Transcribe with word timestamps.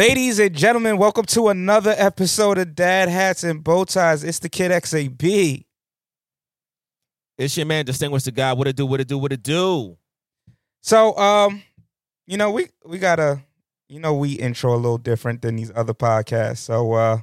Ladies 0.00 0.38
and 0.38 0.56
gentlemen, 0.56 0.96
welcome 0.96 1.26
to 1.26 1.48
another 1.48 1.94
episode 1.98 2.56
of 2.56 2.74
Dad 2.74 3.10
Hats 3.10 3.44
and 3.44 3.62
Bow 3.62 3.84
Ties. 3.84 4.24
It's 4.24 4.38
the 4.38 4.48
Kid 4.48 4.70
XAB. 4.70 5.66
It's 7.36 7.54
your 7.54 7.66
man, 7.66 7.84
distinguished 7.84 8.24
the 8.24 8.32
guy. 8.32 8.54
What 8.54 8.66
it 8.66 8.76
do? 8.76 8.86
What 8.86 9.02
it 9.02 9.08
do? 9.08 9.18
What 9.18 9.30
it 9.30 9.42
do? 9.42 9.98
So, 10.80 11.14
um, 11.18 11.62
you 12.26 12.38
know, 12.38 12.50
we 12.50 12.68
we 12.86 12.98
gotta, 12.98 13.42
you 13.90 14.00
know, 14.00 14.14
we 14.14 14.32
intro 14.32 14.74
a 14.74 14.76
little 14.76 14.96
different 14.96 15.42
than 15.42 15.56
these 15.56 15.70
other 15.74 15.92
podcasts. 15.92 16.60
So, 16.60 16.94
uh, 16.94 17.18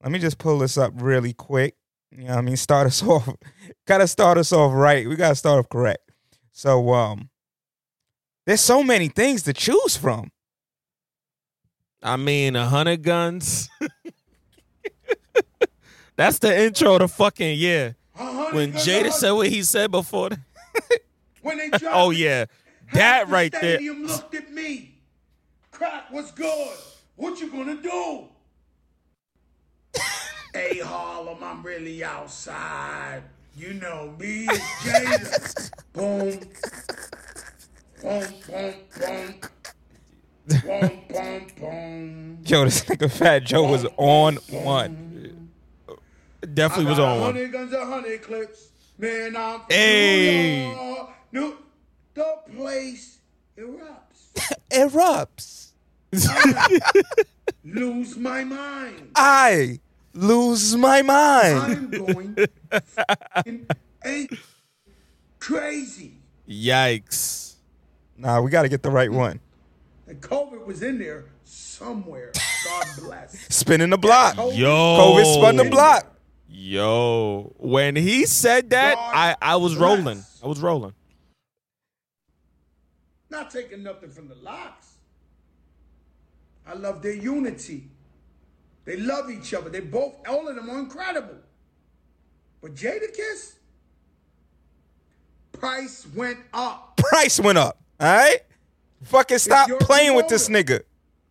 let 0.00 0.12
me 0.12 0.20
just 0.20 0.38
pull 0.38 0.60
this 0.60 0.78
up 0.78 0.92
really 0.94 1.32
quick. 1.32 1.74
You 2.12 2.18
know, 2.18 2.34
what 2.34 2.38
I 2.38 2.42
mean, 2.42 2.56
start 2.56 2.86
us 2.86 3.02
off. 3.08 3.34
gotta 3.84 4.06
start 4.06 4.38
us 4.38 4.52
off 4.52 4.72
right. 4.72 5.08
We 5.08 5.16
gotta 5.16 5.34
start 5.34 5.58
off 5.58 5.68
correct. 5.68 6.08
So, 6.52 6.94
um, 6.94 7.30
there's 8.46 8.60
so 8.60 8.84
many 8.84 9.08
things 9.08 9.42
to 9.42 9.52
choose 9.52 9.96
from. 9.96 10.30
I 12.06 12.16
mean, 12.16 12.54
a 12.54 12.66
hundred 12.66 13.02
guns. 13.02 13.68
That's 16.16 16.38
the 16.38 16.56
intro 16.56 16.98
to 16.98 17.08
fucking 17.08 17.58
yeah. 17.58 17.92
When 18.52 18.72
Jada 18.72 19.10
said 19.10 19.32
what 19.32 19.48
he 19.48 19.64
said 19.64 19.90
before. 19.90 20.28
When 21.42 21.58
they 21.58 21.68
Oh 21.86 22.10
yeah, 22.10 22.44
that 22.92 23.28
right 23.28 23.50
there. 23.50 23.78
stadium 23.78 24.06
looked 24.06 24.36
at 24.36 24.52
me. 24.52 25.00
Crack 25.72 26.12
was 26.12 26.30
good. 26.30 26.76
What 27.16 27.40
you 27.40 27.50
gonna 27.50 27.82
do? 27.82 28.28
hey 30.54 30.78
Harlem, 30.78 31.42
I'm 31.42 31.60
really 31.64 32.04
outside. 32.04 33.24
You 33.56 33.74
know 33.74 34.14
me, 34.16 34.46
it's 34.48 34.84
Jada. 34.84 35.70
boom, 35.92 36.38
boom, 38.00 38.32
boom, 38.46 38.74
boom, 39.00 39.34
boom, 40.46 41.00
boom, 41.08 41.46
boom. 41.58 42.38
Yo, 42.44 42.64
this 42.64 42.84
nigga 42.84 43.10
Fat 43.10 43.44
Joe 43.44 43.68
was 43.68 43.86
on 43.96 44.36
one. 44.50 45.50
Definitely 46.54 46.86
was 46.86 46.98
on 46.98 47.20
one. 47.20 47.50
Guns, 47.50 47.72
a 47.72 47.84
hundred 47.84 48.22
clips. 48.22 48.68
Man, 48.98 49.36
I'm 49.36 49.60
Hey. 49.68 50.72
New 51.32 51.56
the 52.14 52.38
place 52.56 53.18
erupts. 53.58 54.52
Erupts. 54.70 55.72
Lose 57.64 58.16
my 58.16 58.44
mind. 58.44 59.10
I 59.14 59.80
lose 60.14 60.76
my 60.76 61.02
mind. 61.02 61.58
I'm 61.58 61.90
going 61.90 62.36
fucking 62.80 63.66
crazy. 65.40 66.12
Yikes. 66.48 67.54
Nah, 68.16 68.40
we 68.40 68.50
got 68.50 68.62
to 68.62 68.68
get 68.68 68.82
the 68.82 68.90
right 68.90 69.10
one. 69.12 69.40
And 70.08 70.20
COVID 70.20 70.64
was 70.64 70.82
in 70.82 70.98
there 70.98 71.26
somewhere. 71.44 72.32
God 72.64 72.86
bless. 72.98 73.38
Spinning 73.54 73.90
the 73.90 73.98
block. 73.98 74.36
COVID 74.36 74.56
Yo. 74.56 74.68
COVID 74.68 75.34
spun 75.34 75.56
the 75.56 75.64
block. 75.64 76.12
Yo, 76.48 77.52
when 77.58 77.96
he 77.96 78.24
said 78.24 78.70
that, 78.70 78.94
God 78.94 79.12
I 79.14 79.36
I 79.42 79.56
was 79.56 79.74
bless. 79.74 79.98
rolling. 79.98 80.24
I 80.42 80.46
was 80.46 80.60
rolling. 80.60 80.94
Not 83.28 83.50
taking 83.50 83.82
nothing 83.82 84.10
from 84.10 84.28
the 84.28 84.36
LOX. 84.36 84.94
I 86.66 86.74
love 86.74 87.02
their 87.02 87.12
unity. 87.12 87.88
They 88.84 88.96
love 88.96 89.30
each 89.30 89.52
other. 89.52 89.68
They 89.68 89.80
both, 89.80 90.14
all 90.28 90.48
of 90.48 90.54
them 90.54 90.70
are 90.70 90.78
incredible. 90.78 91.36
But 92.62 92.74
Jadakiss, 92.74 93.54
price 95.52 96.06
went 96.14 96.38
up. 96.54 96.96
Price 96.96 97.38
went 97.40 97.58
up. 97.58 97.78
All 98.00 98.06
right? 98.16 98.38
Fucking 99.04 99.38
stop 99.38 99.68
playing 99.80 100.14
with 100.16 100.28
this 100.28 100.48
nigga. 100.48 100.80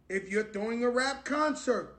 If 0.09 0.29
you're 0.29 0.43
throwing 0.45 0.83
a 0.83 0.89
rap 0.89 1.25
concert, 1.25 1.95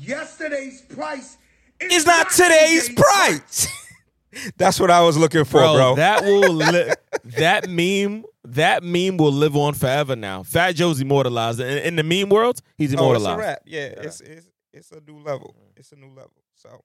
yesterday's 0.00 0.82
price 0.82 1.36
is 1.80 1.92
It's 1.96 2.06
not 2.06 2.30
today's 2.30 2.88
price. 2.90 3.68
That's 4.56 4.78
what 4.78 4.90
I 4.90 5.00
was 5.02 5.16
looking 5.16 5.44
for, 5.44 5.60
Bro, 5.60 5.74
bro. 5.74 5.94
that 5.96 6.22
will 6.22 6.52
li- 6.52 6.92
that 7.24 7.68
meme 7.68 8.24
that 8.44 8.82
meme 8.82 9.16
will 9.16 9.32
live 9.32 9.56
on 9.56 9.74
forever 9.74 10.14
now. 10.16 10.42
Fat 10.42 10.72
Joe's 10.72 11.00
immortalized 11.00 11.60
in, 11.60 11.78
in 11.78 11.96
the 11.96 12.02
meme 12.02 12.28
world. 12.28 12.60
He's 12.76 12.92
immortalized. 12.92 13.26
oh, 13.26 13.40
it's 13.40 13.40
a 13.40 13.42
immortalized. 13.42 13.48
rap. 13.48 13.62
Yeah, 13.66 14.06
it's, 14.06 14.20
it's 14.20 14.46
it's 14.72 14.90
a 14.92 15.00
new 15.00 15.18
level. 15.18 15.54
It's 15.76 15.92
a 15.92 15.96
new 15.96 16.08
level. 16.08 16.30
So 16.54 16.82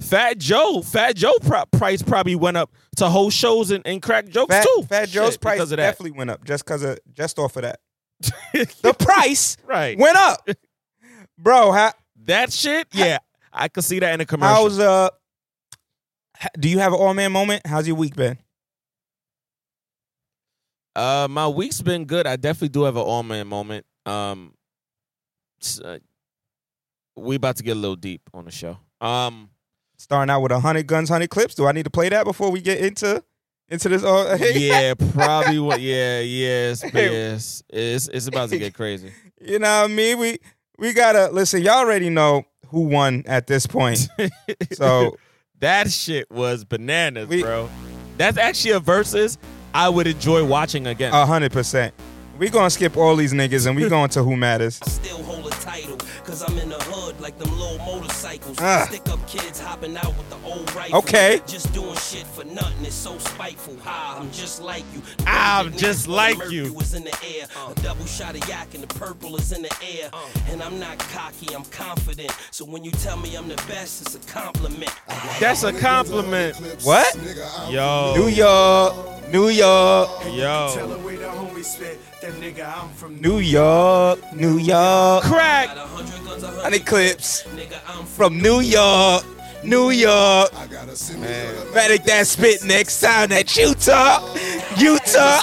Fat 0.00 0.38
Joe, 0.38 0.82
Fat 0.82 1.16
Joe 1.16 1.34
price 1.72 2.02
probably 2.02 2.36
went 2.36 2.56
up 2.56 2.70
to 2.96 3.08
host 3.08 3.36
shows 3.36 3.70
and, 3.70 3.86
and 3.86 4.00
crack 4.02 4.28
jokes 4.28 4.54
Fat, 4.54 4.64
too. 4.64 4.82
Fat 4.88 5.08
Joe's 5.08 5.32
Shit, 5.32 5.40
price 5.40 5.60
of 5.60 5.70
definitely 5.70 6.12
went 6.12 6.30
up 6.30 6.44
just 6.44 6.64
cause 6.64 6.82
of 6.82 6.98
just 7.12 7.38
off 7.38 7.56
of 7.56 7.62
that. 7.62 7.80
The 8.82 8.94
price 8.94 9.56
right. 9.64 9.98
went 9.98 10.16
up. 10.16 10.48
Bro, 11.38 11.72
how 11.72 11.92
that 12.26 12.52
shit, 12.52 12.86
yeah, 12.92 13.18
I 13.52 13.68
could 13.68 13.84
see 13.84 13.98
that 13.98 14.14
in 14.14 14.20
a 14.20 14.26
commercial. 14.26 14.54
how's 14.54 14.78
uh 14.78 15.08
do 16.58 16.68
you 16.68 16.78
have 16.78 16.92
an 16.92 16.98
all 16.98 17.14
man 17.14 17.32
moment? 17.32 17.66
How's 17.66 17.86
your 17.86 17.96
week 17.96 18.14
been? 18.14 18.38
Uh, 20.96 21.26
my 21.28 21.48
week's 21.48 21.80
been 21.82 22.04
good. 22.04 22.26
I 22.26 22.36
definitely 22.36 22.68
do 22.68 22.84
have 22.84 22.96
an 22.96 23.02
all 23.02 23.22
man 23.22 23.46
moment. 23.46 23.86
Um, 24.06 24.54
uh, 25.84 25.98
we 27.16 27.36
about 27.36 27.56
to 27.56 27.62
get 27.62 27.72
a 27.72 27.80
little 27.80 27.96
deep 27.96 28.22
on 28.32 28.44
the 28.44 28.50
show. 28.50 28.78
Um, 29.00 29.50
Starting 29.96 30.30
out 30.30 30.40
with 30.40 30.52
a 30.52 30.60
hundred 30.60 30.86
guns, 30.86 31.08
hundred 31.08 31.30
clips. 31.30 31.54
Do 31.54 31.66
I 31.66 31.72
need 31.72 31.84
to 31.84 31.90
play 31.90 32.08
that 32.08 32.24
before 32.24 32.50
we 32.50 32.60
get 32.60 32.78
into 32.78 33.22
into 33.68 33.88
this? 33.88 34.02
Uh, 34.04 34.36
yeah, 34.54 34.94
probably. 35.12 35.58
What? 35.58 35.80
Yeah, 35.80 36.20
yes, 36.20 36.84
yes. 36.94 37.62
It's 37.70 38.08
it's 38.08 38.26
about 38.26 38.50
to 38.50 38.58
get 38.58 38.74
crazy. 38.74 39.12
You 39.40 39.58
know 39.58 39.82
what 39.82 39.90
I 39.90 39.94
mean? 39.94 40.18
We 40.18 40.38
we 40.78 40.92
gotta 40.92 41.30
listen. 41.32 41.62
Y'all 41.62 41.74
already 41.78 42.10
know 42.10 42.44
who 42.68 42.80
won 42.82 43.22
at 43.26 43.46
this 43.46 43.66
point. 43.66 44.08
So 44.72 45.16
that 45.60 45.90
shit 45.90 46.30
was 46.30 46.64
bananas, 46.64 47.28
We- 47.28 47.42
bro. 47.42 47.70
That's 48.16 48.36
actually 48.38 48.72
a 48.72 48.80
versus 48.80 49.38
I 49.72 49.88
would 49.88 50.06
enjoy 50.06 50.44
watching 50.44 50.86
again. 50.86 51.12
a 51.14 51.24
hundred 51.26 51.52
percent. 51.52 51.94
We 52.38 52.50
gonna 52.50 52.70
skip 52.70 52.96
all 52.96 53.14
these 53.16 53.32
niggas 53.32 53.66
and 53.66 53.76
we 53.76 53.88
going 53.88 54.10
to 54.10 54.22
who 54.24 54.36
matters. 54.36 54.80
Still 56.34 56.48
hold 56.48 56.54
a 56.54 56.54
title. 56.54 56.54
Cause 56.54 56.54
I'm 56.54 56.58
in 56.58 56.68
the 56.68 56.84
hood 56.84 57.20
like 57.20 57.38
them 57.38 57.58
little 57.58 57.78
motorcycles. 57.78 58.58
Ah. 58.60 58.86
Stick 58.88 59.08
up 59.08 59.26
kids 59.28 59.60
hopping 59.60 59.96
out 59.96 60.16
with 60.16 60.28
the 60.30 60.36
old 60.44 60.74
rifle. 60.74 60.98
Okay. 60.98 61.40
Just 61.46 61.72
doing 61.72 61.96
shit 61.96 62.26
for 62.26 62.44
nothing. 62.44 62.84
It's 62.84 62.94
so 62.94 63.18
spiteful. 63.18 63.76
Ha, 63.84 64.18
I'm 64.20 64.30
just 64.30 64.60
like 64.62 64.84
you. 64.92 65.02
I'm 65.26 65.72
just 65.72 66.08
like 66.08 66.38
you. 66.50 66.72
Was 66.72 66.94
in 66.94 67.04
the 67.04 67.16
air. 67.24 67.46
A 67.68 67.74
double 67.82 68.06
shot 68.06 68.36
of 68.36 68.48
yak 68.48 68.74
and 68.74 68.82
the 68.82 68.94
purple 68.94 69.36
is 69.36 69.52
in 69.52 69.62
the 69.62 69.76
air. 69.82 70.10
And 70.48 70.62
I'm 70.62 70.78
not 70.78 70.98
cocky, 70.98 71.54
I'm 71.54 71.64
confident. 71.66 72.32
So 72.50 72.64
when 72.64 72.84
you 72.84 72.90
tell 72.90 73.16
me 73.16 73.36
I'm 73.36 73.48
the 73.48 73.56
best, 73.68 74.02
it's 74.02 74.14
a 74.14 74.32
compliment. 74.32 74.92
That's 75.40 75.62
a 75.62 75.72
compliment. 75.72 76.56
What? 76.82 77.14
Yo, 77.70 78.14
New 78.16 78.28
York, 78.28 78.94
New 79.30 79.48
York, 79.48 80.10
yo, 80.32 81.00
way 82.24 82.40
the 82.40 82.46
homie 82.50 82.54
spit, 82.54 82.56
that 82.56 82.64
nigga, 82.64 82.82
I'm 82.82 82.88
from 82.90 83.20
New 83.20 83.38
York, 83.38 84.32
New 84.34 84.58
York. 84.58 85.24
crack. 85.24 85.68
Got 85.68 85.76
a 85.76 85.80
hundred 85.80 86.24
guns, 86.24 86.42
a 86.42 86.46
hundred 86.46 86.62
Honey 86.62 86.78
clips 86.80 87.42
Nigga, 87.44 87.80
I'm 87.88 88.04
from 88.06 88.38
New 88.40 88.60
York, 88.60 89.24
New 89.64 89.90
York. 89.90 90.50
I 90.54 90.66
gotta 90.70 90.96
see 90.96 91.16
man. 91.18 91.72
Better 91.72 91.98
that 91.98 92.26
spit 92.26 92.64
next 92.64 93.00
time 93.00 93.28
that 93.30 93.56
you 93.56 93.74
talk, 93.74 94.22
Utah. 94.78 95.40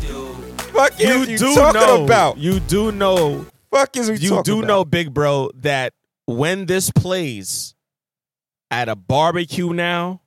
dude. 0.00 0.60
Fuck 0.72 0.98
You 1.00 1.22
is 1.22 1.28
you 1.28 1.38
do 1.38 1.54
talking 1.54 1.80
know. 1.80 2.04
about? 2.04 2.38
You 2.38 2.60
do 2.60 2.92
know. 2.92 3.46
Fuck 3.70 3.96
is 3.96 4.10
we 4.10 4.16
you 4.18 4.30
talking 4.30 4.34
about? 4.34 4.46
You 4.48 4.54
do 4.54 4.58
about? 4.60 4.68
know, 4.68 4.84
big 4.84 5.12
bro, 5.14 5.50
that 5.56 5.92
when 6.26 6.66
this 6.66 6.90
plays 6.90 7.74
at 8.70 8.88
a 8.88 8.96
barbecue 8.96 9.72
now, 9.72 10.22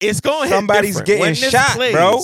it's 0.00 0.20
going 0.20 0.48
to 0.48 0.54
Somebody's 0.54 1.00
getting 1.00 1.20
when 1.20 1.34
this 1.34 1.50
shot, 1.50 1.68
plays, 1.76 1.92
bro. 1.92 2.20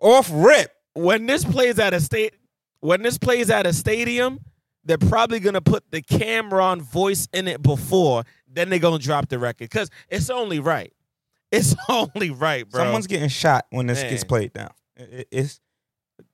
off 0.00 0.30
rip. 0.32 0.73
When 0.94 1.26
this 1.26 1.44
plays 1.44 1.78
at 1.78 1.92
a 1.94 2.00
state, 2.00 2.34
when 2.80 3.02
this 3.02 3.18
plays 3.18 3.50
at 3.50 3.66
a 3.66 3.72
stadium, 3.72 4.40
they're 4.84 4.98
probably 4.98 5.40
gonna 5.40 5.60
put 5.60 5.90
the 5.90 6.02
Cam'ron 6.02 6.80
voice 6.82 7.26
in 7.32 7.48
it 7.48 7.62
before. 7.62 8.24
Then 8.46 8.68
they're 8.70 8.78
gonna 8.78 8.98
drop 8.98 9.28
the 9.28 9.38
record 9.38 9.68
because 9.70 9.90
it's 10.08 10.30
only 10.30 10.60
right. 10.60 10.92
It's 11.52 11.74
only 11.88 12.30
right, 12.30 12.68
bro. 12.68 12.82
Someone's 12.82 13.06
getting 13.06 13.28
shot 13.28 13.66
when 13.70 13.86
this 13.86 14.02
gets 14.02 14.24
played. 14.24 14.50
It- 14.56 14.70
it- 14.96 15.28
it's 15.30 15.60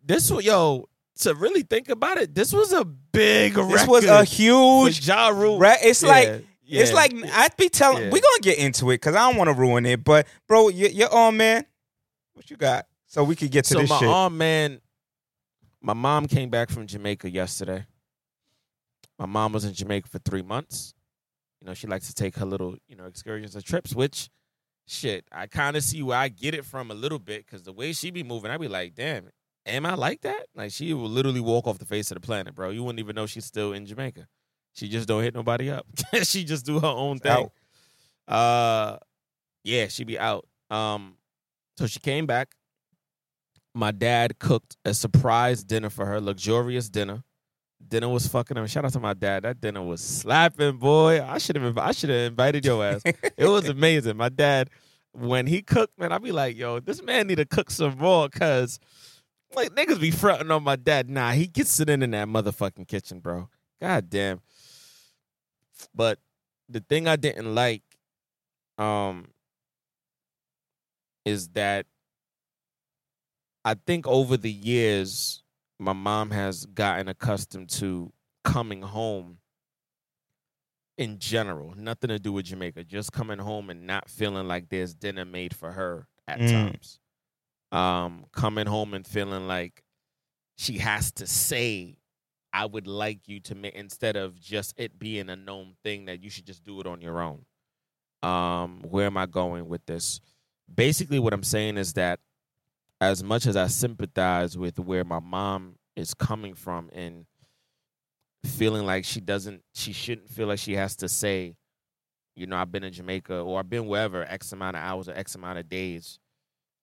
this 0.03 0.31
yo 0.31 0.89
to 1.21 1.35
really 1.35 1.63
think 1.63 1.91
about 1.91 2.17
it. 2.17 2.35
This 2.35 2.53
was 2.55 2.73
a 2.73 2.85
big. 2.87 3.55
this 3.55 3.87
was 3.87 4.05
a 4.07 4.25
huge. 4.25 5.07
Ja 5.07 5.29
Rule. 5.29 5.59
It's 5.83 6.03
Yeah, 6.03 6.09
like 6.09 6.45
it's 6.67 6.93
like 6.93 7.13
I'd 7.35 7.57
be 7.59 7.69
telling. 7.69 8.05
Yeah. 8.05 8.11
We're 8.11 8.21
gonna 8.23 8.41
get 8.41 8.59
into 8.59 8.91
it 8.91 8.95
because 8.95 9.15
I 9.15 9.29
don't 9.29 9.37
want 9.37 9.49
to 9.49 9.55
ruin 9.55 9.85
it. 9.85 10.03
But 10.05 10.27
bro, 10.49 10.69
you, 10.69 10.89
you're 10.89 11.13
on 11.13 11.37
man. 11.37 11.67
What 12.35 12.51
you 12.51 12.57
got? 12.57 12.87
So 13.11 13.25
we 13.25 13.35
could 13.35 13.51
get 13.51 13.65
to 13.65 13.75
so 13.75 13.81
this 13.81 13.91
my 13.91 13.99
shit. 13.99 14.09
arm 14.09 14.39
man 14.39 14.81
my 15.83 15.95
mom 15.95 16.29
came 16.29 16.49
back 16.49 16.71
from 16.71 16.87
jamaica 16.87 17.29
yesterday. 17.29 17.85
My 19.19 19.27
mom 19.27 19.53
was 19.53 19.65
in 19.65 19.75
jamaica 19.75 20.09
for 20.09 20.21
three 20.21 20.43
months. 20.43 20.95
You 21.61 21.67
know 21.67 21.75
she 21.75 21.89
likes 21.89 22.07
to 22.07 22.15
take 22.15 22.37
her 22.37 22.47
little 22.47 22.77
you 22.87 22.95
know 22.95 23.07
excursions 23.07 23.57
and 23.57 23.65
trips 23.65 23.95
which 23.97 24.31
shit 24.87 25.25
i 25.31 25.47
kind 25.47 25.77
of 25.77 25.83
see 25.85 26.03
where 26.03 26.19
i 26.19 26.29
get 26.29 26.55
it 26.55 26.65
from 26.65 26.91
a 26.91 26.95
little 26.95 27.19
bit 27.19 27.45
because 27.47 27.63
the 27.65 27.73
way 27.73 27.93
she 27.93 28.11
be 28.11 28.23
moving 28.25 28.51
i 28.51 28.57
be 28.57 28.67
like 28.67 28.95
damn 28.95 29.29
am 29.67 29.87
i 29.87 29.95
like 29.95 30.21
that? 30.23 30.47
Like 30.55 30.71
she 30.73 30.95
will 30.95 31.09
literally 31.09 31.41
walk 31.41 31.67
off 31.67 31.79
the 31.79 31.85
face 31.85 32.11
of 32.13 32.15
the 32.15 32.21
planet 32.21 32.55
bro. 32.55 32.71
You 32.71 32.85
wouldn't 32.85 33.01
even 33.01 33.17
know 33.17 33.27
she's 33.27 33.45
still 33.45 33.73
in 33.73 33.87
jamaica. 33.87 34.29
She 34.73 34.89
just 34.89 35.09
don't 35.09 35.23
hit 35.23 35.35
nobody 35.35 35.69
up. 35.71 35.85
She 36.23 36.45
just 36.45 36.65
do 36.65 36.79
her 36.79 36.87
own 36.87 37.19
thing. 37.19 37.51
uh 38.29 38.99
yeah 39.65 39.89
she 39.89 40.05
be 40.05 40.17
out. 40.17 40.47
Um 40.71 41.17
so 41.77 41.87
she 41.89 41.99
came 41.99 42.27
back 42.27 42.55
my 43.75 43.91
dad 43.91 44.39
cooked 44.39 44.77
a 44.85 44.95
surprise 44.95 45.63
dinner 45.65 45.91
for 45.91 46.07
her, 46.07 46.21
luxurious 46.21 46.89
dinner. 46.89 47.23
Dinner 47.87 48.09
was 48.09 48.27
fucking 48.27 48.57
him. 48.57 48.67
Shout 48.67 48.85
out 48.85 48.93
to 48.93 49.01
my 49.01 49.15
dad. 49.15 49.45
That 49.45 49.61
dinner 49.61 49.83
was 49.83 50.01
slapping, 50.01 50.77
boy. 50.77 51.25
I 51.25 51.39
should 51.39 51.57
have. 51.57 51.79
I 51.79 51.93
should 51.93 52.11
have 52.11 52.31
invited 52.31 52.65
your 52.65 52.85
ass. 52.85 53.03
it 53.05 53.49
was 53.49 53.69
amazing. 53.69 54.17
My 54.17 54.29
dad, 54.29 54.69
when 55.13 55.47
he 55.47 55.63
cooked, 55.63 55.99
man, 55.99 56.13
I'd 56.13 56.23
be 56.23 56.33
like, 56.33 56.57
yo, 56.57 56.81
this 56.81 57.03
man 57.03 57.27
need 57.27 57.37
to 57.37 57.47
cook 57.47 57.71
some 57.71 57.97
more, 57.97 58.29
cause 58.29 58.79
like 59.55 59.71
niggas 59.71 60.01
be 60.01 60.11
fronting 60.11 60.51
on 60.51 60.63
my 60.63 60.77
dad. 60.77 61.09
Nah, 61.09 61.33
he 61.33 61.47
gets 61.47 61.81
it 61.81 61.89
in 61.89 62.03
in 62.03 62.11
that 62.11 62.29
motherfucking 62.29 62.87
kitchen, 62.87 63.21
bro. 63.21 63.49
God 63.81 64.11
damn. 64.11 64.41
But 65.95 66.19
the 66.69 66.81
thing 66.81 67.09
I 67.09 67.17
didn't 67.17 67.55
like, 67.55 67.83
um, 68.79 69.29
is 71.25 71.49
that 71.51 71.87
I 73.65 73.75
think 73.75 74.07
over 74.07 74.37
the 74.37 74.51
years, 74.51 75.43
my 75.79 75.93
mom 75.93 76.31
has 76.31 76.67
gotten 76.67 77.09
accustomed 77.09 77.69
to 77.71 78.13
coming 78.45 78.83
home 78.83 79.39
in 80.97 81.19
general, 81.19 81.75
nothing 81.77 82.09
to 82.09 82.19
do 82.19 82.33
with 82.33 82.47
Jamaica, 82.47 82.85
just 82.85 83.13
coming 83.13 83.39
home 83.39 83.71
and 83.71 83.87
not 83.87 84.09
feeling 84.09 84.47
like 84.47 84.69
there's 84.69 84.95
dinner 84.95 85.25
made 85.25 85.55
for 85.55 85.73
her 85.73 86.07
at 86.29 86.41
Mm. 86.41 86.51
times. 86.51 86.99
Um, 87.73 88.27
coming 88.33 88.67
home 88.67 88.95
and 88.95 89.07
feeling 89.07 89.47
like 89.47 89.83
she 90.57 90.79
has 90.79 91.13
to 91.13 91.27
say, 91.27 91.97
I 92.53 92.67
would 92.67 92.87
like 92.87 93.29
you 93.29 93.41
to 93.41 93.55
make, 93.55 93.75
instead 93.75 94.17
of 94.17 94.41
just 94.41 94.75
it 94.77 94.99
being 94.99 95.31
a 95.31 95.37
known 95.37 95.77
thing 95.85 96.07
that 96.07 96.21
you 96.23 96.29
should 96.29 96.47
just 96.47 96.65
do 96.65 96.81
it 96.81 96.87
on 96.87 97.01
your 97.01 97.23
own. 97.23 97.45
Um, 98.23 98.83
where 98.83 99.07
am 99.07 99.17
I 99.17 99.27
going 99.27 99.69
with 99.69 99.87
this? 99.87 100.21
Basically, 100.73 101.19
what 101.19 101.33
I'm 101.33 101.45
saying 101.45 101.79
is 101.79 101.95
that 101.95 102.21
as 103.01 103.23
much 103.23 103.47
as 103.47 103.57
I 103.57 103.67
sympathize 103.69 104.59
with 104.59 104.79
where 104.79 105.05
my 105.05 105.21
mom 105.21 105.77
is 105.97 106.15
coming 106.15 106.55
from 106.55 106.91
and 106.93 107.27
feeling 108.45 108.85
like 108.85 109.05
she 109.05 109.21
doesn't, 109.21 109.63
she 109.75 109.93
shouldn't 109.93 110.29
feel 110.29 110.49
like 110.49 110.59
she 110.59 110.75
has 110.75 110.97
to 110.97 111.09
say, 111.09 111.55
you 112.37 112.47
know, 112.47 112.57
I've 112.57 112.73
been 112.73 112.85
in 112.85 112.93
Jamaica 112.93 113.41
or 113.41 113.59
I've 113.59 113.71
been 113.71 113.87
wherever 113.87 114.25
X 114.25 114.53
amount 114.53 114.77
of 114.77 114.83
hours 114.83 115.09
or 115.09 115.13
X 115.13 115.35
amount 115.35 115.59
of 115.59 115.69
days. 115.69 116.19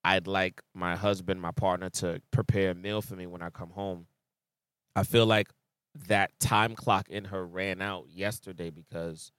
I'd 0.04 0.26
like 0.26 0.62
my 0.74 0.96
husband, 0.96 1.40
my 1.40 1.50
partner, 1.50 1.90
to 1.90 2.20
prepare 2.30 2.70
a 2.70 2.74
meal 2.74 3.02
for 3.02 3.14
me 3.14 3.26
when 3.26 3.42
I 3.42 3.50
come 3.50 3.70
home. 3.70 4.06
I 4.94 5.02
feel 5.02 5.26
like 5.26 5.48
that 6.06 6.30
time 6.38 6.74
clock 6.74 7.08
in 7.08 7.26
her 7.26 7.44
ran 7.44 7.80
out 7.80 8.06
yesterday 8.08 8.70
because 8.70 9.32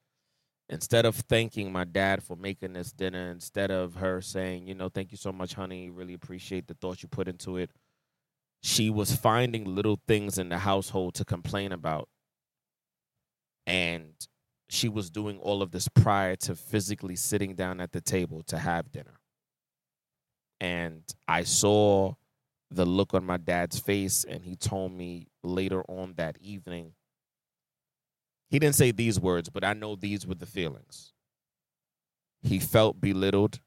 instead 0.70 1.04
of 1.04 1.16
thanking 1.16 1.72
my 1.72 1.82
dad 1.84 2.22
for 2.22 2.36
making 2.36 2.72
this 2.72 2.92
dinner, 2.92 3.30
instead 3.30 3.72
of 3.72 3.96
her 3.96 4.20
saying, 4.20 4.68
you 4.68 4.74
know, 4.74 4.88
thank 4.88 5.10
you 5.10 5.18
so 5.18 5.32
much, 5.32 5.54
honey, 5.54 5.90
really 5.90 6.14
appreciate 6.14 6.68
the 6.68 6.74
thought 6.74 7.02
you 7.02 7.08
put 7.08 7.26
into 7.26 7.56
it, 7.56 7.70
she 8.62 8.88
was 8.88 9.14
finding 9.14 9.64
little 9.74 9.98
things 10.06 10.38
in 10.38 10.48
the 10.48 10.58
household 10.58 11.14
to 11.14 11.24
complain 11.24 11.72
about. 11.72 12.08
And 13.66 14.12
she 14.68 14.88
was 14.88 15.10
doing 15.10 15.38
all 15.40 15.60
of 15.60 15.72
this 15.72 15.88
prior 15.88 16.36
to 16.36 16.54
physically 16.54 17.16
sitting 17.16 17.56
down 17.56 17.80
at 17.80 17.90
the 17.90 18.00
table 18.00 18.44
to 18.44 18.56
have 18.56 18.92
dinner. 18.92 19.18
And 20.60 21.02
I 21.26 21.42
saw 21.42 22.14
the 22.70 22.86
look 22.86 23.12
on 23.12 23.24
my 23.24 23.38
dad's 23.38 23.80
face, 23.80 24.22
and 24.22 24.44
he 24.44 24.54
told 24.54 24.92
me 24.92 25.26
later 25.42 25.82
on 25.88 26.14
that 26.16 26.36
evening 26.40 26.92
he 28.50 28.58
didn't 28.58 28.74
say 28.74 28.90
these 28.90 29.20
words, 29.20 29.48
but 29.48 29.64
I 29.64 29.74
know 29.74 29.94
these 29.94 30.26
were 30.26 30.34
the 30.34 30.46
feelings. 30.46 31.12
He 32.42 32.58
felt 32.58 33.00
belittled. 33.00 33.60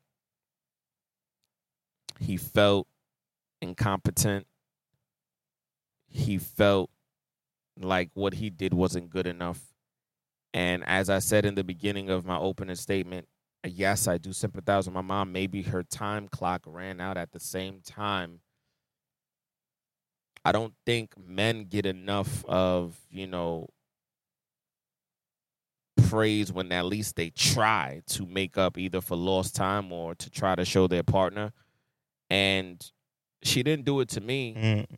He 2.20 2.38
felt 2.38 2.88
incompetent. 3.62 4.46
He 6.10 6.38
felt 6.38 6.90
like 7.80 8.10
what 8.14 8.36
he 8.36 8.50
did 8.50 8.74
wasn't 8.74 9.10
good 9.10 9.26
enough. 9.26 9.60
And 10.54 10.84
as 10.86 11.10
I 11.10 11.20
said 11.20 11.46
in 11.46 11.56
the 11.56 11.64
beginning 11.64 12.10
of 12.10 12.26
my 12.26 12.38
opening 12.38 12.76
statement, 12.76 13.28
yes, 13.66 14.08
I 14.08 14.18
do 14.18 14.34
sympathize 14.34 14.86
with 14.86 14.94
my 14.94 15.02
mom. 15.02 15.32
Maybe 15.32 15.64
her 15.64 15.82
time 15.82 16.28
clock 16.28 16.62
ran 16.66 17.00
out 17.00 17.18
at 17.18 17.32
the 17.32 17.40
same 17.40 17.80
time. 17.84 18.42
I 20.46 20.52
don't 20.52 20.74
think 20.86 21.14
men 21.18 21.66
get 21.70 21.86
enough 21.86 22.44
of, 22.46 23.00
you 23.10 23.28
know, 23.28 23.70
praise 25.96 26.52
when 26.52 26.72
at 26.72 26.86
least 26.86 27.16
they 27.16 27.30
try 27.30 28.02
to 28.08 28.26
make 28.26 28.58
up 28.58 28.78
either 28.78 29.02
for 29.02 29.16
lost 29.16 29.56
time 29.56 29.92
or 29.92 30.16
to 30.16 30.30
try 30.30 30.56
to 30.56 30.66
show 30.66 30.88
their 30.88 31.04
partner. 31.04 31.52
And 32.30 32.84
she 33.44 33.62
didn't 33.64 33.86
do 33.86 34.00
it 34.00 34.10
to 34.10 34.22
me, 34.22 34.56
Mm. 34.56 34.98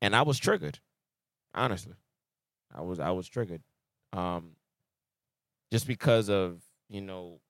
and 0.00 0.16
I 0.16 0.22
was 0.22 0.38
triggered. 0.38 0.80
Honestly, 1.54 1.94
I 2.74 2.80
was 2.82 2.98
I 2.98 3.10
was 3.10 3.28
triggered, 3.28 3.62
um, 4.12 4.56
just 5.70 5.86
because 5.86 6.28
of 6.30 6.62
you 6.88 7.00
know 7.00 7.40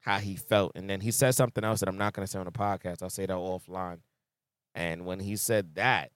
how 0.00 0.18
he 0.18 0.36
felt. 0.36 0.72
And 0.74 0.88
then 0.88 1.00
he 1.00 1.10
said 1.10 1.34
something 1.34 1.64
else 1.64 1.80
that 1.80 1.88
I'm 1.88 1.98
not 1.98 2.12
going 2.14 2.24
to 2.24 2.30
say 2.30 2.38
on 2.38 2.46
the 2.46 2.52
podcast. 2.52 3.02
I'll 3.02 3.10
say 3.10 3.26
that 3.26 3.34
offline. 3.34 3.98
And 4.74 5.04
when 5.04 5.20
he 5.20 5.36
said 5.36 5.74
that, 5.74 6.12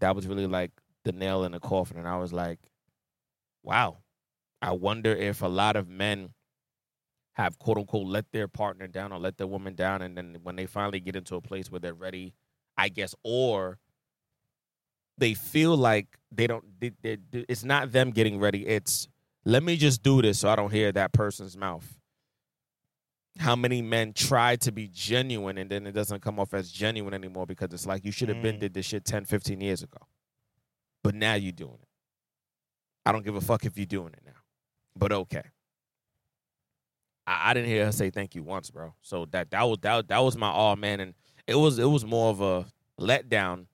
that 0.00 0.14
was 0.14 0.26
really 0.26 0.46
like 0.46 0.72
the 1.04 1.12
nail 1.12 1.44
in 1.44 1.52
the 1.52 1.60
coffin. 1.60 1.96
And 1.96 2.06
I 2.08 2.16
was 2.18 2.32
like, 2.32 2.58
wow. 3.62 4.01
I 4.62 4.70
wonder 4.72 5.10
if 5.12 5.42
a 5.42 5.48
lot 5.48 5.76
of 5.76 5.88
men 5.88 6.30
have 7.32 7.58
quote 7.58 7.78
unquote 7.78 8.06
let 8.06 8.30
their 8.32 8.46
partner 8.46 8.86
down 8.86 9.12
or 9.12 9.18
let 9.18 9.36
their 9.38 9.46
woman 9.46 9.74
down. 9.74 10.02
And 10.02 10.16
then 10.16 10.38
when 10.42 10.56
they 10.56 10.66
finally 10.66 11.00
get 11.00 11.16
into 11.16 11.34
a 11.34 11.40
place 11.40 11.70
where 11.70 11.80
they're 11.80 11.94
ready, 11.94 12.32
I 12.76 12.88
guess, 12.88 13.14
or 13.24 13.78
they 15.18 15.34
feel 15.34 15.76
like 15.76 16.16
they 16.30 16.46
don't, 16.46 16.64
they, 16.80 16.92
they, 17.02 17.18
it's 17.32 17.64
not 17.64 17.92
them 17.92 18.10
getting 18.10 18.38
ready. 18.38 18.66
It's 18.66 19.08
let 19.44 19.62
me 19.62 19.76
just 19.76 20.02
do 20.02 20.22
this 20.22 20.38
so 20.40 20.48
I 20.48 20.56
don't 20.56 20.72
hear 20.72 20.92
that 20.92 21.12
person's 21.12 21.56
mouth. 21.56 21.98
How 23.38 23.56
many 23.56 23.80
men 23.82 24.12
try 24.12 24.56
to 24.56 24.70
be 24.70 24.88
genuine 24.88 25.56
and 25.58 25.70
then 25.70 25.86
it 25.86 25.92
doesn't 25.92 26.20
come 26.20 26.38
off 26.38 26.52
as 26.54 26.70
genuine 26.70 27.14
anymore 27.14 27.46
because 27.46 27.72
it's 27.72 27.86
like 27.86 28.04
you 28.04 28.12
should 28.12 28.28
have 28.28 28.42
been 28.42 28.56
Mm. 28.56 28.60
did 28.60 28.74
this 28.74 28.86
shit 28.86 29.04
10, 29.06 29.24
15 29.24 29.60
years 29.60 29.82
ago. 29.82 29.98
But 31.02 31.14
now 31.14 31.34
you're 31.34 31.50
doing 31.50 31.78
it. 31.80 31.88
I 33.06 33.10
don't 33.10 33.24
give 33.24 33.34
a 33.34 33.40
fuck 33.40 33.64
if 33.64 33.76
you're 33.76 33.86
doing 33.86 34.12
it. 34.12 34.21
But 34.96 35.12
okay. 35.12 35.42
I, 37.26 37.50
I 37.50 37.54
didn't 37.54 37.68
hear 37.68 37.86
her 37.86 37.92
say 37.92 38.10
thank 38.10 38.34
you 38.34 38.42
once, 38.42 38.70
bro. 38.70 38.94
So 39.02 39.26
that 39.26 39.50
that 39.50 39.62
was 39.62 39.78
that, 39.82 40.08
that 40.08 40.18
was 40.18 40.36
my 40.36 40.48
all 40.48 40.76
man 40.76 41.00
and 41.00 41.14
it 41.46 41.54
was 41.54 41.78
it 41.78 41.88
was 41.88 42.04
more 42.04 42.30
of 42.30 42.40
a 42.40 42.66
letdown 43.00 43.66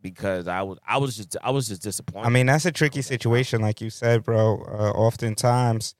because 0.00 0.48
I 0.48 0.62
was 0.62 0.78
I 0.86 0.98
was 0.98 1.16
just 1.16 1.36
I 1.42 1.50
was 1.50 1.68
just 1.68 1.82
disappointed. 1.82 2.26
I 2.26 2.30
mean, 2.30 2.46
that's 2.46 2.66
a 2.66 2.72
tricky 2.72 3.02
situation, 3.02 3.60
like 3.60 3.80
you 3.80 3.90
said, 3.90 4.24
bro. 4.24 4.64
Uh, 4.66 4.90
oftentimes, 4.90 5.94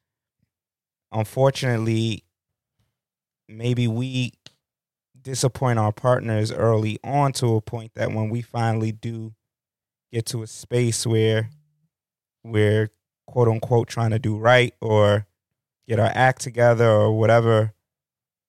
unfortunately, 1.12 2.24
maybe 3.48 3.88
we 3.88 4.32
disappoint 5.20 5.78
our 5.78 5.92
partners 5.92 6.52
early 6.52 6.98
on 7.02 7.32
to 7.32 7.56
a 7.56 7.60
point 7.60 7.92
that 7.94 8.12
when 8.12 8.30
we 8.30 8.42
finally 8.42 8.92
do 8.92 9.34
get 10.12 10.26
to 10.26 10.42
a 10.42 10.46
space 10.46 11.04
where 11.06 11.50
we're 12.44 12.88
quote 13.26 13.48
unquote 13.48 13.88
trying 13.88 14.10
to 14.10 14.18
do 14.18 14.36
right 14.36 14.74
or 14.80 15.26
get 15.88 15.98
our 16.00 16.10
act 16.14 16.40
together 16.42 16.88
or 16.88 17.16
whatever 17.18 17.72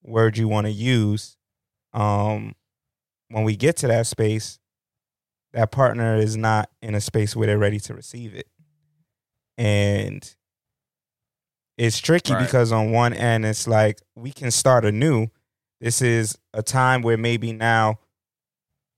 word 0.03 0.37
you 0.37 0.47
want 0.47 0.65
to 0.67 0.71
use. 0.71 1.37
Um, 1.93 2.53
when 3.29 3.43
we 3.43 3.55
get 3.55 3.75
to 3.77 3.87
that 3.87 4.07
space, 4.07 4.59
that 5.53 5.71
partner 5.71 6.15
is 6.15 6.37
not 6.37 6.69
in 6.81 6.95
a 6.95 7.01
space 7.01 7.35
where 7.35 7.47
they're 7.47 7.57
ready 7.57 7.79
to 7.81 7.93
receive 7.93 8.35
it. 8.35 8.47
And 9.57 10.35
it's 11.77 11.99
tricky 11.99 12.33
Right. 12.33 12.43
because 12.43 12.71
on 12.71 12.91
one 12.91 13.13
end 13.13 13.45
it's 13.45 13.67
like 13.67 13.99
we 14.15 14.31
can 14.31 14.51
start 14.51 14.85
anew. 14.85 15.27
This 15.79 16.01
is 16.01 16.37
a 16.53 16.63
time 16.63 17.01
where 17.01 17.17
maybe 17.17 17.53
now 17.53 17.99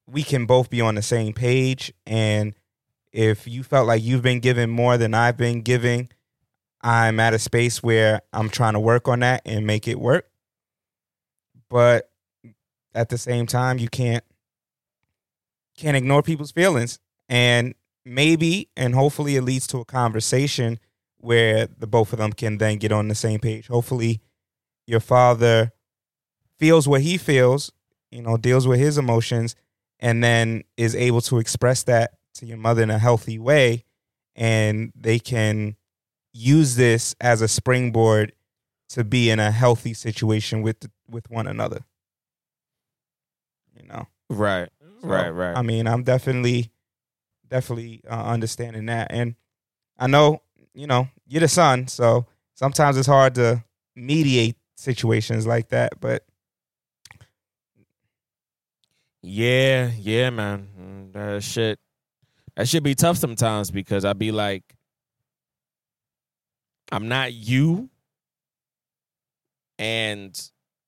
we 0.08 0.24
can 0.24 0.46
both 0.46 0.70
be 0.70 0.82
on 0.82 0.96
the 0.96 1.02
same 1.02 1.34
page 1.34 1.94
and 2.06 2.54
if 3.12 3.48
you 3.48 3.64
felt 3.64 3.88
like 3.88 4.04
you've 4.04 4.22
been 4.22 4.40
given 4.40 4.70
more 4.70 4.98
than 4.98 5.14
I've 5.14 5.38
been 5.38 5.62
giving, 5.62 6.10
I'm 6.82 7.20
at 7.20 7.34
a 7.34 7.40
space 7.40 7.84
where 7.84 8.22
I'm 8.32 8.50
trying 8.50 8.74
to 8.74 8.80
work 8.80 9.08
on 9.08 9.20
that 9.20 9.42
and 9.46 9.66
make 9.66 9.88
it 9.88 10.00
work. 10.00 10.30
But 11.70 12.10
at 12.94 13.10
the 13.10 13.18
same 13.18 13.46
time, 13.46 13.80
you 13.80 13.90
can't 13.90 14.24
can't 15.78 15.96
ignore 15.98 16.22
people's 16.22 16.52
feelings. 16.52 17.00
And 17.28 17.74
maybe 18.06 18.70
and 18.76 18.96
hopefully 18.96 19.36
it 19.36 19.44
leads 19.44 19.68
to 19.68 19.80
a 19.80 19.86
conversation 19.86 20.80
where 21.18 21.68
the 21.68 21.88
both 21.88 22.14
of 22.14 22.20
them 22.20 22.34
can 22.34 22.58
then 22.58 22.78
get 22.78 22.92
on 22.92 23.08
the 23.08 23.16
same 23.16 23.40
page. 23.40 23.68
Hopefully 23.68 24.22
your 24.88 25.00
father 25.00 25.72
feels 26.58 26.88
what 26.88 27.02
he 27.02 27.18
feels, 27.18 27.72
you 28.10 28.22
know, 28.22 28.38
deals 28.38 28.68
with 28.68 28.80
his 28.80 28.98
emotions 28.98 29.56
and 30.00 30.24
then 30.24 30.64
is 30.78 30.96
able 30.96 31.22
to 31.22 31.40
express 31.40 31.84
that 31.84 32.14
to 32.36 32.46
your 32.46 32.58
mother 32.58 32.82
in 32.84 32.90
a 32.90 33.00
healthy 33.00 33.38
way 33.40 33.84
and 34.36 34.92
they 34.96 35.20
can 35.20 35.76
use 36.32 36.76
this 36.76 37.16
as 37.20 37.42
a 37.42 37.48
springboard 37.48 38.34
to 38.90 39.04
be 39.04 39.30
in 39.30 39.40
a 39.40 39.52
healthy 39.52 39.94
situation 39.94 40.62
with 40.62 40.90
with 41.10 41.30
one 41.30 41.48
another 41.48 41.80
you 43.76 43.86
know 43.88 44.08
Right. 44.30 44.70
So, 45.02 45.08
right. 45.08 45.30
Right. 45.30 45.58
i 45.58 45.62
mean 45.62 45.88
i'm 45.88 46.04
definitely 46.04 46.72
definitely 47.48 48.02
uh, 48.10 48.24
understanding 48.26 48.86
that 48.88 49.08
and 49.12 49.36
i 49.98 50.08
know 50.08 50.42
you 50.74 50.88
know 50.88 51.08
you're 51.28 51.42
the 51.42 51.48
son 51.48 51.88
so 51.88 52.26
sometimes 52.54 52.98
it's 52.98 53.08
hard 53.08 53.36
to 53.36 53.64
mediate 53.96 54.56
situations 54.78 55.46
like 55.48 55.70
that 55.70 56.00
but 56.00 56.24
Yeah, 59.22 59.92
yeah, 60.00 60.30
man. 60.30 60.70
Mm, 60.80 61.14
That 61.14 61.44
shit, 61.44 61.80
that 62.60 62.68
should 62.68 62.84
be 62.84 62.94
tough 62.94 63.16
sometimes 63.16 63.72
because 63.72 64.04
I'd 64.04 64.20
be 64.20 64.34
like, 64.34 64.76
I'm 66.92 67.08
not 67.08 67.32
you, 67.32 67.90
and 69.78 70.38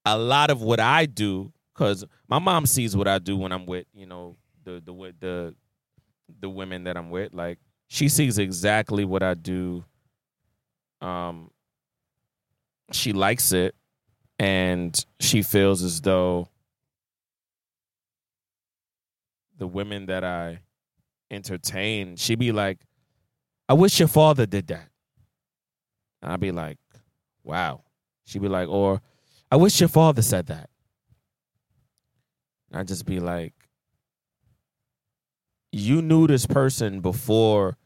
a 0.03 0.17
lot 0.17 0.49
of 0.49 0.61
what 0.61 0.81
I 0.81 1.05
do, 1.05 1.53
because 1.73 2.03
my 2.27 2.39
mom 2.39 2.65
sees 2.65 2.93
what 2.93 3.07
I 3.07 3.19
do 3.19 3.37
when 3.37 3.53
I'm 3.53 3.65
with, 3.65 3.85
you 3.93 4.05
know, 4.05 4.35
the 4.65 4.83
the 4.85 5.13
the 5.21 5.55
the 6.41 6.49
women 6.49 6.83
that 6.83 6.97
I'm 6.97 7.09
with. 7.09 7.33
Like 7.33 7.57
she 7.87 8.09
sees 8.09 8.37
exactly 8.37 9.05
what 9.05 9.23
I 9.23 9.33
do. 9.33 9.85
Um, 10.99 11.51
she 12.91 13.13
likes 13.13 13.53
it, 13.53 13.75
and 14.37 14.93
she 15.21 15.41
feels 15.41 15.83
as 15.83 16.01
though 16.01 16.49
the 19.57 19.67
women 19.67 20.07
that 20.07 20.25
I 20.25 20.59
entertain, 21.31 22.17
She'd 22.17 22.39
be 22.39 22.51
like, 22.51 22.79
I 23.67 23.73
wish 23.73 23.99
your 23.99 24.07
father 24.07 24.45
did 24.45 24.67
that. 24.67 24.89
And 26.21 26.31
I'd 26.31 26.39
be 26.39 26.51
like, 26.51 26.77
wow. 27.43 27.83
She'd 28.25 28.41
be 28.41 28.49
like, 28.49 28.67
or 28.67 29.01
I 29.49 29.55
wish 29.55 29.79
your 29.79 29.89
father 29.89 30.21
said 30.21 30.47
that. 30.47 30.69
And 32.69 32.79
I'd 32.79 32.87
just 32.87 33.05
be 33.05 33.19
like, 33.19 33.53
you 35.71 36.01
knew 36.01 36.27
this 36.27 36.45
person 36.45 36.99
before 36.99 37.77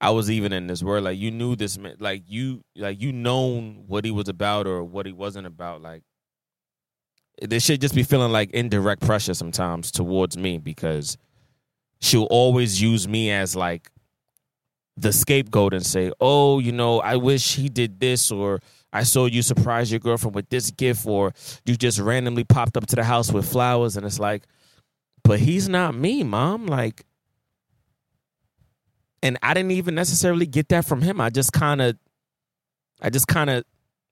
I 0.00 0.10
was 0.10 0.30
even 0.30 0.52
in 0.52 0.66
this 0.66 0.82
world. 0.82 1.04
Like 1.04 1.18
you 1.18 1.30
knew 1.30 1.56
this 1.56 1.76
man, 1.78 1.96
like 1.98 2.22
you, 2.26 2.62
like 2.76 3.00
you 3.00 3.12
known 3.12 3.84
what 3.86 4.04
he 4.04 4.10
was 4.10 4.28
about 4.28 4.66
or 4.66 4.84
what 4.84 5.06
he 5.06 5.12
wasn't 5.12 5.46
about. 5.46 5.82
Like 5.82 6.02
this 7.42 7.64
should 7.64 7.80
just 7.80 7.94
be 7.94 8.02
feeling 8.02 8.30
like 8.30 8.50
indirect 8.50 9.02
pressure 9.02 9.34
sometimes 9.34 9.90
towards 9.90 10.36
me 10.36 10.58
because 10.58 11.16
she'll 12.00 12.24
always 12.24 12.80
use 12.80 13.06
me 13.08 13.30
as 13.30 13.54
like 13.56 13.90
the 14.96 15.12
scapegoat 15.12 15.74
and 15.74 15.84
say, 15.84 16.12
"Oh, 16.20 16.58
you 16.58 16.72
know, 16.72 17.00
I 17.00 17.16
wish 17.16 17.56
he 17.56 17.68
did 17.68 18.00
this," 18.00 18.30
or 18.30 18.60
"I 18.92 19.02
saw 19.02 19.26
you 19.26 19.42
surprise 19.42 19.90
your 19.90 20.00
girlfriend 20.00 20.34
with 20.34 20.48
this 20.48 20.70
gift," 20.70 21.06
or 21.06 21.32
"You 21.64 21.76
just 21.76 21.98
randomly 21.98 22.44
popped 22.44 22.76
up 22.76 22.86
to 22.86 22.96
the 22.96 23.04
house 23.04 23.32
with 23.32 23.50
flowers," 23.50 23.96
and 23.96 24.06
it's 24.06 24.20
like, 24.20 24.44
but 25.24 25.40
he's 25.40 25.68
not 25.68 25.94
me, 25.94 26.22
mom. 26.22 26.66
Like, 26.66 27.04
and 29.22 29.38
I 29.42 29.54
didn't 29.54 29.72
even 29.72 29.94
necessarily 29.94 30.46
get 30.46 30.68
that 30.68 30.84
from 30.84 31.00
him. 31.02 31.20
I 31.20 31.30
just 31.30 31.52
kind 31.52 31.80
of, 31.80 31.96
I 33.00 33.10
just 33.10 33.26
kind 33.26 33.50
of 33.50 33.64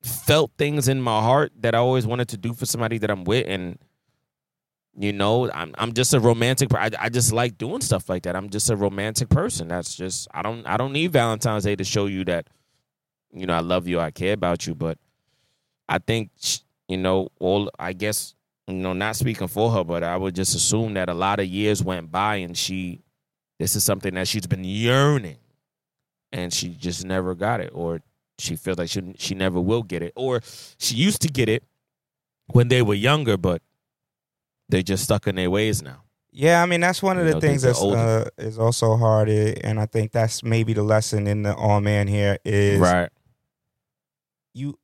felt 0.02 0.50
things 0.58 0.88
in 0.88 1.00
my 1.00 1.20
heart 1.20 1.52
that 1.60 1.74
I 1.74 1.78
always 1.78 2.06
wanted 2.06 2.28
to 2.30 2.36
do 2.36 2.54
for 2.54 2.66
somebody 2.66 2.98
that 2.98 3.10
I'm 3.10 3.24
with, 3.24 3.46
and 3.46 3.78
you 4.96 5.12
know, 5.12 5.50
I'm 5.50 5.74
I'm 5.78 5.92
just 5.92 6.12
a 6.12 6.20
romantic. 6.20 6.74
I, 6.74 6.90
I 6.98 7.08
just 7.08 7.32
like 7.32 7.56
doing 7.56 7.80
stuff 7.80 8.08
like 8.08 8.24
that. 8.24 8.36
I'm 8.36 8.50
just 8.50 8.70
a 8.70 8.76
romantic 8.76 9.28
person. 9.30 9.68
That's 9.68 9.94
just 9.94 10.28
I 10.32 10.42
don't 10.42 10.66
I 10.66 10.76
don't 10.76 10.92
need 10.92 11.12
Valentine's 11.12 11.64
Day 11.64 11.76
to 11.76 11.84
show 11.84 12.06
you 12.06 12.24
that, 12.26 12.48
you 13.32 13.46
know, 13.46 13.54
I 13.54 13.60
love 13.60 13.88
you, 13.88 14.00
I 14.00 14.10
care 14.10 14.34
about 14.34 14.66
you. 14.66 14.74
But 14.74 14.98
I 15.88 15.98
think 15.98 16.30
you 16.88 16.98
know, 16.98 17.28
all 17.40 17.70
I 17.78 17.94
guess 17.94 18.34
you 18.68 18.74
know, 18.74 18.92
not 18.92 19.16
speaking 19.16 19.48
for 19.48 19.70
her, 19.70 19.84
but 19.84 20.02
I 20.02 20.16
would 20.16 20.34
just 20.34 20.54
assume 20.54 20.94
that 20.94 21.08
a 21.08 21.14
lot 21.14 21.40
of 21.40 21.46
years 21.46 21.82
went 21.82 22.10
by 22.10 22.36
and 22.36 22.56
she, 22.56 23.02
this 23.58 23.74
is 23.74 23.84
something 23.84 24.14
that 24.14 24.28
she's 24.28 24.46
been 24.46 24.64
yearning, 24.64 25.38
and 26.32 26.52
she 26.52 26.68
just 26.70 27.04
never 27.04 27.34
got 27.34 27.60
it, 27.60 27.70
or 27.72 28.00
she 28.38 28.56
feels 28.56 28.78
like 28.78 28.90
she 28.90 29.14
she 29.18 29.34
never 29.34 29.60
will 29.60 29.82
get 29.82 30.02
it, 30.02 30.12
or 30.16 30.42
she 30.78 30.96
used 30.96 31.22
to 31.22 31.28
get 31.28 31.48
it 31.48 31.64
when 32.48 32.68
they 32.68 32.82
were 32.82 32.94
younger, 32.94 33.36
but 33.36 33.62
they 34.68 34.82
just 34.82 35.04
stuck 35.04 35.26
in 35.26 35.34
their 35.36 35.50
ways 35.50 35.82
now. 35.82 36.02
Yeah, 36.30 36.62
I 36.62 36.66
mean 36.66 36.80
that's 36.80 37.02
one 37.02 37.18
of 37.18 37.24
You 37.26 37.30
the 37.30 37.34
know, 37.36 37.40
things 37.40 37.62
that's 37.62 37.82
uh, 37.82 38.28
is 38.38 38.58
also 38.58 38.96
hard, 38.96 39.28
eh, 39.28 39.54
and 39.62 39.78
I 39.78 39.86
think 39.86 40.12
that's 40.12 40.42
maybe 40.42 40.72
the 40.72 40.82
lesson 40.82 41.26
in 41.26 41.42
the 41.42 41.54
All 41.54 41.80
Man 41.80 42.08
here 42.08 42.38
is 42.44 42.80
right. 42.80 43.10
you 44.54 44.78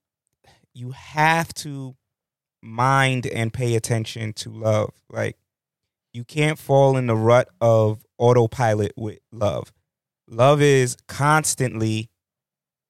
you 0.74 0.90
have 0.90 1.52
to 1.54 1.96
mind 2.62 3.26
and 3.26 3.52
pay 3.52 3.76
attention 3.76 4.34
to 4.34 4.50
love. 4.50 4.92
Like 5.08 5.36
you 6.12 6.22
can't 6.24 6.58
fall 6.58 6.96
in 6.98 7.06
the 7.06 7.16
rut 7.16 7.48
of 7.60 8.04
autopilot 8.18 8.92
with 8.96 9.18
love. 9.32 9.72
Love 10.28 10.60
is 10.60 10.96
constantly 11.06 12.10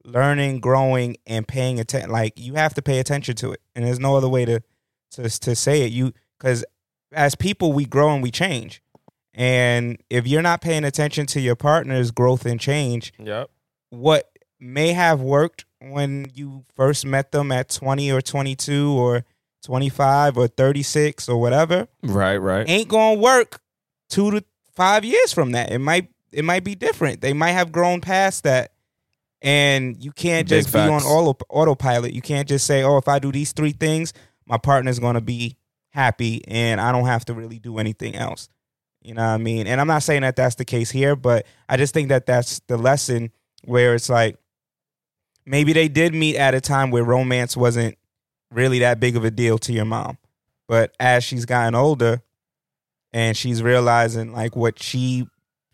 learning, 0.04 0.58
growing, 0.58 1.16
and 1.26 1.46
paying 1.46 1.78
attention. 1.78 2.10
Like 2.10 2.32
you 2.36 2.54
have 2.54 2.74
to 2.74 2.82
pay 2.82 2.98
attention 2.98 3.36
to 3.36 3.52
it, 3.52 3.60
and 3.76 3.84
there's 3.84 4.00
no 4.00 4.16
other 4.16 4.28
way 4.28 4.44
to 4.46 4.60
to 5.12 5.30
to 5.30 5.54
say 5.54 5.82
it. 5.82 5.92
You 5.92 6.12
because 6.38 6.64
as 7.12 7.34
people 7.34 7.72
we 7.72 7.84
grow 7.84 8.12
and 8.14 8.22
we 8.22 8.30
change, 8.30 8.82
and 9.34 9.98
if 10.10 10.26
you're 10.26 10.42
not 10.42 10.60
paying 10.60 10.84
attention 10.84 11.26
to 11.26 11.40
your 11.40 11.56
partner's 11.56 12.10
growth 12.10 12.44
and 12.46 12.58
change, 12.60 13.12
Yep. 13.18 13.50
what 13.90 14.30
may 14.60 14.92
have 14.92 15.20
worked 15.20 15.64
when 15.80 16.26
you 16.34 16.64
first 16.74 17.06
met 17.06 17.30
them 17.32 17.52
at 17.52 17.68
20 17.68 18.10
or 18.10 18.20
22 18.20 18.90
or 18.98 19.24
25 19.64 20.36
or 20.36 20.48
36 20.48 21.28
or 21.28 21.40
whatever 21.40 21.86
Right. 22.02 22.36
Right. 22.38 22.68
ain't 22.68 22.88
going 22.88 23.16
to 23.16 23.20
work 23.22 23.60
2 24.10 24.32
to 24.32 24.44
5 24.74 25.04
years 25.04 25.32
from 25.32 25.52
that 25.52 25.70
it 25.70 25.78
might 25.78 26.08
it 26.32 26.44
might 26.44 26.64
be 26.64 26.74
different 26.74 27.20
they 27.20 27.32
might 27.32 27.52
have 27.52 27.70
grown 27.70 28.00
past 28.00 28.42
that 28.44 28.72
and 29.42 30.02
you 30.02 30.10
can't 30.12 30.48
Big 30.48 30.62
just 30.64 30.72
be 30.72 30.80
on 30.80 31.02
auto, 31.02 31.36
autopilot 31.48 32.12
you 32.12 32.22
can't 32.22 32.48
just 32.48 32.66
say 32.66 32.82
oh 32.82 32.96
if 32.98 33.06
i 33.08 33.18
do 33.18 33.30
these 33.32 33.52
three 33.52 33.72
things 33.72 34.12
my 34.46 34.58
partner's 34.58 34.98
going 34.98 35.14
to 35.14 35.20
be 35.20 35.56
happy 35.98 36.42
and 36.46 36.80
i 36.80 36.92
don't 36.92 37.06
have 37.06 37.24
to 37.24 37.34
really 37.34 37.58
do 37.58 37.78
anything 37.78 38.14
else. 38.14 38.48
You 39.02 39.14
know 39.14 39.22
what 39.22 39.28
i 39.28 39.38
mean? 39.38 39.66
And 39.66 39.80
i'm 39.80 39.86
not 39.86 40.02
saying 40.02 40.22
that 40.22 40.36
that's 40.36 40.54
the 40.56 40.64
case 40.64 40.90
here 40.90 41.16
but 41.16 41.46
i 41.68 41.76
just 41.76 41.94
think 41.94 42.08
that 42.08 42.26
that's 42.26 42.60
the 42.68 42.76
lesson 42.76 43.30
where 43.64 43.94
it's 43.94 44.08
like 44.08 44.38
maybe 45.44 45.72
they 45.72 45.88
did 45.88 46.14
meet 46.14 46.36
at 46.36 46.54
a 46.54 46.60
time 46.60 46.90
where 46.90 47.02
romance 47.02 47.56
wasn't 47.56 47.96
really 48.50 48.80
that 48.80 49.00
big 49.00 49.16
of 49.16 49.24
a 49.24 49.30
deal 49.30 49.58
to 49.58 49.72
your 49.72 49.84
mom. 49.84 50.18
But 50.66 50.94
as 51.00 51.24
she's 51.24 51.44
gotten 51.44 51.74
older 51.74 52.22
and 53.12 53.36
she's 53.36 53.62
realizing 53.62 54.32
like 54.32 54.54
what 54.54 54.80
she 54.82 55.26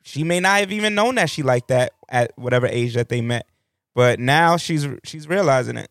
she 0.02 0.22
may 0.22 0.38
not 0.38 0.60
have 0.60 0.72
even 0.72 0.94
known 0.94 1.16
that 1.16 1.30
she 1.30 1.42
liked 1.42 1.68
that 1.68 1.92
at 2.08 2.32
whatever 2.36 2.66
age 2.66 2.94
that 2.94 3.08
they 3.08 3.20
met. 3.20 3.46
But 3.94 4.20
now 4.20 4.56
she's 4.56 4.86
she's 5.02 5.28
realizing 5.28 5.76
it 5.76 5.90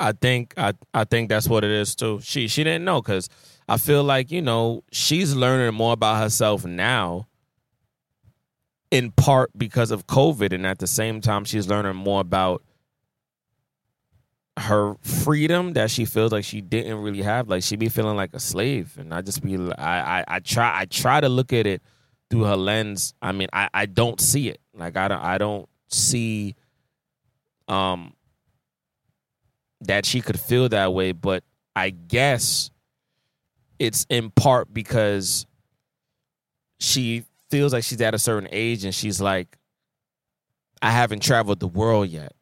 I 0.00 0.12
think 0.12 0.54
I 0.56 0.74
I 0.94 1.04
think 1.04 1.28
that's 1.28 1.48
what 1.48 1.64
it 1.64 1.70
is 1.70 1.94
too. 1.94 2.20
She 2.22 2.48
she 2.48 2.64
didn't 2.64 2.84
know 2.84 3.02
because 3.02 3.28
I 3.68 3.76
feel 3.78 4.04
like 4.04 4.30
you 4.30 4.42
know 4.42 4.84
she's 4.92 5.34
learning 5.34 5.74
more 5.74 5.92
about 5.94 6.22
herself 6.22 6.64
now. 6.64 7.26
in 8.90 9.10
part 9.12 9.50
because 9.56 9.90
of 9.90 10.06
COVID, 10.06 10.52
and 10.52 10.66
at 10.66 10.78
the 10.78 10.86
same 10.86 11.20
time, 11.20 11.44
she's 11.44 11.68
learning 11.68 11.96
more 11.96 12.20
about 12.20 12.62
her 14.58 14.94
freedom 15.02 15.74
that 15.74 15.90
she 15.90 16.04
feels 16.04 16.32
like 16.32 16.44
she 16.44 16.60
didn't 16.60 16.98
really 16.98 17.22
have. 17.22 17.48
Like 17.48 17.62
she 17.62 17.76
be 17.76 17.88
feeling 17.88 18.16
like 18.16 18.34
a 18.34 18.40
slave, 18.40 18.96
and 18.98 19.14
I 19.14 19.22
just 19.22 19.42
be 19.42 19.56
I 19.78 20.20
I, 20.20 20.24
I 20.28 20.38
try 20.40 20.80
I 20.80 20.84
try 20.86 21.20
to 21.20 21.28
look 21.28 21.52
at 21.52 21.66
it 21.66 21.82
through 22.30 22.44
her 22.44 22.56
lens. 22.56 23.14
I 23.22 23.32
mean, 23.32 23.48
I 23.52 23.68
I 23.72 23.86
don't 23.86 24.20
see 24.20 24.48
it. 24.48 24.60
Like 24.74 24.96
I 24.96 25.08
don't 25.08 25.22
I 25.22 25.38
don't 25.38 25.68
see 25.88 26.56
um 27.68 28.14
that 29.82 30.04
she 30.04 30.20
could 30.20 30.38
feel 30.38 30.68
that 30.68 30.92
way, 30.92 31.12
but 31.12 31.44
I 31.76 31.90
guess 31.90 32.70
it's 33.78 34.06
in 34.08 34.30
part 34.30 34.72
because 34.72 35.46
she 36.80 37.24
feels 37.50 37.72
like 37.72 37.84
she's 37.84 38.00
at 38.00 38.14
a 38.14 38.18
certain 38.18 38.48
age 38.52 38.84
and 38.84 38.94
she's 38.94 39.20
like 39.20 39.56
I 40.80 40.90
haven't 40.90 41.22
traveled 41.22 41.60
the 41.60 41.66
world 41.66 42.08
yet. 42.08 42.32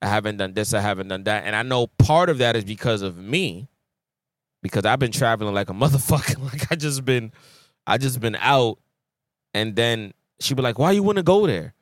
I 0.00 0.08
haven't 0.08 0.38
done 0.38 0.54
this, 0.54 0.72
I 0.72 0.80
haven't 0.80 1.08
done 1.08 1.24
that. 1.24 1.44
And 1.44 1.54
I 1.54 1.62
know 1.62 1.86
part 1.86 2.30
of 2.30 2.38
that 2.38 2.56
is 2.56 2.64
because 2.64 3.02
of 3.02 3.18
me. 3.18 3.68
Because 4.62 4.84
I've 4.84 4.98
been 4.98 5.12
traveling 5.12 5.54
like 5.54 5.70
a 5.70 5.72
motherfucker. 5.74 6.42
Like 6.42 6.70
I 6.72 6.76
just 6.76 7.04
been 7.04 7.32
I 7.86 7.98
just 7.98 8.20
been 8.20 8.36
out 8.36 8.78
and 9.54 9.74
then 9.74 10.12
she'd 10.40 10.56
be 10.56 10.62
like, 10.62 10.78
Why 10.78 10.92
you 10.92 11.02
wanna 11.02 11.22
go 11.22 11.46
there? 11.46 11.74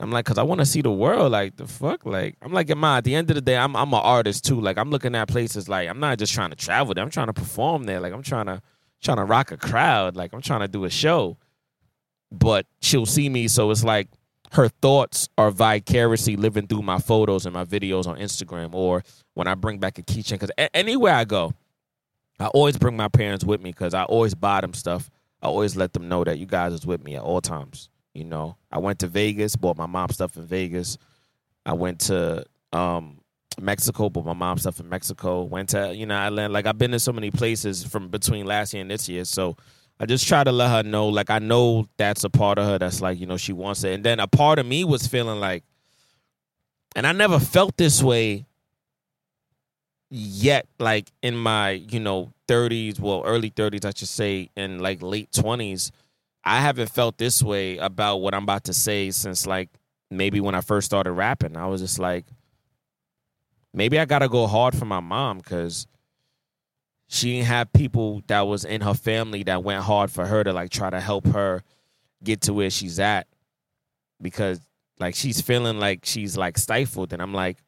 I'm 0.00 0.10
like, 0.10 0.24
cause 0.24 0.38
I 0.38 0.42
want 0.42 0.60
to 0.60 0.66
see 0.66 0.80
the 0.80 0.90
world. 0.90 1.30
Like 1.32 1.56
the 1.56 1.66
fuck, 1.66 2.06
like 2.06 2.36
I'm 2.40 2.52
like, 2.52 2.74
Ma. 2.74 2.96
At 2.96 3.04
the 3.04 3.14
end 3.14 3.30
of 3.30 3.34
the 3.34 3.42
day, 3.42 3.56
I'm 3.56 3.76
I'm 3.76 3.92
an 3.92 4.00
artist 4.00 4.44
too. 4.44 4.60
Like 4.60 4.78
I'm 4.78 4.90
looking 4.90 5.14
at 5.14 5.28
places. 5.28 5.68
Like 5.68 5.88
I'm 5.88 6.00
not 6.00 6.18
just 6.18 6.32
trying 6.32 6.50
to 6.50 6.56
travel 6.56 6.94
there. 6.94 7.04
I'm 7.04 7.10
trying 7.10 7.26
to 7.26 7.32
perform 7.34 7.84
there. 7.84 8.00
Like 8.00 8.12
I'm 8.12 8.22
trying 8.22 8.46
to 8.46 8.62
trying 9.02 9.18
to 9.18 9.24
rock 9.24 9.52
a 9.52 9.56
crowd. 9.56 10.16
Like 10.16 10.32
I'm 10.32 10.40
trying 10.40 10.60
to 10.60 10.68
do 10.68 10.84
a 10.84 10.90
show. 10.90 11.36
But 12.32 12.66
she'll 12.80 13.06
see 13.06 13.28
me, 13.28 13.48
so 13.48 13.70
it's 13.70 13.84
like 13.84 14.08
her 14.52 14.68
thoughts 14.68 15.28
are 15.36 15.50
vicariously 15.50 16.36
living 16.36 16.66
through 16.66 16.82
my 16.82 16.98
photos 16.98 17.44
and 17.44 17.52
my 17.52 17.64
videos 17.64 18.06
on 18.06 18.18
Instagram, 18.18 18.74
or 18.74 19.02
when 19.34 19.46
I 19.48 19.54
bring 19.54 19.78
back 19.78 19.98
a 19.98 20.02
keychain. 20.02 20.40
Cause 20.40 20.50
a- 20.56 20.74
anywhere 20.74 21.14
I 21.14 21.24
go, 21.24 21.52
I 22.38 22.46
always 22.46 22.78
bring 22.78 22.96
my 22.96 23.08
parents 23.08 23.44
with 23.44 23.60
me 23.60 23.70
because 23.70 23.94
I 23.94 24.04
always 24.04 24.34
buy 24.34 24.60
them 24.60 24.74
stuff. 24.74 25.10
I 25.42 25.46
always 25.46 25.76
let 25.76 25.92
them 25.92 26.08
know 26.08 26.24
that 26.24 26.38
you 26.38 26.46
guys 26.46 26.72
is 26.72 26.86
with 26.86 27.02
me 27.04 27.16
at 27.16 27.22
all 27.22 27.40
times. 27.40 27.88
You 28.14 28.24
know, 28.24 28.56
I 28.70 28.78
went 28.78 29.00
to 29.00 29.06
Vegas, 29.06 29.56
bought 29.56 29.76
my 29.76 29.86
mom 29.86 30.10
stuff 30.10 30.36
in 30.36 30.46
Vegas. 30.46 30.98
I 31.64 31.74
went 31.74 32.00
to 32.02 32.44
um, 32.72 33.20
Mexico, 33.60 34.08
bought 34.10 34.26
my 34.26 34.32
mom 34.32 34.58
stuff 34.58 34.80
in 34.80 34.88
Mexico. 34.88 35.42
Went 35.42 35.70
to 35.70 35.94
you 35.94 36.06
know, 36.06 36.16
I 36.16 36.28
like 36.28 36.66
I've 36.66 36.78
been 36.78 36.92
in 36.92 37.00
so 37.00 37.12
many 37.12 37.30
places 37.30 37.84
from 37.84 38.08
between 38.08 38.46
last 38.46 38.74
year 38.74 38.82
and 38.82 38.90
this 38.90 39.08
year. 39.08 39.24
So 39.24 39.56
I 40.00 40.06
just 40.06 40.26
try 40.26 40.42
to 40.42 40.52
let 40.52 40.70
her 40.70 40.82
know, 40.82 41.08
like 41.08 41.30
I 41.30 41.38
know 41.38 41.86
that's 41.98 42.24
a 42.24 42.30
part 42.30 42.58
of 42.58 42.66
her 42.66 42.78
that's 42.78 43.00
like 43.00 43.20
you 43.20 43.26
know 43.26 43.36
she 43.36 43.52
wants 43.52 43.84
it, 43.84 43.94
and 43.94 44.04
then 44.04 44.18
a 44.18 44.26
part 44.26 44.58
of 44.58 44.66
me 44.66 44.82
was 44.82 45.06
feeling 45.06 45.38
like, 45.38 45.62
and 46.96 47.06
I 47.06 47.12
never 47.12 47.38
felt 47.38 47.76
this 47.76 48.02
way 48.02 48.46
yet 50.10 50.66
like 50.80 51.10
in 51.22 51.36
my 51.36 51.70
you 51.70 52.00
know 52.00 52.32
30s 52.48 52.98
well 52.98 53.22
early 53.24 53.48
30s 53.48 53.84
i 53.84 53.92
should 53.94 54.08
say 54.08 54.50
in 54.56 54.80
like 54.80 55.00
late 55.02 55.30
20s 55.30 55.92
i 56.44 56.60
haven't 56.60 56.90
felt 56.90 57.18
this 57.18 57.42
way 57.42 57.76
about 57.78 58.18
what 58.18 58.34
i'm 58.34 58.42
about 58.42 58.64
to 58.64 58.72
say 58.72 59.10
since 59.10 59.46
like 59.46 59.68
maybe 60.10 60.40
when 60.40 60.54
i 60.54 60.60
first 60.60 60.86
started 60.86 61.12
rapping 61.12 61.56
i 61.56 61.66
was 61.66 61.80
just 61.80 61.98
like 61.98 62.26
maybe 63.72 63.98
i 63.98 64.04
gotta 64.04 64.28
go 64.28 64.46
hard 64.46 64.76
for 64.76 64.84
my 64.84 65.00
mom 65.00 65.38
because 65.38 65.86
she 67.08 67.34
didn't 67.34 67.46
have 67.46 67.72
people 67.72 68.22
that 68.28 68.42
was 68.42 68.64
in 68.64 68.80
her 68.80 68.94
family 68.94 69.42
that 69.42 69.64
went 69.64 69.82
hard 69.82 70.10
for 70.10 70.26
her 70.26 70.44
to 70.44 70.52
like 70.52 70.70
try 70.70 70.90
to 70.90 71.00
help 71.00 71.26
her 71.26 71.62
get 72.22 72.40
to 72.42 72.52
where 72.52 72.70
she's 72.70 73.00
at 73.00 73.26
because 74.20 74.60
like 74.98 75.14
she's 75.14 75.40
feeling 75.40 75.78
like 75.78 76.00
she's 76.04 76.36
like 76.36 76.58
stifled 76.58 77.12
and 77.12 77.20
i'm 77.20 77.34
like 77.34 77.58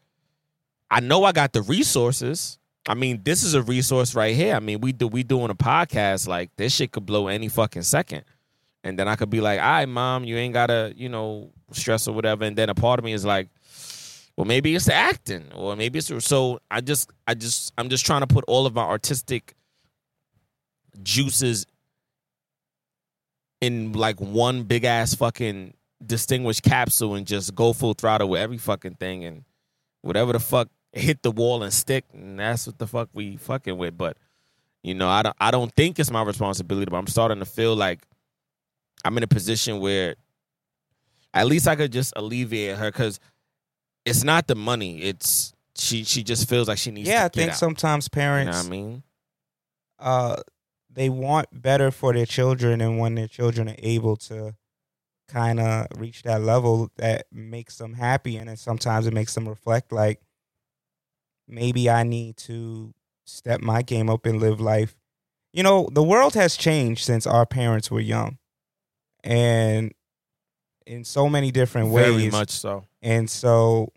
I 0.92 1.00
know 1.00 1.24
I 1.24 1.32
got 1.32 1.54
the 1.54 1.62
resources. 1.62 2.58
I 2.86 2.92
mean, 2.92 3.22
this 3.24 3.42
is 3.42 3.54
a 3.54 3.62
resource 3.62 4.14
right 4.14 4.36
here. 4.36 4.54
I 4.54 4.60
mean, 4.60 4.82
we 4.82 4.92
do 4.92 5.08
we 5.08 5.22
doing 5.22 5.48
a 5.48 5.54
podcast 5.54 6.28
like 6.28 6.50
this 6.56 6.74
shit 6.74 6.92
could 6.92 7.06
blow 7.06 7.28
any 7.28 7.48
fucking 7.48 7.82
second. 7.82 8.24
And 8.84 8.98
then 8.98 9.06
I 9.08 9.16
could 9.16 9.30
be 9.30 9.40
like, 9.40 9.60
all 9.60 9.66
right, 9.66 9.88
mom, 9.88 10.24
you 10.24 10.36
ain't 10.36 10.54
gotta, 10.54 10.92
you 10.96 11.08
know, 11.08 11.50
stress 11.70 12.08
or 12.08 12.14
whatever. 12.14 12.44
And 12.44 12.56
then 12.56 12.68
a 12.68 12.74
part 12.74 12.98
of 12.98 13.04
me 13.04 13.12
is 13.12 13.24
like, 13.24 13.48
well, 14.36 14.44
maybe 14.44 14.74
it's 14.74 14.86
the 14.86 14.94
acting, 14.94 15.52
or 15.54 15.76
maybe 15.76 15.98
it's 15.98 16.10
so 16.24 16.58
I 16.70 16.80
just 16.80 17.10
I 17.26 17.34
just 17.34 17.72
I'm 17.76 17.88
just 17.88 18.06
trying 18.06 18.22
to 18.22 18.26
put 18.26 18.44
all 18.48 18.66
of 18.66 18.74
my 18.74 18.82
artistic 18.82 19.54
juices 21.02 21.66
in 23.60 23.92
like 23.92 24.20
one 24.20 24.64
big 24.64 24.84
ass 24.84 25.14
fucking 25.14 25.74
distinguished 26.04 26.62
capsule 26.62 27.14
and 27.14 27.26
just 27.26 27.54
go 27.54 27.72
full 27.72 27.94
throttle 27.94 28.30
with 28.30 28.40
every 28.40 28.58
fucking 28.58 28.94
thing 28.94 29.24
and 29.24 29.44
whatever 30.00 30.32
the 30.32 30.40
fuck 30.40 30.68
hit 30.92 31.22
the 31.22 31.30
wall 31.30 31.62
and 31.62 31.72
stick, 31.72 32.04
and 32.12 32.38
that's 32.38 32.66
what 32.66 32.78
the 32.78 32.86
fuck 32.86 33.08
we 33.12 33.36
fucking 33.36 33.76
with. 33.76 33.96
But 33.96 34.16
you 34.82 34.94
know, 34.94 35.08
I 35.08 35.22
don't 35.22 35.36
I 35.40 35.50
don't 35.50 35.74
think 35.74 35.98
it's 35.98 36.10
my 36.10 36.22
responsibility, 36.22 36.90
but 36.90 36.96
I'm 36.96 37.06
starting 37.06 37.38
to 37.38 37.44
feel 37.44 37.76
like 37.76 38.00
I'm 39.04 39.16
in 39.16 39.22
a 39.22 39.28
position 39.28 39.80
where 39.80 40.14
at 41.34 41.46
least 41.46 41.66
I 41.66 41.76
could 41.76 41.92
just 41.92 42.12
alleviate 42.16 42.76
her 42.76 42.90
because 42.90 43.18
it's 44.04 44.22
not 44.24 44.46
the 44.46 44.54
money. 44.54 45.02
It's 45.02 45.52
she 45.76 46.04
she 46.04 46.22
just 46.22 46.48
feels 46.48 46.68
like 46.68 46.78
she 46.78 46.90
needs. 46.90 47.08
Yeah, 47.08 47.20
to 47.20 47.24
I 47.24 47.28
get 47.28 47.34
think 47.34 47.50
out. 47.52 47.56
sometimes 47.56 48.08
You 48.12 48.18
know 48.18 48.22
parents 48.24 48.66
I 48.66 48.68
mean? 48.68 49.02
uh 49.98 50.36
they 50.90 51.08
want 51.08 51.48
better 51.52 51.90
for 51.90 52.12
their 52.12 52.26
children 52.26 52.80
and 52.82 52.98
when 52.98 53.14
their 53.14 53.28
children 53.28 53.68
are 53.70 53.76
able 53.78 54.16
to 54.16 54.54
kind 55.28 55.58
of 55.58 55.86
reach 55.96 56.22
that 56.24 56.42
level 56.42 56.90
that 56.96 57.24
makes 57.32 57.78
them 57.78 57.94
happy 57.94 58.36
and 58.36 58.48
then 58.50 58.56
sometimes 58.58 59.06
it 59.06 59.14
makes 59.14 59.34
them 59.34 59.48
reflect 59.48 59.90
like 59.92 60.20
maybe 61.48 61.88
I 61.88 62.02
need 62.02 62.36
to 62.38 62.92
step 63.24 63.60
my 63.62 63.80
game 63.82 64.10
up 64.10 64.26
and 64.26 64.40
live 64.40 64.60
life. 64.60 64.94
You 65.52 65.62
know, 65.62 65.88
the 65.92 66.02
world 66.02 66.34
has 66.34 66.56
changed 66.56 67.04
since 67.04 67.26
our 67.26 67.46
parents 67.46 67.90
were 67.90 68.00
young. 68.00 68.38
And 69.24 69.92
in 70.86 71.04
so 71.04 71.28
many 71.28 71.50
different 71.50 71.88
ways. 71.88 72.16
Very 72.16 72.30
much 72.30 72.50
so. 72.50 72.84
And 73.00 73.28
so 73.28 73.92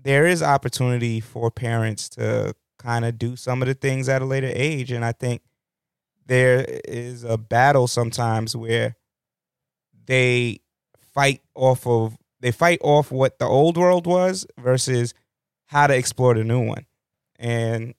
there 0.00 0.26
is 0.26 0.42
opportunity 0.42 1.20
for 1.20 1.50
parents 1.50 2.08
to 2.10 2.54
kind 2.78 3.04
of 3.04 3.18
do 3.18 3.36
some 3.36 3.62
of 3.62 3.68
the 3.68 3.74
things 3.74 4.08
at 4.08 4.22
a 4.22 4.24
later 4.24 4.50
age. 4.52 4.90
And 4.90 5.04
I 5.04 5.12
think 5.12 5.42
there 6.26 6.64
is 6.84 7.24
a 7.24 7.38
battle 7.38 7.86
sometimes 7.86 8.56
where 8.56 8.96
they 10.06 10.60
fight 11.14 11.42
off 11.54 11.86
of 11.86 12.16
they 12.40 12.50
fight 12.50 12.80
off 12.82 13.12
what 13.12 13.38
the 13.38 13.44
old 13.44 13.76
world 13.76 14.06
was 14.06 14.46
versus 14.58 15.14
how 15.66 15.86
to 15.86 15.94
explore 15.96 16.34
the 16.34 16.42
new 16.42 16.66
one. 16.66 16.86
And 17.38 17.94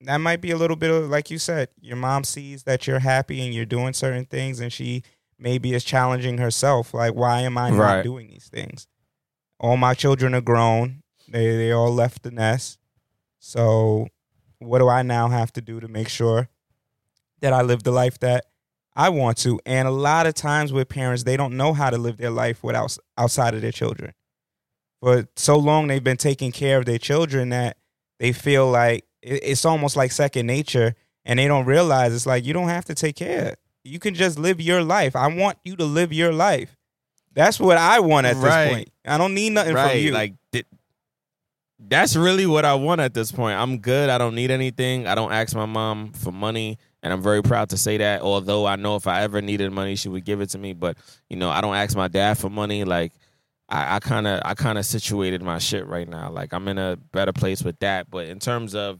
that 0.00 0.18
might 0.18 0.40
be 0.40 0.50
a 0.50 0.56
little 0.56 0.76
bit 0.76 0.90
of 0.90 1.08
like 1.08 1.30
you 1.30 1.38
said, 1.38 1.68
your 1.80 1.96
mom 1.96 2.24
sees 2.24 2.64
that 2.64 2.86
you're 2.86 2.98
happy 2.98 3.44
and 3.44 3.54
you're 3.54 3.64
doing 3.64 3.92
certain 3.92 4.24
things 4.24 4.60
and 4.60 4.72
she 4.72 5.02
maybe 5.38 5.72
is 5.74 5.84
challenging 5.84 6.38
herself 6.38 6.92
like 6.94 7.14
why 7.14 7.40
am 7.42 7.56
I 7.58 7.70
not 7.70 7.78
Right. 7.78 8.02
doing 8.02 8.28
these 8.28 8.48
things? 8.48 8.86
All 9.60 9.76
my 9.76 9.94
children 9.94 10.34
are 10.34 10.40
grown. 10.40 11.02
They 11.28 11.56
they 11.56 11.72
all 11.72 11.92
left 11.92 12.22
the 12.22 12.30
nest. 12.30 12.78
So 13.38 14.08
what 14.58 14.78
do 14.78 14.88
I 14.88 15.02
now 15.02 15.28
have 15.28 15.52
to 15.52 15.60
do 15.60 15.80
to 15.80 15.88
make 15.88 16.08
sure 16.08 16.48
that 17.40 17.52
I 17.52 17.62
live 17.62 17.82
the 17.84 17.92
life 17.92 18.18
that 18.20 18.46
I 18.96 19.08
want 19.10 19.36
to? 19.38 19.60
And 19.64 19.86
a 19.86 19.92
lot 19.92 20.26
of 20.26 20.34
times 20.34 20.72
with 20.72 20.88
parents, 20.88 21.22
they 21.22 21.36
don't 21.36 21.56
know 21.56 21.72
how 21.72 21.90
to 21.90 21.98
live 21.98 22.16
their 22.16 22.30
life 22.30 22.64
without 22.64 22.96
outside 23.16 23.54
of 23.54 23.60
their 23.62 23.72
children. 23.72 24.14
But 25.00 25.28
so 25.38 25.56
long, 25.56 25.86
they've 25.86 26.02
been 26.02 26.16
taking 26.16 26.50
care 26.50 26.78
of 26.78 26.84
their 26.86 26.98
children 26.98 27.50
that 27.50 27.76
they 28.18 28.32
feel 28.32 28.68
like 28.68 29.04
it's 29.22 29.64
almost 29.64 29.94
like 29.96 30.10
second 30.10 30.46
nature, 30.46 30.94
and 31.24 31.38
they 31.38 31.46
don't 31.46 31.66
realize 31.66 32.12
it's 32.14 32.26
like 32.26 32.44
you 32.44 32.52
don't 32.52 32.68
have 32.68 32.84
to 32.86 32.94
take 32.94 33.14
care. 33.16 33.54
You 33.84 33.98
can 33.98 34.14
just 34.14 34.38
live 34.38 34.60
your 34.60 34.82
life. 34.82 35.16
I 35.16 35.28
want 35.28 35.58
you 35.64 35.76
to 35.76 35.84
live 35.84 36.12
your 36.12 36.32
life. 36.32 36.76
That's 37.34 37.60
what 37.60 37.76
I 37.78 38.00
want 38.00 38.26
at 38.26 38.36
Right. 38.36 38.64
this 38.64 38.74
point. 38.74 38.88
I 39.06 39.16
don't 39.18 39.34
need 39.34 39.50
nothing 39.50 39.74
from 39.74 39.96
you. 39.98 40.10
Like 40.12 40.34
th- 40.52 40.66
that's 41.78 42.16
really 42.16 42.46
what 42.46 42.64
I 42.64 42.74
want 42.74 43.00
at 43.00 43.14
this 43.14 43.30
point. 43.30 43.58
I'm 43.58 43.78
good. 43.78 44.10
I 44.10 44.18
don't 44.18 44.34
need 44.34 44.50
anything. 44.50 45.06
I 45.06 45.14
don't 45.14 45.32
ask 45.32 45.54
my 45.54 45.66
mom 45.66 46.12
for 46.12 46.32
money, 46.32 46.76
and 47.02 47.12
I'm 47.12 47.22
very 47.22 47.42
proud 47.42 47.70
to 47.70 47.76
say 47.76 47.98
that. 47.98 48.22
Although 48.22 48.66
I 48.66 48.76
know 48.76 48.96
if 48.96 49.06
I 49.06 49.22
ever 49.22 49.40
needed 49.40 49.70
money, 49.70 49.94
she 49.94 50.08
would 50.08 50.24
give 50.24 50.40
it 50.40 50.50
to 50.50 50.58
me. 50.58 50.72
But 50.72 50.96
you 51.30 51.36
know, 51.36 51.48
I 51.50 51.60
don't 51.60 51.76
ask 51.76 51.96
my 51.96 52.08
dad 52.08 52.38
for 52.38 52.50
money. 52.50 52.82
Like 52.84 53.12
I 53.68 54.00
kind 54.00 54.26
of, 54.26 54.40
I 54.44 54.54
kind 54.54 54.78
of 54.78 54.86
situated 54.86 55.42
my 55.42 55.58
shit 55.58 55.86
right 55.86 56.08
now. 56.08 56.30
Like 56.30 56.52
I'm 56.52 56.66
in 56.68 56.78
a 56.78 56.96
better 57.12 57.32
place 57.32 57.62
with 57.62 57.78
that. 57.80 58.10
But 58.10 58.26
in 58.26 58.40
terms 58.40 58.74
of 58.74 58.98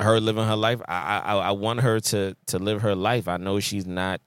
her 0.00 0.20
living 0.20 0.44
her 0.44 0.56
life, 0.56 0.80
I, 0.88 1.20
I, 1.24 1.34
I 1.36 1.50
want 1.52 1.80
her 1.80 2.00
to 2.00 2.36
to 2.46 2.58
live 2.58 2.82
her 2.82 2.94
life. 2.94 3.28
I 3.28 3.36
know 3.36 3.60
she's 3.60 3.86
not. 3.86 4.20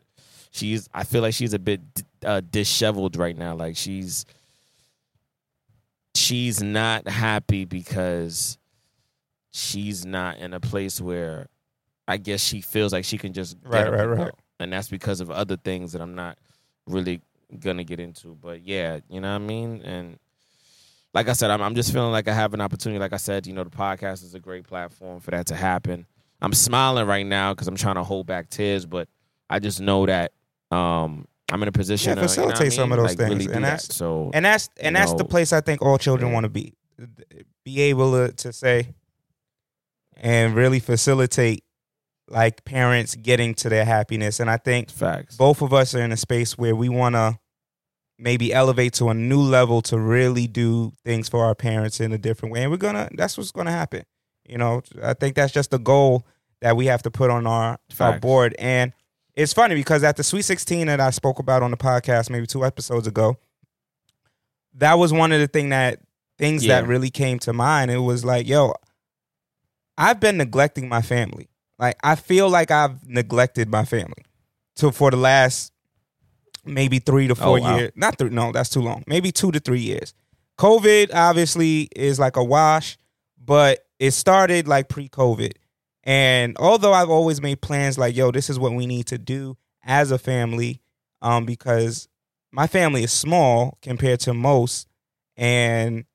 She's. 0.52 0.90
I 0.94 1.04
feel 1.04 1.22
like 1.22 1.34
she's 1.34 1.54
a 1.54 1.60
bit 1.60 1.82
uh, 2.26 2.42
disheveled 2.50 3.16
right 3.16 3.38
now. 3.38 3.56
Like 3.56 3.76
she's 3.78 4.26
she's 6.16 6.62
not 6.62 7.08
happy 7.08 7.66
because 7.66 8.58
she's 9.52 10.06
not 10.06 10.38
in 10.38 10.54
a 10.54 10.60
place 10.60 11.00
where 11.00 11.48
I 12.08 12.18
guess 12.18 12.42
she 12.42 12.62
feels 12.62 12.92
like 12.94 13.06
she 13.06 13.18
can 13.18 13.34
just 13.34 13.58
Right, 13.64 13.92
right, 13.92 14.06
right. 14.06 14.34
And 14.60 14.74
that's 14.74 14.90
because 14.90 15.22
of 15.22 15.30
other 15.30 15.58
things 15.58 15.92
that 15.92 16.02
I'm 16.02 16.16
not 16.16 16.38
really 16.88 17.22
gonna 17.60 17.84
get 17.84 18.00
into. 18.00 18.36
But 18.42 18.64
yeah, 18.64 19.00
you 19.10 19.22
know 19.22 19.30
what 19.30 19.42
I 19.42 19.46
mean. 19.46 19.82
And 19.84 20.18
like 21.18 21.30
I 21.30 21.34
said, 21.34 21.50
I'm 21.50 21.62
I'm 21.62 21.74
just 21.76 21.92
feeling 21.92 22.12
like 22.12 22.28
I 22.28 22.34
have 22.34 22.54
an 22.54 22.62
opportunity. 22.62 23.00
Like 23.00 23.14
I 23.14 23.18
said, 23.18 23.48
you 23.48 23.54
know, 23.54 23.64
the 23.64 23.70
podcast 23.72 24.24
is 24.24 24.36
a 24.36 24.40
great 24.40 24.66
platform 24.68 25.20
for 25.20 25.32
that 25.32 25.48
to 25.48 25.56
happen. 25.56 26.06
I'm 26.42 26.54
smiling 26.54 27.08
right 27.08 27.26
now 27.26 27.54
because 27.54 27.68
I'm 27.68 27.76
trying 27.76 27.96
to 27.96 28.04
hold 28.04 28.28
back 28.28 28.50
tears, 28.50 28.86
but 28.86 29.08
I 29.50 29.58
just 29.60 29.82
know 29.82 30.06
that 30.06 30.32
um, 30.72 31.26
I'm 31.52 31.62
in 31.64 31.68
a 31.68 31.72
position 31.72 32.10
Yeah, 32.12 32.16
to 32.16 32.22
you 32.22 32.22
know 32.22 32.26
I 32.26 32.28
facilitate 32.52 32.74
some 32.74 32.90
mean? 32.90 33.00
of 33.00 33.04
those 33.04 33.18
Like, 33.18 33.28
things. 33.30 33.46
really 33.46 33.56
And 33.56 33.64
that's- 33.66 33.88
that. 33.88 33.94
So 33.94 34.30
and 34.34 34.46
that's 34.46 34.70
and 34.80 34.96
that's 34.96 35.14
the 35.16 35.26
place 35.26 35.52
I 35.54 35.62
think 35.62 35.82
all 35.82 35.98
children 35.98 36.28
yeah. 36.30 36.34
want 36.36 36.44
to 36.44 36.50
be, 36.50 36.74
be 37.66 37.82
able 37.82 38.12
to, 38.28 38.34
to 38.34 38.54
say, 38.54 38.94
and 40.16 40.56
really 40.56 40.80
facilitate 40.80 41.64
like 42.30 42.64
parents 42.66 43.16
getting 43.16 43.54
to 43.56 43.70
their 43.70 43.86
happiness. 43.86 44.40
And 44.40 44.50
I 44.50 44.58
think 44.58 44.90
facts. 44.92 45.38
both 45.38 45.62
of 45.62 45.74
us 45.74 45.96
are 45.96 46.02
in 46.02 46.12
a 46.12 46.18
space 46.18 46.58
where 46.58 46.76
we 46.76 46.90
want 46.90 47.16
to 47.16 47.40
maybe 48.20 48.52
elevate 48.54 48.94
to 48.94 49.10
a 49.10 49.14
new 49.14 49.40
level 49.42 49.82
to 49.84 50.00
really 50.00 50.48
do 50.48 50.92
things 51.06 51.30
for 51.30 51.46
our 51.46 51.54
parents 51.56 52.00
in 52.00 52.12
a 52.12 52.18
different 52.18 52.54
way. 52.54 52.62
And 52.64 52.72
we're 52.72 52.78
gonna 52.78 53.10
that's 53.14 53.38
what's 53.38 53.52
gonna 53.52 53.72
happen. 53.72 54.04
You 54.48 54.58
know, 54.58 54.82
I 55.04 55.14
think 55.14 55.36
that's 55.36 55.54
just 55.54 55.72
the 55.72 55.80
goal 55.80 56.26
that 56.62 56.76
we 56.76 56.88
have 56.88 57.04
to 57.04 57.12
put 57.12 57.30
on 57.30 57.46
our 57.46 57.78
our 58.00 58.20
board. 58.20 58.56
And 58.58 58.94
it's 59.36 59.54
funny 59.54 59.76
because 59.76 60.04
at 60.04 60.18
the 60.18 60.24
Sweet 60.24 60.42
16 60.44 60.88
that 60.88 61.00
I 61.00 61.12
spoke 61.12 61.38
about 61.40 61.62
on 61.62 61.70
the 61.72 61.78
podcast 61.78 62.30
maybe 62.32 62.48
two 62.48 62.66
episodes 62.66 63.06
ago, 63.08 63.38
that 64.76 64.96
was 64.96 65.14
one 65.14 65.32
of 65.32 65.40
the 65.40 65.48
thing 65.48 65.70
that 65.70 66.00
things 66.38 66.66
Yeah. 66.66 66.82
that 66.82 66.88
really 66.88 67.10
came 67.10 67.40
to 67.40 67.54
mind. 67.54 67.92
It 67.92 67.98
was 68.00 68.24
like, 68.26 68.48
yo, 68.48 68.74
I've 69.98 70.20
been 70.20 70.38
neglecting 70.38 70.88
my 70.90 71.02
family. 71.02 71.50
Like 71.80 71.98
I 72.04 72.16
feel 72.16 72.50
like 72.50 72.72
I've 72.72 73.08
neglected 73.08 73.70
my 73.70 73.86
family. 73.86 74.26
So 74.76 74.92
for 74.92 75.12
the 75.12 75.18
last 75.18 75.72
maybe 76.68 77.00
three 77.00 77.28
to 77.28 77.36
four 77.36 77.60
Oh, 77.60 77.62
wow. 77.62 77.78
years. 77.78 77.92
Not 77.96 78.18
three, 78.18 78.30
no, 78.30 78.52
that's 78.52 78.70
too 78.70 78.82
long. 78.82 79.04
Maybe 79.08 79.32
two 79.32 79.52
to 79.52 79.60
three 79.60 79.80
years. 79.82 80.14
COVID 80.60 81.12
obviously 81.14 81.90
is 81.96 82.20
like 82.20 82.36
a 82.36 82.44
wash, 82.44 82.98
but 83.44 83.86
it 84.00 84.12
started 84.12 84.68
like 84.68 84.90
pre-COVID. 84.90 85.54
And 86.04 86.56
although 86.58 86.94
I've 86.94 87.10
always 87.10 87.42
made 87.42 87.62
plans 87.62 87.98
like, 87.98 88.16
yo, 88.16 88.32
this 88.32 88.50
is 88.50 88.58
what 88.58 88.74
we 88.74 88.86
need 88.88 89.08
to 89.08 89.18
do 89.18 89.58
as 89.84 90.12
a 90.12 90.18
family, 90.18 90.82
um, 91.22 91.46
because 91.46 92.08
my 92.52 92.66
family 92.68 93.04
is 93.04 93.12
small 93.12 93.78
compared 93.82 94.20
to 94.22 94.34
most, 94.34 94.88
and 95.36 96.06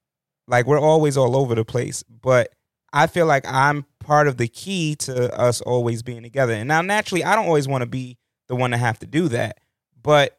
like 0.48 0.66
we're 0.66 0.80
always 0.80 1.16
all 1.16 1.36
over 1.36 1.54
the 1.54 1.64
place. 1.64 2.02
But 2.04 2.52
I 2.92 3.06
feel 3.06 3.26
like 3.26 3.44
I'm 3.46 3.84
part 4.00 4.28
of 4.28 4.36
the 4.38 4.48
key 4.48 4.96
to 4.96 5.32
us 5.38 5.60
always 5.60 6.02
being 6.02 6.22
together. 6.22 6.52
And 6.52 6.68
now 6.68 6.82
naturally 6.82 7.24
I 7.24 7.34
don't 7.36 7.46
always 7.46 7.68
want 7.68 7.82
to 7.82 7.86
be 7.86 8.18
the 8.48 8.56
one 8.56 8.72
to 8.72 8.76
have 8.76 8.98
to 9.00 9.06
do 9.06 9.28
that. 9.28 9.58
But 10.02 10.38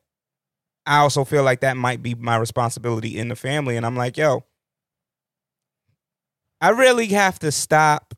I 0.85 0.97
also 0.99 1.23
feel 1.23 1.43
like 1.43 1.61
that 1.61 1.77
might 1.77 2.03
be 2.03 2.13
my 2.15 2.35
responsibility 2.35 3.17
in 3.17 3.29
the 3.29 3.35
family. 3.35 3.77
And 3.77 3.85
I'm 3.85 3.95
like, 3.95 4.17
yo, 4.17 4.43
I 6.59 6.69
really 6.69 7.07
have 7.07 7.39
to 7.39 7.51
stop 7.51 8.13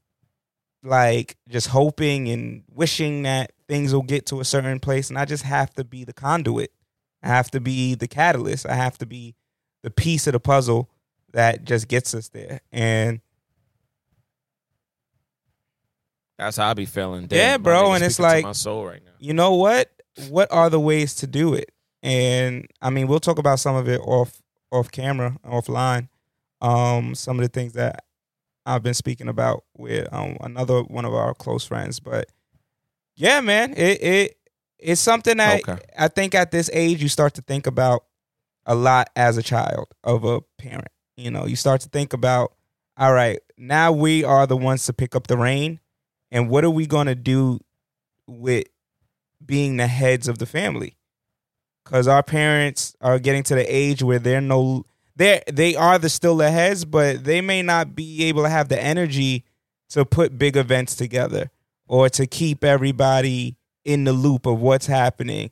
like 0.83 1.35
just 1.49 1.67
hoping 1.67 2.27
and 2.29 2.63
wishing 2.71 3.23
that 3.23 3.51
things 3.67 3.93
will 3.93 4.03
get 4.03 4.25
to 4.27 4.39
a 4.39 4.45
certain 4.45 4.79
place. 4.79 5.09
And 5.09 5.17
I 5.17 5.25
just 5.25 5.43
have 5.43 5.73
to 5.75 5.83
be 5.83 6.03
the 6.03 6.13
conduit. 6.13 6.71
I 7.23 7.27
have 7.27 7.49
to 7.51 7.59
be 7.59 7.95
the 7.95 8.07
catalyst. 8.07 8.65
I 8.67 8.73
have 8.75 8.97
to 8.99 9.05
be 9.05 9.35
the 9.83 9.89
piece 9.91 10.27
of 10.27 10.33
the 10.33 10.39
puzzle 10.39 10.89
that 11.33 11.65
just 11.65 11.87
gets 11.87 12.13
us 12.13 12.29
there. 12.29 12.61
And 12.71 13.19
That's 16.37 16.57
how 16.57 16.69
I 16.69 16.73
be 16.73 16.85
feeling. 16.85 17.23
Yeah, 17.23 17.27
Damn, 17.53 17.63
bro, 17.63 17.93
and 17.93 18.03
it's 18.03 18.19
like- 18.19 18.43
my 18.43 18.51
soul 18.51 18.85
right 18.85 19.03
now. 19.03 19.11
you 19.19 19.33
know 19.33 19.53
what? 19.53 19.91
What 20.29 20.51
are 20.51 20.69
the 20.69 20.79
ways 20.79 21.15
to 21.17 21.27
do 21.27 21.53
it? 21.53 21.71
And 22.05 22.67
I 22.83 22.91
mean, 22.91 23.07
we'll 23.07 23.19
talk 23.19 23.39
about 23.39 23.59
some 23.59 23.75
of 23.75 23.89
it 23.89 23.99
off 24.01 24.41
off 24.71 24.91
camera, 24.91 25.37
offline. 25.43 26.07
Um, 26.61 27.15
some 27.15 27.37
of 27.39 27.43
the 27.43 27.49
things 27.49 27.73
that 27.73 28.05
I've 28.65 28.83
been 28.83 28.93
speaking 28.93 29.27
about 29.27 29.63
with 29.75 30.07
um 30.13 30.37
another 30.41 30.83
one 30.83 31.05
of 31.05 31.13
our 31.13 31.33
close 31.33 31.65
friends. 31.65 31.99
But 31.99 32.29
yeah, 33.15 33.41
man, 33.41 33.73
it 33.75 34.03
it 34.03 34.37
it's 34.77 35.01
something 35.01 35.37
that 35.37 35.67
Okay. 35.67 35.81
I 35.97 36.07
think 36.07 36.35
at 36.35 36.51
this 36.51 36.69
age 36.73 37.01
you 37.01 37.09
start 37.09 37.33
to 37.35 37.41
think 37.41 37.65
about 37.65 38.03
a 38.67 38.75
lot 38.75 39.09
as 39.15 39.37
a 39.37 39.43
child 39.43 39.87
of 40.03 40.23
a 40.25 40.41
parent. 40.59 40.89
You 41.17 41.31
know, 41.31 41.45
you 41.45 41.55
start 41.55 41.81
to 41.81 41.89
think 41.89 42.13
about, 42.13 42.53
all 42.97 43.13
right, 43.13 43.39
now 43.57 43.91
we 43.91 44.23
are 44.23 44.45
the 44.45 44.57
ones 44.57 44.85
to 44.85 44.93
pick 44.93 45.15
up 45.15 45.27
the 45.27 45.37
reign, 45.37 45.79
and 46.31 46.49
what 46.49 46.63
are 46.65 46.69
we 46.69 46.85
going 46.85 47.07
to 47.07 47.15
do 47.15 47.59
with 48.27 48.65
being 49.43 49.77
the 49.77 49.87
heads 49.87 50.27
of 50.27 50.37
the 50.39 50.45
family? 50.45 50.97
Because 51.85 52.07
our 52.07 52.23
parents 52.23 52.95
are 52.99 53.19
getting 53.19 53.43
to 53.43 53.55
the 53.55 53.63
age 53.63 54.03
where 54.03 54.19
they're 54.19 54.41
no, 54.41 54.85
they 55.15 55.41
they 55.51 55.75
are 55.75 55.97
the 55.99 56.09
still 56.09 56.35
the 56.35 56.51
heads, 56.51 56.83
but 56.83 57.23
they 57.23 57.41
may 57.41 57.61
not 57.61 57.95
be 57.95 58.25
able 58.25 58.43
to 58.43 58.49
have 58.49 58.67
the 58.69 58.81
energy 58.81 59.45
to 59.89 60.03
put 60.03 60.37
big 60.37 60.57
events 60.57 60.95
together 60.95 61.51
or 61.87 62.09
to 62.09 62.25
keep 62.27 62.63
everybody 62.63 63.55
in 63.83 64.03
the 64.03 64.13
loop 64.13 64.45
of 64.47 64.59
what's 64.59 64.87
happening. 64.87 65.51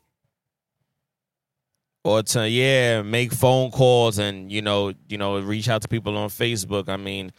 or 2.03 2.21
to 2.23 2.49
yeah 2.49 3.01
make 3.01 3.31
phone 3.31 3.71
calls 3.71 4.17
and 4.17 4.51
you 4.51 4.61
know 4.61 4.93
you 5.07 5.17
know 5.17 5.39
reach 5.39 5.69
out 5.69 5.81
to 5.81 5.87
people 5.87 6.17
on 6.17 6.29
facebook 6.29 6.89
i 6.89 6.97
mean 6.97 7.31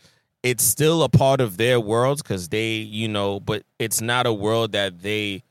it's 0.42 0.64
still 0.64 1.02
a 1.02 1.08
part 1.08 1.40
of 1.40 1.56
their 1.56 1.78
worlds 1.78 2.22
because 2.22 2.48
they 2.48 2.76
you 2.76 3.08
know 3.08 3.40
but 3.40 3.62
it's 3.78 4.00
not 4.00 4.26
a 4.26 4.32
world 4.32 4.72
that 4.72 5.02
they 5.02 5.42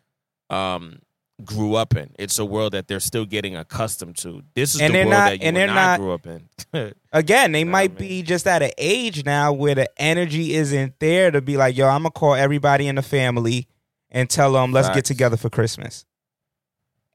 um 0.50 0.98
grew 1.44 1.74
up 1.76 1.96
in 1.96 2.12
it's 2.20 2.38
a 2.38 2.46
world 2.46 2.74
that 2.74 2.88
they're 2.88 3.00
still 3.00 3.26
getting 3.26 3.56
accustomed 3.56 4.16
to 4.16 4.44
this 4.54 4.76
is 4.76 4.82
And 4.82 4.94
the 4.94 5.00
world 5.00 5.10
not- 5.10 5.30
that 5.32 5.42
you 5.42 5.48
and 5.48 5.58
and, 5.58 5.70
they're 5.70 5.70
I 5.70 5.74
not- 5.98 6.00
grew 6.00 6.14
up 6.14 6.28
in 6.28 6.94
Again, 7.12 7.52
they 7.52 7.64
Nah, 7.64 7.72
might 7.72 7.92
man. 7.94 8.08
be 8.08 8.22
just 8.24 8.48
at 8.48 8.62
an 8.64 8.72
age 8.78 9.26
now 9.26 9.52
where 9.54 9.76
the 9.76 9.90
energy 10.02 10.54
isn't 10.56 11.00
there 11.00 11.32
to 11.32 11.42
be 11.42 11.58
like, 11.58 11.76
yo, 11.76 11.88
I'm 11.88 12.02
gonna 12.04 12.12
call 12.12 12.36
everybody 12.36 12.88
in 12.88 12.96
the 12.96 13.02
family 13.02 13.68
and 14.12 14.30
tell 14.30 14.54
them 14.54 14.72
let's 14.72 14.90
get 14.90 15.06
together 15.06 15.38
for 15.38 15.50
Christmas. 15.50 16.06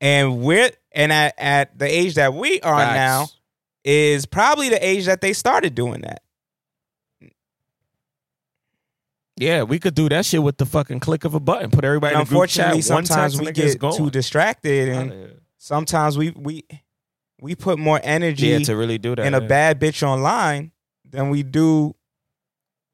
And 0.00 0.40
we're 0.42 0.70
and 0.92 1.12
at, 1.12 1.34
at 1.38 1.78
the 1.78 1.86
age 1.86 2.14
that 2.14 2.34
we 2.34 2.60
are 2.60 2.78
Facts. 2.78 2.94
now 2.94 3.26
is 3.84 4.26
probably 4.26 4.68
the 4.68 4.84
age 4.86 5.06
that 5.06 5.20
they 5.20 5.32
started 5.32 5.74
doing 5.74 6.00
that. 6.02 6.22
Yeah 9.40 9.62
we 9.62 9.78
could 9.78 9.94
do 9.94 10.08
that 10.08 10.24
shit 10.26 10.42
with 10.42 10.56
the 10.58 10.66
fucking 10.66 11.00
click 11.00 11.24
of 11.24 11.34
a 11.34 11.40
button 11.40 11.70
put 11.70 11.84
everybody 11.84 12.14
And 12.14 12.20
in 12.22 12.26
chat 12.26 12.32
unfortunately, 12.32 12.76
one 12.76 12.82
sometimes 13.06 13.40
we 13.40 13.52
get 13.52 13.80
too 13.80 14.10
distracted, 14.10 14.88
and 14.88 15.40
sometimes 15.58 16.16
we 16.18 16.30
we 16.36 16.64
we 17.40 17.54
put 17.54 17.78
more 17.78 18.00
energy 18.02 18.48
yeah 18.48 18.58
to 18.60 18.76
really 18.76 18.98
do 18.98 19.14
that 19.14 19.26
in 19.26 19.34
a 19.34 19.40
yeah. 19.40 19.46
bad 19.46 19.80
bitch 19.80 20.02
online 20.02 20.72
than 21.08 21.30
we 21.30 21.42
do 21.42 21.94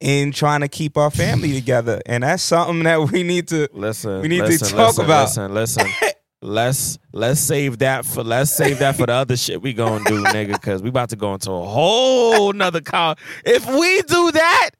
in 0.01 0.33
trying 0.33 0.61
to 0.61 0.69
keep 0.69 0.97
our 0.97 1.11
family 1.11 1.53
together, 1.61 2.01
and 2.07 2.23
that's 2.23 2.43
something 2.43 2.83
that 2.83 3.01
we 3.11 3.23
need 3.23 3.49
to. 3.49 3.69
Listen, 3.73 4.21
We 4.21 4.29
need 4.29 4.45
to 4.45 4.59
talk 4.59 4.99
listen, 4.99 5.05
about- 5.05 5.25
Listen, 5.29 5.55
listen. 5.55 5.87
Let's 6.45 6.99
let's 7.13 7.41
save 7.41 7.79
that 7.79 8.05
for 8.05 8.23
let's 8.23 8.51
save 8.51 8.79
that 8.81 8.97
for 8.97 9.07
the 9.07 9.13
other 9.13 9.37
shit 9.37 9.63
we 9.63 9.73
gonna 9.73 10.05
do, 10.05 10.23
nigga. 10.25 10.53
Because 10.53 10.83
we 10.83 10.91
about 10.91 11.11
to 11.11 11.17
go 11.17 11.33
into 11.33 11.51
a 11.51 11.65
whole 11.65 12.53
nother 12.53 12.81
call. 12.83 13.17
If 13.45 13.67
we 13.67 14.03
do 14.03 14.31
that, 14.33 14.71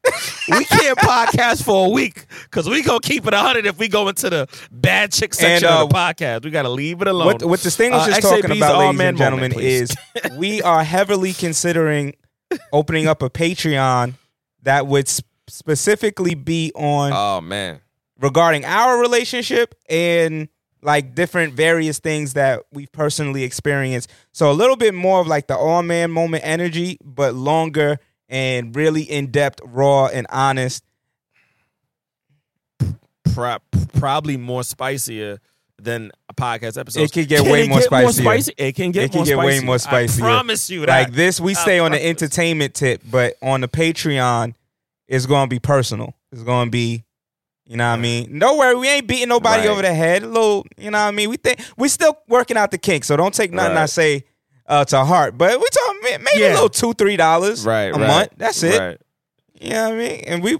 we 0.49 0.63
can't 0.65 0.97
podcast 0.99 1.63
for 1.63 1.87
a 1.87 1.89
week 1.89 2.25
because 2.43 2.69
we 2.69 2.83
gonna 2.83 2.99
keep 2.99 3.25
it 3.27 3.33
hundred. 3.33 3.65
If 3.65 3.79
we 3.79 3.87
go 3.87 4.07
into 4.07 4.29
the 4.29 4.47
bad 4.71 5.11
chick 5.11 5.33
section 5.33 5.67
And, 5.67 5.77
uh, 5.79 5.83
of 5.83 5.89
the 5.89 5.95
podcast, 5.95 6.45
we 6.45 6.51
gotta 6.51 6.69
leave 6.69 7.01
it 7.01 7.07
alone. 7.07 7.25
What, 7.27 7.43
what 7.43 7.59
Distinguished 7.61 8.07
Uh, 8.07 8.11
is 8.11 8.19
talking 8.19 8.43
XAB's 8.43 8.57
about, 8.57 8.79
ladies 8.79 9.01
and 9.01 9.17
gentlemen, 9.17 9.51
moment, 9.51 9.67
is 9.67 9.95
we 10.37 10.61
are 10.61 10.83
heavily 10.83 11.33
considering 11.33 12.13
opening 12.71 13.07
up 13.07 13.23
a 13.23 13.29
Patreon 13.29 14.13
that 14.61 14.85
would 14.87 15.07
sp- 15.09 15.25
specifically 15.47 16.35
be 16.35 16.71
on 16.75 17.11
oh 17.13 17.41
man, 17.41 17.81
regarding 18.19 18.65
our 18.65 18.99
relationship 18.99 19.73
and 19.89 20.47
like 20.85 21.15
different 21.15 21.53
various 21.53 21.99
things 21.99 22.33
that 22.33 22.61
we've 22.71 22.91
personally 22.91 23.43
experienced. 23.43 24.11
So 24.31 24.51
a 24.51 24.53
little 24.53 24.75
bit 24.75 24.93
more 24.93 25.19
of 25.19 25.27
like 25.27 25.47
the 25.47 25.57
all 25.57 25.81
man 25.81 26.11
moment 26.11 26.43
energy, 26.45 26.97
but 27.03 27.33
longer 27.33 27.97
and 28.29 28.75
really 28.75 29.01
in 29.01 29.31
depth, 29.31 29.61
raw 29.65 30.05
and 30.07 30.27
honest. 30.29 30.83
pro- 33.33 33.57
probably 33.97 34.37
more 34.37 34.63
spicier 34.63 35.39
than 35.77 36.11
a 36.29 36.33
podcast 36.33 36.79
episode. 36.79 37.01
It 37.01 37.11
could 37.11 37.27
get 37.27 37.43
Can 37.43 37.51
way 37.51 37.67
more 37.67 37.79
get 37.79 37.85
spicier. 37.85 38.23
spicy? 38.23 38.53
It 38.57 38.75
can 38.75 38.91
get 38.91 39.05
It 39.05 39.11
can 39.11 39.19
more 39.19 39.25
get 39.25 39.37
way 39.37 39.59
more 39.59 39.79
spicy. 39.79 40.21
I 40.21 40.25
promise 40.25 40.69
you 40.69 40.81
that. 40.81 40.87
Like 40.87 41.13
this, 41.13 41.39
we 41.39 41.53
stay 41.53 41.79
on 41.79 41.91
the 41.91 42.03
entertainment 42.03 42.73
tip, 42.75 43.01
but 43.09 43.35
on 43.41 43.61
the 43.61 43.67
Patreon, 43.67 44.53
it's 45.07 45.25
going 45.25 45.49
to 45.49 45.53
be 45.53 45.59
personal. 45.59 46.13
It's 46.31 46.43
going 46.43 46.67
to 46.67 46.71
be, 46.71 47.03
you 47.65 47.77
know 47.77 47.87
what 47.89 47.97
I 47.99 48.01
mean? 48.01 48.37
No 48.37 48.57
worry, 48.57 48.75
we 48.75 48.87
ain't 48.87 49.07
beating 49.07 49.29
nobody 49.29 49.61
Right. 49.63 49.69
over 49.69 49.81
the 49.81 49.93
head. 49.93 50.23
A 50.23 50.27
little, 50.27 50.65
you 50.77 50.91
know 50.91 50.99
what 50.99 51.05
I 51.07 51.11
mean? 51.11 51.29
We 51.29 51.37
think 51.37 51.59
we 51.77 51.87
still 51.89 52.17
working 52.27 52.57
out 52.57 52.71
the 52.71 52.77
kinks, 52.77 53.07
so 53.07 53.17
don't 53.17 53.33
take 53.33 53.51
nothing 53.51 53.77
I 53.77 53.85
say 53.87 54.23
uh, 54.67 54.85
to 54.85 55.03
heart. 55.05 55.37
But 55.37 55.59
we 55.59 55.65
talking 55.71 55.99
may- 56.03 56.17
maybe 56.17 56.43
a 56.45 56.49
little 56.53 56.69
two, 56.69 56.93
three 56.93 57.17
dollars 57.17 57.65
right, 57.65 57.85
a 57.89 57.91
right, 57.93 57.99
month. 58.07 58.29
That's 58.37 58.61
it. 58.63 58.79
Right. 58.79 58.97
You 59.59 59.69
know 59.71 59.83
what 59.89 59.93
I 59.93 59.97
mean? 59.97 60.23
And 60.27 60.43
we 60.43 60.51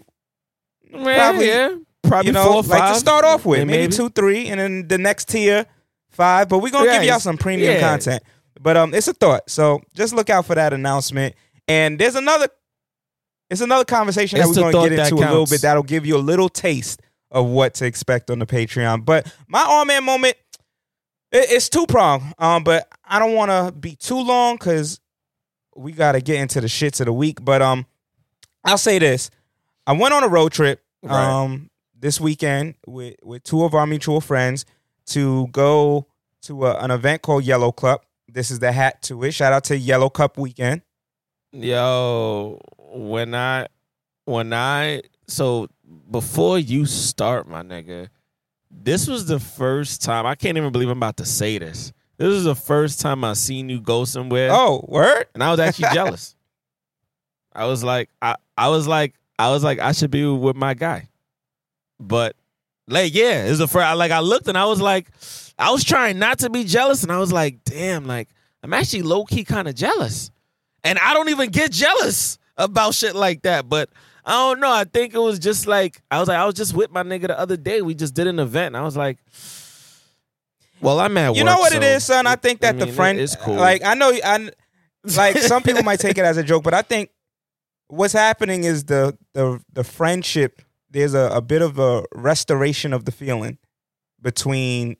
Yeah, 0.91 1.29
Probably, 1.29 1.47
yeah. 1.47 1.75
Probably 2.03 2.27
you 2.27 2.33
know, 2.33 2.43
four 2.45 2.53
or 2.55 2.61
like 2.63 2.79
five. 2.79 2.93
to 2.93 2.99
start 2.99 3.25
off 3.25 3.45
with, 3.45 3.59
Yeah, 3.59 3.65
maybe, 3.65 3.91
two, 3.91 4.09
three, 4.09 4.47
and 4.47 4.59
then 4.59 4.87
the 4.87 4.97
next 4.97 5.27
tier 5.27 5.65
five. 6.11 6.47
But 6.49 6.59
we're 6.59 6.69
gonna 6.69 6.85
Yeah, 6.85 6.99
give 6.99 7.07
y'all 7.09 7.19
some 7.19 7.37
premium 7.37 7.73
yeah. 7.73 7.79
content. 7.81 8.23
But 8.61 8.77
um, 8.77 8.93
it's 8.93 9.07
a 9.07 9.13
thought. 9.13 9.49
So 9.49 9.81
just 9.95 10.13
look 10.13 10.29
out 10.29 10.45
for 10.45 10.55
that 10.55 10.71
announcement. 10.73 11.35
And 11.67 11.99
there's 11.99 12.15
another. 12.15 12.47
It's 13.49 13.61
another 13.61 13.85
conversation 13.85 14.39
It's 14.39 14.55
that 14.55 14.63
we're 14.63 14.71
going 14.71 14.89
to 14.89 14.95
get 14.95 15.11
into 15.11 15.23
a 15.23 15.27
little 15.29 15.45
bit. 15.45 15.61
That'll 15.61 15.83
give 15.83 16.05
you 16.05 16.17
a 16.17 16.19
little 16.19 16.49
taste 16.49 17.01
of 17.31 17.45
what 17.47 17.73
to 17.75 17.85
expect 17.85 18.29
on 18.31 18.39
the 18.39 18.45
Patreon. 18.45 19.05
But 19.05 19.31
my 19.47 19.61
all 19.61 19.85
man 19.85 20.03
moment, 20.03 20.35
it, 21.31 21.45
it's 21.51 21.69
two 21.69 21.85
prong. 21.85 22.33
Um, 22.39 22.63
but 22.63 22.87
I 23.03 23.19
don't 23.19 23.33
want 23.35 23.51
to 23.51 23.71
be 23.77 23.95
too 23.95 24.19
long 24.19 24.55
because 24.55 24.99
we 25.75 25.91
got 25.91 26.13
to 26.13 26.21
get 26.21 26.39
into 26.39 26.61
the 26.61 26.67
shits 26.67 26.99
of 27.01 27.05
the 27.05 27.13
week. 27.13 27.43
But 27.43 27.61
um, 27.61 27.85
I'll 28.63 28.77
say 28.77 28.97
this: 28.99 29.29
I 29.85 29.91
went 29.93 30.13
on 30.13 30.23
a 30.23 30.27
road 30.27 30.51
trip 30.51 30.81
Right. 31.03 31.23
um 31.23 31.69
this 31.99 32.19
weekend 32.19 32.73
with 32.87 33.15
with 33.21 33.43
two 33.43 33.63
of 33.63 33.75
our 33.75 33.85
mutual 33.85 34.21
friends 34.21 34.65
to 35.07 35.45
go 35.51 36.07
to 36.43 36.65
a, 36.65 36.77
an 36.79 36.89
event 36.89 37.21
called 37.21 37.43
Yellow 37.43 37.71
Club. 37.71 38.01
This 38.27 38.49
is 38.49 38.57
the 38.57 38.71
hat 38.71 39.03
to 39.03 39.23
it. 39.23 39.33
Shout 39.33 39.53
out 39.53 39.65
to 39.65 39.77
Yellow 39.77 40.09
Cup 40.09 40.37
weekend. 40.39 40.81
Yo, 41.51 42.59
when 42.95 43.35
I 43.35 43.67
when 44.25 44.53
I 44.53 45.01
so 45.27 45.67
before 46.09 46.57
you 46.57 46.85
start, 46.85 47.47
my 47.47 47.61
nigga, 47.61 48.09
this 48.71 49.07
was 49.07 49.25
the 49.25 49.39
first 49.39 50.01
time 50.01 50.25
I 50.25 50.35
can't 50.35 50.57
even 50.57 50.71
believe 50.71 50.89
I'm 50.89 50.97
about 50.97 51.17
to 51.17 51.25
say 51.25 51.57
this. 51.57 51.91
This 52.17 52.29
is 52.29 52.45
the 52.45 52.55
first 52.55 53.01
time 53.01 53.23
I 53.23 53.33
seen 53.33 53.67
you 53.67 53.81
go 53.81 54.05
somewhere. 54.05 54.49
Oh, 54.51 54.85
word! 54.87 55.25
and 55.33 55.43
I 55.43 55.51
was 55.51 55.59
actually 55.59 55.89
jealous. 55.93 56.35
I 57.53 57.65
was 57.65 57.83
like, 57.83 58.09
I, 58.21 58.35
I 58.57 58.69
was 58.69 58.87
like, 58.87 59.15
I 59.37 59.49
was 59.49 59.63
like, 59.63 59.79
I 59.79 59.91
should 59.91 60.11
be 60.11 60.25
with 60.25 60.55
my 60.55 60.73
guy, 60.73 61.09
but 61.99 62.35
like, 62.87 63.13
yeah, 63.13 63.45
it's 63.45 63.59
the 63.59 63.67
first. 63.67 63.97
Like, 63.97 64.11
I 64.11 64.19
looked 64.19 64.47
and 64.47 64.57
I 64.57 64.65
was 64.65 64.81
like, 64.81 65.09
I 65.57 65.71
was 65.71 65.83
trying 65.83 66.19
not 66.19 66.39
to 66.39 66.49
be 66.49 66.63
jealous, 66.63 67.03
and 67.03 67.11
I 67.11 67.17
was 67.17 67.31
like, 67.33 67.63
damn, 67.65 68.05
like 68.05 68.29
I'm 68.63 68.73
actually 68.73 69.03
low 69.03 69.25
key 69.25 69.43
kind 69.43 69.67
of 69.67 69.75
jealous, 69.75 70.31
and 70.83 70.97
I 70.99 71.13
don't 71.13 71.29
even 71.29 71.49
get 71.49 71.71
jealous 71.71 72.37
about 72.57 72.93
shit 72.93 73.15
like 73.15 73.41
that, 73.43 73.67
but. 73.69 73.89
I 74.27 74.31
don't 74.31 74.59
know. 74.59 74.71
I 74.71 74.85
think 74.85 75.13
it 75.13 75.19
was 75.19 75.37
just 75.37 75.67
like 75.67 76.01
I 76.09 76.17
was 76.19 76.27
like 76.27 76.39
I 76.39 76.45
was 76.45 76.55
just 76.55 76.73
with 76.73 76.89
my 76.89 77.03
nigga 77.03 77.27
the 77.27 77.39
other 77.39 77.55
day. 77.57 77.83
We 77.83 77.93
just 77.93 78.15
did 78.15 78.25
an 78.25 78.39
event, 78.39 78.73
and 78.73 78.77
I 78.77 78.81
was 78.81 78.97
like, 78.97 79.19
"Well, 80.81 80.99
I'm 80.99 81.15
at 81.17 81.35
You 81.35 81.43
work, 81.43 81.53
know 81.53 81.59
what 81.59 81.73
it 81.73 81.81
so 81.83 81.87
is, 81.87 82.03
son. 82.05 82.25
I 82.27 82.35
think 82.35 82.61
that 82.61 82.79
the 82.79 82.85
mean, 82.85 82.93
it- 82.93 82.95
friend, 82.95 83.19
it's 83.19 83.35
cool. 83.35 83.53
like 83.53 83.83
I 83.83 83.93
know, 83.93 84.11
I 84.23 84.49
like 85.15 85.37
some 85.37 85.63
people 85.63 85.83
might 85.83 85.99
take 85.99 86.17
it 86.17 86.25
as 86.25 86.37
a 86.37 86.43
joke, 86.43 86.63
but 86.63 86.73
I 86.73 86.81
think 86.81 87.09
what's 87.87 88.13
happening 88.13 88.63
is 88.63 88.85
the 88.85 89.17
the 89.33 89.61
the 89.73 89.83
friendship. 89.83 90.61
There's 90.89 91.13
a, 91.13 91.29
a 91.31 91.41
bit 91.41 91.61
of 91.61 91.77
a 91.77 92.03
restoration 92.15 92.93
of 92.93 93.05
the 93.05 93.11
feeling 93.11 93.57
between. 94.21 94.97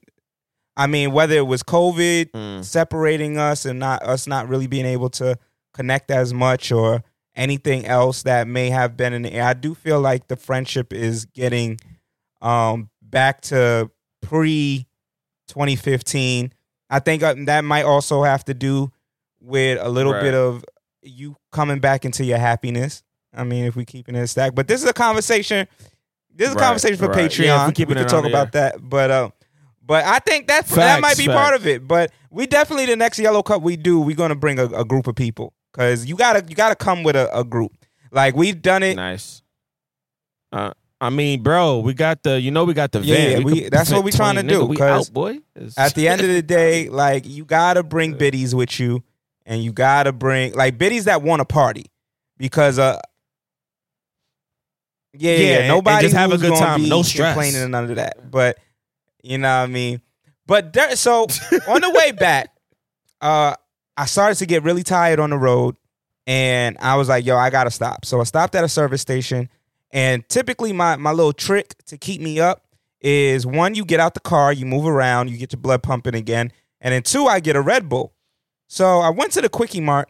I 0.77 0.87
mean, 0.87 1.13
whether 1.13 1.35
it 1.35 1.47
was 1.47 1.63
COVID 1.63 2.31
Mm. 2.31 2.63
separating 2.63 3.37
us 3.39 3.65
and 3.65 3.79
not 3.79 4.03
us 4.03 4.27
not 4.27 4.47
really 4.49 4.67
being 4.67 4.85
able 4.85 5.09
to 5.11 5.37
connect 5.73 6.11
as 6.11 6.33
much, 6.33 6.71
or 6.71 7.01
anything 7.35 7.85
else 7.85 8.23
that 8.23 8.47
may 8.47 8.69
have 8.69 8.95
been 8.97 9.13
in 9.13 9.21
the 9.23 9.33
air, 9.33 9.43
I 9.45 9.53
do 9.53 9.75
feel 9.75 9.99
like 9.99 10.27
the 10.27 10.35
friendship 10.35 10.93
is 10.93 11.25
getting 11.25 11.79
um 12.41 12.89
back 13.01 13.41
to 13.41 13.89
pre 14.21 14.87
2015. 15.47 16.51
I 16.89 16.99
think 16.99 17.23
uh, 17.23 17.35
that 17.45 17.63
might 17.63 17.83
also 17.83 18.23
have 18.23 18.45
to 18.45 18.53
do 18.53 18.91
with 19.39 19.79
a 19.81 19.89
little 19.89 20.13
Right. 20.13 20.21
bit 20.21 20.33
of 20.33 20.63
you 21.01 21.35
coming 21.51 21.79
back 21.79 22.05
into 22.05 22.23
your 22.25 22.37
happiness. 22.37 23.03
I 23.33 23.43
mean, 23.43 23.65
if 23.65 23.75
we 23.75 23.85
keeping 23.85 24.15
it 24.15 24.19
in 24.19 24.23
a 24.23 24.27
stack, 24.27 24.55
but 24.55 24.67
this 24.67 24.81
is 24.83 24.89
a 24.89 24.93
conversation. 24.93 25.67
This 26.33 26.49
is 26.49 26.55
a 26.55 26.59
conversation 26.59 26.97
for 26.97 27.07
right. 27.07 27.17
Yeah, 27.37 27.67
if 27.67 27.77
we 27.77 27.85
Patreon. 27.85 27.87
we 27.89 27.95
can 27.95 28.07
talk 28.07 28.25
about 28.25 28.51
that, 28.53 28.77
but 28.81 29.09
uh, 29.11 29.29
but 29.81 30.03
I 30.05 30.19
think 30.19 30.47
that 30.47 30.65
that 30.67 31.01
might 31.01 31.17
be 31.17 31.25
facts. 31.27 31.35
part 31.37 31.55
of 31.55 31.67
it. 31.67 31.87
But 31.87 32.11
we 32.29 32.47
definitely 32.47 32.85
the 32.87 32.95
next 32.95 33.19
Yellow 33.19 33.43
Cup 33.43 33.61
we 33.61 33.75
do, 33.77 33.99
we're 33.99 34.15
gonna 34.15 34.35
bring 34.35 34.57
a, 34.59 34.65
a 34.65 34.85
group 34.85 35.07
of 35.07 35.15
people 35.15 35.53
because 35.75 36.05
you 36.05 36.15
gotta 36.15 36.43
you 36.47 36.55
gotta 36.55 36.75
come 36.75 37.03
with 37.03 37.15
a, 37.17 37.37
a 37.37 37.43
group. 37.43 37.73
Like 38.11 38.35
we've 38.35 38.61
done 38.61 38.81
it. 38.83 38.95
Nice. 38.95 39.41
Uh, 40.51 40.71
I 41.01 41.09
mean, 41.09 41.43
bro, 41.43 41.79
we 41.79 41.93
got 41.93 42.23
the. 42.23 42.39
You 42.39 42.51
know, 42.51 42.63
we 42.63 42.73
got 42.73 42.93
the 42.93 43.01
Yeah, 43.01 43.15
van. 43.15 43.31
yeah, 43.39 43.43
we- 43.45 43.61
could 43.63 43.71
that's 43.73 43.91
what 43.91 44.03
we 44.05 44.11
trying 44.11 44.35
to 44.35 44.43
do. 44.43 44.63
We 44.65 44.77
'cause 44.77 45.09
out, 45.09 45.13
boy. 45.13 45.39
At 45.77 45.93
the 45.95 46.07
end 46.07 46.21
of 46.21 46.27
the 46.27 46.41
day, 46.57 46.87
like 46.87 47.27
you 47.27 47.43
gotta 47.43 47.83
bring 47.83 48.13
biddies 48.13 48.55
with 48.55 48.79
you, 48.79 49.03
and 49.45 49.61
you 49.61 49.73
gotta 49.73 50.13
bring 50.13 50.53
like 50.53 50.77
biddies 50.77 51.05
that 51.05 51.21
want 51.21 51.41
to 51.41 51.45
party, 51.45 51.87
because 52.37 52.79
uh, 52.79 52.99
yeah, 55.13 55.31
yeah, 55.31 55.37
Yeah, 55.37 55.59
yeah, 55.59 55.67
nobody 55.67 56.05
just 56.05 56.15
have 56.15 56.31
a 56.31 56.37
good 56.37 56.55
time, 56.55 56.87
no 56.87 57.01
stress. 57.03 57.33
complaining 57.33 57.61
and 57.63 57.71
none 57.71 57.89
of 57.89 57.95
that. 57.97 58.31
But 58.31 58.57
you 59.23 59.37
know 59.37 59.47
what 59.49 59.63
I 59.63 59.67
mean. 59.67 60.01
But 60.47 60.71
there, 60.73 60.95
so 60.95 61.23
on 61.67 61.81
the 61.81 61.89
way 61.93 62.11
back, 62.13 62.49
uh, 63.19 63.55
I 63.97 64.05
started 64.05 64.35
to 64.39 64.45
get 64.45 64.63
really 64.63 64.83
tired 64.83 65.19
on 65.19 65.29
the 65.29 65.37
road, 65.37 65.75
and 66.27 66.77
I 66.79 66.95
was 66.95 67.09
like, 67.09 67.25
"Yo, 67.25 67.37
I 67.37 67.49
gotta 67.49 67.71
stop." 67.71 68.05
So 68.05 68.19
I 68.19 68.23
stopped 68.23 68.55
at 68.55 68.63
a 68.63 68.69
service 68.69 69.01
station, 69.01 69.49
and 69.91 70.27
typically 70.29 70.73
my 70.73 70.95
my 70.97 71.11
little 71.11 71.33
trick 71.33 71.75
to 71.85 71.97
keep 71.97 72.21
me 72.21 72.39
up 72.39 72.65
is 73.01 73.45
one, 73.45 73.75
you 73.75 73.85
get 73.85 73.99
out 73.99 74.15
the 74.15 74.19
car, 74.19 74.51
you 74.51 74.65
move 74.65 74.87
around, 74.87 75.29
you 75.29 75.37
get 75.37 75.53
your 75.53 75.61
blood 75.61 75.83
pumping 75.83 76.15
again, 76.15 76.51
and 76.81 76.93
then 76.93 77.03
two, 77.03 77.27
I 77.27 77.39
get 77.39 77.55
a 77.55 77.61
Red 77.61 77.87
Bull. 77.87 78.13
So 78.67 78.99
I 78.99 79.09
went 79.09 79.31
to 79.33 79.41
the 79.41 79.49
Quickie 79.49 79.79
Mart. 79.79 80.09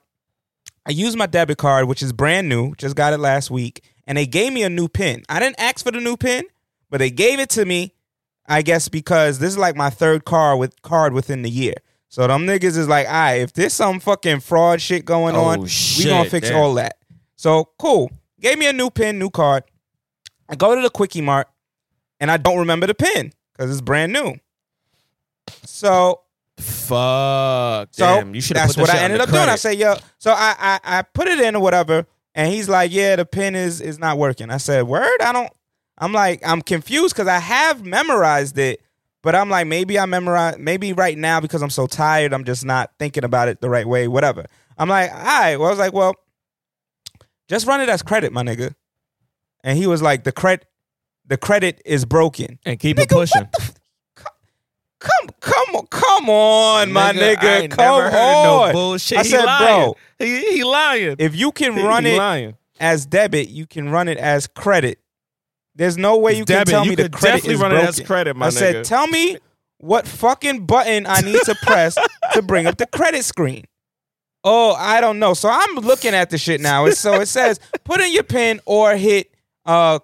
I 0.86 0.92
used 0.92 1.18
my 1.18 1.26
debit 1.26 1.58
card, 1.58 1.88
which 1.88 2.02
is 2.02 2.14
brand 2.14 2.48
new, 2.48 2.74
just 2.76 2.96
got 2.96 3.12
it 3.12 3.18
last 3.18 3.52
week, 3.52 3.84
and 4.08 4.18
they 4.18 4.26
gave 4.26 4.54
me 4.54 4.64
a 4.64 4.70
new 4.70 4.88
pin. 4.88 5.24
I 5.28 5.40
didn't 5.40 5.60
ask 5.60 5.84
for 5.84 5.92
the 5.92 6.00
new 6.00 6.16
pin, 6.16 6.46
but 6.90 7.00
they 7.00 7.10
gave 7.10 7.40
it 7.40 7.50
to 7.52 7.66
me. 7.66 7.92
I 8.48 8.62
guess 8.62 8.90
because 8.90 9.40
this 9.40 9.50
is 9.50 9.58
like 9.58 9.76
my 9.76 9.90
third 9.90 10.24
car 10.24 10.56
with 10.56 10.82
card 10.84 11.14
within 11.14 11.42
the 11.42 11.50
year. 11.50 11.74
So 12.16 12.26
them 12.28 12.48
niggas 12.48 12.78
is 12.78 12.88
like, 12.88 13.08
all 13.08 13.14
right, 13.14 13.42
if 13.42 13.52
there's 13.52 13.74
some 13.74 14.00
fucking 14.00 14.40
fraud 14.40 14.80
shit 14.80 15.04
going 15.04 15.36
Oh, 15.36 15.44
on, 15.44 15.60
we 15.98 16.06
gonna 16.06 16.30
fix 16.30 16.48
damn. 16.48 16.58
all 16.58 16.74
that. 16.76 16.96
So 17.36 17.72
cool. 17.78 18.10
Gave 18.40 18.58
me 18.58 18.68
a 18.68 18.72
new 18.72 18.90
pin, 18.90 19.20
new 19.20 19.30
card. 19.30 19.66
I 20.48 20.56
go 20.56 20.74
to 20.76 20.82
the 20.82 20.90
Quickie 20.90 21.20
Mart, 21.20 21.50
and 22.22 22.32
I 22.32 22.38
don't 22.38 22.60
remember 22.60 22.88
the 22.88 22.94
pin 22.96 23.34
because 23.52 23.70
it's 23.70 23.82
brand 23.82 24.14
new. 24.14 24.36
So 25.66 26.22
Fuck. 26.58 27.90
so 27.92 28.06
Damn, 28.22 28.34
you 28.34 28.40
should. 28.40 28.56
that's 28.56 28.76
that 28.76 28.82
what 28.82 28.90
I 28.90 29.00
ended 29.00 29.20
up 29.20 29.28
doing. 29.28 29.50
I 29.50 29.58
say, 29.58 29.74
yo, 29.74 29.96
so 30.18 30.32
I, 30.32 30.56
I 30.58 30.80
I 31.00 31.02
put 31.02 31.28
it 31.28 31.42
in 31.42 31.58
or 31.58 31.62
whatever, 31.62 32.06
and 32.34 32.50
he's 32.50 32.70
like, 32.70 32.94
yeah, 32.94 33.18
the 33.18 33.26
pin 33.26 33.56
is 33.56 33.82
is 33.82 34.00
not 34.00 34.18
working. 34.18 34.50
I 34.52 34.56
said, 34.58 34.84
word, 34.88 35.18
I 35.22 35.34
don't. 35.34 35.52
I'm 35.98 36.14
like, 36.14 36.40
I'm 36.48 36.62
confused 36.62 37.14
because 37.14 37.28
I 37.28 37.40
have 37.40 37.86
memorized 37.86 38.58
it, 38.58 38.82
but 39.26 39.36
I'm 39.36 39.50
like, 39.50 39.66
maybe 39.68 39.98
I 40.00 40.06
memorized, 40.06 40.60
maybe 40.60 40.94
right 40.94 41.18
now 41.18 41.42
because 41.42 41.62
I'm 41.64 41.70
so 41.72 41.88
tired, 41.88 42.32
I'm 42.32 42.46
just 42.46 42.64
not 42.64 42.92
thinking 43.00 43.24
about 43.26 43.48
it 43.50 43.60
the 43.60 43.70
right 43.70 43.86
way, 43.88 44.08
whatever. 44.08 44.46
I'm 44.78 44.88
like, 44.88 45.12
all 45.12 45.18
right. 45.18 45.56
Well, 45.58 45.68
I 45.68 45.72
was 45.72 45.80
like, 45.80 45.94
well, 45.94 46.14
just 47.50 47.66
run 47.68 47.82
it 47.82 47.90
as 47.90 48.02
credit, 48.04 48.32
my 48.32 48.44
nigga. 48.44 48.76
And 49.64 49.78
he 49.78 49.88
was 49.88 50.02
like, 50.02 50.24
the 50.26 50.32
credit, 50.32 50.66
the 51.26 51.38
credit 51.38 51.82
is 51.86 52.06
broken. 52.06 52.60
and 52.66 52.80
keep 52.80 52.98
Nigga, 52.98 53.04
it 53.04 53.10
pushing. 53.10 53.48
Come, 55.00 55.28
come, 55.42 55.76
on, 55.76 55.88
come 55.88 56.30
on, 56.30 56.92
my 56.94 57.10
I 57.10 57.14
nigga, 57.14 57.70
come 57.70 58.04
on. 58.06 58.12
no 58.12 58.70
bullshit. 58.74 59.18
I 59.18 59.24
He 59.24 59.30
said, 59.30 59.46
lying. 59.46 59.66
bro, 59.86 59.96
he, 60.20 60.54
he 60.56 60.64
lying. 60.64 61.16
if 61.20 61.36
you 61.36 61.52
can 61.52 61.76
run 61.84 62.06
it 62.06 62.18
lying. 62.18 62.56
as 62.80 63.06
debit, 63.06 63.50
you 63.50 63.66
can 63.68 63.90
run 63.90 64.08
it 64.08 64.18
as 64.18 64.48
credit. 64.48 65.00
There's 65.76 65.98
no 65.98 66.18
way 66.18 66.32
It's 66.32 66.40
you 66.40 66.46
can 66.46 66.56
debit. 66.58 66.72
tell 66.72 66.84
You 66.86 66.90
me 66.92 66.96
the 66.96 67.10
credit 67.10 67.36
definitely 67.36 67.54
is 67.56 67.60
run 67.62 67.72
it 67.72 67.76
broken. 67.76 67.90
as 67.90 68.00
credit, 68.02 68.36
my 68.36 68.46
I 68.46 68.50
said, 68.50 68.86
tell 68.86 69.08
me 69.08 69.38
what 69.78 70.08
fucking 70.08 70.66
button 70.66 71.06
I 71.06 71.22
need 71.22 71.42
to 71.44 71.56
press 71.64 71.98
to 72.34 72.42
bring 72.42 72.66
up 72.66 72.78
the 72.78 72.88
credit 72.88 73.24
screen. 73.26 73.66
Oh, 74.44 74.74
I 74.74 75.02
don't 75.02 75.20
know. 75.20 75.34
So 75.34 75.50
I'm 75.50 75.76
looking 75.76 76.14
at 76.14 76.30
the 76.30 76.38
shit 76.38 76.62
now. 76.62 76.86
It's, 76.86 77.00
so 77.00 77.14
it 77.16 77.26
says 77.28 77.60
put 77.84 78.00
in 78.00 78.14
your 78.14 78.24
pin 78.24 78.62
or 78.66 78.96
hit 78.96 79.32
uh 79.66 80.00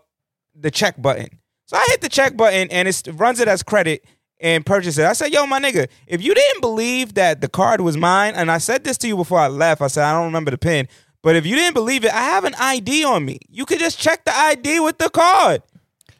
the 0.55 0.71
check 0.71 1.01
button. 1.01 1.27
So 1.67 1.77
I 1.77 1.85
hit 1.89 2.01
the 2.01 2.09
check 2.09 2.35
button 2.35 2.69
and 2.71 2.87
it 2.87 3.07
runs 3.13 3.39
it 3.39 3.47
as 3.47 3.63
credit 3.63 4.03
and 4.41 4.65
purchase 4.65 4.97
it. 4.97 5.05
I 5.05 5.13
said, 5.13 5.31
yo, 5.31 5.45
my 5.45 5.59
nigga, 5.61 5.87
if 6.07 6.21
you 6.21 6.33
didn't 6.33 6.61
believe 6.61 7.13
that 7.13 7.39
the 7.41 7.47
card 7.47 7.79
was 7.79 7.95
mine, 7.95 8.33
and 8.35 8.51
I 8.51 8.57
said 8.57 8.83
this 8.83 8.97
to 8.99 9.07
you 9.07 9.15
before 9.15 9.39
I 9.39 9.47
left, 9.47 9.81
I 9.81 9.87
said, 9.87 10.03
I 10.03 10.13
don't 10.13 10.25
remember 10.25 10.49
the 10.51 10.57
pin, 10.57 10.87
but 11.23 11.35
if 11.35 11.45
you 11.45 11.55
didn't 11.55 11.73
believe 11.73 12.03
it, 12.05 12.13
I 12.13 12.21
have 12.23 12.45
an 12.45 12.55
ID 12.59 13.03
on 13.03 13.23
me. 13.25 13.39
You 13.49 13.65
could 13.65 13.79
just 13.79 13.99
check 13.99 14.25
the 14.25 14.35
ID 14.35 14.79
with 14.79 14.97
the 14.97 15.09
card. 15.09 15.61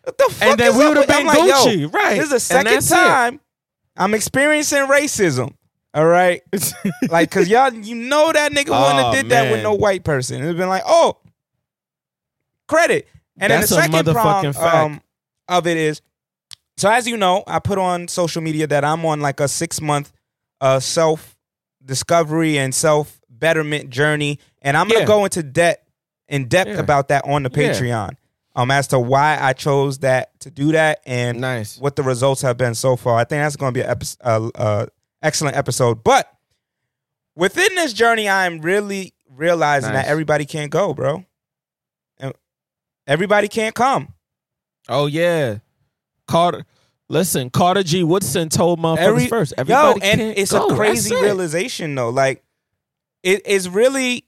What 0.03 0.17
the 0.17 0.23
fuck 0.29 0.47
And 0.49 0.59
then 0.59 0.71
is 0.71 0.77
we 0.77 0.83
up 0.85 0.89
would've 0.89 1.07
been 1.07 1.25
like, 1.27 1.37
yo, 1.37 1.87
right. 1.89 2.15
This 2.15 2.25
is 2.25 2.29
the 2.31 2.39
second 2.39 2.73
that's 2.73 2.91
it. 2.91 2.95
time 2.95 3.39
I'm 3.97 4.13
experiencing 4.13 4.79
racism. 4.87 5.53
All 5.93 6.05
right. 6.05 6.41
like, 7.09 7.29
cause 7.29 7.47
y'all, 7.49 7.73
you 7.73 7.95
know 7.95 8.31
that 8.31 8.51
nigga 8.51 8.69
wouldn't 8.69 8.99
have 9.05 9.05
Oh, 9.07 9.13
did 9.13 9.29
that 9.29 9.51
with 9.51 9.61
no 9.61 9.73
white 9.73 10.03
person. 10.03 10.41
It's 10.41 10.57
been 10.57 10.69
like, 10.69 10.83
oh, 10.85 11.17
credit. 12.67 13.07
And 13.37 13.51
That's 13.51 13.69
then 13.69 13.89
the 13.91 14.03
second 14.03 14.53
fact. 14.53 14.57
um, 14.75 15.01
of 15.47 15.67
it 15.67 15.77
is, 15.77 16.01
so 16.77 16.89
as 16.89 17.07
you 17.07 17.17
know, 17.17 17.43
I 17.47 17.59
put 17.59 17.77
on 17.77 18.07
social 18.07 18.41
media 18.41 18.67
that 18.67 18.83
I'm 18.83 19.05
on 19.05 19.19
like 19.21 19.39
a 19.39 19.47
six 19.47 19.81
month 19.81 20.11
uh, 20.61 20.79
self 20.79 21.37
discovery 21.83 22.57
and 22.57 22.73
self 22.73 23.20
betterment 23.41 23.89
journey, 23.89 24.39
and 24.61 24.77
I'm 24.77 24.87
gonna 24.87 25.01
Yeah. 25.01 25.05
go 25.05 25.25
into 25.25 25.43
debt 25.43 25.83
in 26.29 26.47
depth 26.47 26.69
Yeah. 26.69 26.79
about 26.79 27.09
that 27.09 27.25
on 27.25 27.43
the. 27.43 27.49
Patreon. 27.49 28.11
Um, 28.55 28.69
as 28.69 28.87
to 28.87 28.99
why 28.99 29.37
I 29.39 29.53
chose 29.53 29.99
that 29.99 30.37
to 30.41 30.51
do 30.51 30.73
that 30.73 30.99
and 31.05 31.39
Nice. 31.39 31.77
what 31.77 31.95
the 31.95 32.03
results 32.03 32.41
have 32.41 32.57
been 32.57 32.75
so 32.75 32.97
far. 32.97 33.15
I 33.17 33.23
think 33.23 33.41
that's 33.41 33.55
going 33.55 33.73
to 33.73 33.77
be 33.77 33.81
an 33.81 33.89
epi- 33.91 34.17
uh, 34.21 34.49
uh, 34.55 34.85
excellent 35.23 35.55
episode. 35.55 36.03
But 36.03 36.29
within 37.33 37.73
this 37.75 37.93
journey, 37.93 38.27
I'm 38.27 38.59
really 38.59 39.13
realizing 39.29 39.93
Nice. 39.93 40.03
that 40.05 40.09
everybody 40.11 40.43
can't 40.45 40.69
go, 40.69 40.93
bro. 40.93 41.23
And 42.19 42.33
everybody 43.07 43.47
can't 43.47 43.73
come. 43.73 44.13
Oh 44.89 45.05
yeah, 45.05 45.59
Carter. 46.27 46.65
Listen, 47.07 47.49
Carter 47.49 47.83
G. 47.83 48.03
Woodson 48.03 48.49
told 48.49 48.79
motherfuckers 48.79 48.97
Every- 48.97 49.27
first. 49.27 49.53
Yo, 49.65 49.91
and 49.93 50.01
can't 50.01 50.37
it's 50.37 50.51
go. 50.51 50.65
a 50.65 50.67
That's 50.67 50.77
crazy 50.77 51.15
it. 51.15 51.21
realization 51.21 51.95
though. 51.95 52.09
Like 52.09 52.43
it 53.23 53.45
is 53.47 53.69
really 53.69 54.25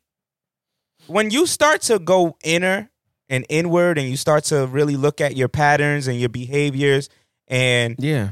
when 1.08 1.30
you 1.32 1.46
start 1.46 1.82
to 1.84 2.00
go 2.00 2.38
inner 2.44 2.90
and 3.30 3.46
inward 3.50 3.98
and 3.98 4.08
you 4.10 4.18
start 4.18 4.44
to 4.46 4.68
really 4.68 4.96
look 4.96 5.20
at 5.22 5.36
your 5.36 5.48
patterns 5.50 6.08
and 6.08 6.20
your 6.20 6.30
behaviors 6.30 7.10
and 7.48 7.96
Yeah, 8.00 8.30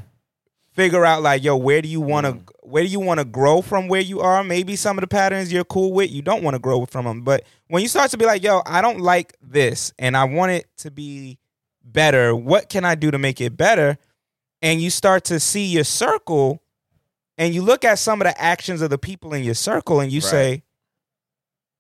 figure 0.73 1.03
out 1.05 1.21
like 1.21 1.43
yo 1.43 1.57
where 1.57 1.81
do 1.81 1.87
you 1.89 2.01
want 2.01 2.25
to 2.27 2.33
Mm. 2.33 2.43
where 2.63 2.83
do 2.83 2.89
you 2.89 2.99
want 2.99 3.19
to 3.19 3.25
grow 3.25 3.61
from 3.61 3.87
where 3.87 4.01
you 4.01 4.21
are? 4.21 4.43
Maybe 4.43 4.75
some 4.75 4.97
of 4.97 5.01
the 5.01 5.07
patterns 5.07 5.51
you're 5.51 5.63
cool 5.65 5.91
with 5.91 6.11
you 6.11 6.21
don't 6.21 6.43
want 6.43 6.55
to 6.55 6.59
grow 6.59 6.85
from 6.85 7.05
them 7.05 7.21
but 7.23 7.43
when 7.67 7.81
you 7.81 7.87
start 7.89 8.11
to 8.11 8.17
be 8.17 8.25
like 8.25 8.43
yo 8.43 8.61
i 8.65 8.81
don't 8.81 8.99
like 9.01 9.35
this 9.41 9.91
and 9.99 10.15
i 10.15 10.23
want 10.23 10.51
it 10.51 10.67
to 10.77 10.91
be 10.91 11.39
better 11.83 12.33
what 12.35 12.69
can 12.69 12.85
i 12.85 12.95
do 12.95 13.11
to 13.11 13.17
make 13.17 13.41
it 13.41 13.57
better? 13.57 13.97
And 14.63 14.79
you 14.79 14.91
start 14.91 15.23
to 15.25 15.39
see 15.39 15.65
your 15.65 15.83
circle 15.83 16.60
and 17.41 17.53
you 17.55 17.61
look 17.63 17.83
at 17.83 17.97
some 17.97 18.21
of 18.21 18.25
the 18.27 18.39
actions 18.41 18.81
of 18.83 18.89
the 18.91 18.97
people 18.99 19.33
in 19.33 19.43
your 19.43 19.55
circle 19.55 19.99
and 19.99 20.11
you 20.11 20.19
Right. 20.21 20.29
say 20.29 20.63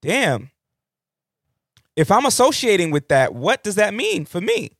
damn 0.01 0.49
if 1.95 2.09
i'm 2.11 2.25
associating 2.25 2.89
with 2.91 3.07
that 3.09 3.33
what 3.35 3.63
does 3.63 3.75
that 3.75 3.93
mean 3.93 4.25
for 4.25 4.41
me 4.41 4.71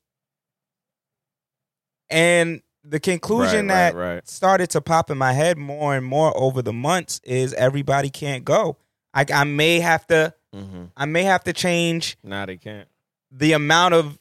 and 2.10 2.62
the 2.84 3.00
conclusion 3.00 3.68
Right, 3.68 3.92
that 3.92 3.96
right, 3.96 4.28
started 4.28 4.70
to 4.72 4.82
pop 4.82 5.10
in 5.12 5.18
my 5.18 5.34
head 5.34 5.58
more 5.58 5.96
and 5.96 6.06
more 6.06 6.36
over 6.36 6.62
the 6.62 6.74
months 6.74 7.22
is 7.24 7.54
everybody 7.54 8.10
can't 8.10 8.44
go. 8.44 8.78
I, 9.14 9.26
I 9.34 9.44
may 9.44 9.80
have 9.80 10.08
to 10.08 10.34
mm-hmm. 10.56 10.86
I 10.98 11.06
may 11.06 11.24
have 11.24 11.44
to 11.44 11.54
change 11.54 12.18
Nah, 12.24 12.46
they 12.48 12.58
can't. 12.58 12.88
the 13.30 13.54
amount 13.54 13.94
of 13.94 14.18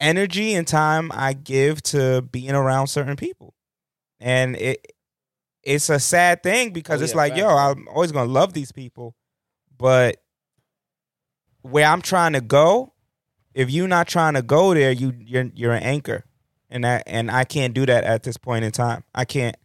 energy 0.00 0.54
and 0.54 0.66
time 0.66 1.12
I 1.14 1.34
give 1.34 1.82
to 1.84 2.22
being 2.22 2.52
around 2.52 2.86
certain 2.86 3.16
people. 3.16 3.54
And 4.20 4.56
it 4.56 4.92
it's 5.62 5.88
a 5.90 5.98
sad 6.00 6.42
thing 6.42 6.72
because 6.72 7.00
Oh, 7.00 7.04
it's 7.04 7.12
yeah, 7.12 7.16
like, 7.18 7.32
facts, 7.32 7.40
yo. 7.40 7.48
I'm 7.48 7.88
always 7.88 8.12
gonna 8.12 8.30
love 8.30 8.52
these 8.52 8.72
people. 8.72 9.14
But 9.78 10.16
where 11.62 11.86
I'm 11.86 12.02
trying 12.02 12.32
to 12.34 12.40
go, 12.40 12.92
if 13.54 13.70
you're 13.70 13.88
not 13.88 14.08
trying 14.08 14.34
to 14.34 14.42
go 14.42 14.74
there, 14.74 14.92
you 14.92 15.12
you're 15.18 15.50
you're 15.54 15.72
an 15.72 15.82
anchor. 15.82 16.24
And 16.70 16.84
that 16.84 17.02
and 17.06 17.30
I 17.30 17.44
can't 17.44 17.74
do 17.74 17.84
that 17.86 18.04
at 18.04 18.22
this 18.22 18.36
point 18.36 18.64
in 18.64 18.72
time. 18.72 19.04
I 19.14 19.24
can't 19.24 19.56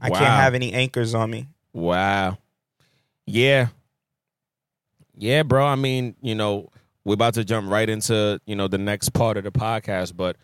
I 0.00 0.10
can't 0.10 0.24
have 0.24 0.54
any 0.54 0.72
anchors 0.72 1.14
on 1.14 1.30
me. 1.30 1.48
Wow. 1.72 2.38
Yeah. 3.26 3.68
Yeah, 5.16 5.42
bro. 5.42 5.66
I 5.66 5.74
mean, 5.74 6.14
you 6.20 6.34
know, 6.34 6.70
we're 7.04 7.14
about 7.14 7.34
to 7.34 7.44
jump 7.44 7.70
right 7.70 7.88
into, 7.88 8.40
you 8.46 8.54
know, 8.56 8.68
the 8.68 8.78
next 8.78 9.10
part 9.10 9.36
of 9.36 9.44
the 9.44 9.50
podcast, 9.52 10.16
but 10.16 10.36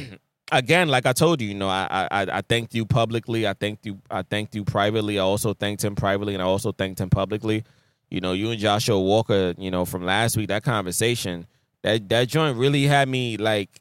again, 0.52 0.88
like 0.88 1.06
I 1.06 1.12
told 1.12 1.40
you, 1.40 1.48
you 1.48 1.54
know, 1.54 1.68
I 1.68 2.08
I 2.10 2.26
I 2.38 2.40
thanked 2.42 2.74
you 2.74 2.86
publicly. 2.86 3.46
I 3.46 3.54
thanked 3.54 3.86
you 3.86 4.00
I 4.10 4.22
thanked 4.22 4.54
you 4.54 4.64
privately. 4.64 5.18
I 5.18 5.22
also 5.22 5.54
thanked 5.54 5.84
him 5.84 5.94
privately 5.94 6.34
and 6.34 6.42
I 6.42 6.46
also 6.46 6.72
thanked 6.72 7.00
him 7.00 7.10
publicly. 7.10 7.64
You 8.10 8.20
know, 8.20 8.32
you 8.32 8.50
and 8.50 8.60
Joshua 8.60 9.00
Walker, 9.00 9.54
you 9.58 9.70
know, 9.70 9.84
from 9.84 10.04
last 10.04 10.36
week, 10.36 10.48
that 10.48 10.62
conversation, 10.62 11.46
that 11.82 12.08
that 12.08 12.28
joint 12.28 12.56
really 12.56 12.84
had 12.84 13.08
me 13.08 13.36
like 13.36 13.80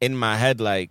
in 0.00 0.16
my 0.16 0.36
head 0.36 0.60
like 0.60 0.90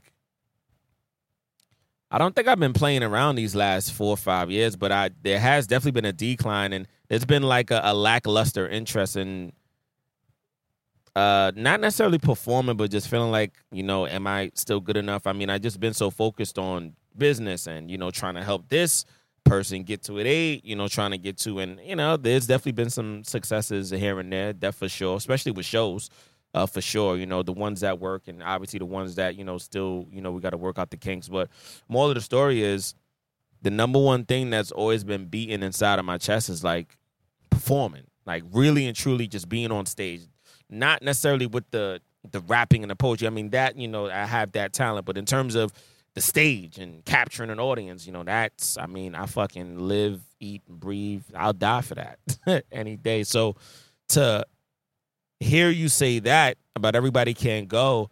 I 2.12 2.17
don't 2.17 2.36
think 2.36 2.47
I've 2.47 2.60
been 2.60 2.73
playing 2.73 3.03
around 3.03 3.36
these 3.36 3.55
last 3.55 3.91
four 3.91 4.12
or 4.12 4.17
five 4.17 4.49
years, 4.49 4.75
but 4.75 4.91
I 4.91 5.10
there 5.21 5.39
has 5.39 5.67
definitely 5.67 5.99
been 5.99 6.05
a 6.05 6.13
decline, 6.13 6.71
and 6.71 6.88
there's 7.10 7.25
been 7.25 7.43
like 7.43 7.71
a, 7.71 7.81
a 7.84 7.93
lackluster 7.93 8.67
interest 8.69 9.17
in, 9.17 9.51
uh, 11.15 11.51
not 11.56 11.80
necessarily 11.80 12.17
performing, 12.17 12.75
but 12.75 12.91
just 12.91 13.08
feeling 13.08 13.32
like 13.32 13.54
you 13.71 13.84
know, 13.84 14.06
am 14.06 14.28
I 14.28 14.51
still 14.56 14.80
good 14.80 14.97
enough? 14.97 15.28
I 15.28 15.34
mean, 15.34 15.49
I 15.49 15.58
just 15.58 15.80
been 15.80 15.93
so 15.93 16.10
focused 16.10 16.58
on 16.58 16.93
business 17.17 17.67
and 17.67 17.89
you 17.89 17.97
know, 17.97 18.12
trying 18.12 18.36
to 18.36 18.43
help 18.43 18.67
this 18.69 19.06
person 19.45 19.84
get 19.84 20.04
to 20.04 20.17
an 20.17 20.28
eight, 20.28 20.65
you 20.65 20.75
know, 20.75 20.88
trying 20.88 21.12
to 21.12 21.17
get 21.17 21.38
to, 21.38 21.60
and 21.60 21.80
you 21.84 21.95
know, 21.95 22.17
there's 22.17 22.47
definitely 22.47 22.73
been 22.73 22.89
some 22.89 23.23
successes 23.23 23.91
here 23.91 24.19
and 24.19 24.32
there, 24.32 24.54
that 24.54 24.75
for 24.75 24.89
sure, 24.89 25.15
especially 25.15 25.51
with 25.51 25.65
shows 25.65 26.10
uh, 26.56 26.65
for 26.65 26.82
sure. 26.82 27.17
You 27.17 27.25
know, 27.28 27.43
the 27.43 27.54
ones 27.54 27.82
that 27.82 27.99
work, 27.99 28.28
and 28.28 28.41
obviously 28.41 28.80
the 28.80 28.86
ones 28.86 29.15
that 29.15 29.36
you 29.36 29.43
know 29.43 29.58
still, 29.58 30.08
you 30.12 30.21
know, 30.21 30.32
we 30.32 30.41
got 30.41 30.51
to 30.51 30.58
work 30.58 30.80
out 30.80 30.89
the 30.89 30.97
kinks. 30.97 31.28
But 31.30 31.49
more 31.88 32.10
of 32.10 32.15
the 32.15 32.21
story 32.21 32.63
is 32.63 32.95
the 33.62 33.71
number 33.71 33.99
one 33.99 34.25
thing 34.25 34.49
that's 34.49 34.71
always 34.71 35.04
been 35.04 35.25
beaten 35.25 35.63
inside 35.63 35.99
of 35.99 36.06
my 36.06 36.17
chest 36.17 36.49
is 36.49 36.63
like 36.63 36.97
performing, 37.49 38.04
like 38.25 38.43
really 38.51 38.88
and 38.88 38.95
truly 38.95 39.28
just 39.28 39.49
being 39.49 39.71
on 39.71 39.86
stage, 39.86 40.21
not 40.69 41.01
necessarily 41.01 41.47
with 41.47 41.69
the 41.71 42.01
the 42.32 42.39
rapping 42.41 42.84
and 42.84 42.89
the 42.89 42.95
poetry. 42.95 43.28
I 43.28 43.32
mean 43.32 43.49
that 43.51 43.78
you 43.78 43.88
know 43.88 44.10
I 44.10 44.25
have 44.25 44.54
that 44.54 44.73
talent, 44.73 45.06
but 45.06 45.17
in 45.17 45.25
terms 45.25 45.56
of 45.56 45.71
the 46.15 46.21
stage 46.21 46.78
and 46.78 47.04
capturing 47.04 47.49
an 47.49 47.60
audience, 47.60 48.08
you 48.08 48.13
know, 48.13 48.23
that's 48.23 48.78
I 48.78 48.88
mean, 48.88 49.15
I 49.15 49.25
fucking 49.25 49.80
live, 49.80 50.21
eat, 50.39 50.63
and 50.67 50.80
breathe. 50.80 51.23
I'll 51.36 51.54
die 51.54 51.82
for 51.82 51.95
that 51.95 52.65
any 52.71 52.95
day. 52.95 53.23
So 53.23 53.56
to 54.10 54.45
hear 55.39 55.69
you 55.69 55.89
say 55.89 56.19
that 56.19 56.58
about 56.75 56.95
everybody 56.95 57.34
can't 57.34 57.67
go, 57.67 58.10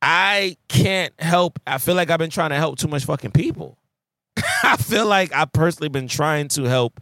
I 0.00 0.56
can't 0.68 1.12
help. 1.20 1.58
I 1.66 1.78
feel 1.78 1.94
like 1.94 2.10
I've 2.10 2.18
been 2.18 2.30
trying 2.30 2.50
to 2.50 2.56
help 2.56 2.78
too 2.78 2.88
much 2.88 3.04
fucking 3.04 3.32
people. 3.32 3.78
I 4.62 4.76
feel 4.76 5.06
like 5.06 5.34
I've 5.34 5.52
personally 5.52 5.88
been 5.88 6.08
trying 6.08 6.48
to 6.48 6.64
help 6.64 7.00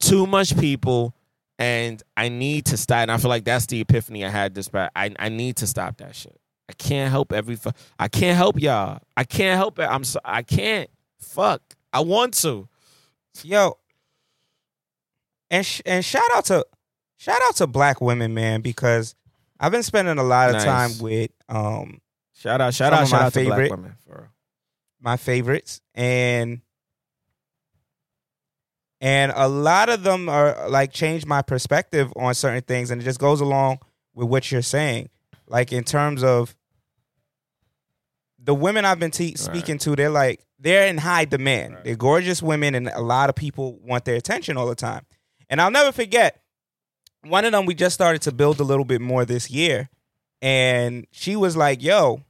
too 0.00 0.26
much 0.26 0.58
people, 0.58 1.14
and 1.60 2.02
I 2.16 2.28
need 2.30 2.64
to 2.66 2.76
stop. 2.76 2.98
And 3.02 3.12
I 3.12 3.18
feel 3.18 3.28
like 3.28 3.44
that's 3.44 3.66
the 3.66 3.80
epiphany 3.80 4.24
I 4.24 4.30
had 4.30 4.54
this. 4.54 4.68
But 4.68 4.90
I 4.96 5.14
I 5.18 5.28
need 5.28 5.56
to 5.58 5.66
stop 5.68 5.98
that 5.98 6.16
shit. 6.16 6.36
I 6.68 6.72
can't 6.72 7.10
help 7.10 7.32
every. 7.32 7.56
fu- 7.56 7.70
I 7.98 8.08
can't 8.08 8.36
help 8.36 8.58
y'all. 8.60 9.00
I 9.16 9.24
can't 9.24 9.56
help 9.56 9.78
it. 9.78 9.82
I'm 9.84 10.02
so. 10.04 10.18
I 10.24 10.42
can't. 10.42 10.88
Fuck. 11.20 11.62
I 11.92 12.00
want 12.00 12.34
to. 12.38 12.68
Yo, 13.44 13.78
and 15.50 15.64
sh- 15.64 15.82
and 15.86 16.04
shout 16.04 16.28
out 16.34 16.44
to 16.46 16.64
shout 17.18 17.40
out 17.42 17.56
to 17.56 17.66
black 17.66 18.00
women, 18.00 18.34
man, 18.34 18.60
because 18.60 19.14
I've 19.58 19.72
been 19.72 19.82
spending 19.82 20.18
a 20.18 20.22
lot 20.22 20.50
of 20.50 20.54
Nice. 20.56 20.64
time 20.64 20.90
with 21.00 21.30
um 21.48 22.00
Shout 22.34 22.60
out. 22.62 22.72
Shout 22.72 22.92
out. 22.94 23.06
Shout 23.06 23.20
my 23.20 23.26
out 23.26 23.32
to 23.34 23.44
black 23.44 23.70
women. 23.70 23.94
For 24.06 24.30
my 25.00 25.16
favorites 25.18 25.80
and 25.94 26.60
and 29.00 29.32
a 29.34 29.48
lot 29.48 29.88
of 29.88 30.02
them 30.02 30.28
are 30.28 30.68
like 30.68 30.92
changed 30.92 31.26
my 31.26 31.42
perspective 31.42 32.12
on 32.16 32.34
certain 32.34 32.62
things 32.62 32.90
and 32.90 33.00
it 33.00 33.04
just 33.04 33.18
goes 33.20 33.40
along 33.40 33.78
with 34.14 34.28
what 34.28 34.50
you're 34.52 34.62
saying 34.62 35.08
like 35.46 35.72
in 35.72 35.84
terms 35.84 36.22
of 36.22 36.54
the 38.42 38.54
women 38.54 38.84
I've 38.84 38.98
been 38.98 39.10
te- 39.10 39.36
speaking 39.36 39.78
to 39.78 39.96
they're 39.96 40.10
like 40.10 40.44
they're 40.58 40.86
in 40.86 40.98
high 40.98 41.24
demand 41.24 41.74
Right. 41.74 41.84
they're 41.84 41.96
gorgeous 41.96 42.42
women 42.42 42.74
and 42.74 42.88
a 42.88 43.00
lot 43.00 43.28
of 43.30 43.34
people 43.36 43.78
want 43.82 44.04
their 44.04 44.16
attention 44.16 44.56
all 44.56 44.66
the 44.66 44.74
time 44.74 45.04
and 45.48 45.60
I'll 45.60 45.70
never 45.70 45.92
forget 45.92 46.40
one 47.22 47.44
of 47.44 47.52
them 47.52 47.66
we 47.66 47.74
just 47.74 47.94
started 47.94 48.22
to 48.22 48.32
build 48.32 48.60
a 48.60 48.64
little 48.64 48.84
bit 48.84 49.00
more 49.00 49.24
this 49.24 49.50
year 49.50 49.88
and 50.42 51.06
she 51.10 51.36
was 51.36 51.56
like 51.56 51.82
yo 51.82 52.22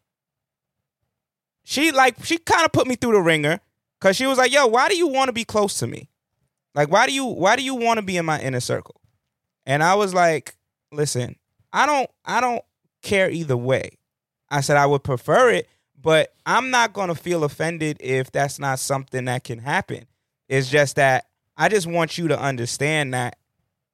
she 1.62 1.92
like 1.92 2.24
she 2.24 2.38
kind 2.38 2.64
of 2.64 2.72
put 2.72 2.86
me 2.88 2.96
through 2.96 3.12
the 3.12 3.20
ringer 3.20 3.60
because 4.00 4.16
she 4.16 4.26
was 4.26 4.38
like, 4.38 4.50
"Yo, 4.50 4.66
why 4.66 4.88
do 4.88 4.96
you 4.96 5.06
want 5.06 5.28
to 5.28 5.32
be 5.32 5.44
close 5.44 5.78
to 5.78 5.86
me? 5.86 6.08
Like, 6.74 6.90
why 6.90 7.06
do 7.06 7.12
you 7.12 7.24
why 7.24 7.56
do 7.56 7.62
you 7.62 7.74
want 7.74 7.98
to 7.98 8.02
be 8.02 8.16
in 8.16 8.24
my 8.24 8.40
inner 8.40 8.60
circle?" 8.60 9.00
And 9.66 9.82
I 9.82 9.94
was 9.94 10.14
like, 10.14 10.56
"Listen, 10.92 11.36
I 11.72 11.86
don't 11.86 12.10
I 12.24 12.40
don't 12.40 12.64
care 13.02 13.30
either 13.30 13.56
way." 13.56 13.98
I 14.48 14.60
said 14.60 14.76
I 14.76 14.86
would 14.86 15.04
prefer 15.04 15.50
it, 15.50 15.68
but 16.00 16.32
I'm 16.46 16.70
not 16.70 16.92
gonna 16.92 17.14
feel 17.14 17.44
offended 17.44 17.98
if 18.00 18.30
that's 18.32 18.58
not 18.58 18.78
something 18.78 19.26
that 19.26 19.44
can 19.44 19.58
happen. 19.58 20.06
It's 20.48 20.68
just 20.68 20.96
that 20.96 21.26
I 21.56 21.68
just 21.68 21.86
want 21.86 22.18
you 22.18 22.28
to 22.28 22.40
understand 22.40 23.14
that, 23.14 23.38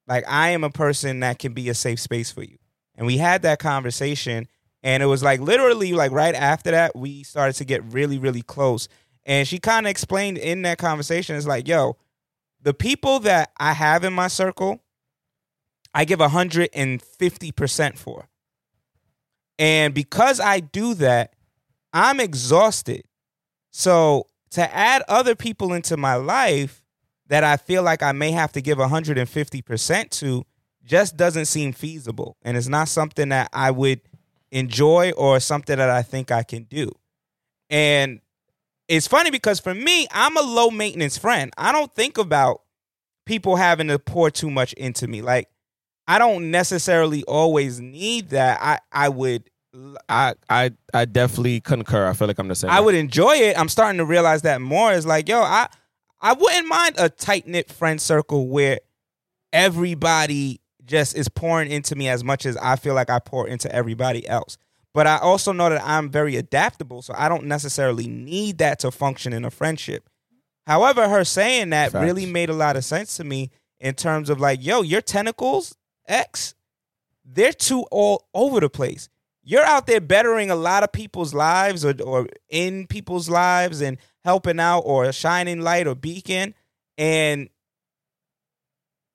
like, 0.07 0.23
I 0.27 0.49
am 0.49 0.63
a 0.63 0.69
person 0.69 1.19
that 1.19 1.37
can 1.37 1.53
be 1.53 1.69
a 1.69 1.73
safe 1.73 1.99
space 1.99 2.31
for 2.31 2.43
you. 2.43 2.57
And 2.95 3.05
we 3.05 3.17
had 3.17 3.43
that 3.43 3.59
conversation, 3.59 4.47
and 4.81 5.03
it 5.03 5.05
was 5.07 5.21
like 5.21 5.39
literally 5.39 5.93
like 5.93 6.11
right 6.11 6.33
after 6.33 6.71
that, 6.71 6.95
we 6.95 7.23
started 7.23 7.53
to 7.57 7.65
get 7.65 7.83
really, 7.93 8.17
really 8.17 8.41
close. 8.41 8.87
And 9.25 9.47
she 9.47 9.59
kind 9.59 9.85
of 9.85 9.91
explained 9.91 10.37
in 10.37 10.61
that 10.63 10.77
conversation, 10.77 11.35
it's 11.35 11.45
like, 11.45 11.67
yo, 11.67 11.97
the 12.61 12.73
people 12.73 13.19
that 13.19 13.51
I 13.57 13.73
have 13.73 14.03
in 14.03 14.13
my 14.13 14.27
circle, 14.27 14.81
I 15.93 16.05
give 16.05 16.19
150% 16.19 17.97
for. 17.97 18.27
And 19.59 19.93
because 19.93 20.39
I 20.39 20.59
do 20.59 20.93
that, 20.95 21.33
I'm 21.93 22.19
exhausted. 22.19 23.03
So 23.71 24.27
to 24.51 24.75
add 24.75 25.03
other 25.07 25.35
people 25.35 25.73
into 25.73 25.97
my 25.97 26.15
life 26.15 26.83
that 27.27 27.43
I 27.43 27.57
feel 27.57 27.83
like 27.83 28.01
I 28.03 28.11
may 28.11 28.31
have 28.31 28.51
to 28.53 28.61
give 28.61 28.77
150% 28.77 30.09
to 30.19 30.45
just 30.83 31.17
doesn't 31.17 31.45
seem 31.45 31.73
feasible. 31.73 32.37
And 32.43 32.55
it's 32.55 32.67
not 32.67 32.87
something 32.87 33.29
that 33.29 33.49
I 33.51 33.71
would 33.71 34.01
enjoy 34.51 35.11
or 35.11 35.39
something 35.39 35.77
that 35.77 35.89
I 35.89 36.01
think 36.01 36.31
I 36.31 36.43
can 36.43 36.63
do. 36.63 36.91
And 37.69 38.21
it's 38.87 39.07
funny 39.07 39.31
because 39.31 39.59
for 39.59 39.73
me, 39.73 40.07
I'm 40.11 40.37
a 40.37 40.41
low 40.41 40.69
maintenance 40.69 41.17
friend. 41.17 41.51
I 41.57 41.71
don't 41.71 41.93
think 41.93 42.17
about 42.17 42.61
people 43.25 43.55
having 43.55 43.87
to 43.87 43.99
pour 43.99 44.31
too 44.31 44.49
much 44.49 44.73
into 44.73 45.07
me. 45.07 45.21
Like 45.21 45.49
I 46.07 46.19
don't 46.19 46.49
necessarily 46.51 47.23
always 47.25 47.79
need 47.79 48.29
that. 48.29 48.59
I 48.61 48.79
I 48.91 49.09
would 49.09 49.49
I 50.07 50.35
I 50.49 50.71
I 50.93 51.05
definitely 51.05 51.59
concur. 51.59 52.07
I 52.07 52.13
feel 52.13 52.27
like 52.27 52.39
I'm 52.39 52.47
the 52.47 52.55
same. 52.55 52.71
I 52.71 52.79
would 52.79 52.95
enjoy 52.95 53.35
it. 53.35 53.59
I'm 53.59 53.69
starting 53.69 53.97
to 53.97 54.05
realize 54.05 54.43
that 54.43 54.61
more. 54.61 54.93
Is 54.93 55.05
like, 55.05 55.27
yo, 55.27 55.41
I 55.41 55.67
I 56.21 56.33
wouldn't 56.33 56.67
mind 56.67 56.95
a 56.97 57.09
tight 57.09 57.47
knit 57.47 57.71
friend 57.71 58.01
circle 58.01 58.47
where 58.47 58.79
everybody 59.53 60.61
just 60.85 61.17
is 61.17 61.27
pouring 61.27 61.69
into 61.69 61.95
me 61.95 62.07
as 62.07 62.23
much 62.23 62.45
as 62.45 62.55
I 62.57 62.77
feel 62.77 62.93
like 62.93 63.09
I 63.09 63.19
pour 63.19 63.47
into 63.47 63.73
everybody 63.73 64.27
else. 64.27 64.57
But 64.97 65.05
I 65.05 65.19
also 65.19 65.51
know 65.51 65.69
that 65.69 65.83
I'm 65.85 66.09
very 66.09 66.37
adaptable, 66.37 67.03
so 67.03 67.13
I 67.15 67.29
don't 67.29 67.43
necessarily 67.43 68.07
need 68.07 68.57
that 68.57 68.79
to 68.79 68.89
function 68.89 69.31
in 69.31 69.45
a 69.45 69.51
friendship. 69.51 70.09
However, 70.65 71.07
her 71.07 71.23
saying 71.23 71.69
that 71.69 71.91
Facts. 71.91 72.03
really 72.03 72.25
made 72.25 72.49
a 72.49 72.53
lot 72.53 72.75
of 72.75 72.83
sense 72.83 73.15
to 73.17 73.23
me 73.23 73.51
in 73.79 73.93
terms 73.93 74.27
of 74.27 74.39
like, 74.39 74.65
yo, 74.65 74.81
your 74.81 75.01
tentacles, 75.01 75.77
X, 76.07 76.55
they're 77.23 77.53
too 77.53 77.81
all 77.91 78.25
over 78.33 78.59
the 78.59 78.71
place. 78.71 79.07
You're 79.43 79.63
out 79.63 79.85
there 79.85 80.01
bettering 80.01 80.49
a 80.49 80.55
lot 80.55 80.81
of 80.81 80.91
people's 80.91 81.31
lives 81.31 81.85
or, 81.85 81.93
or 82.03 82.27
in 82.49 82.87
people's 82.87 83.29
lives 83.29 83.81
and 83.81 83.99
helping 84.23 84.59
out 84.59 84.79
or 84.79 85.05
a 85.05 85.13
shining 85.13 85.61
light 85.61 85.85
or 85.85 85.93
beacon. 85.93 86.55
And 86.97 87.49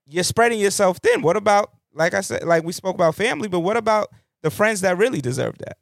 you're 0.07 0.22
spreading 0.22 0.61
yourself 0.61 0.99
thin. 0.99 1.22
What 1.22 1.37
about, 1.37 1.72
like 1.93 2.14
I 2.14 2.20
said, 2.20 2.45
like 2.45 2.62
we 2.62 2.72
spoke 2.72 2.95
about 2.95 3.16
family, 3.16 3.49
but 3.49 3.61
what 3.61 3.76
about 3.76 4.12
the 4.43 4.51
friends 4.51 4.80
that 4.82 4.97
really 4.99 5.20
deserve 5.20 5.57
that? 5.59 5.78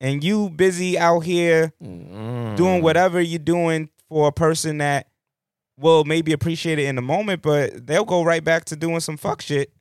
And 0.00 0.22
you 0.24 0.50
busy 0.50 0.98
out 0.98 1.20
here 1.20 1.72
Mm. 1.82 2.56
doing 2.56 2.82
whatever 2.82 3.20
you're 3.20 3.38
doing 3.38 3.88
for 4.08 4.28
a 4.28 4.32
person 4.32 4.78
that 4.78 5.08
will 5.78 6.04
maybe 6.04 6.32
appreciate 6.32 6.78
it 6.78 6.84
in 6.86 6.96
the 6.96 7.02
moment, 7.02 7.42
but 7.42 7.86
they'll 7.86 8.04
go 8.04 8.22
right 8.22 8.44
back 8.44 8.64
to 8.66 8.76
doing 8.76 9.00
some 9.00 9.16
fuck 9.16 9.40
shit. 9.42 9.72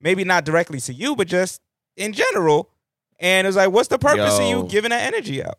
Maybe 0.00 0.24
not 0.24 0.44
directly 0.44 0.80
to 0.80 0.92
you, 0.92 1.16
but 1.16 1.28
just 1.28 1.60
in 1.96 2.12
general. 2.12 2.70
And 3.18 3.46
it's 3.46 3.56
like, 3.56 3.70
what's 3.70 3.88
the 3.88 3.98
purpose 3.98 4.38
of 4.38 4.48
you 4.48 4.64
giving 4.68 4.90
that 4.90 5.12
energy 5.12 5.42
out? 5.42 5.58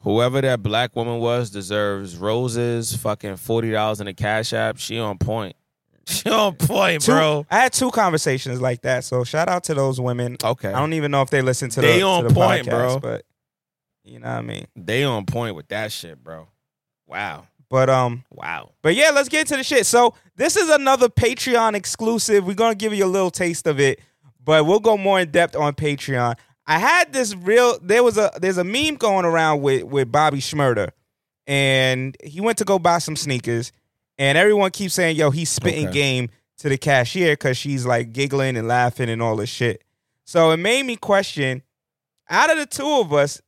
Whoever 0.00 0.40
that 0.40 0.62
black 0.62 0.96
woman 0.96 1.20
was 1.20 1.50
deserves 1.50 2.16
roses, 2.16 2.96
fucking 2.96 3.36
forty 3.36 3.70
dollars 3.70 4.00
in 4.00 4.08
a 4.08 4.14
cash 4.14 4.52
app. 4.52 4.78
She 4.78 4.98
on 4.98 5.18
point. 5.18 5.54
On 6.26 6.54
point, 6.54 7.02
Two- 7.02 7.12
bro. 7.12 7.46
I 7.50 7.60
had 7.60 7.72
two 7.72 7.90
conversations 7.90 8.60
like 8.60 8.82
that. 8.82 9.04
So 9.04 9.24
shout 9.24 9.48
out 9.48 9.64
to 9.64 9.74
those 9.74 10.00
women. 10.00 10.36
Okay, 10.42 10.68
I 10.72 10.78
don't 10.78 10.92
even 10.94 11.10
know 11.10 11.22
if 11.22 11.30
they 11.30 11.42
listen 11.42 11.70
to 11.70 11.80
They 11.80 11.98
the, 12.00 12.02
on 12.06 12.22
to 12.24 12.28
the 12.28 12.34
point, 12.34 12.66
podcast, 12.66 12.70
bro. 12.70 12.98
but 13.00 13.24
you 14.04 14.18
know 14.18 14.28
what 14.28 14.38
I 14.38 14.42
mean. 14.42 14.66
they 14.74 15.04
on 15.04 15.26
point 15.26 15.54
with 15.54 15.68
that 15.68 15.92
shit, 15.92 16.22
bro. 16.22 16.48
Wow, 17.06 17.46
But 17.70 17.88
um, 17.90 18.24
wow. 18.30 18.70
But 18.82 18.94
yeah, 18.94 19.10
let's 19.14 19.28
get 19.28 19.42
into 19.42 19.56
the 19.56 19.62
shit. 19.64 19.86
So 19.86 20.14
this 20.36 20.56
is 20.56 20.68
another 20.70 21.08
Patreon 21.08 21.74
exclusive. 21.74 22.44
We're 22.46 22.54
gonna 22.54 22.74
give 22.74 22.94
you 22.94 23.04
a 23.04 23.06
little 23.06 23.30
taste 23.30 23.66
of 23.66 23.78
it, 23.80 24.00
but 24.42 24.64
we'll 24.66 24.80
go 24.80 24.96
more 24.96 25.20
in 25.20 25.30
depth 25.30 25.54
on 25.56 25.74
Patreon. 25.74 26.36
I 26.66 26.78
had 26.78 27.12
this 27.12 27.34
real. 27.36 27.78
There 27.82 28.02
was 28.02 28.16
a 28.18 28.30
there's 28.40 28.56
a 28.58 28.64
meme 28.64 28.96
going 28.96 29.24
around 29.24 29.62
with 29.62 29.84
with 29.84 30.10
Bobby 30.10 30.38
Shmurda, 30.38 30.90
and 31.46 32.16
he 32.24 32.40
went 32.40 32.58
to 32.58 32.64
go 32.64 32.78
buy 32.78 32.98
some 32.98 33.16
sneakers, 33.16 33.72
and 34.22 34.38
everyone 34.38 34.70
keeps 34.70 34.94
saying, 34.94 35.16
"Yo, 35.16 35.30
he's 35.30 35.50
spitting 35.50 35.88
Okay. 35.88 35.92
game 35.92 36.30
to 36.58 36.68
the 36.68 36.78
cashier 36.78 37.32
because 37.32 37.56
she's 37.56 37.84
like 37.84 38.12
giggling 38.12 38.56
and 38.56 38.68
laughing 38.68 39.08
and 39.10 39.20
all 39.20 39.36
this 39.36 39.50
shit." 39.50 39.82
So 40.24 40.50
it 40.52 40.58
made 40.58 40.84
me 40.84 40.96
question: 40.96 41.62
out 42.30 42.50
of 42.50 42.56
the 42.58 42.66
two 42.66 42.86
of 42.88 43.12
us, 43.12 43.40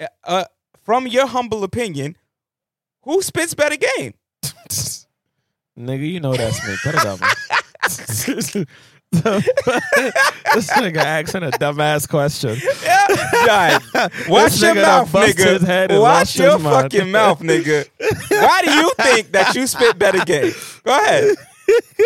uh, 0.00 0.06
uh, 0.24 0.44
from 0.82 1.06
your 1.06 1.26
humble 1.26 1.62
opinion, 1.64 2.16
who 3.02 3.20
spits 3.22 3.54
better 3.54 3.76
game? 3.76 4.14
Nigga, 5.78 6.10
you 6.10 6.20
know 6.20 6.34
that's 6.34 6.66
me. 6.66 6.74
Cut 6.82 6.94
it 6.94 7.04
out, 7.06 7.20
man. 7.20 8.66
this 9.12 10.70
nigga 10.72 10.98
asking 10.98 11.42
a 11.42 11.50
dumbass 11.50 12.06
question. 12.08 12.58
God, 13.46 13.82
watch 14.28 14.52
This 14.52 14.62
your 14.62 14.74
mouth, 14.74 15.10
bust 15.10 15.38
his 15.38 15.62
head 15.62 15.90
nigga. 15.90 16.00
Watch 16.00 16.38
your 16.38 16.58
fucking 16.58 17.10
mouth, 17.10 17.40
nigga. 17.40 17.88
Why 18.30 18.62
do 18.62 18.70
you 18.70 18.92
think 19.00 19.32
that 19.32 19.54
you 19.54 19.66
spit 19.66 19.98
better 19.98 20.22
game? 20.24 20.52
Go 20.84 20.92
ahead. 21.02 21.36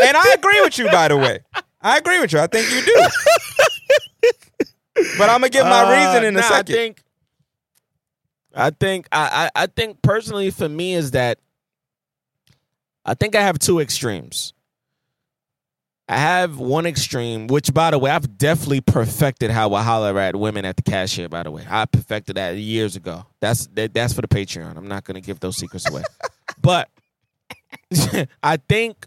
And 0.03 0.17
I 0.17 0.33
agree 0.37 0.61
with 0.61 0.79
you, 0.79 0.87
by 0.91 1.09
the 1.09 1.17
way. 1.17 1.41
I 1.81 1.99
agree 1.99 2.21
with 2.21 2.33
you. 2.33 2.39
I 2.39 2.47
think 2.47 2.71
you 2.71 2.83
do. 2.85 3.07
But 5.19 5.29
I'm 5.31 5.41
gonna 5.41 5.49
give 5.49 5.65
my 5.65 5.83
Uh, 5.83 5.91
reason 6.07 6.25
in 6.25 6.37
a 6.37 6.43
second. 6.43 6.75
I 6.75 6.79
think, 6.79 7.03
I 8.55 8.71
think, 8.71 9.09
I, 9.11 9.51
I, 9.57 9.63
I 9.63 9.67
think 9.67 10.03
personally 10.03 10.51
for 10.51 10.69
me 10.69 10.95
is 10.95 11.13
that 11.13 11.39
I 13.05 13.15
think 13.15 13.35
I 13.35 13.41
have 13.43 13.59
two 13.59 13.81
extremes. 13.81 14.53
I 16.13 16.19
have 16.19 16.59
one 16.59 16.85
extreme, 16.85 17.47
which 17.47 17.73
by 17.73 17.91
the 17.91 17.99
way, 17.99 18.11
I've 18.11 18.37
definitely 18.37 18.83
perfected 18.83 19.51
how 19.51 19.73
I 19.73 19.83
holler 19.83 20.19
at 20.19 20.37
women 20.37 20.67
at 20.67 20.77
the 20.77 20.83
cashier. 20.83 21.27
By 21.27 21.43
the 21.43 21.51
way, 21.51 21.65
I 21.67 21.87
perfected 21.87 22.37
that 22.37 22.55
years 22.59 22.97
ago. 22.97 23.25
That's 23.41 23.67
that, 23.69 23.95
that's 23.95 24.13
for 24.13 24.21
the 24.21 24.29
Patreon. 24.29 24.77
I'm 24.77 24.89
not 24.89 25.05
gonna 25.05 25.23
give 25.23 25.41
those 25.41 25.57
secrets 25.57 25.89
away, 25.89 26.03
but 26.61 26.91
I 28.43 28.59
think 28.69 29.07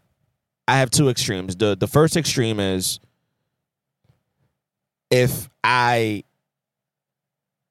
I 0.68 0.80
have 0.80 0.90
two 0.90 1.10
extremes. 1.10 1.56
the 1.56 1.78
The 1.78 1.86
first 1.86 2.18
extreme 2.18 2.60
is 2.60 3.00
if 5.12 5.48
I 5.64 6.24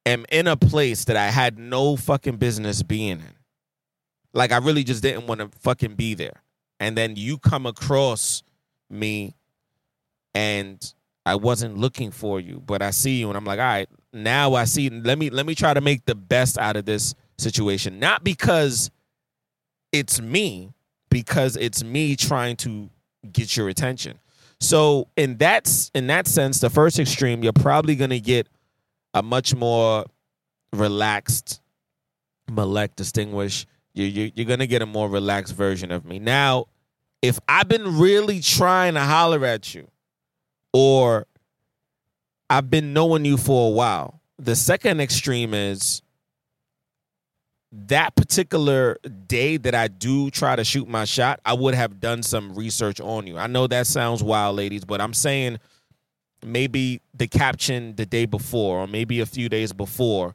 am 0.06 0.26
in 0.30 0.46
a 0.46 0.56
place 0.56 1.06
that 1.06 1.16
I 1.16 1.26
had 1.26 1.58
no 1.58 1.96
fucking 1.96 2.36
business 2.36 2.84
being 2.84 3.18
in. 3.18 3.34
Like 4.32 4.52
I 4.52 4.58
really 4.58 4.84
just 4.84 5.02
didn't 5.02 5.26
want 5.26 5.40
to 5.40 5.50
fucking 5.58 5.96
be 5.96 6.14
there. 6.14 6.40
And 6.78 6.96
then 6.96 7.16
you 7.16 7.38
come 7.38 7.66
across 7.66 8.44
me 8.94 9.34
and 10.34 10.94
I 11.26 11.36
wasn't 11.36 11.78
looking 11.78 12.10
for 12.10 12.40
you, 12.40 12.62
but 12.66 12.82
I 12.82 12.90
see 12.90 13.18
you 13.18 13.28
and 13.28 13.36
I'm 13.36 13.44
like, 13.44 13.58
all 13.58 13.64
right, 13.64 13.88
now 14.12 14.54
I 14.54 14.64
see 14.64 14.90
let 14.90 15.18
me 15.18 15.30
let 15.30 15.46
me 15.46 15.54
try 15.54 15.74
to 15.74 15.80
make 15.80 16.04
the 16.04 16.14
best 16.14 16.58
out 16.58 16.76
of 16.76 16.84
this 16.84 17.14
situation. 17.38 17.98
Not 17.98 18.24
because 18.24 18.90
it's 19.92 20.20
me, 20.20 20.72
because 21.10 21.56
it's 21.56 21.82
me 21.84 22.16
trying 22.16 22.56
to 22.56 22.90
get 23.32 23.56
your 23.56 23.68
attention. 23.68 24.18
So 24.60 25.08
in 25.16 25.38
that 25.38 25.66
s- 25.66 25.90
in 25.94 26.06
that 26.08 26.26
sense, 26.26 26.60
the 26.60 26.70
first 26.70 26.98
extreme, 26.98 27.42
you're 27.42 27.52
probably 27.52 27.96
gonna 27.96 28.20
get 28.20 28.48
a 29.14 29.22
much 29.22 29.54
more 29.54 30.04
relaxed, 30.72 31.60
Malek 32.50 32.96
distinguished. 32.96 33.66
You, 33.94 34.04
you 34.04 34.32
you're 34.34 34.46
gonna 34.46 34.66
get 34.66 34.82
a 34.82 34.86
more 34.86 35.08
relaxed 35.08 35.54
version 35.54 35.90
of 35.90 36.04
me. 36.04 36.18
Now, 36.18 36.66
if 37.24 37.38
I've 37.48 37.68
been 37.68 37.96
really 37.98 38.40
trying 38.40 38.94
to 38.94 39.00
holler 39.00 39.46
at 39.46 39.74
you, 39.74 39.88
or 40.74 41.26
I've 42.50 42.68
been 42.68 42.92
knowing 42.92 43.24
you 43.24 43.38
for 43.38 43.68
a 43.68 43.70
while, 43.70 44.20
the 44.38 44.54
second 44.54 45.00
extreme 45.00 45.54
is 45.54 46.02
that 47.72 48.14
particular 48.14 48.98
day 49.26 49.56
that 49.56 49.74
I 49.74 49.88
do 49.88 50.28
try 50.30 50.54
to 50.54 50.64
shoot 50.64 50.86
my 50.86 51.06
shot, 51.06 51.40
I 51.46 51.54
would 51.54 51.74
have 51.74 51.98
done 51.98 52.22
some 52.22 52.54
research 52.54 53.00
on 53.00 53.26
you. 53.26 53.38
I 53.38 53.46
know 53.46 53.66
that 53.68 53.86
sounds 53.86 54.22
wild, 54.22 54.56
ladies, 54.56 54.84
but 54.84 55.00
I'm 55.00 55.14
saying 55.14 55.60
maybe 56.44 57.00
the 57.14 57.26
caption 57.26 57.96
the 57.96 58.04
day 58.04 58.26
before, 58.26 58.80
or 58.80 58.86
maybe 58.86 59.20
a 59.20 59.26
few 59.26 59.48
days 59.48 59.72
before 59.72 60.34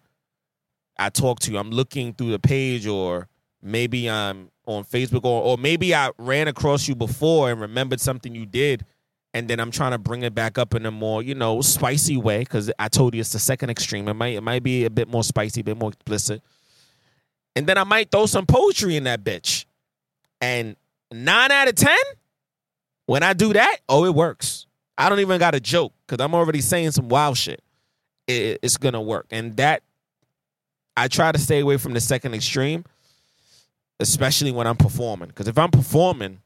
I 0.97 1.09
talk 1.09 1.39
to 1.41 1.51
you. 1.51 1.59
I'm 1.59 1.69
looking 1.69 2.13
through 2.13 2.31
the 2.31 2.39
page, 2.39 2.87
or 2.87 3.27
maybe 3.62 4.10
I'm 4.10 4.49
on 4.66 4.84
Facebook, 4.84 5.24
or, 5.26 5.41
or 5.43 5.57
maybe 5.57 5.93
I 5.95 6.12
ran 6.18 6.47
across 6.47 6.88
you 6.88 6.95
before 6.95 7.49
and 7.51 7.60
remembered 7.60 7.99
something 7.99 8.34
you 8.36 8.45
did. 8.45 8.86
And 9.34 9.47
then 9.47 9.60
I'm 9.60 9.70
trying 9.72 9.91
to 9.91 9.97
bring 9.99 10.24
it 10.24 10.34
back 10.34 10.57
up 10.57 10.74
in 10.74 10.86
a 10.86 10.91
more, 10.91 11.22
you 11.22 11.36
know, 11.36 11.62
spicy 11.62 12.18
way 12.18 12.39
because 12.39 12.72
I 12.80 12.88
told 12.88 13.14
you 13.14 13.22
it's 13.22 13.32
the 13.32 13.39
second 13.39 13.70
extreme. 13.70 14.07
It 14.07 14.16
might, 14.16 14.36
it 14.36 14.41
might 14.41 14.64
be 14.64 14.86
a 14.86 14.89
bit 14.89 15.07
more 15.07 15.24
spicy, 15.24 15.62
a 15.62 15.64
bit 15.64 15.78
more 15.78 15.89
explicit 15.89 16.41
and 17.55 17.68
then 17.68 17.78
I 17.78 17.84
might 17.84 18.12
throw 18.12 18.26
some 18.26 18.45
poetry 18.45 18.95
in 18.95 19.03
that 19.05 19.24
bitch. 19.24 19.66
And 20.39 20.76
nine 21.12 21.51
out 21.51 21.68
of 21.68 21.76
ten, 21.76 21.97
when 23.05 23.24
I 23.24 23.34
do 23.34 23.53
that, 23.53 23.78
oh, 23.89 24.05
it 24.05 24.14
works. 24.14 24.66
I 24.97 25.10
don't 25.10 25.20
even 25.20 25.39
got 25.39 25.55
a 25.55 25.60
joke 25.60 25.91
because 26.05 26.24
I'm 26.24 26.34
already 26.34 26.62
saying 26.62 26.91
some 26.91 27.10
wild 27.10 27.38
shit. 27.38 27.62
It- 28.28 28.60
it's 28.62 28.78
gonna 28.78 29.01
work, 29.01 29.26
and 29.32 29.57
that 29.57 29.82
I 30.95 31.07
try 31.07 31.32
to 31.32 31.39
stay 31.39 31.60
away 31.60 31.78
from 31.78 31.93
the 31.93 31.99
second 32.01 32.34
extreme, 32.36 32.86
especially 33.99 34.51
when 34.51 34.67
I'm 34.67 34.77
performing. 34.77 35.29
Because 35.29 35.47
if 35.47 35.57
I'm 35.57 35.71
performing, 35.71 36.39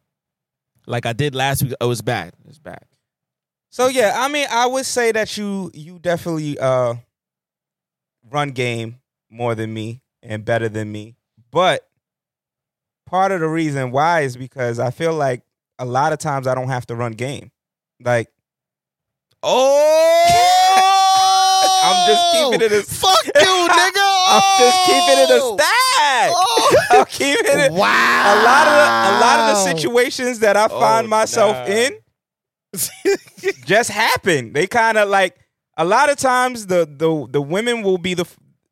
like 0.86 1.06
I 1.06 1.14
did 1.14 1.36
last 1.36 1.64
week, 1.64 1.74
it 1.80 1.86
was 1.86 2.02
bad. 2.02 2.34
It's 2.48 2.60
bad. 2.60 2.84
So 3.70 3.88
yeah, 3.88 4.14
I 4.16 4.28
mean, 4.28 4.48
I 4.52 4.68
would 4.68 4.86
say 4.86 5.12
that 5.12 5.38
you 5.38 5.72
you 5.74 6.00
definitely 6.00 6.60
uh 6.60 6.96
run 8.30 8.52
game 8.52 9.00
more 9.30 9.56
than 9.56 9.74
me 9.74 10.02
and 10.22 10.46
better 10.46 10.70
than 10.70 10.92
me. 10.92 11.16
But 11.52 11.88
part 13.06 13.32
of 13.32 13.40
the 13.40 13.48
reason 13.48 13.92
why 13.92 14.22
is 14.22 14.38
because 14.38 14.80
I 14.80 14.92
feel 14.92 15.14
like 15.14 15.42
a 15.80 15.86
lot 15.86 16.14
of 16.14 16.20
times 16.20 16.48
I 16.48 16.56
don't 16.56 16.70
have 16.70 16.86
to 16.88 16.96
run 16.96 17.14
game. 17.14 17.52
Like 18.00 18.30
Oh, 19.46 20.70
I'm 21.84 22.08
just 22.08 22.24
keeping 22.32 22.66
it 22.66 22.72
as 22.80 23.02
fuck 23.02 23.26
you, 23.26 23.32
nigga. 23.70 24.13
I'm 24.34 24.60
just 24.60 24.86
keeping 24.86 25.20
it 25.20 25.30
a 25.30 25.40
stack. 25.54 26.32
Oh. 26.36 26.76
I'm 26.92 27.06
keeping 27.06 27.60
it. 27.60 27.72
Wow. 27.72 28.34
A 28.34 28.36
lot 28.44 28.68
of 28.68 28.74
the, 28.74 28.88
a 29.10 29.14
lot 29.20 29.40
of 29.40 29.48
the 29.56 29.56
situations 29.78 30.40
that 30.40 30.58
I 30.58 30.68
find 30.68 31.06
Oh, 31.06 31.10
myself 31.10 31.56
nah. 31.68 31.74
in 31.74 31.98
just 33.66 33.90
happen. 33.90 34.54
They 34.54 34.68
kind 34.68 34.98
of 34.98 35.10
like 35.10 35.38
a 35.78 35.86
lot 35.86 36.10
of 36.10 36.18
times 36.18 36.68
the 36.68 36.86
the 36.90 37.28
the 37.30 37.42
women 37.42 37.84
will 37.84 37.98
be 37.98 38.14
the 38.14 38.26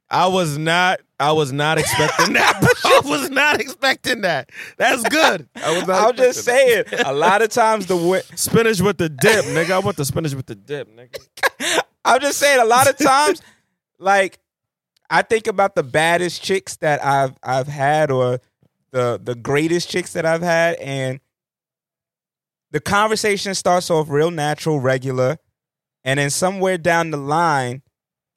I 0.10 0.28
was 0.28 0.58
not. 0.58 1.00
I 1.20 1.32
was 1.34 1.54
not 1.54 1.78
expecting 1.78 2.34
that. 2.34 2.60
I 2.84 3.02
was 3.06 3.30
not 3.30 3.62
expecting 3.62 4.22
that. 4.22 4.50
That's 4.78 5.04
good. 5.08 5.48
I 5.56 5.72
was 5.78 5.88
not 5.88 6.10
I'm 6.10 6.16
just 6.18 6.40
expecting 6.40 6.84
saying 6.98 7.06
a 7.06 7.14
lot 7.14 7.44
of 7.44 7.50
times 7.50 7.86
the 7.86 7.96
wo- 7.96 8.22
spinach 8.36 8.82
with 8.82 8.98
the 8.98 9.08
dip, 9.08 9.46
nigga. 9.46 9.70
I 9.72 9.80
want 9.80 9.98
the 9.98 10.04
spinach 10.06 10.34
with 10.34 10.48
the 10.48 10.56
dip, 10.56 10.90
nigga. 10.90 11.82
I'm 12.06 12.20
just 12.20 12.40
saying 12.40 12.60
a 12.60 12.66
lot 12.66 12.90
of 12.90 12.98
times 12.98 13.42
like 14.00 14.40
I 15.12 15.22
think 15.24 15.46
about 15.46 15.76
the 15.76 15.84
baddest 15.84 16.42
chicks 16.42 16.78
that 16.78 17.04
I've 17.04 17.36
I've 17.44 17.68
had 17.68 18.10
or 18.10 18.40
the 18.92 19.20
the 19.22 19.36
greatest 19.36 19.90
chicks 19.90 20.14
that 20.14 20.26
I've 20.26 20.42
had 20.42 20.76
and 20.76 21.20
the 22.72 22.80
conversation 22.80 23.54
starts 23.54 23.90
off 23.92 24.10
real 24.10 24.32
natural, 24.32 24.80
regular, 24.80 25.38
and 26.06 26.18
then 26.18 26.30
somewhere 26.30 26.78
down 26.78 27.12
the 27.12 27.18
line, 27.18 27.82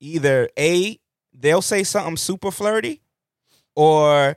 either 0.01 0.49
A, 0.59 0.99
they'll 1.33 1.63
say 1.63 1.85
something 1.85 2.17
super 2.17 2.51
flirty, 2.51 3.01
or 3.77 4.37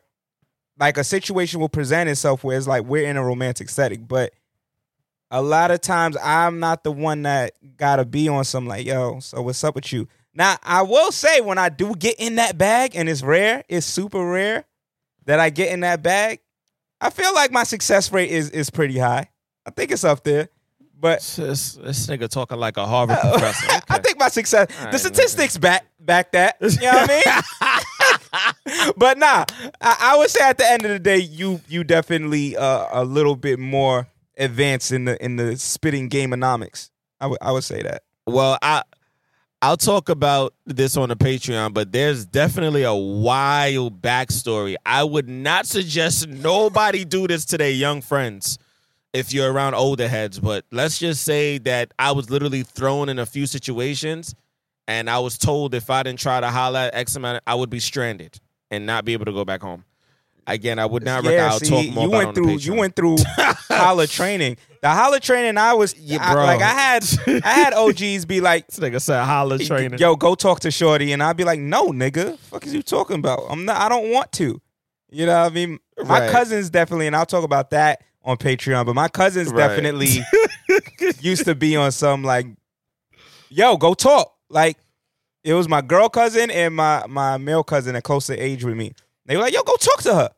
like 0.79 0.99
a 0.99 1.03
situation 1.03 1.59
will 1.59 1.69
present 1.69 2.09
itself 2.09 2.43
where 2.43 2.55
it's 2.55 2.67
like 2.67 2.83
we're 2.83 3.07
in 3.09 3.17
a 3.17 3.25
romantic 3.25 3.69
setting. 3.69 4.03
But 4.03 4.33
a 5.31 5.41
lot 5.41 5.71
of 5.71 5.81
times 5.81 6.15
I'm 6.23 6.59
not 6.59 6.83
the 6.83 6.91
one 6.91 7.23
that 7.23 7.53
gotta 7.75 8.05
be 8.05 8.29
on 8.29 8.45
some 8.45 8.67
like, 8.67 8.85
yo, 8.85 9.19
so 9.19 9.41
what's 9.41 9.63
up 9.63 9.73
with 9.73 9.91
you? 9.91 10.07
Now 10.37 10.57
I 10.61 10.83
will 10.83 11.11
say 11.11 11.41
when 11.41 11.57
I 11.57 11.69
do 11.69 11.95
get 11.95 12.19
in 12.19 12.35
that 12.35 12.59
bag, 12.59 12.95
and 12.95 13.09
it's 13.09 13.23
rare, 13.23 13.63
it's 13.67 13.87
super 13.87 14.23
rare 14.23 14.65
that 15.25 15.39
I 15.39 15.49
get 15.49 15.71
in 15.71 15.79
that 15.79 16.03
bag, 16.03 16.41
I 17.01 17.09
feel 17.09 17.33
like 17.33 17.51
my 17.51 17.63
success 17.63 18.11
rate 18.11 18.29
is 18.29 18.51
is 18.51 18.69
pretty 18.69 18.99
high. 18.99 19.31
I 19.65 19.71
think 19.71 19.91
it's 19.91 20.03
up 20.03 20.23
there. 20.23 20.49
But 20.99 21.19
This, 21.21 21.73
this 21.73 22.07
nigga 22.07 22.29
talking 22.29 22.57
like 22.57 22.77
a 22.77 22.85
Harvard 22.85 23.17
professor. 23.21 23.67
I 23.89 23.97
think 23.99 24.19
my 24.19 24.29
success, 24.29 24.67
All 24.71 24.85
the 24.85 24.91
right, 24.91 24.99
statistics 24.99 25.57
back 25.57 25.85
back 25.99 26.31
that. 26.33 26.57
You 26.61 26.69
know 26.69 26.91
what 26.91 27.09
I 27.11 27.43
mean? 28.75 28.93
but 28.97 29.17
nah, 29.17 29.45
I, 29.81 29.97
I 29.99 30.17
would 30.17 30.29
say 30.29 30.47
at 30.47 30.59
the 30.59 30.69
end 30.69 30.85
of 30.85 30.91
the 30.91 30.99
day, 30.99 31.17
you 31.17 31.61
you 31.67 31.83
definitely 31.83 32.55
uh, 32.55 32.87
a 32.91 33.03
little 33.03 33.35
bit 33.35 33.57
more 33.57 34.07
advanced 34.37 34.91
in 34.91 35.05
the 35.05 35.23
in 35.23 35.35
the 35.35 35.57
spitting 35.57 36.09
gameonomics. 36.09 36.91
I 37.19 37.25
would 37.25 37.39
I 37.41 37.51
would 37.51 37.63
say 37.63 37.81
that. 37.81 38.03
Well, 38.27 38.57
I 38.61 38.83
I'll 39.59 39.77
talk 39.77 40.09
about 40.09 40.53
this 40.67 40.97
on 40.97 41.09
the 41.09 41.15
Patreon, 41.15 41.73
but 41.73 41.91
there's 41.91 42.27
definitely 42.27 42.83
a 42.83 42.93
wild 42.93 44.03
backstory. 44.03 44.75
I 44.85 45.03
would 45.03 45.27
not 45.27 45.65
suggest 45.65 46.27
nobody 46.27 47.03
do 47.03 47.27
this 47.27 47.43
to 47.45 47.57
their 47.57 47.71
young 47.71 48.01
friends 48.01 48.59
if 49.13 49.33
you're 49.33 49.51
around 49.51 49.73
older 49.73 50.07
heads. 50.07 50.39
But 50.39 50.65
let's 50.71 50.99
just 50.99 51.23
say 51.23 51.57
that 51.59 51.91
I 51.97 52.11
was 52.11 52.29
literally 52.29 52.61
thrown 52.61 53.09
in 53.09 53.17
a 53.17 53.25
few 53.25 53.47
situations, 53.47 54.35
and 54.87 55.09
I 55.09 55.17
was 55.17 55.39
told 55.39 55.73
if 55.73 55.89
I 55.89 56.03
didn't 56.03 56.19
try 56.19 56.39
to 56.39 56.51
holler 56.51 56.79
at 56.79 56.93
X 56.93 57.15
amount, 57.15 57.41
I 57.47 57.55
would 57.55 57.71
be 57.71 57.79
stranded 57.79 58.39
and 58.69 58.85
not 58.85 59.05
be 59.05 59.13
able 59.13 59.25
to 59.25 59.33
go 59.33 59.43
back 59.43 59.61
home. 59.63 59.83
Again, 60.49 60.79
I 60.79 60.85
would 60.85 61.03
not. 61.03 61.23
recommend. 61.23 61.41
I'll 61.41 61.59
talk 61.59 61.69
more 61.69 61.79
you 61.81 61.91
about 61.91 62.09
went 62.09 62.23
it 62.23 62.27
on 62.27 62.33
the 62.33 62.41
through 62.41 62.57
you 62.57 62.73
went 62.79 62.95
through 62.95 63.17
holla 63.69 64.07
training. 64.07 64.55
The 64.81 64.89
holla 64.89 65.19
training 65.19 65.57
I 65.57 65.73
was 65.73 65.93
Yeah, 65.99 66.19
I- 66.21 66.33
like 66.33 66.61
I 66.61 66.69
had 66.69 67.03
I 67.43 67.49
had 67.49 67.73
OGs 67.73 68.25
be 68.25 68.39
like 68.39 68.65
This 68.67 68.79
nigga 68.79 69.01
said 69.01 69.23
holla 69.25 69.59
training. 69.59 69.99
Yo, 69.99 70.15
go 70.15 70.35
talk 70.35 70.61
to 70.61 70.71
Shorty, 70.71 71.11
and 71.11 71.21
I'd 71.21 71.35
be 71.35 71.43
like, 71.43 71.59
"No, 71.59 71.87
nigga, 71.89 72.37
fuck 72.39 72.65
is 72.65 72.73
you 72.73 72.81
talking 72.81 73.17
about? 73.19 73.41
I'm 73.49 73.65
not. 73.65 73.75
I 73.81 73.89
don't 73.89 74.09
want 74.11 74.31
to." 74.33 74.61
You 75.09 75.25
know 75.25 75.41
what 75.43 75.51
I 75.51 75.53
mean? 75.55 75.79
My 76.05 76.19
Right. 76.21 76.31
cousins 76.31 76.69
definitely, 76.69 77.07
and 77.07 77.15
I'll 77.15 77.25
talk 77.25 77.43
about 77.43 77.69
that 77.71 78.03
on 78.23 78.37
Patreon. 78.37 78.85
But 78.85 78.95
my 78.95 79.07
cousins 79.09 79.49
Right. 79.51 79.67
definitely 79.67 80.19
used 81.21 81.45
to 81.45 81.55
be 81.55 81.75
on 81.75 81.91
some 81.91 82.23
like, 82.23 82.45
"Yo, 83.49 83.77
go 83.77 83.93
talk." 83.93 84.33
Like 84.49 84.77
it 85.43 85.53
was 85.53 85.67
my 85.67 85.81
girl 85.81 86.07
cousin 86.09 86.49
and 86.51 86.73
my 86.75 87.05
my 87.07 87.37
male 87.37 87.63
cousin 87.63 87.93
that 87.95 88.03
close 88.03 88.27
to 88.27 88.37
age 88.37 88.63
with 88.63 88.75
me. 88.77 88.93
They 89.25 89.35
were 89.35 89.41
like, 89.43 89.53
"Yo, 89.53 89.63
go 89.63 89.75
talk 89.75 90.01
to 90.03 90.15
her." 90.15 90.29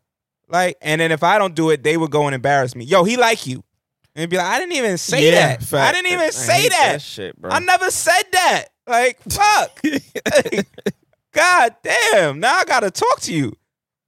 Like, 0.50 0.78
and 0.82 1.00
then 1.00 1.12
if 1.12 1.24
I 1.24 1.38
don't 1.38 1.54
do 1.56 1.70
it, 1.70 1.84
they 1.84 1.96
would 1.96 2.12
go 2.12 2.26
and 2.26 2.34
embarrass 2.36 2.76
me. 2.76 2.84
Yo, 2.86 3.04
he 3.04 3.18
like 3.18 3.46
you, 3.48 3.64
and 4.16 4.30
be 4.30 4.38
like, 4.38 4.48
"I 4.48 4.60
didn't 4.60 4.74
even 4.74 4.98
say 4.98 5.24
Yeah, 5.32 5.58
that. 5.58 5.74
I 5.74 5.92
didn't 5.92 6.08
even 6.08 6.26
I 6.26 6.30
say 6.32 6.62
hate 6.64 6.72
that. 6.72 7.02
shit, 7.02 7.40
bro. 7.40 7.52
I 7.52 7.60
never 7.60 7.92
said 7.92 8.24
that. 8.32 8.66
Like, 8.88 9.20
fuck. 9.30 9.80
God 11.32 11.76
damn. 11.84 12.40
Now 12.40 12.56
I 12.58 12.64
gotta 12.66 12.90
talk 12.90 13.20
to 13.22 13.34
you. 13.34 13.54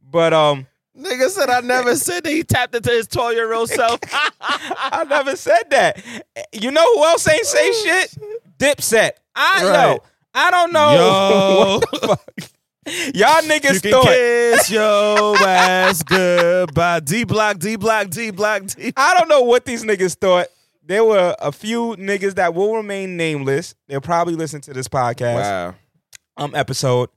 But 0.10 0.34
um, 0.34 0.66
Nigga 0.98 1.30
said 1.30 1.50
I 1.50 1.62
never 1.62 1.96
said 1.96 2.24
that 2.24 2.32
he 2.32 2.44
tapped 2.44 2.74
into 2.76 2.90
his 2.90 3.08
12 3.08 3.34
year 3.34 3.54
old 3.54 3.70
self. 3.80 4.00
I 4.42 5.06
never 5.08 5.36
said 5.36 5.70
that. 5.70 6.04
You 6.52 6.72
know 6.72 6.84
who 6.96 7.04
else 7.06 7.28
ain't 7.28 7.46
say 7.46 7.72
shit? 7.74 8.16
Dipset. 8.58 9.12
I 9.36 9.64
Right. 9.64 9.74
know. 9.74 10.00
I 10.34 10.52
don't 10.52 10.74
know. 10.74 11.82
Yo. 12.02 12.16
what 12.84 12.94
the 12.94 13.04
fuck. 13.06 13.16
Y'all 13.16 13.42
you 13.44 13.50
niggas 13.60 13.82
can 13.82 13.92
thought. 13.92 14.06
kiss 14.06 14.70
your 14.72 15.38
ass 15.48 16.04
goodbye. 16.04 17.00
D 17.02 17.24
block, 17.24 17.60
D 17.60 17.76
block, 17.76 18.10
D 18.10 18.32
block, 18.32 18.66
D. 18.68 18.94
I 18.98 19.14
don't 19.18 19.28
know 19.30 19.42
what 19.42 19.66
these 19.66 19.84
niggas 19.84 20.16
thought. 20.16 20.48
There 20.84 21.04
were 21.04 21.36
a 21.40 21.52
few 21.52 21.96
niggas 21.98 22.36
that 22.36 22.54
will 22.54 22.76
remain 22.76 23.16
nameless. 23.16 23.76
They'll 23.88 24.02
probably 24.02 24.36
listen 24.36 24.62
to 24.62 24.74
this 24.74 24.88
podcast. 24.88 25.36
Wow. 25.42 25.76
um 26.38 26.56
episode 26.56 27.10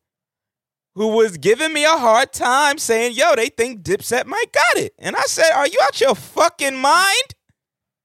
who 0.95 1.09
was 1.09 1.37
giving 1.39 1.73
me 1.73 1.85
a 1.85 1.89
hard 1.97 2.33
time 2.33 2.79
saying, 2.79 3.15
yo, 3.15 3.35
they 3.35 3.49
think 3.49 3.83
Dipset 3.83 4.27
might 4.27 4.53
got 4.53 4.77
it. 4.77 4.95
And 4.99 5.17
I 5.17 5.23
said, 5.23 5.51
Are 5.53 5.67
you 5.67 5.79
out 5.83 6.01
your 6.01 6.15
fucking 6.15 6.77
mind? 6.77 7.35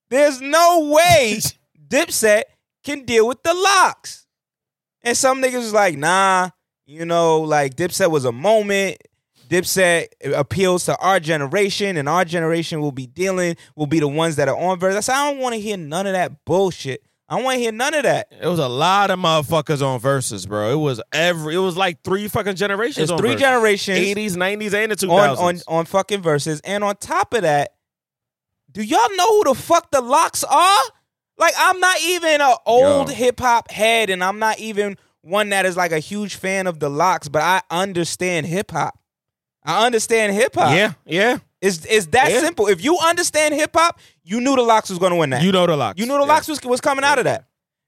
There's 0.10 0.42
no 0.42 0.90
way 0.92 1.40
Dipset 1.88 2.44
can 2.84 3.04
deal 3.06 3.28
with 3.28 3.44
the 3.44 3.54
LOX. 3.54 4.26
And 5.04 5.16
some 5.16 5.42
niggas 5.42 5.56
was 5.56 5.74
like, 5.74 5.98
nah, 5.98 6.50
you 6.90 7.06
know, 7.06 7.42
like 7.42 7.76
Dipset 7.76 8.10
was 8.10 8.26
a 8.26 8.32
moment. 8.32 8.98
Dipset 9.48 10.08
appeals 10.36 10.86
to 10.86 10.98
our 10.98 11.20
generation, 11.20 11.98
and 11.98 12.10
our 12.10 12.26
generation 12.26 12.82
will 12.82 12.92
be 12.92 13.06
dealing, 13.08 13.56
will 13.76 13.88
be 13.88 14.00
the 14.00 14.08
ones 14.08 14.36
that 14.38 14.48
are 14.48 14.56
on 14.58 14.80
verse. 14.80 14.96
I 14.96 15.00
said, 15.00 15.16
I 15.16 15.32
don't 15.32 15.40
want 15.40 15.56
to 15.56 15.62
hear 15.62 15.78
none 15.78 16.08
of 16.08 16.14
that 16.14 16.46
bullshit. 16.46 17.04
I 17.28 17.36
don't 17.36 17.44
want 17.44 17.56
to 17.56 17.62
hear 17.62 17.72
none 17.72 17.94
of 17.94 18.04
that. 18.04 18.32
It 18.32 18.48
was 18.48 18.60
a 18.60 18.68
lot 18.68 19.12
of 19.12 19.20
motherfuckers 19.20 19.86
on 19.86 20.00
verses, 20.00 20.48
bro. 20.48 20.72
It 20.72 20.76
was 20.78 21.00
every. 21.14 21.56
It 21.56 21.60
was 21.60 21.78
like 21.78 22.02
three 22.04 22.28
fucking 22.28 22.56
generations. 22.56 23.10
It's 23.10 23.20
three 23.20 23.34
Versus. 23.34 23.42
generations. 23.42 24.00
80s, 24.00 24.32
90s, 24.36 24.74
and 24.74 24.92
the 24.92 24.96
2000s. 24.96 25.10
on, 25.10 25.38
on 25.38 25.62
on 25.68 25.86
fucking 25.86 26.24
verses. 26.24 26.60
And 26.64 26.84
on 26.84 26.96
top 26.96 27.34
of 27.36 27.44
that, 27.44 27.76
do 28.72 28.82
y'all 28.82 29.16
know 29.16 29.28
who 29.28 29.44
the 29.46 29.56
fuck 29.56 29.92
the 29.92 30.02
LOX 30.02 30.44
are? 30.44 30.82
Like, 31.38 31.54
I'm 31.58 31.80
not 31.80 31.98
even 32.02 32.42
an 32.42 32.56
old 32.66 33.12
hip 33.12 33.40
hop 33.40 33.70
head, 33.72 34.10
and 34.10 34.24
I'm 34.24 34.40
not 34.40 34.60
even 34.60 34.98
one 35.22 35.50
that 35.50 35.66
is 35.66 35.76
like 35.78 35.92
a 35.92 36.00
huge 36.00 36.36
fan 36.36 36.68
of 36.68 36.80
the 36.80 36.90
LOX, 36.90 37.28
but 37.28 37.42
I 37.42 37.62
understand 37.70 38.46
hip 38.46 38.72
hop. 38.72 38.98
I 39.64 39.86
understand 39.86 40.34
hip 40.34 40.56
hop. 40.56 40.76
yeah, 40.76 40.94
yeah. 41.06 41.38
It's, 41.62 41.86
it's 41.86 42.06
that 42.08 42.32
Yeah. 42.32 42.40
simple. 42.40 42.68
If 42.68 42.82
you 42.84 42.98
understand 43.00 43.54
hip 43.54 43.72
hop, 43.76 44.00
you 44.24 44.40
knew 44.40 44.56
the 44.56 44.62
LOX 44.62 44.90
was 44.90 44.98
going 44.98 45.12
to 45.12 45.18
win 45.18 45.32
that. 45.32 45.44
You 45.44 45.52
know 45.52 45.68
the 45.68 45.76
LOX. 45.76 46.00
You 46.00 46.06
knew 46.06 46.14
the 46.18 46.22
Yeah. 46.26 46.34
LOX 46.34 46.48
was, 46.48 46.62
was 46.64 46.80
coming 46.80 47.04
out 47.04 47.18
of 47.18 47.26
that 47.26 47.46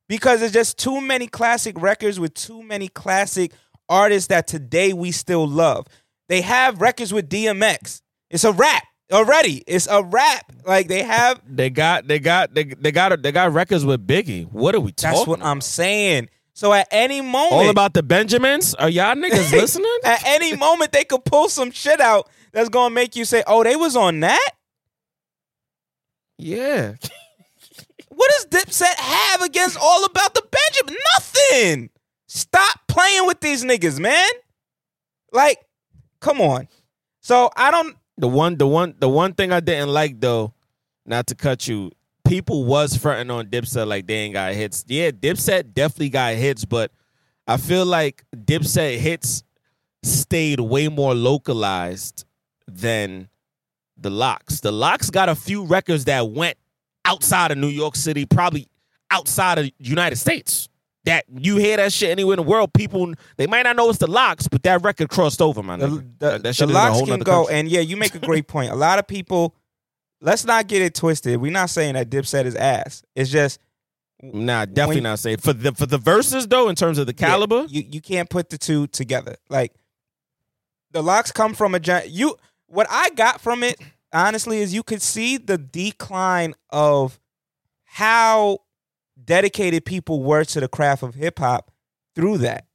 because 0.09 0.41
there's 0.41 0.51
just 0.51 0.77
too 0.77 0.99
many 0.99 1.27
classic 1.27 1.81
records 1.81 2.19
with 2.19 2.33
too 2.33 2.61
many 2.63 2.89
classic 2.89 3.53
artists 3.87 4.27
that 4.27 4.47
today 4.47 4.91
we 4.91 5.11
still 5.11 5.47
love. 5.47 5.87
They 6.27 6.41
have 6.41 6.81
records 6.81 7.13
with 7.13 7.29
DMX. 7.29 8.01
It's 8.29 8.43
a 8.43 8.51
rap 8.51 8.83
already. 9.11 9.63
It's 9.67 9.87
a 9.87 10.03
rap. 10.03 10.51
Like 10.65 10.89
they 10.89 11.03
have. 11.03 11.41
They 11.47 11.69
got, 11.69 12.07
they 12.07 12.19
got, 12.19 12.53
they, 12.53 12.65
they 12.65 12.91
got, 12.91 13.21
they 13.23 13.31
got 13.31 13.53
records 13.53 13.85
with 13.85 14.05
Biggie. 14.05 14.51
What 14.51 14.75
are 14.75 14.79
we 14.81 14.91
talking? 14.91 15.15
That's 15.17 15.27
what 15.27 15.39
about? 15.39 15.49
I'm 15.49 15.61
saying. 15.61 16.29
So 16.53 16.73
at 16.73 16.87
any 16.91 17.21
moment, 17.21 17.53
All 17.53 17.69
about 17.69 17.93
the 17.93 18.03
Benjamins? 18.03 18.73
Are 18.75 18.89
y'all 18.89 19.15
niggas 19.15 19.51
listening? 19.59 19.89
at 20.03 20.21
any 20.25 20.55
moment 20.55 20.91
they 20.91 21.03
could 21.05 21.23
pull 21.25 21.49
some 21.49 21.71
shit 21.71 21.99
out 22.01 22.29
that's 22.51 22.69
gonna 22.69 22.93
make 22.93 23.15
you 23.15 23.23
say, 23.25 23.43
"Oh, 23.47 23.63
they 23.63 23.75
was 23.75 23.95
on 23.95 24.19
that." 24.21 24.51
yeah. 26.37 26.93
What 28.09 28.29
does 28.31 28.61
Dipset 28.63 28.95
have 28.99 29.41
against 29.41 29.77
all 29.81 30.05
about 30.05 30.33
the 30.35 30.43
Benjamin? 30.51 31.01
Nothing. 31.15 31.89
Stop 32.27 32.81
playing 32.87 33.25
with 33.25 33.39
these 33.39 33.63
niggas, 33.63 33.99
man. 33.99 34.29
Like, 35.31 35.57
come 36.19 36.39
on. 36.41 36.67
So 37.21 37.49
I 37.55 37.71
don't. 37.71 37.95
The 38.17 38.27
one, 38.27 38.57
the 38.57 38.67
one, 38.67 38.95
the 38.99 39.09
one 39.09 39.33
thing 39.33 39.51
I 39.51 39.59
didn't 39.59 39.89
like 39.89 40.19
though, 40.19 40.53
not 41.05 41.27
to 41.27 41.35
cut 41.35 41.67
you, 41.67 41.91
people 42.31 42.63
was 42.63 42.95
fronting 42.95 43.29
on 43.29 43.47
Dipset 43.47 43.85
like 43.87 44.07
they 44.07 44.13
ain't 44.13 44.33
got 44.33 44.53
hits. 44.53 44.85
Yeah, 44.87 45.11
Dipset 45.11 45.73
definitely 45.73 46.07
got 46.07 46.35
hits, 46.35 46.63
but 46.63 46.89
I 47.45 47.57
feel 47.57 47.85
like 47.85 48.23
Dipset 48.33 48.99
hits 48.99 49.43
stayed 50.01 50.61
way 50.61 50.87
more 50.87 51.13
localized 51.13 52.23
than 52.69 53.27
the 53.97 54.09
LOX. 54.09 54.61
The 54.61 54.71
LOX 54.71 55.09
got 55.09 55.27
a 55.27 55.35
few 55.35 55.65
records 55.65 56.05
that 56.05 56.29
went 56.29 56.57
outside 57.03 57.51
of 57.51 57.57
New 57.57 57.67
York 57.67 57.97
City, 57.97 58.25
probably 58.25 58.69
outside 59.11 59.59
of 59.59 59.69
United 59.77 60.15
States. 60.15 60.69
that 61.03 61.25
you 61.29 61.57
hear 61.57 61.75
that 61.77 61.91
shit 61.91 62.11
anywhere 62.11 62.35
in 62.35 62.45
the 62.45 62.49
world, 62.49 62.71
people 62.73 63.13
they 63.35 63.47
might 63.47 63.63
not 63.63 63.75
know 63.75 63.89
it's 63.89 63.97
the 63.99 64.09
LOX, 64.09 64.47
but 64.47 64.63
that 64.63 64.81
record 64.83 65.09
crossed 65.09 65.41
over, 65.41 65.61
man. 65.61 65.79
The, 65.79 65.87
the, 65.87 66.39
that, 66.39 66.55
the 66.55 66.67
LOX 66.67 67.01
can 67.01 67.19
go, 67.19 67.39
country. 67.41 67.55
and 67.55 67.67
yeah, 67.67 67.81
you 67.81 67.97
make 67.97 68.15
a 68.15 68.19
great 68.19 68.47
point. 68.47 68.71
A 68.71 68.75
lot 68.75 68.99
of 68.99 69.07
people, 69.07 69.55
let's 70.21 70.45
not 70.45 70.67
get 70.67 70.81
it 70.81 70.93
twisted. 70.95 71.41
We're 71.41 71.51
not 71.51 71.69
saying 71.69 71.95
that 71.95 72.09
Dipset 72.09 72.45
is 72.45 72.55
ass. 72.55 73.03
It's 73.15 73.29
just 73.29 73.59
Nah, 74.23 74.65
definitely 74.65 74.97
when- 74.97 75.03
not 75.03 75.19
saying 75.19 75.37
for 75.37 75.51
the 75.53 75.71
for 75.73 75.87
the 75.87 75.97
verses 75.97 76.47
though. 76.47 76.69
In 76.69 76.75
terms 76.75 76.97
of 76.99 77.07
the 77.07 77.13
yeah, 77.17 77.27
caliber, 77.27 77.65
you 77.67 77.83
you 77.89 78.01
can't 78.01 78.29
put 78.29 78.49
the 78.49 78.57
two 78.57 78.85
together. 78.87 79.35
Like 79.49 79.73
the 80.91 81.01
LOX 81.01 81.31
come 81.31 81.53
from 81.55 81.73
a 81.73 81.79
giant. 81.79 82.09
You 82.11 82.35
what 82.67 82.85
I 82.89 83.09
got 83.11 83.41
from 83.41 83.63
it 83.63 83.79
honestly 84.13 84.59
is 84.59 84.73
you 84.73 84.83
could 84.83 85.01
see 85.01 85.37
the 85.37 85.57
decline 85.57 86.53
of 86.69 87.19
how 87.85 88.59
dedicated 89.23 89.85
people 89.85 90.21
were 90.23 90.43
to 90.45 90.59
the 90.59 90.67
craft 90.67 91.03
of 91.03 91.15
hip 91.15 91.39
hop 91.39 91.71
through 92.15 92.37
that. 92.39 92.65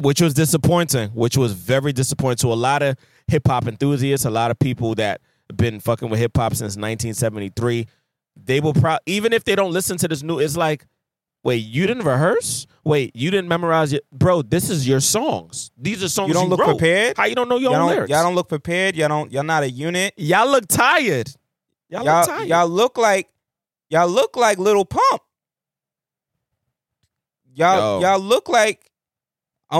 which 0.00 0.20
was 0.20 0.34
disappointing, 0.34 1.08
which 1.10 1.36
was 1.38 1.52
very 1.52 1.92
disappointing 1.92 2.36
to 2.36 2.52
a 2.52 2.54
lot 2.54 2.82
of 2.82 2.96
hip 3.28 3.46
hop 3.46 3.66
enthusiasts, 3.66 4.26
a 4.26 4.30
lot 4.30 4.50
of 4.50 4.58
people 4.58 4.94
that 4.96 5.20
been 5.54 5.80
fucking 5.80 6.08
with 6.08 6.18
hip 6.20 6.36
hop 6.36 6.52
since 6.54 6.76
1973. 6.76 7.86
They 8.44 8.60
will 8.60 8.74
probably 8.74 9.00
even 9.06 9.32
if 9.32 9.44
they 9.44 9.54
don't 9.54 9.72
listen 9.72 9.96
to 9.98 10.08
this 10.08 10.22
new. 10.22 10.38
It's 10.38 10.56
like, 10.56 10.86
wait, 11.42 11.58
you 11.64 11.86
didn't 11.86 12.04
rehearse? 12.04 12.66
Wait, 12.84 13.14
you 13.16 13.30
didn't 13.30 13.48
memorize 13.48 13.92
it, 13.92 14.04
bro? 14.12 14.42
This 14.42 14.68
is 14.70 14.86
your 14.86 15.00
songs. 15.00 15.70
These 15.76 16.02
are 16.04 16.08
songs 16.08 16.28
You 16.28 16.34
don't 16.34 16.48
look 16.48 16.60
wrote. 16.60 16.78
prepared. 16.78 17.16
How 17.16 17.24
you 17.24 17.34
don't 17.34 17.48
know 17.48 17.58
your 17.58 17.72
Y'all 17.72 17.86
lyrics? 17.86 18.10
y'all 18.10 18.22
don't 18.22 18.34
look 18.34 18.48
prepared. 18.48 18.94
Y'all 18.96 19.08
don't. 19.08 19.32
Y'all 19.32 19.42
not 19.44 19.62
a 19.62 19.70
unit. 19.70 20.14
Y'all 20.16 20.48
look 20.50 20.66
tired. 20.68 21.28
Y'all, 21.88 22.04
Y'all 22.04 22.16
look 22.20 22.26
tired. 22.28 22.48
y'all 22.48 22.68
look 22.68 22.98
like 22.98 23.28
y'all 23.88 24.08
look 24.08 24.36
like 24.36 24.58
Lil 24.58 24.84
Pump. 24.84 25.22
Y'all 27.54 28.00
Yo. 28.02 28.06
y'all 28.08 28.20
look 28.20 28.48
like 28.48 28.85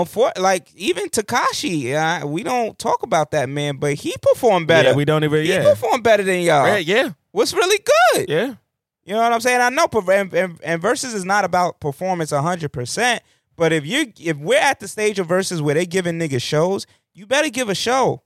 unfor- 0.05 0.37
like 0.37 0.67
even 0.75 1.09
Tekashi. 1.09 1.93
Uh, 1.93 2.25
we 2.27 2.43
don't 2.43 2.77
talk 2.77 3.03
about 3.03 3.31
that 3.31 3.49
man, 3.49 3.77
but 3.77 3.93
he 3.95 4.13
performed 4.21 4.67
better. 4.67 4.89
Yeah, 4.89 4.95
we 4.95 5.05
don't 5.05 5.23
even. 5.23 5.43
he 5.43 5.49
Yeah, 5.53 5.63
performed 5.63 6.03
better 6.03 6.23
than 6.23 6.41
y'all. 6.41 6.67
yeah, 6.67 6.77
yeah, 6.77 7.09
What's 7.31 7.53
really 7.53 7.79
good? 8.13 8.29
yeah. 8.29 8.53
You 9.05 9.13
know 9.13 9.21
what 9.21 9.31
I'm 9.31 9.39
saying? 9.39 9.61
I 9.61 9.69
know, 9.69 9.87
perf- 9.87 10.09
and, 10.21 10.33
and, 10.33 10.59
and 10.63 10.81
versus 10.81 11.13
is 11.13 11.23
not 11.23 11.45
about 11.45 11.79
performance 11.79 12.31
100. 12.33 12.73
percent 12.73 13.23
But 13.55 13.71
if 13.71 13.85
you 13.85 14.11
if 14.19 14.35
we're 14.37 14.59
at 14.59 14.79
the 14.81 14.87
stage 14.87 15.17
of 15.19 15.27
versus 15.27 15.61
where 15.61 15.75
they 15.75 15.85
giving 15.85 16.19
niggas 16.19 16.41
shows, 16.41 16.85
you 17.13 17.25
better 17.25 17.49
give 17.49 17.69
a 17.69 17.75
show. 17.75 18.21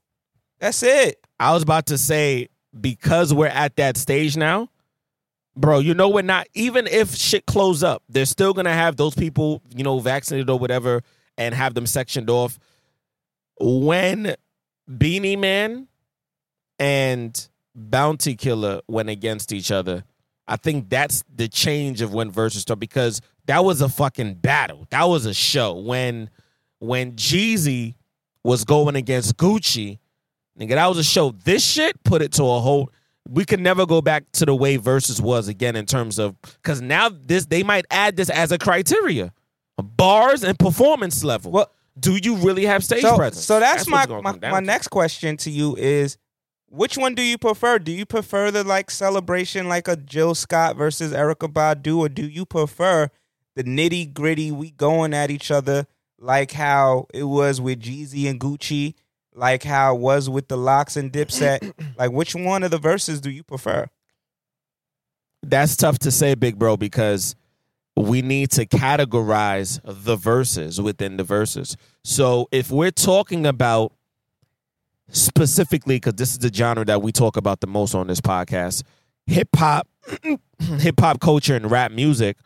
That's 0.58 0.82
it. 0.82 1.24
I 1.38 1.52
was 1.52 1.62
about 1.62 1.86
to 1.86 1.98
say 1.98 2.48
because 2.78 3.32
we're 3.32 3.46
at 3.46 3.76
that 3.76 3.96
stage 3.96 4.36
now, 4.36 4.70
bro. 5.56 5.78
You 5.78 5.94
know 5.94 6.08
we're 6.08 6.22
not. 6.22 6.48
Even 6.54 6.86
if 6.88 7.14
shit 7.14 7.46
close 7.46 7.82
up, 7.82 8.02
they're 8.08 8.26
still 8.26 8.52
gonna 8.52 8.72
have 8.74 8.96
those 8.96 9.14
people, 9.14 9.62
you 9.76 9.84
know, 9.84 9.98
vaccinated 10.00 10.50
or 10.50 10.58
whatever, 10.58 11.02
and 11.38 11.54
have 11.54 11.74
them 11.74 11.86
sectioned 11.86 12.30
off. 12.30 12.58
When 13.60 14.34
Beenie 14.98 15.36
Man 15.36 15.88
and 16.78 17.48
Bounty 17.74 18.34
Killer 18.34 18.80
went 18.88 19.08
against 19.08 19.52
each 19.52 19.70
other, 19.70 20.04
I 20.48 20.56
think 20.56 20.88
that's 20.88 21.22
the 21.34 21.48
change 21.48 22.00
of 22.02 22.12
when 22.12 22.30
versus 22.30 22.62
start 22.62 22.80
because 22.80 23.20
that 23.46 23.64
was 23.64 23.80
a 23.80 23.88
fucking 23.88 24.34
battle. 24.34 24.86
That 24.90 25.04
was 25.04 25.26
a 25.26 25.34
show 25.34 25.74
when 25.74 26.30
when 26.78 27.12
Jeezy 27.12 27.94
was 28.44 28.64
going 28.64 28.96
against 28.96 29.36
Gucci. 29.36 29.98
Nigga, 30.58 30.70
that 30.70 30.86
was 30.86 30.98
a 30.98 31.04
show. 31.04 31.30
This 31.30 31.64
shit 31.64 32.02
put 32.02 32.22
it 32.22 32.32
to 32.32 32.42
a 32.42 32.60
whole. 32.60 32.90
We 33.28 33.44
can 33.44 33.62
never 33.62 33.86
go 33.86 34.02
back 34.02 34.24
to 34.32 34.44
the 34.44 34.54
way 34.54 34.76
versus 34.76 35.22
was 35.22 35.46
again 35.46 35.76
in 35.76 35.86
terms 35.86 36.18
of 36.18 36.34
because 36.42 36.82
now 36.82 37.08
this 37.08 37.46
they 37.46 37.62
might 37.62 37.86
add 37.90 38.16
this 38.16 38.28
as 38.28 38.50
a 38.50 38.58
criteria, 38.58 39.32
bars 39.76 40.42
and 40.42 40.58
performance 40.58 41.22
level. 41.22 41.52
Well- 41.52 41.72
do 41.98 42.18
you 42.22 42.36
really 42.36 42.64
have 42.64 42.84
stage 42.84 43.02
so, 43.02 43.16
presence? 43.16 43.44
So 43.44 43.60
that's, 43.60 43.88
what 43.88 44.08
my 44.08 44.32
my, 44.32 44.50
my 44.50 44.60
next 44.60 44.88
question 44.88 45.36
to 45.38 45.50
you 45.50 45.76
is 45.76 46.16
which 46.68 46.96
one 46.96 47.14
do 47.14 47.22
you 47.22 47.36
prefer? 47.36 47.78
Do 47.78 47.92
you 47.92 48.06
prefer 48.06 48.50
the 48.50 48.64
like 48.64 48.90
celebration 48.90 49.68
like 49.68 49.88
a 49.88 49.96
Jill 49.96 50.34
Scott 50.34 50.76
versus 50.76 51.12
Erykah 51.12 51.52
Badu, 51.52 51.98
or 51.98 52.08
do 52.08 52.26
you 52.26 52.46
prefer 52.46 53.10
the 53.54 53.64
nitty 53.64 54.12
gritty 54.14 54.50
we 54.50 54.70
going 54.70 55.12
at 55.12 55.30
each 55.30 55.50
other 55.50 55.86
like 56.18 56.52
how 56.52 57.06
it 57.12 57.24
was 57.24 57.60
with 57.60 57.80
Jeezy 57.80 58.28
and 58.28 58.40
Gucci, 58.40 58.94
like 59.34 59.62
how 59.62 59.94
it 59.94 60.00
was 60.00 60.30
with 60.30 60.48
the 60.48 60.56
LOX 60.56 60.96
and 60.96 61.12
Dipset? 61.12 61.74
like 61.98 62.10
which 62.10 62.34
one 62.34 62.62
of 62.62 62.70
the 62.70 62.78
verses 62.78 63.20
do 63.20 63.30
you 63.30 63.42
prefer? 63.42 63.86
That's 65.42 65.76
tough 65.76 65.98
to 66.00 66.10
say, 66.10 66.34
big 66.36 66.58
bro, 66.58 66.76
because 66.78 67.34
we 67.96 68.22
need 68.22 68.50
to 68.52 68.66
categorize 68.66 69.80
the 69.84 70.16
verses 70.16 70.80
within 70.80 71.16
the 71.16 71.24
verses. 71.24 71.76
So 72.04 72.48
if 72.50 72.70
we're 72.70 72.90
talking 72.90 73.46
about 73.46 73.92
specifically, 75.08 75.96
because 75.96 76.14
this 76.14 76.32
is 76.32 76.38
the 76.38 76.52
genre 76.52 76.84
that 76.86 77.02
we 77.02 77.12
talk 77.12 77.36
about 77.36 77.60
the 77.60 77.66
most 77.66 77.94
on 77.94 78.06
this 78.06 78.20
podcast, 78.20 78.82
hip 79.26 79.48
hop, 79.54 79.86
hip 80.58 81.00
hop 81.00 81.20
culture 81.20 81.54
and 81.54 81.70
rap 81.70 81.92
music, 81.92 82.38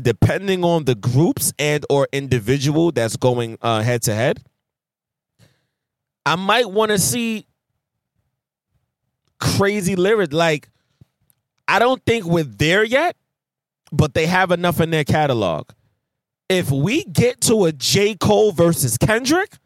depending 0.00 0.64
on 0.64 0.84
the 0.84 0.94
groups 0.94 1.52
and 1.58 1.84
or 1.90 2.08
individual 2.12 2.92
that's 2.92 3.16
going 3.16 3.58
uh, 3.62 3.82
head 3.82 4.02
to 4.02 4.14
head, 4.14 4.42
I 6.24 6.36
might 6.36 6.70
want 6.70 6.90
to 6.92 6.98
see 6.98 7.46
crazy 9.40 9.96
lyrics. 9.96 10.32
Like, 10.32 10.68
I 11.66 11.78
don't 11.78 12.04
think 12.04 12.24
we're 12.24 12.44
there 12.44 12.84
yet, 12.84 13.16
but 13.92 14.14
they 14.14 14.26
have 14.26 14.50
enough 14.50 14.80
in 14.80 14.90
their 14.90 15.04
catalog. 15.04 15.68
If 16.48 16.70
we 16.70 17.04
get 17.04 17.40
to 17.42 17.66
a 17.66 17.72
J. 17.72 18.16
Cole 18.16 18.52
versus 18.52 18.98
Kendrick, 18.98 19.56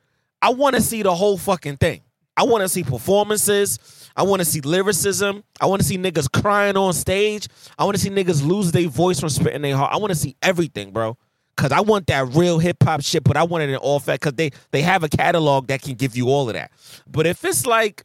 I 0.42 0.50
want 0.50 0.76
to 0.76 0.82
see 0.82 1.02
the 1.02 1.14
whole 1.14 1.38
fucking 1.38 1.78
thing. 1.78 2.02
I 2.36 2.42
want 2.44 2.62
to 2.62 2.68
see 2.68 2.82
performances. 2.82 3.78
I 4.16 4.22
want 4.22 4.40
to 4.40 4.44
see 4.44 4.60
lyricism. 4.60 5.42
I 5.60 5.66
want 5.66 5.80
to 5.82 5.88
see 5.88 5.96
niggas 5.96 6.30
crying 6.30 6.76
on 6.76 6.92
stage. 6.92 7.48
I 7.78 7.84
want 7.84 7.96
to 7.96 8.02
see 8.02 8.10
niggas 8.10 8.46
lose 8.46 8.72
their 8.72 8.88
voice 8.88 9.20
from 9.20 9.28
spitting 9.28 9.62
their 9.62 9.76
heart. 9.76 9.92
I 9.92 9.96
want 9.96 10.10
to 10.10 10.18
see 10.18 10.36
everything, 10.42 10.92
bro. 10.92 11.16
Cause 11.56 11.70
I 11.70 11.80
want 11.82 12.08
that 12.08 12.34
real 12.34 12.58
hip 12.58 12.82
hop 12.82 13.00
shit, 13.00 13.22
but 13.22 13.36
I 13.36 13.44
want 13.44 13.62
it 13.62 13.70
in 13.70 13.76
all 13.76 14.00
fact. 14.00 14.22
Cause 14.22 14.32
they 14.32 14.50
they 14.72 14.82
have 14.82 15.04
a 15.04 15.08
catalog 15.08 15.68
that 15.68 15.82
can 15.82 15.94
give 15.94 16.16
you 16.16 16.28
all 16.28 16.48
of 16.48 16.54
that. 16.54 16.72
But 17.06 17.26
if 17.26 17.44
it's 17.44 17.64
like 17.64 18.04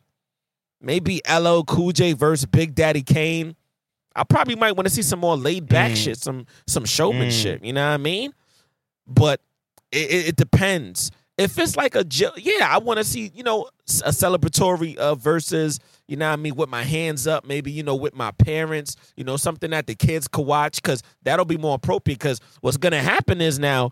maybe 0.80 1.20
LL 1.28 1.64
Cool 1.64 1.92
J 1.92 2.14
versus 2.14 2.46
Big 2.46 2.76
Daddy 2.76 3.02
Kane, 3.02 3.56
I 4.20 4.24
probably 4.26 4.56
might 4.56 4.74
want 4.74 4.88
to 4.88 4.94
see 4.94 5.02
some 5.02 5.20
more 5.20 5.38
laid 5.38 5.68
back 5.68 5.92
Mm. 5.92 5.96
shit, 5.96 6.18
some 6.18 6.46
some 6.68 6.86
showmanship. 6.86 7.64
You 7.64 7.74
know 7.74 7.86
what 7.88 7.94
I 7.94 7.98
mean? 7.98 8.34
But 9.08 9.42
it, 9.92 10.12
it, 10.12 10.28
it 10.30 10.36
depends. 10.36 11.12
If 11.38 11.58
it's 11.58 11.78
like 11.78 11.96
a 11.96 12.06
yeah, 12.38 12.68
I 12.70 12.80
want 12.80 12.98
to 12.98 13.04
see 13.06 13.32
you 13.34 13.44
know 13.44 13.70
a 14.04 14.10
celebratory 14.12 14.98
uh, 14.98 15.16
versus 15.16 15.80
you 16.08 16.18
know 16.18 16.28
what 16.28 16.34
I 16.34 16.36
mean 16.36 16.56
with 16.56 16.68
my 16.70 16.84
hands 16.84 17.28
up, 17.28 17.46
maybe 17.46 17.72
you 17.72 17.82
know 17.82 17.96
with 17.96 18.14
my 18.14 18.32
parents, 18.32 18.98
you 19.16 19.24
know 19.24 19.38
something 19.38 19.70
that 19.72 19.88
the 19.88 19.96
kids 19.96 20.28
could 20.28 20.46
watch 20.46 20.82
because 20.82 21.02
that'll 21.24 21.46
be 21.46 21.58
more 21.58 21.76
appropriate. 21.76 22.20
Because 22.20 22.42
what's 22.62 22.78
gonna 22.78 23.02
happen 23.02 23.40
is 23.42 23.58
now. 23.58 23.92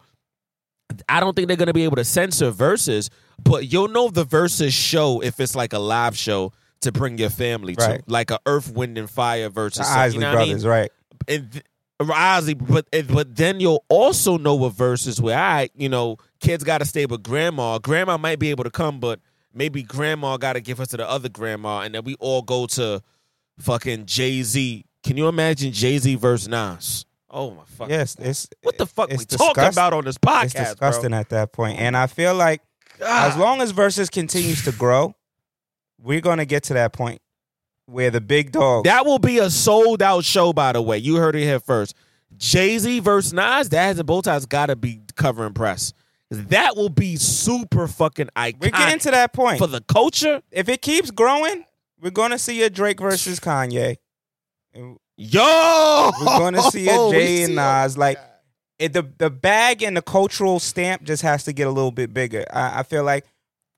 I 1.10 1.20
don't 1.20 1.36
think 1.36 1.48
they're 1.50 1.58
gonna 1.58 1.74
be 1.74 1.84
able 1.84 1.98
to 1.98 2.06
censor 2.06 2.50
verses, 2.50 3.10
but 3.44 3.72
you'll 3.72 3.90
know 3.90 4.10
the 4.10 4.24
verses 4.24 4.74
show 4.74 5.22
if 5.22 5.40
it's 5.40 5.54
like 5.56 5.74
a 5.74 5.80
live 5.80 6.18
show 6.18 6.54
to 6.82 6.92
bring 6.92 7.18
your 7.18 7.30
family 7.30 7.76
Right. 7.78 8.00
to, 8.06 8.12
like 8.12 8.32
a 8.32 8.40
Earth, 8.46 8.72
Wind, 8.72 8.98
and 8.98 9.10
Fire 9.10 9.50
versus 9.50 9.86
The 9.88 9.92
Isley 9.98 10.16
you 10.16 10.22
know 10.22 10.30
what 10.34 10.38
I 10.38 10.42
mean? 10.42 10.48
brothers, 10.50 10.66
right? 10.66 10.92
and 11.28 11.64
Ozzy, 12.00 12.56
but 12.56 12.86
but 13.08 13.36
then 13.36 13.60
you'll 13.60 13.84
also 13.90 14.38
know 14.38 14.54
what 14.56 14.74
verses 14.74 15.20
where 15.20 15.38
I, 15.38 15.70
you 15.76 15.90
know, 15.90 16.18
kids 16.40 16.64
got 16.64 16.78
to 16.80 16.86
stay 16.86 17.06
with 17.08 17.24
grandma. 17.24 17.80
Grandma 17.80 18.18
might 18.18 18.38
be 18.38 18.52
able 18.52 18.64
to 18.66 18.70
come, 18.70 19.00
but 19.00 19.20
maybe 19.54 19.82
grandma 19.82 20.38
got 20.38 20.54
to 20.54 20.62
give 20.62 20.80
us 20.80 20.90
to 20.90 20.98
the 20.98 21.10
other 21.10 21.28
grandma, 21.30 21.82
and 21.82 21.96
then 21.96 22.04
we 22.04 22.14
all 22.20 22.44
go 22.44 22.68
to 22.68 23.02
fucking 23.60 24.06
Jay 24.06 24.44
Z. 24.44 24.86
Can 25.04 25.18
you 25.18 25.28
imagine 25.28 25.72
Jay 25.72 25.98
Z 25.98 26.14
versus 26.16 26.48
Nas? 26.48 27.06
Oh 27.32 27.52
my 27.52 27.64
fuck! 27.66 27.90
Yes, 27.90 28.16
it's 28.20 28.48
what 28.62 28.78
the 28.78 28.86
fuck 28.86 29.10
we 29.10 29.18
talking 29.26 29.64
about 29.66 29.94
on 29.94 30.06
this 30.06 30.18
podcast, 30.20 30.44
It's 30.46 30.54
disgusting 30.54 31.10
bro? 31.10 31.20
at 31.20 31.30
that 31.30 31.52
point, 31.52 31.80
and 31.80 31.98
I 31.98 32.06
feel 32.08 32.36
like 32.36 32.62
as 33.02 33.36
Ah. 33.36 33.40
long 33.40 33.62
as 33.62 33.72
versus 33.72 34.10
continues 34.10 34.64
to 34.66 34.72
grow, 34.72 35.16
we're 36.02 36.22
gonna 36.22 36.46
get 36.46 36.64
to 36.64 36.74
that 36.76 36.94
point 36.94 37.22
where 37.86 38.12
the 38.12 38.22
big 38.22 38.52
dog. 38.52 38.84
That 38.84 39.06
will 39.06 39.20
be 39.20 39.40
a 39.40 39.50
sold 39.50 40.02
out 40.02 40.24
show, 40.24 40.54
by 40.54 40.74
the 40.74 40.82
way. 40.82 40.98
You 40.98 41.16
heard 41.16 41.36
it 41.36 41.44
here 41.44 41.60
first. 41.60 41.96
Jay 42.36 42.78
Z 42.78 43.00
versus 43.00 43.34
Nas, 43.34 43.70
that 43.70 43.86
has 43.86 44.00
a 44.00 44.04
bow 44.04 44.22
ties 44.22 44.46
got 44.46 44.68
to 44.68 44.76
be 44.76 45.02
covering 45.16 45.54
press. 45.54 45.94
That 46.30 46.76
will 46.76 46.90
be 46.90 47.16
super 47.16 47.88
fucking 47.88 48.30
iconic 48.36 48.62
we're 48.62 48.72
getting 48.72 49.00
to 49.00 49.12
that 49.12 49.32
point. 49.32 49.60
for 49.60 49.68
the 49.68 49.82
culture. 49.82 50.42
if 50.52 50.68
it 50.68 50.82
keeps 50.82 51.10
growing, 51.10 51.64
we're 52.02 52.12
gonna 52.12 52.38
see 52.38 52.62
a 52.64 52.70
Drake 52.70 53.00
versus 53.00 53.40
Kanye. 53.40 53.96
Yo, 55.20 56.12
We're 56.20 56.26
gonna 56.26 56.62
see 56.64 56.88
a 56.90 57.10
Jay 57.12 57.44
and 57.44 57.56
Nas. 57.56 57.98
Like 57.98 58.20
it, 58.78 58.94
the 58.94 59.10
the 59.18 59.30
bag 59.30 59.82
and 59.82 59.96
the 59.98 60.02
cultural 60.02 60.60
stamp 60.60 61.04
just 61.04 61.24
has 61.24 61.46
to 61.46 61.54
get 61.54 61.66
a 61.66 61.72
little 61.72 61.92
bit 61.92 62.14
bigger. 62.14 62.46
I, 62.52 62.80
I 62.80 62.84
feel 62.84 63.04
like 63.04 63.26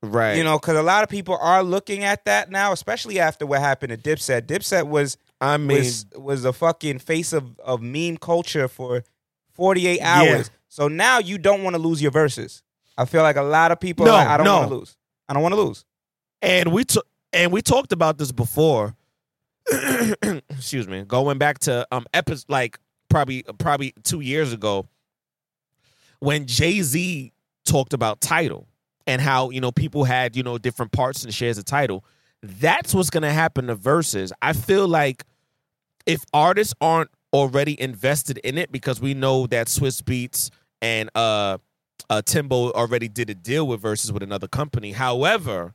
right? 0.01 0.35
you 0.35 0.43
know 0.43 0.57
because 0.57 0.77
a 0.77 0.83
lot 0.83 1.03
of 1.03 1.09
people 1.09 1.37
are 1.39 1.63
looking 1.63 2.03
at 2.03 2.25
that 2.25 2.49
now, 2.49 2.71
especially 2.71 3.19
after 3.19 3.45
what 3.45 3.59
happened 3.59 3.91
to 3.91 3.97
Dipset. 3.97 4.43
Dipset 4.43 4.87
was 4.87 5.17
I 5.41 5.57
mean, 5.57 5.77
was 5.77 6.05
was 6.15 6.45
a 6.45 6.53
fucking 6.53 6.99
face 6.99 7.33
of, 7.33 7.59
of 7.59 7.81
meme 7.81 8.17
culture 8.17 8.67
for 8.67 9.03
48 9.53 10.01
hours. 10.01 10.51
So 10.69 10.87
now 10.87 11.19
you 11.19 11.37
don't 11.37 11.63
want 11.63 11.75
to 11.75 11.81
lose 11.81 12.01
your 12.01 12.11
verses. 12.11 12.63
I 12.97 13.05
feel 13.05 13.23
like 13.23 13.35
a 13.35 13.43
lot 13.43 13.71
of 13.71 13.79
people. 13.79 14.05
No, 14.05 14.13
like, 14.13 14.27
I 14.27 14.37
don't 14.37 14.45
no. 14.45 14.57
want 14.57 14.69
to 14.69 14.75
lose. 14.75 14.97
I 15.27 15.33
don't 15.33 15.43
want 15.43 15.53
to 15.53 15.61
lose. 15.61 15.85
And 16.41 16.71
we 16.71 16.85
t- 16.85 17.01
and 17.33 17.51
we 17.51 17.61
talked 17.61 17.91
about 17.91 18.17
this 18.17 18.31
before. 18.31 18.95
Excuse 20.49 20.87
me. 20.87 21.03
Going 21.03 21.37
back 21.37 21.59
to 21.59 21.87
um 21.91 22.05
epi- 22.13 22.37
like 22.47 22.79
probably 23.09 23.43
probably 23.57 23.93
2 24.03 24.21
years 24.21 24.53
ago 24.53 24.85
when 26.19 26.45
Jay-Z 26.45 27.33
talked 27.65 27.93
about 27.93 28.21
Tidal 28.21 28.67
and 29.09 29.19
how, 29.19 29.49
you 29.49 29.59
know, 29.59 29.71
people 29.71 30.03
had, 30.03 30.35
you 30.35 30.43
know, 30.43 30.59
different 30.59 30.91
parts 30.91 31.23
and 31.23 31.33
shares 31.33 31.57
of 31.57 31.65
Tidal. 31.65 32.05
That's 32.43 32.93
what's 32.93 33.09
to 33.09 33.31
happen 33.31 33.65
to 33.67 33.75
verses. 33.75 34.31
I 34.39 34.53
feel 34.53 34.87
like 34.87 35.25
if 36.05 36.23
artists 36.31 36.75
aren't 36.79 37.09
already 37.33 37.79
invested 37.81 38.37
in 38.43 38.59
it 38.59 38.71
because 38.71 39.01
we 39.01 39.15
know 39.15 39.47
that 39.47 39.67
Swizz 39.67 40.03
Beatz 40.03 40.51
and 40.81 41.09
uh 41.15 41.57
uh 42.09 42.21
Timbo 42.23 42.71
already 42.71 43.07
did 43.07 43.29
a 43.31 43.35
deal 43.35 43.67
with 43.67 43.81
verses 43.81 44.11
with 44.11 44.21
another 44.21 44.47
company. 44.47 44.91
However, 44.91 45.73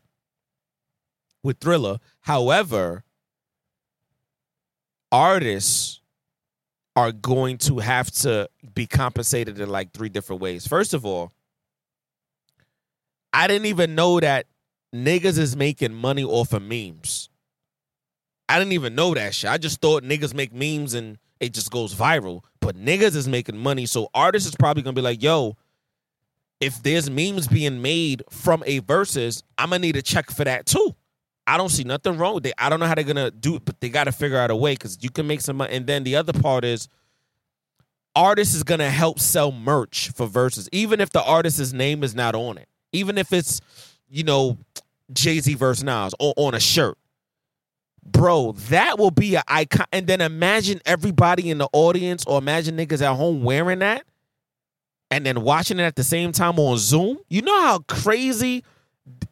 with 1.43 1.59
Triller. 1.59 1.99
However, 2.21 3.03
artists 5.11 6.01
are 6.97 7.11
going 7.11 7.59
to 7.59 7.81
have 7.81 8.13
to 8.13 8.49
be 8.75 8.87
compensated 8.87 9.59
in 9.59 9.69
like 9.69 9.93
three 9.93 10.09
different 10.09 10.41
ways. 10.41 10.67
First 10.67 10.95
of 10.95 11.05
all, 11.05 11.33
I 13.35 13.49
didn't 13.49 13.67
even 13.67 13.97
know 13.97 14.21
that 14.21 14.47
niggas 14.95 15.39
is 15.39 15.57
making 15.57 15.93
money 15.93 16.23
off 16.23 16.53
of 16.53 16.63
memes. 16.63 17.29
I 18.49 18.61
didn't 18.61 18.75
even 18.75 18.95
know 18.95 19.13
that 19.13 19.35
shit. 19.35 19.51
I 19.51 19.59
just 19.59 19.81
thought 19.81 20.05
niggas 20.05 20.33
make 20.35 20.55
memes 20.55 20.95
and 20.95 21.19
it 21.41 21.53
just 21.53 21.73
goes 21.73 21.93
viral. 21.93 22.45
But 22.61 22.77
niggas 22.77 23.17
is 23.17 23.27
making 23.27 23.59
money. 23.59 23.87
So 23.87 24.09
artists 24.15 24.49
is 24.49 24.55
probably 24.55 24.85
gonna 24.85 24.95
be 24.95 25.03
like, 25.03 25.21
yo, 25.21 25.57
if 26.61 26.81
there's 26.85 27.11
memes 27.11 27.49
being 27.49 27.83
made 27.83 28.23
from 28.31 28.63
a 28.67 28.79
versus, 28.79 29.43
I'm 29.59 29.71
gonna 29.71 29.81
need 29.81 29.97
a 29.97 30.03
check 30.03 30.31
for 30.31 30.45
that 30.45 30.67
too. 30.67 30.95
I 31.45 31.57
don't 31.57 31.71
see 31.71 31.83
nothing 31.83 32.17
wrong 32.17 32.37
with 32.37 32.47
it. 32.47 32.55
I 32.57 32.69
don't 32.69 32.79
know 32.79 32.87
how 32.87 32.95
they're 32.95 33.03
gonna 33.03 33.33
do 33.33 33.57
it, 33.57 33.65
but 33.65 33.81
they 33.81 33.89
gotta 33.89 34.13
figure 34.13 34.39
out 34.39 34.53
a 34.53 34.57
way 34.57 34.75
because 34.75 34.99
you 35.03 35.11
can 35.11 35.27
make 35.27 35.41
some 35.41 35.57
money. 35.57 35.75
And 35.75 35.89
then 35.89 36.05
the 36.05 36.15
other 36.15 36.33
part 36.33 36.65
is 36.65 36.89
artists 38.15 38.55
is 38.55 38.63
gonna 38.63 38.91
help 38.91 39.19
sell 39.19 39.51
merch 39.51 40.13
for 40.15 40.29
verses, 40.29 40.69
even 40.71 41.01
if 41.01 41.11
the 41.11 41.23
artist's 41.25 41.73
name 41.73 42.05
is 42.05 42.15
not 42.15 42.37
on 42.37 42.59
it. 42.59 42.69
Even 42.95 43.19
if 43.19 43.33
it's, 43.33 43.61
you 44.09 44.25
know, 44.25 44.57
Jay-Z 45.13 45.55
versus 45.55 45.85
Nas 45.85 46.15
on, 46.19 46.33
on 46.37 46.55
a 46.55 46.61
shirt. 46.61 46.97
Bro, 48.07 48.53
that 48.69 48.99
will 48.99 49.11
be 49.11 49.35
an 49.35 49.43
icon. 49.49 49.87
And 49.93 50.07
then 50.07 50.21
imagine 50.21 50.81
everybody 50.85 51.51
in 51.51 51.59
the 51.59 51.69
audience 51.73 52.25
or 52.27 52.39
imagine 52.39 52.77
niggas 52.77 53.03
at 53.03 53.17
home 53.17 53.43
wearing 53.43 53.79
that 53.79 54.05
and 55.11 55.25
then 55.25 55.43
watching 55.43 55.79
it 55.79 55.85
at 55.85 55.97
the 55.97 56.05
same 56.05 56.33
time 56.33 56.59
on 56.59 56.77
Zoom. 56.77 57.19
You 57.29 57.43
know 57.43 57.61
how 57.61 57.79
crazy 57.81 58.65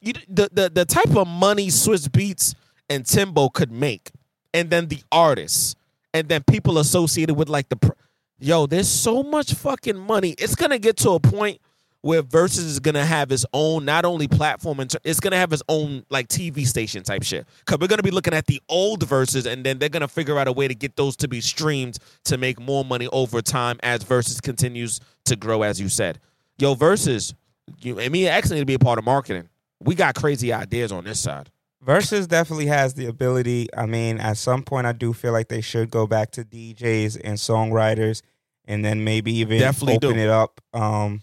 you, 0.00 0.12
the, 0.28 0.48
the 0.52 0.70
the 0.72 0.84
type 0.84 1.16
of 1.16 1.26
money 1.26 1.68
Swizz 1.68 2.08
Beatz 2.08 2.54
and 2.88 3.06
Timbo 3.06 3.48
could 3.48 3.72
make, 3.72 4.10
and 4.52 4.70
then 4.70 4.88
the 4.88 5.02
artists, 5.10 5.74
and 6.12 6.28
then 6.28 6.42
people 6.44 6.78
associated 6.78 7.34
with 7.34 7.48
like 7.48 7.68
the, 7.68 7.94
yo, 8.38 8.66
there's 8.66 8.88
so 8.88 9.22
much 9.22 9.54
fucking 9.54 9.98
money. 9.98 10.34
It's 10.38 10.54
gonna 10.54 10.78
get 10.78 10.96
to 10.98 11.10
a 11.10 11.20
point 11.20 11.60
where 12.02 12.20
Versus 12.22 12.64
is 12.64 12.80
gonna 12.80 13.04
have 13.06 13.32
its 13.32 13.46
own 13.52 13.84
not 13.84 14.04
only 14.04 14.28
platform, 14.28 14.80
and 14.80 14.94
it's 15.04 15.20
gonna 15.20 15.36
have 15.36 15.52
its 15.52 15.62
own 15.68 16.04
like 16.10 16.28
TV 16.28 16.66
station 16.66 17.02
type 17.02 17.22
shit. 17.22 17.46
Cause 17.64 17.78
we're 17.80 17.86
gonna 17.86 18.02
be 18.02 18.10
looking 18.10 18.34
at 18.34 18.46
the 18.46 18.60
old 18.68 19.04
Versus, 19.04 19.46
and 19.46 19.64
then 19.64 19.78
they're 19.78 19.88
gonna 19.88 20.08
figure 20.08 20.38
out 20.38 20.48
a 20.48 20.52
way 20.52 20.68
to 20.68 20.74
get 20.74 20.96
those 20.96 21.16
to 21.16 21.28
be 21.28 21.40
streamed 21.40 21.98
to 22.24 22.36
make 22.36 22.60
more 22.60 22.84
money 22.84 23.08
over 23.08 23.40
time 23.40 23.78
as 23.82 24.02
Versus 24.02 24.40
continues 24.40 25.00
to 25.24 25.36
grow, 25.36 25.62
as 25.62 25.80
you 25.80 25.88
said. 25.88 26.18
Yo, 26.58 26.74
Versus, 26.74 27.34
you 27.80 27.98
and 27.98 28.12
me 28.12 28.26
and 28.26 28.36
X 28.36 28.50
need 28.50 28.60
to 28.60 28.66
be 28.66 28.74
a 28.74 28.78
part 28.78 28.98
of 28.98 29.04
marketing. 29.04 29.48
We 29.80 29.94
got 29.94 30.14
crazy 30.14 30.52
ideas 30.52 30.92
on 30.92 31.04
this 31.04 31.20
side. 31.20 31.50
Versus 31.80 32.28
definitely 32.28 32.66
has 32.66 32.94
the 32.94 33.06
ability. 33.06 33.68
I 33.76 33.86
mean, 33.86 34.18
at 34.18 34.36
some 34.36 34.62
point, 34.62 34.86
I 34.86 34.92
do 34.92 35.12
feel 35.12 35.32
like 35.32 35.48
they 35.48 35.60
should 35.60 35.90
go 35.90 36.06
back 36.06 36.30
to 36.32 36.44
DJs 36.44 37.20
and 37.24 37.36
songwriters, 37.36 38.22
and 38.66 38.84
then 38.84 39.02
maybe 39.02 39.32
even 39.38 39.58
Definitely 39.58 39.96
open 39.96 40.16
do. 40.16 40.22
it 40.22 40.28
up 40.28 40.60
um, 40.72 41.22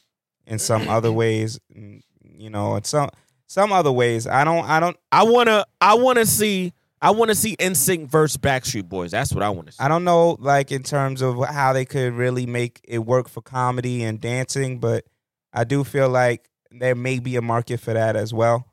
in 0.49 0.59
some 0.59 0.89
other 0.89 1.11
ways. 1.11 1.59
You 1.69 2.49
know, 2.49 2.75
in 2.75 2.83
some 2.83 3.09
some 3.49 3.71
other 3.71 3.91
ways. 3.91 4.27
I 4.27 4.43
don't. 4.43 4.63
I 4.65 4.79
don't. 4.79 4.97
I 5.11 5.23
wanna, 5.23 5.65
I 5.81 5.95
wanna 5.95 6.25
see, 6.25 6.73
I 7.01 7.11
wanna 7.11 7.35
see 7.35 7.55
NSYNC 7.57 8.07
versus 8.07 8.37
Backstreet 8.37 8.87
Boys. 8.87 9.11
That's 9.11 9.33
what 9.33 9.43
I 9.43 9.49
want 9.49 9.67
to 9.67 9.73
see. 9.73 9.83
I 9.83 9.87
don't 9.87 10.03
know, 10.03 10.37
like 10.39 10.71
in 10.71 10.83
terms 10.83 11.21
of 11.21 11.43
how 11.45 11.73
they 11.73 11.85
could 11.85 12.13
really 12.13 12.45
make 12.45 12.79
it 12.83 12.99
work 12.99 13.27
for 13.27 13.41
comedy 13.41 14.03
and 14.03 14.19
dancing, 14.21 14.79
but 14.79 15.05
I 15.53 15.63
do 15.63 15.83
feel 15.83 16.09
like 16.09 16.49
there 16.71 16.95
may 16.95 17.19
be 17.19 17.35
a 17.37 17.41
market 17.41 17.79
for 17.79 17.93
that 17.93 18.15
as 18.15 18.33
well. 18.33 18.67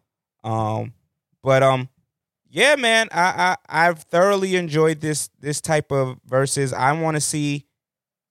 Um, 0.45 0.93
but 1.43 1.63
um, 1.63 1.89
yeah, 2.51 2.77
man, 2.77 3.09
I, 3.13 3.57
I 3.69 3.87
I've 3.89 4.03
thoroughly 4.03 4.57
enjoyed 4.57 5.01
this 5.01 5.31
this 5.41 5.61
type 5.61 5.91
of 5.91 6.19
verses. 6.27 6.73
I 6.73 6.93
want 6.93 7.17
to 7.17 7.21
see. 7.21 7.66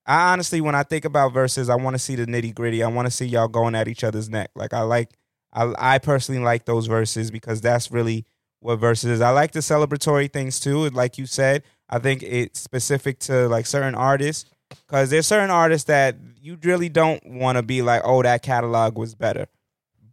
I 0.05 0.31
honestly, 0.31 0.61
when 0.61 0.75
I 0.75 0.83
think 0.83 1.05
about 1.05 1.33
verses, 1.33 1.69
I 1.69 1.75
want 1.75 1.95
to 1.95 1.99
see 1.99 2.15
the 2.15 2.25
nitty 2.25 2.53
gritty. 2.53 2.83
I 2.83 2.87
want 2.87 3.07
to 3.07 3.11
see 3.11 3.25
y'all 3.25 3.47
going 3.47 3.75
at 3.75 3.87
each 3.87 4.03
other's 4.03 4.29
neck. 4.29 4.51
Like 4.55 4.73
I 4.73 4.81
like, 4.81 5.11
I 5.53 5.73
I 5.77 5.97
personally 5.99 6.41
like 6.41 6.65
those 6.65 6.87
verses 6.87 7.31
because 7.31 7.61
that's 7.61 7.91
really 7.91 8.25
what 8.59 8.77
verses 8.77 9.09
is. 9.11 9.21
I 9.21 9.31
like 9.31 9.51
the 9.51 9.59
celebratory 9.59 10.31
things 10.31 10.59
too. 10.59 10.89
Like 10.89 11.17
you 11.17 11.25
said, 11.25 11.63
I 11.89 11.99
think 11.99 12.23
it's 12.23 12.59
specific 12.59 13.19
to 13.21 13.47
like 13.47 13.65
certain 13.65 13.95
artists 13.95 14.49
because 14.87 15.09
there's 15.09 15.27
certain 15.27 15.49
artists 15.49 15.87
that 15.87 16.17
you 16.39 16.57
really 16.63 16.89
don't 16.89 17.23
want 17.25 17.57
to 17.57 17.63
be 17.63 17.81
like, 17.81 18.01
oh, 18.05 18.21
that 18.23 18.43
catalog 18.43 18.97
was 18.97 19.15
better. 19.15 19.47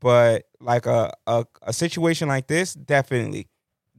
But 0.00 0.46
like 0.60 0.86
a, 0.86 1.12
a 1.26 1.44
a 1.62 1.72
situation 1.72 2.28
like 2.28 2.46
this, 2.46 2.74
definitely 2.74 3.48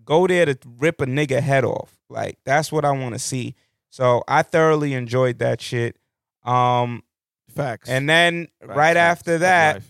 go 0.03 0.27
there 0.27 0.45
to 0.45 0.57
rip 0.79 1.01
a 1.01 1.05
nigga 1.05 1.39
head 1.41 1.63
off. 1.65 1.97
Like 2.09 2.39
that's 2.45 2.71
what 2.71 2.85
I 2.85 2.91
want 2.91 3.15
to 3.15 3.19
see. 3.19 3.55
So 3.93 4.23
I 4.27 4.41
thoroughly 4.41 4.95
enjoyed 4.95 5.37
that 5.37 5.61
shit. 5.61 5.97
Um, 6.43 7.03
Facts. 7.55 7.87
and 7.87 8.09
then 8.09 8.47
Facts, 8.59 8.75
right 8.75 8.95
facts. 8.95 9.19
after 9.19 9.37
that, 9.37 9.83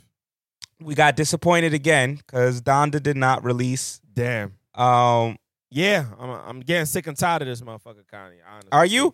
we 0.82 0.94
got 0.94 1.16
disappointed 1.16 1.74
again 1.74 2.16
because 2.16 2.62
Donda 2.62 3.02
did 3.02 3.16
not 3.16 3.46
release. 3.46 4.02
damn. 4.14 4.56
Um, 4.76 5.38
Yeah, 5.72 6.08
I'm, 6.20 6.30
I'm 6.32 6.60
getting 6.60 6.86
sick 6.86 7.08
and 7.08 7.16
tired 7.18 7.44
of 7.44 7.48
this 7.48 7.62
motherfucker, 7.62 8.04
Kanye. 8.14 8.40
honestly 8.46 8.70
Are 8.74 8.86
you? 8.86 9.14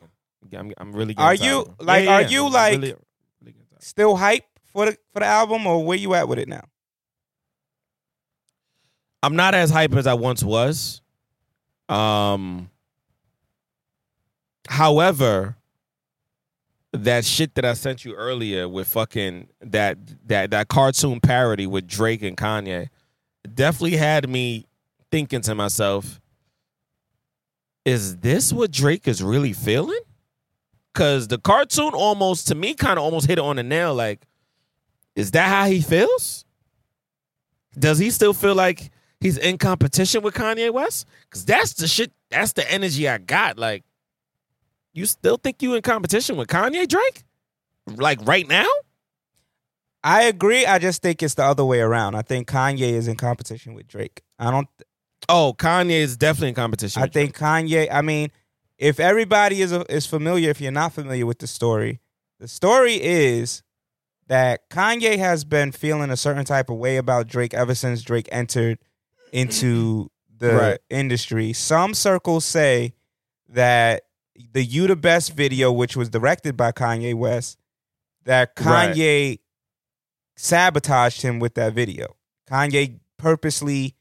I'm, 0.58 0.74
I'm 0.80 0.92
really. 0.94 1.14
Getting 1.14 1.24
Are 1.28 1.36
tired 1.38 1.46
you- 1.48 1.60
of 1.62 1.86
like, 1.86 2.06
Yeah, 2.06 2.12
are 2.16 2.22
yeah, 2.24 2.28
you, 2.30 2.46
I'm 2.48 2.52
like- 2.52 2.72
really- 2.82 2.96
really 3.44 3.56
still 3.78 4.16
hype 4.16 4.46
for 4.74 4.88
the 4.88 4.98
for 5.14 5.20
the 5.20 5.26
album, 5.28 5.68
or 5.68 5.86
where 5.86 6.00
you 6.00 6.16
at 6.16 6.28
with 6.28 6.40
it 6.40 6.48
now? 6.48 6.64
I'm 9.22 9.36
not 9.36 9.54
as 9.54 9.70
hype 9.70 9.94
as 9.94 10.08
I 10.08 10.16
once 10.16 10.44
was. 10.44 11.02
Um. 11.90 12.72
However, 14.68 15.58
that 16.92 17.26
shit 17.26 17.56
that 17.56 17.66
I 17.66 17.74
sent 17.74 18.04
you 18.04 18.14
earlier 18.14 18.68
with 18.68 18.88
fucking 18.88 19.50
that 19.62 19.98
that 20.28 20.52
that 20.52 20.68
cartoon 20.68 21.20
parody 21.20 21.68
with 21.68 21.88
Drake 21.88 22.24
and 22.24 22.36
Kanye 22.36 22.90
definitely 23.54 23.98
had 23.98 24.28
me 24.28 24.66
thinking 25.12 25.42
to 25.42 25.56
myself, 25.56 26.20
is 27.86 28.18
this 28.18 28.52
what 28.52 28.72
Drake 28.72 29.08
is 29.08 29.22
really 29.22 29.54
feeling? 29.54 30.00
Cause 30.94 31.28
the 31.28 31.38
cartoon 31.38 31.94
almost 31.94 32.48
to 32.48 32.56
me 32.56 32.74
kind 32.74 32.98
of 32.98 33.06
almost 33.06 33.28
hit 33.28 33.38
it 33.38 33.44
on 33.44 33.58
the 33.58 33.64
nail. 33.64 33.94
Like, 33.94 34.26
is 35.16 35.32
that 35.32 35.48
how 35.48 35.66
he 35.66 35.82
feels? 35.82 36.46
Does 37.78 38.00
he 38.00 38.10
still 38.10 38.34
feel 38.34 38.56
like 38.56 38.90
he's 39.20 39.38
in 39.38 39.58
competition 39.58 40.24
with 40.24 40.34
Kanye 40.34 40.74
West? 40.74 41.08
Cause 41.30 41.46
that's 41.46 41.74
the 41.74 41.88
shit. 41.88 42.12
That's 42.30 42.54
the 42.54 42.70
energy 42.70 43.08
I 43.08 43.20
got. 43.20 43.58
Like, 43.58 43.84
you 44.94 45.06
still 45.06 45.38
think 45.38 45.62
you 45.62 45.76
in 45.76 45.82
competition 45.82 46.38
with 46.38 46.48
Kanye 46.48 46.88
Drake? 46.88 47.24
Like 47.88 48.20
right 48.26 48.48
now? 48.48 48.68
I 50.04 50.24
agree. 50.24 50.66
I 50.66 50.80
just 50.80 51.02
think 51.02 51.22
it's 51.22 51.34
the 51.34 51.44
other 51.44 51.66
way 51.66 51.82
around. 51.82 52.16
I 52.16 52.22
think 52.22 52.48
Kanye 52.48 52.94
is 52.94 53.08
in 53.08 53.16
competition 53.18 53.74
with 53.74 53.88
Drake. 53.88 54.22
I 54.38 54.50
don't. 54.52 54.68
Oh, 55.28 55.54
Kanye 55.58 56.00
is 56.00 56.16
definitely 56.16 56.50
in 56.50 56.56
competition. 56.56 57.02
I 57.02 57.08
think 57.08 57.38
Kanye. 57.38 57.90
I 57.92 58.02
mean, 58.02 58.32
if 58.78 59.00
everybody 59.00 59.62
is 59.62 59.74
uh, 59.74 59.84
is 59.90 60.06
familiar, 60.06 60.50
if 60.50 60.62
you're 60.62 60.72
not 60.72 60.94
familiar 60.94 61.26
with 61.26 61.40
the 61.40 61.48
story, 61.48 62.00
the 62.40 62.48
story 62.48 62.94
is 63.02 63.62
that 64.28 64.70
Kanye 64.70 65.18
has 65.18 65.44
been 65.44 65.72
feeling 65.74 66.12
a 66.12 66.18
certain 66.18 66.46
type 66.46 66.70
of 66.70 66.78
way 66.78 66.96
about 66.98 67.28
Drake 67.28 67.54
ever 67.54 67.76
since 67.76 68.02
Drake 68.02 68.30
entered 68.32 68.78
into 69.34 70.10
the 70.38 70.54
Right. 70.54 70.80
industry. 70.90 71.52
Some 71.52 71.94
circles 71.94 72.46
say 72.46 72.94
that 73.50 74.04
the 74.54 74.64
"You 74.64 74.88
the 74.88 74.96
Best" 74.96 75.34
video, 75.34 75.72
which 75.72 75.96
was 75.98 76.10
directed 76.10 76.56
by 76.58 76.72
Kanye 76.72 77.14
West, 77.16 77.58
that 78.26 78.52
Right. 78.60 78.96
Kanye 78.96 79.40
sabotaged 80.36 81.22
him 81.22 81.40
with 81.40 81.56
that 81.56 81.74
video. 81.74 82.16
Kanye 82.50 83.00
purposely 83.18 83.96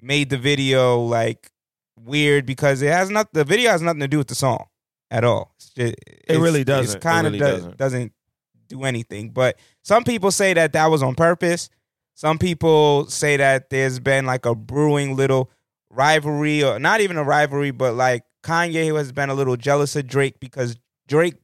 made 0.00 0.30
the 0.30 0.38
video 0.38 1.00
like 1.00 1.50
weird 1.98 2.46
because 2.46 2.82
it 2.82 2.88
has 2.92 3.10
not 3.10 3.32
the 3.32 3.44
video 3.44 3.70
has 3.70 3.82
nothing 3.82 4.00
to 4.00 4.08
do 4.08 4.18
with 4.18 4.28
the 4.28 4.34
song 4.34 4.66
at 5.10 5.24
all. 5.24 5.52
It's 5.56 5.70
just, 5.70 5.94
it's- 6.06 6.38
really 6.38 6.64
doesn't. 6.64 6.98
It 6.98 7.02
kind 7.02 7.24
really 7.26 7.40
of 7.40 7.46
doesn't. 7.46 7.76
doesn't 7.76 8.12
do 8.68 8.84
anything. 8.84 9.30
But 9.30 9.58
some 9.82 10.04
people 10.04 10.30
say 10.30 10.54
that 10.54 10.72
that 10.72 10.86
was 10.86 11.02
on 11.02 11.14
purpose. 11.14 11.68
Some 12.14 12.38
people 12.38 13.06
say 13.06 13.36
that 13.36 13.70
there's 13.70 13.98
been 13.98 14.24
like 14.24 14.46
a 14.46 14.54
brewing 14.54 15.16
little 15.16 15.50
rivalry, 15.90 16.62
or 16.62 16.78
not 16.78 17.00
even 17.00 17.16
a 17.16 17.24
rivalry, 17.24 17.72
but 17.72 17.94
like 17.94 18.24
Kanye 18.44 18.96
has 18.96 19.10
been 19.10 19.30
a 19.30 19.34
little 19.34 19.56
jealous 19.56 19.96
of 19.96 20.06
Drake 20.06 20.38
because 20.38 20.76
Drake 21.08 21.34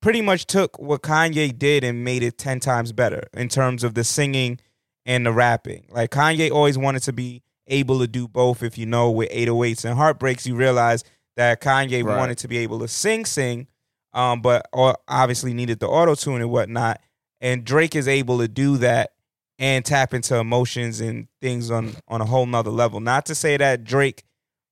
pretty 0.00 0.22
much 0.22 0.46
took 0.46 0.78
what 0.78 1.02
Kanye 1.02 1.56
did 1.56 1.84
and 1.84 2.02
made 2.04 2.22
it 2.22 2.38
10 2.38 2.60
times 2.60 2.92
better 2.92 3.28
in 3.34 3.48
terms 3.48 3.84
of 3.84 3.94
the 3.94 4.02
singing 4.04 4.58
and 5.06 5.24
the 5.26 5.32
rapping. 5.32 5.86
Like 5.90 6.10
Kanye 6.10 6.50
always 6.50 6.78
wanted 6.78 7.02
to 7.04 7.12
be 7.12 7.42
able 7.66 7.98
to 8.00 8.06
do 8.06 8.26
both. 8.26 8.62
If 8.62 8.78
you 8.78 8.86
know, 8.86 9.10
with 9.10 9.30
808s 9.30 9.84
and 9.84 9.94
Heartbreaks, 9.96 10.46
you 10.46 10.56
realize 10.56 11.04
that 11.36 11.60
Kanye 11.60 12.02
Right. 12.02 12.16
wanted 12.16 12.38
to 12.38 12.48
be 12.48 12.58
able 12.58 12.80
to 12.80 12.88
sing, 12.88 13.24
sing, 13.24 13.66
um, 14.12 14.40
but 14.40 14.66
or 14.72 14.96
obviously 15.06 15.52
needed 15.54 15.78
the 15.80 15.88
auto 15.88 16.14
tune 16.14 16.40
and 16.40 16.50
whatnot. 16.50 17.00
And 17.40 17.64
Drake 17.64 17.94
is 17.94 18.08
able 18.08 18.38
to 18.38 18.48
do 18.48 18.78
that 18.78 19.12
and 19.58 19.84
tap 19.84 20.14
into 20.14 20.36
emotions 20.36 21.00
and 21.00 21.28
things 21.40 21.70
on 21.70 21.94
on 22.08 22.20
a 22.20 22.24
whole 22.24 22.46
nother 22.46 22.70
level. 22.70 23.00
Not 23.00 23.26
to 23.26 23.34
say 23.34 23.56
that 23.56 23.84
Drake 23.84 24.24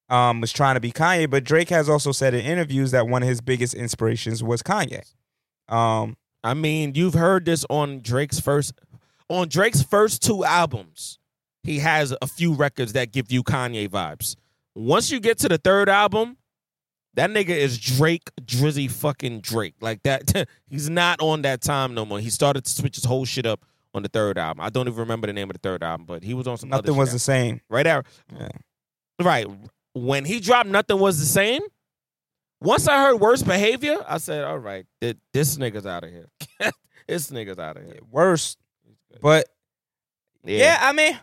um, 0.09 0.41
was 0.41 0.53
trying 0.53 0.75
to 0.75 0.81
be 0.81 0.93
Kanye, 0.93 1.29
but 1.29 1.45
Drake 1.45 1.69
has 1.71 1.89
also 1.89 2.13
said 2.13 2.35
in 2.35 2.41
interviews 2.45 2.93
that 2.93 3.09
one 3.09 3.23
of 3.23 3.29
his 3.29 3.41
biggest 3.41 3.75
inspirations 3.75 4.43
was 4.43 4.63
Kanye. 4.63 5.03
Um, 5.69 6.17
I 6.45 6.55
mean, 6.55 6.95
you've 6.95 7.15
heard 7.15 7.45
this 7.45 7.65
on 7.69 8.01
Drake's 8.01 8.39
first 8.39 8.73
on 9.29 9.49
Drake's 9.49 9.83
first 9.83 10.23
two 10.23 10.45
albums. 10.45 11.19
He 11.65 11.81
has 11.81 12.15
a 12.23 12.27
few 12.29 12.55
records 12.55 12.93
that 12.93 13.11
give 13.13 13.33
you 13.33 13.43
Kanye 13.43 13.89
vibes. 13.89 14.37
Once 14.77 15.11
you 15.11 15.19
get 15.19 15.39
to 15.39 15.49
the 15.49 15.59
third 15.59 15.89
album, 15.89 16.37
that 17.15 17.31
nigga 17.31 17.49
is 17.49 17.79
Drake, 17.79 18.31
Drizzy 18.43 18.89
fucking 18.89 19.41
Drake. 19.41 19.75
Like 19.81 20.03
that. 20.05 20.47
he's 20.69 20.89
not 20.89 21.21
on 21.21 21.43
that 21.43 21.63
time 21.63 21.95
no 21.95 22.05
more. 22.05 22.21
He 22.21 22.31
started 22.31 22.65
to 22.65 22.71
switch 22.71 22.95
his 22.95 23.05
whole 23.05 23.25
shit 23.25 23.47
up 23.47 23.65
on 23.95 24.03
the 24.03 24.09
third 24.09 24.39
album. 24.39 24.61
I 24.65 24.71
don't 24.71 24.87
even 24.87 25.01
remember 25.01 25.27
the 25.27 25.33
name 25.33 25.51
of 25.51 25.55
the 25.55 25.61
third 25.61 25.83
album, 25.83 26.07
but 26.07 26.23
he 26.23 26.35
was 26.35 26.47
on 26.47 26.59
some 26.59 26.69
nothing 26.69 26.95
was 26.95 27.13
the 27.13 27.19
same. 27.19 27.61
right 27.69 27.83
there. 27.83 28.05
Yeah. 28.39 28.49
Right. 29.21 29.47
When 29.99 30.25
he 30.27 30.41
dropped 30.41 30.69
Nothing 30.69 30.99
Was 31.01 31.19
the 31.19 31.25
Same, 31.27 31.63
once 32.61 32.87
I 32.87 33.03
heard 33.03 33.17
Worst 33.21 33.47
Behavior, 33.47 33.97
I 34.07 34.19
said, 34.19 34.45
all 34.45 34.59
right, 34.59 34.85
th- 35.01 35.17
this 35.33 35.57
nigga's 35.57 35.87
out 35.87 36.05
of 36.05 36.11
here. 36.11 36.29
this 37.09 37.31
nigga's 37.31 37.59
out 37.59 37.77
of 37.79 37.85
here. 37.85 38.01
Worse, 38.11 38.57
but 39.23 39.47
yeah. 40.45 40.79
I 40.81 40.93
mean, 40.93 41.19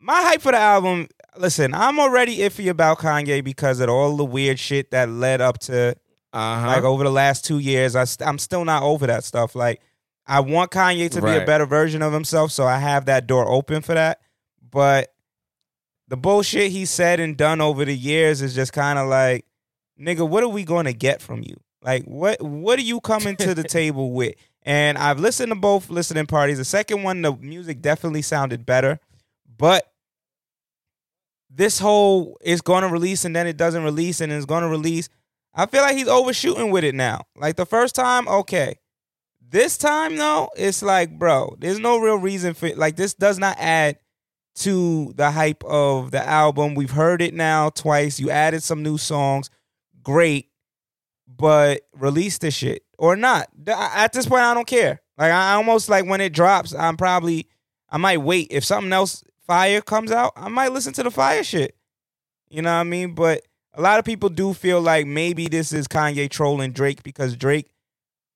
my 0.00 0.22
hype 0.22 0.40
for 0.40 0.52
the 0.52 0.58
album. 0.58 1.08
Listen, 1.36 1.74
I'm 1.74 1.98
already 1.98 2.38
iffy 2.38 2.70
about 2.70 2.98
Kanye 2.98 3.42
because 3.42 3.80
of 3.80 3.88
all 3.90 4.16
the 4.16 4.24
weird 4.24 4.58
shit 4.58 4.90
that 4.92 5.08
led 5.08 5.40
up 5.40 5.58
to 5.60 5.94
Uh-huh. 6.32 6.66
like 6.66 6.82
over 6.84 7.02
the 7.04 7.10
last 7.10 7.44
two 7.44 7.58
years. 7.58 7.94
I 7.96 8.04
st- 8.04 8.26
I'm 8.28 8.38
still 8.38 8.64
not 8.64 8.82
over 8.84 9.06
that 9.06 9.24
stuff. 9.24 9.54
Like, 9.54 9.80
I 10.26 10.40
want 10.40 10.70
Kanye 10.70 11.10
to 11.10 11.20
be 11.22 11.30
a 11.30 11.44
better 11.44 11.66
version 11.66 12.02
of 12.02 12.12
himself, 12.12 12.52
so 12.52 12.64
I 12.64 12.78
have 12.78 13.04
that 13.06 13.26
door 13.26 13.46
open 13.50 13.82
for 13.82 13.94
that. 13.94 14.20
But 14.70 15.13
the 16.08 16.16
bullshit 16.16 16.70
he 16.70 16.84
said 16.84 17.20
and 17.20 17.36
done 17.36 17.60
over 17.60 17.84
the 17.84 17.96
years 17.96 18.42
is 18.42 18.54
just 18.54 18.72
kind 18.72 18.98
of 18.98 19.08
like, 19.08 19.44
nigga, 19.98 20.28
what 20.28 20.42
are 20.42 20.48
we 20.48 20.64
going 20.64 20.84
to 20.86 20.92
get 20.92 21.22
from 21.22 21.42
you? 21.42 21.56
Like, 21.82 22.04
what 22.04 22.40
what 22.42 22.78
are 22.78 22.82
you 22.82 23.00
coming 23.00 23.36
to 23.36 23.54
the 23.54 23.62
table 23.68 24.12
with? 24.12 24.34
And 24.62 24.96
I've 24.96 25.20
listened 25.20 25.50
to 25.50 25.56
both 25.56 25.90
listening 25.90 26.26
parties. 26.26 26.58
The 26.58 26.64
second 26.64 27.02
one, 27.02 27.20
the 27.22 27.34
music 27.36 27.82
definitely 27.82 28.22
sounded 28.22 28.64
better, 28.64 28.98
but 29.58 29.92
this 31.50 31.78
whole 31.78 32.38
it's 32.40 32.62
going 32.62 32.82
to 32.82 32.88
release 32.88 33.24
and 33.24 33.36
then 33.36 33.46
it 33.46 33.56
doesn't 33.56 33.84
release 33.84 34.20
and 34.20 34.32
it's 34.32 34.46
going 34.46 34.62
to 34.62 34.68
release. 34.68 35.08
I 35.54 35.66
feel 35.66 35.82
like 35.82 35.96
he's 35.96 36.08
overshooting 36.08 36.70
with 36.70 36.84
it 36.84 36.94
now. 36.94 37.22
Like 37.36 37.56
the 37.56 37.66
first 37.66 37.94
time, 37.94 38.26
okay. 38.26 38.78
This 39.46 39.76
time 39.78 40.16
though, 40.16 40.48
it's 40.56 40.82
like, 40.82 41.16
bro, 41.16 41.54
there's 41.58 41.78
no 41.78 41.98
real 41.98 42.16
reason 42.16 42.54
for 42.54 42.74
like 42.74 42.96
this 42.96 43.14
does 43.14 43.38
not 43.38 43.56
add 43.60 43.98
to 44.56 45.12
the 45.16 45.30
hype 45.30 45.64
of 45.64 46.10
the 46.10 46.26
album. 46.26 46.74
We've 46.74 46.90
heard 46.90 47.20
it 47.20 47.34
now 47.34 47.70
twice. 47.70 48.20
You 48.20 48.30
added 48.30 48.62
some 48.62 48.82
new 48.82 48.98
songs. 48.98 49.50
Great. 50.02 50.50
But 51.26 51.82
release 51.94 52.38
the 52.38 52.50
shit 52.50 52.84
or 52.98 53.16
not. 53.16 53.48
At 53.66 54.12
this 54.12 54.26
point, 54.26 54.42
I 54.42 54.54
don't 54.54 54.66
care. 54.66 55.00
Like 55.18 55.32
I 55.32 55.54
almost 55.54 55.88
like 55.88 56.06
when 56.06 56.20
it 56.20 56.32
drops, 56.32 56.74
I'm 56.74 56.96
probably 56.96 57.48
I 57.88 57.96
might 57.96 58.18
wait. 58.18 58.48
If 58.50 58.64
something 58.64 58.92
else 58.92 59.24
fire 59.46 59.80
comes 59.80 60.10
out, 60.10 60.32
I 60.36 60.48
might 60.48 60.72
listen 60.72 60.92
to 60.94 61.02
the 61.02 61.10
fire 61.10 61.44
shit. 61.44 61.76
You 62.48 62.62
know 62.62 62.72
what 62.72 62.80
I 62.80 62.84
mean? 62.84 63.14
But 63.14 63.42
a 63.72 63.82
lot 63.82 63.98
of 63.98 64.04
people 64.04 64.28
do 64.28 64.52
feel 64.52 64.80
like 64.80 65.06
maybe 65.06 65.48
this 65.48 65.72
is 65.72 65.88
Kanye 65.88 66.30
trolling 66.30 66.72
Drake 66.72 67.02
because 67.02 67.36
Drake 67.36 67.72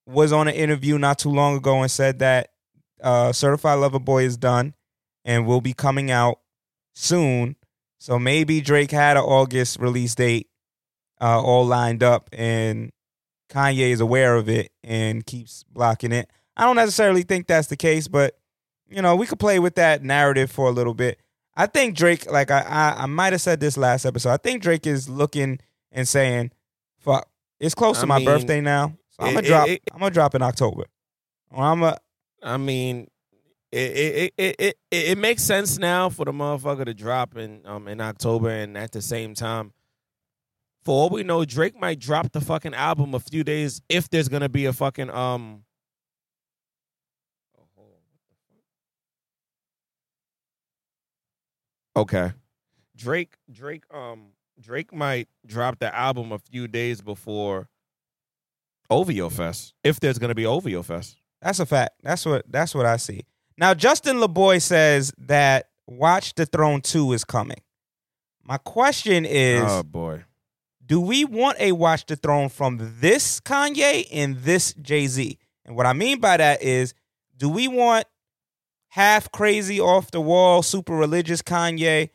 was 0.05 0.33
on 0.33 0.47
an 0.47 0.55
interview 0.55 0.97
not 0.97 1.19
too 1.19 1.29
long 1.29 1.55
ago 1.55 1.81
and 1.81 1.91
said 1.91 2.19
that 2.19 2.49
uh, 3.01 3.31
Certified 3.31 3.79
Lover 3.79 3.99
Boy 3.99 4.23
is 4.23 4.35
done 4.35 4.73
and 5.25 5.45
will 5.45 5.61
be 5.61 5.73
coming 5.73 6.11
out 6.11 6.39
soon. 6.93 7.55
So 7.99 8.17
maybe 8.17 8.61
Drake 8.61 8.91
had 8.91 9.17
an 9.17 9.23
August 9.23 9.79
release 9.79 10.15
date 10.15 10.47
uh, 11.21 11.41
all 11.41 11.65
lined 11.65 12.01
up 12.03 12.29
and 12.31 12.91
Kanye 13.49 13.89
is 13.91 13.99
aware 13.99 14.35
of 14.35 14.47
it 14.47 14.71
and 14.83 15.25
keeps 15.25 15.63
blocking 15.63 16.11
it. 16.11 16.29
I 16.55 16.63
don't 16.65 16.75
necessarily 16.75 17.23
think 17.23 17.47
that's 17.47 17.67
the 17.67 17.75
case, 17.77 18.07
but 18.07 18.37
you 18.89 19.01
know, 19.01 19.15
we 19.15 19.25
could 19.27 19.39
play 19.39 19.59
with 19.59 19.75
that 19.75 20.03
narrative 20.03 20.49
for 20.49 20.67
a 20.67 20.71
little 20.71 20.93
bit. 20.93 21.19
I 21.55 21.65
think 21.67 21.95
Drake, 21.95 22.29
like 22.31 22.51
I, 22.51 22.61
I, 22.61 23.03
I 23.03 23.05
might 23.05 23.33
have 23.33 23.41
said 23.41 23.59
this 23.59 23.75
last 23.77 24.05
episode. 24.05 24.31
I 24.31 24.37
think 24.37 24.61
Drake 24.63 24.87
is 24.87 25.09
looking 25.09 25.59
and 25.91 26.07
saying, 26.07 26.51
"Fuck, 26.99 27.27
it's 27.59 27.75
close 27.75 27.97
I 27.97 28.01
to 28.01 28.07
my 28.07 28.17
mean, 28.17 28.25
birthday 28.25 28.61
now, 28.61 28.93
so 29.09 29.23
I'm 29.25 29.29
it- 29.29 29.33
gonna 29.33 29.47
drop. 29.47 29.67
it- 29.67 29.81
I'm 29.91 29.99
gonna 29.99 30.11
drop 30.11 30.35
in 30.35 30.41
October. 30.41 30.85
Or 31.51 31.63
I'm 31.65 31.83
a 31.83 31.97
I 32.41 32.57
mean, 32.57 33.09
it 33.71 33.77
it, 33.77 34.33
it 34.37 34.55
it 34.59 34.77
it 34.91 35.17
makes 35.17 35.43
sense 35.43 35.77
now 35.77 36.09
for 36.09 36.25
the 36.25 36.31
motherfucker 36.31 36.85
to 36.85 36.93
drop 36.93 37.37
in 37.37 37.61
um 37.65 37.87
in 37.87 38.01
October, 38.01 38.49
and 38.49 38.77
at 38.77 38.91
the 38.91 39.01
same 39.01 39.33
time, 39.35 39.73
for 40.83 40.91
all 40.95 41.09
we 41.09 41.23
know, 41.23 41.45
Drake 41.45 41.79
might 41.79 41.99
drop 41.99 42.31
the 42.31 42.41
fucking 42.41 42.73
album 42.73 43.13
a 43.13 43.19
few 43.19 43.43
days 43.43 43.81
if 43.89 44.09
there's 44.09 44.27
gonna 44.27 44.49
be 44.49 44.65
a 44.65 44.73
fucking 44.73 45.09
um. 45.09 45.63
Okay, 51.95 52.31
Drake 52.95 53.35
Drake 53.51 53.83
um 53.93 54.29
Drake 54.59 54.93
might 54.93 55.27
drop 55.45 55.79
the 55.79 55.93
album 55.95 56.31
a 56.31 56.39
few 56.39 56.67
days 56.67 57.01
before 57.01 57.69
OVO 58.89 59.29
Fest 59.29 59.73
if 59.83 59.99
there's 59.99 60.17
gonna 60.17 60.35
be 60.35 60.45
OVO 60.45 60.81
Fest. 60.81 61.17
That's 61.41 61.59
a 61.59 61.65
fact. 61.65 61.95
That's 62.03 62.25
what 62.25 62.45
that's 62.49 62.73
what 62.73 62.85
I 62.85 62.97
see. 62.97 63.25
Now 63.59 63.73
Justin 63.73 64.17
LaBoy 64.17 64.61
says 64.61 65.11
that 65.17 65.67
Watch 65.85 66.35
the 66.35 66.45
Throne 66.45 66.79
2 66.79 67.11
is 67.11 67.25
coming. 67.25 67.61
My 68.41 68.57
question 68.57 69.25
is 69.25 69.63
oh 69.65 69.83
boy. 69.83 70.23
do 70.85 71.01
we 71.01 71.25
want 71.25 71.59
a 71.59 71.73
Watch 71.73 72.05
the 72.05 72.15
Throne 72.15 72.47
from 72.47 72.77
this 73.01 73.41
Kanye 73.41 74.07
and 74.13 74.37
this 74.37 74.73
Jay-Z? 74.75 75.37
And 75.65 75.75
what 75.75 75.85
I 75.85 75.91
mean 75.91 76.21
by 76.21 76.37
that 76.37 76.63
is 76.63 76.93
do 77.35 77.49
we 77.49 77.67
want 77.67 78.05
half 78.87 79.29
crazy 79.29 79.81
off 79.81 80.09
the 80.09 80.21
wall 80.21 80.63
super 80.63 80.93
religious 80.93 81.41
Kanye 81.41 82.11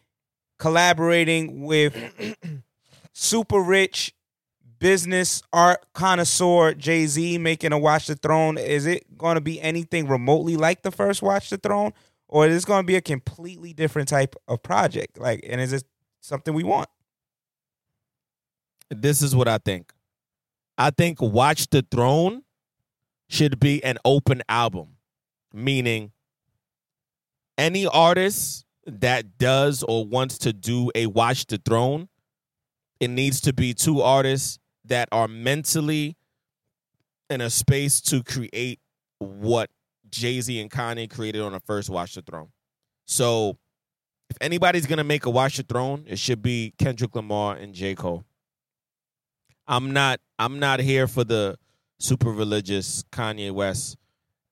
collaborating 0.58 1.64
with 1.64 1.94
super 3.12 3.60
rich 3.60 4.14
business 4.84 5.42
art 5.50 5.82
connoisseur 5.94 6.74
Jay 6.74 7.06
Z 7.06 7.38
making 7.38 7.72
a 7.72 7.78
Watch 7.78 8.06
the 8.06 8.16
Throne, 8.16 8.58
is 8.58 8.84
it 8.84 9.16
going 9.16 9.36
to 9.36 9.40
be 9.40 9.58
anything 9.62 10.06
remotely 10.06 10.58
like 10.58 10.82
the 10.82 10.90
first 10.90 11.22
Watch 11.22 11.48
the 11.48 11.56
Throne, 11.56 11.94
or 12.28 12.46
is 12.46 12.54
this 12.54 12.66
going 12.66 12.82
to 12.82 12.86
be 12.86 12.96
a 12.96 13.00
completely 13.00 13.72
different 13.72 14.08
type 14.08 14.36
of 14.46 14.62
project? 14.62 15.18
Like, 15.18 15.40
and 15.48 15.58
is 15.58 15.72
it 15.72 15.84
something 16.20 16.52
we 16.52 16.64
want? 16.64 16.90
this 18.90 19.22
is 19.22 19.34
what 19.34 19.48
I 19.48 19.56
think. 19.56 19.90
I 20.76 20.90
think 20.90 21.22
Watch 21.22 21.70
the 21.70 21.82
Throne 21.90 22.42
should 23.30 23.58
be 23.58 23.82
an 23.82 23.96
open 24.04 24.42
album, 24.50 24.96
meaning 25.50 26.12
any 27.56 27.86
artist 27.86 28.66
that 28.86 29.38
does 29.38 29.82
or 29.82 30.04
wants 30.04 30.36
to 30.38 30.52
do 30.52 30.90
a 30.94 31.06
Watch 31.06 31.46
the 31.46 31.56
Throne, 31.56 32.10
it 33.00 33.08
needs 33.08 33.40
to 33.40 33.54
be 33.54 33.72
two 33.72 34.02
artists 34.02 34.58
that 34.84 35.08
are 35.12 35.28
mentally 35.28 36.16
in 37.30 37.40
a 37.40 37.50
space 37.50 38.00
to 38.02 38.22
create 38.22 38.80
what 39.18 39.70
Jay 40.10 40.40
Z 40.40 40.60
and 40.60 40.70
Kanye 40.70 41.10
created 41.10 41.40
on 41.42 41.52
the 41.52 41.60
first 41.60 41.90
Watch 41.90 42.14
the 42.14 42.22
Throne. 42.22 42.48
So, 43.06 43.58
if 44.30 44.36
anybody's 44.40 44.86
gonna 44.86 45.04
make 45.04 45.26
a 45.26 45.30
Watch 45.30 45.56
the 45.56 45.62
Throne, 45.62 46.04
it 46.06 46.18
should 46.18 46.42
be 46.42 46.74
Kendrick 46.78 47.14
Lamar 47.14 47.56
and 47.56 47.74
J. 47.74 47.94
Cole. 47.94 48.24
I'm 49.66 49.92
not 49.92 50.20
I'm 50.38 50.58
not 50.58 50.80
here 50.80 51.06
for 51.06 51.24
the 51.24 51.58
super 51.98 52.30
religious 52.30 53.02
Kanye 53.12 53.50
West 53.50 53.96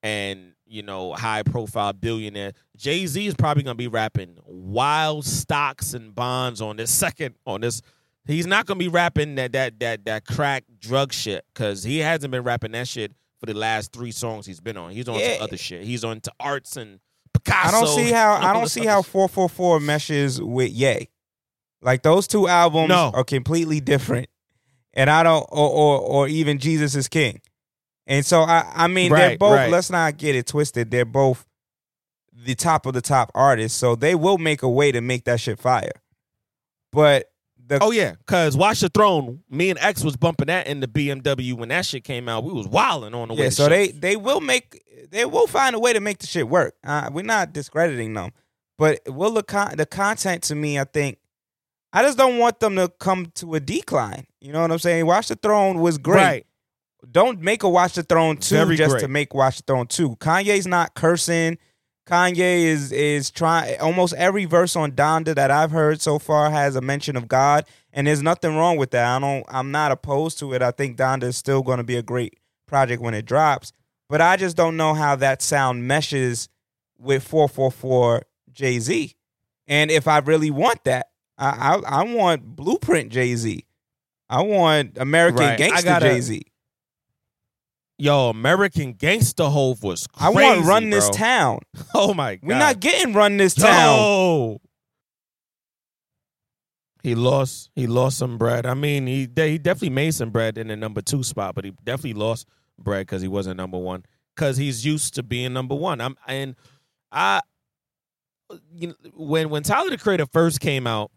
and 0.02 0.52
you 0.66 0.82
know 0.82 1.12
high 1.12 1.42
profile 1.42 1.92
billionaire. 1.92 2.52
Jay 2.76 3.06
Z 3.06 3.26
is 3.26 3.34
probably 3.34 3.62
gonna 3.62 3.74
be 3.74 3.88
rapping 3.88 4.38
wild 4.46 5.24
stocks 5.24 5.94
and 5.94 6.14
bonds 6.14 6.60
on 6.60 6.76
this 6.76 6.90
second 6.90 7.34
on 7.46 7.60
this. 7.60 7.82
He's 8.26 8.46
not 8.46 8.66
gonna 8.66 8.78
be 8.78 8.88
rapping 8.88 9.34
that 9.36 9.52
that 9.52 9.80
that 9.80 10.04
that 10.04 10.26
crack 10.26 10.64
drug 10.78 11.12
shit 11.12 11.44
because 11.52 11.82
he 11.82 11.98
hasn't 11.98 12.30
been 12.30 12.44
rapping 12.44 12.72
that 12.72 12.86
shit 12.88 13.12
for 13.40 13.46
the 13.46 13.54
last 13.54 13.92
three 13.92 14.12
songs 14.12 14.46
he's 14.46 14.60
been 14.60 14.76
on. 14.76 14.92
He's 14.92 15.08
on 15.08 15.18
Yeah. 15.18 15.38
to 15.38 15.42
other 15.42 15.56
shit. 15.56 15.84
He's 15.84 16.04
on 16.04 16.20
to 16.20 16.32
arts 16.38 16.76
and 16.76 17.00
Picasso. 17.34 17.68
I 17.76 17.80
don't 17.80 17.96
see 17.96 18.12
how 18.12 18.34
I 18.34 18.52
don't 18.52 18.68
see 18.68 18.84
how 18.86 19.02
444 19.02 19.80
meshes 19.80 20.40
with 20.40 20.70
Ye. 20.70 21.08
Like 21.80 22.02
those 22.02 22.28
two 22.28 22.46
albums 22.46 22.90
No. 22.90 23.10
are 23.12 23.24
completely 23.24 23.80
different. 23.80 24.28
And 24.94 25.10
I 25.10 25.22
don't 25.24 25.44
or 25.50 25.68
or, 25.70 25.98
or 26.00 26.28
even 26.28 26.58
Jesus 26.58 26.94
is 26.94 27.08
King. 27.08 27.40
And 28.06 28.24
so 28.24 28.42
I 28.42 28.70
I 28.72 28.86
mean 28.86 29.10
they're 29.12 29.36
both 29.38 29.56
right. 29.56 29.70
let's 29.70 29.90
not 29.90 30.16
get 30.18 30.36
it 30.36 30.46
twisted. 30.46 30.92
They're 30.92 31.04
both 31.04 31.44
the 32.32 32.54
top 32.54 32.86
of 32.86 32.92
the 32.94 33.00
top 33.00 33.32
artists. 33.34 33.76
So 33.76 33.96
they 33.96 34.14
will 34.14 34.38
make 34.38 34.62
a 34.62 34.68
way 34.68 34.92
to 34.92 35.00
make 35.00 35.24
that 35.24 35.40
shit 35.40 35.58
fire. 35.58 35.90
But 36.92 37.31
the 37.78 37.82
Oh 37.82 37.90
yeah, 37.90 38.14
cause 38.26 38.56
Watch 38.56 38.80
the 38.80 38.88
Throne. 38.88 39.40
Me 39.50 39.70
and 39.70 39.78
X 39.78 40.04
was 40.04 40.16
bumping 40.16 40.46
that 40.46 40.66
in 40.66 40.80
the 40.80 40.86
BMW 40.88 41.54
when 41.54 41.68
that 41.70 41.84
shit 41.86 42.04
came 42.04 42.28
out. 42.28 42.44
We 42.44 42.52
was 42.52 42.68
wilding 42.68 43.14
on 43.14 43.28
the 43.28 43.34
way. 43.34 43.44
yeah, 43.44 43.48
so 43.50 43.68
they 43.68 43.88
they 43.88 44.16
will 44.16 44.40
make 44.40 44.82
they 45.10 45.24
will 45.24 45.46
find 45.46 45.74
a 45.74 45.78
way 45.78 45.92
to 45.92 46.00
make 46.00 46.18
the 46.18 46.26
shit 46.26 46.48
work. 46.48 46.74
Uh, 46.84 47.10
we're 47.12 47.22
not 47.24 47.52
discrediting 47.52 48.14
them, 48.14 48.30
but 48.78 49.00
will 49.06 49.32
the 49.32 49.42
con- 49.42 49.76
the 49.76 49.86
content 49.86 50.42
to 50.44 50.54
me, 50.54 50.78
I 50.78 50.84
think, 50.84 51.18
I 51.92 52.02
just 52.02 52.16
don't 52.18 52.38
want 52.38 52.60
them 52.60 52.76
to 52.76 52.88
come 52.88 53.26
to 53.36 53.54
a 53.54 53.60
decline. 53.60 54.26
You 54.40 54.52
know 54.52 54.62
what 54.62 54.70
I'm 54.72 54.78
saying? 54.78 55.06
Watch 55.06 55.28
the 55.28 55.36
Throne 55.36 55.80
was 55.80 55.98
great. 55.98 56.16
Right. 56.16 56.46
Don't 57.10 57.40
make 57.40 57.62
a 57.64 57.68
Watch 57.68 57.94
the 57.94 58.04
Throne 58.04 58.36
two 58.36 58.54
Very 58.54 58.76
just 58.76 58.92
great. 58.92 59.00
to 59.00 59.08
make 59.08 59.34
Watch 59.34 59.56
the 59.58 59.62
Throne 59.64 59.86
two. 59.86 60.16
Kanye's 60.16 60.66
not 60.66 60.94
cursing. 60.94 61.58
Kanye 62.12 62.64
is 62.64 62.92
is 62.92 63.30
trying. 63.30 63.80
Almost 63.80 64.12
every 64.14 64.44
verse 64.44 64.76
on 64.76 64.92
Donda 64.92 65.34
that 65.34 65.50
I've 65.50 65.70
heard 65.70 66.02
so 66.02 66.18
far 66.18 66.50
has 66.50 66.76
a 66.76 66.82
mention 66.82 67.16
of 67.16 67.26
God, 67.26 67.64
and 67.90 68.06
there's 68.06 68.22
nothing 68.22 68.54
wrong 68.54 68.76
with 68.76 68.90
that. 68.90 69.06
I 69.06 69.18
don't. 69.18 69.44
I'm 69.48 69.70
not 69.70 69.92
opposed 69.92 70.38
to 70.40 70.52
it. 70.52 70.60
I 70.60 70.72
think 70.72 70.98
Donda 70.98 71.24
is 71.24 71.38
still 71.38 71.62
going 71.62 71.78
to 71.78 71.84
be 71.84 71.96
a 71.96 72.02
great 72.02 72.38
project 72.66 73.00
when 73.00 73.14
it 73.14 73.24
drops, 73.24 73.72
but 74.10 74.20
I 74.20 74.36
just 74.36 74.58
don't 74.58 74.76
know 74.76 74.92
how 74.92 75.16
that 75.16 75.40
sound 75.40 75.88
meshes 75.88 76.50
with 76.98 77.22
444 77.22 78.22
Jay 78.52 78.78
Z. 78.78 79.14
And 79.66 79.90
if 79.90 80.06
I 80.06 80.18
really 80.18 80.50
want 80.50 80.84
that, 80.84 81.08
I 81.38 81.80
I, 81.82 82.00
I 82.00 82.14
want 82.14 82.44
Blueprint 82.44 83.10
Jay 83.10 83.34
Z. 83.36 83.64
I 84.28 84.42
want 84.42 84.98
American 84.98 85.40
Right. 85.40 85.58
Gangster 85.58 85.98
Jay 86.00 86.20
Z. 86.20 86.42
Yo, 88.02 88.30
American 88.30 88.94
Gangsta 88.94 89.48
Hove 89.48 89.84
was 89.84 90.08
I 90.16 90.32
crazy. 90.32 90.56
want 90.56 90.66
Run 90.66 90.90
This 90.90 91.08
bro. 91.08 91.18
Town. 91.18 91.58
Oh 91.94 92.12
my 92.12 92.34
god. 92.34 92.48
We're 92.48 92.58
not 92.58 92.80
getting 92.80 93.14
Run 93.14 93.36
This 93.36 93.54
Town. 93.54 93.96
No. 93.96 94.60
He 97.04 97.14
lost. 97.14 97.70
He 97.76 97.86
lost 97.86 98.18
some 98.18 98.38
bread. 98.38 98.66
I 98.66 98.74
mean, 98.74 99.06
he 99.06 99.28
he 99.36 99.56
definitely 99.56 99.90
made 99.90 100.14
some 100.14 100.30
bread 100.30 100.58
in 100.58 100.66
the 100.66 100.74
number 100.74 101.00
two 101.00 101.22
spot, 101.22 101.54
but 101.54 101.64
he 101.64 101.70
definitely 101.84 102.14
lost 102.14 102.48
bread 102.76 103.06
because 103.06 103.22
he 103.22 103.28
wasn't 103.28 103.56
number 103.56 103.78
one. 103.78 104.04
Because 104.34 104.56
he's 104.56 104.84
used 104.84 105.14
to 105.14 105.22
being 105.22 105.52
number 105.52 105.76
one. 105.76 106.00
I'm 106.00 106.16
and 106.26 106.56
I, 107.12 107.40
you 108.74 108.88
know, 108.88 108.94
when 109.14 109.48
when 109.48 109.62
Tyler 109.62 109.90
the 109.90 109.98
Creator 109.98 110.26
first 110.32 110.58
came 110.58 110.88
out, 110.88 111.12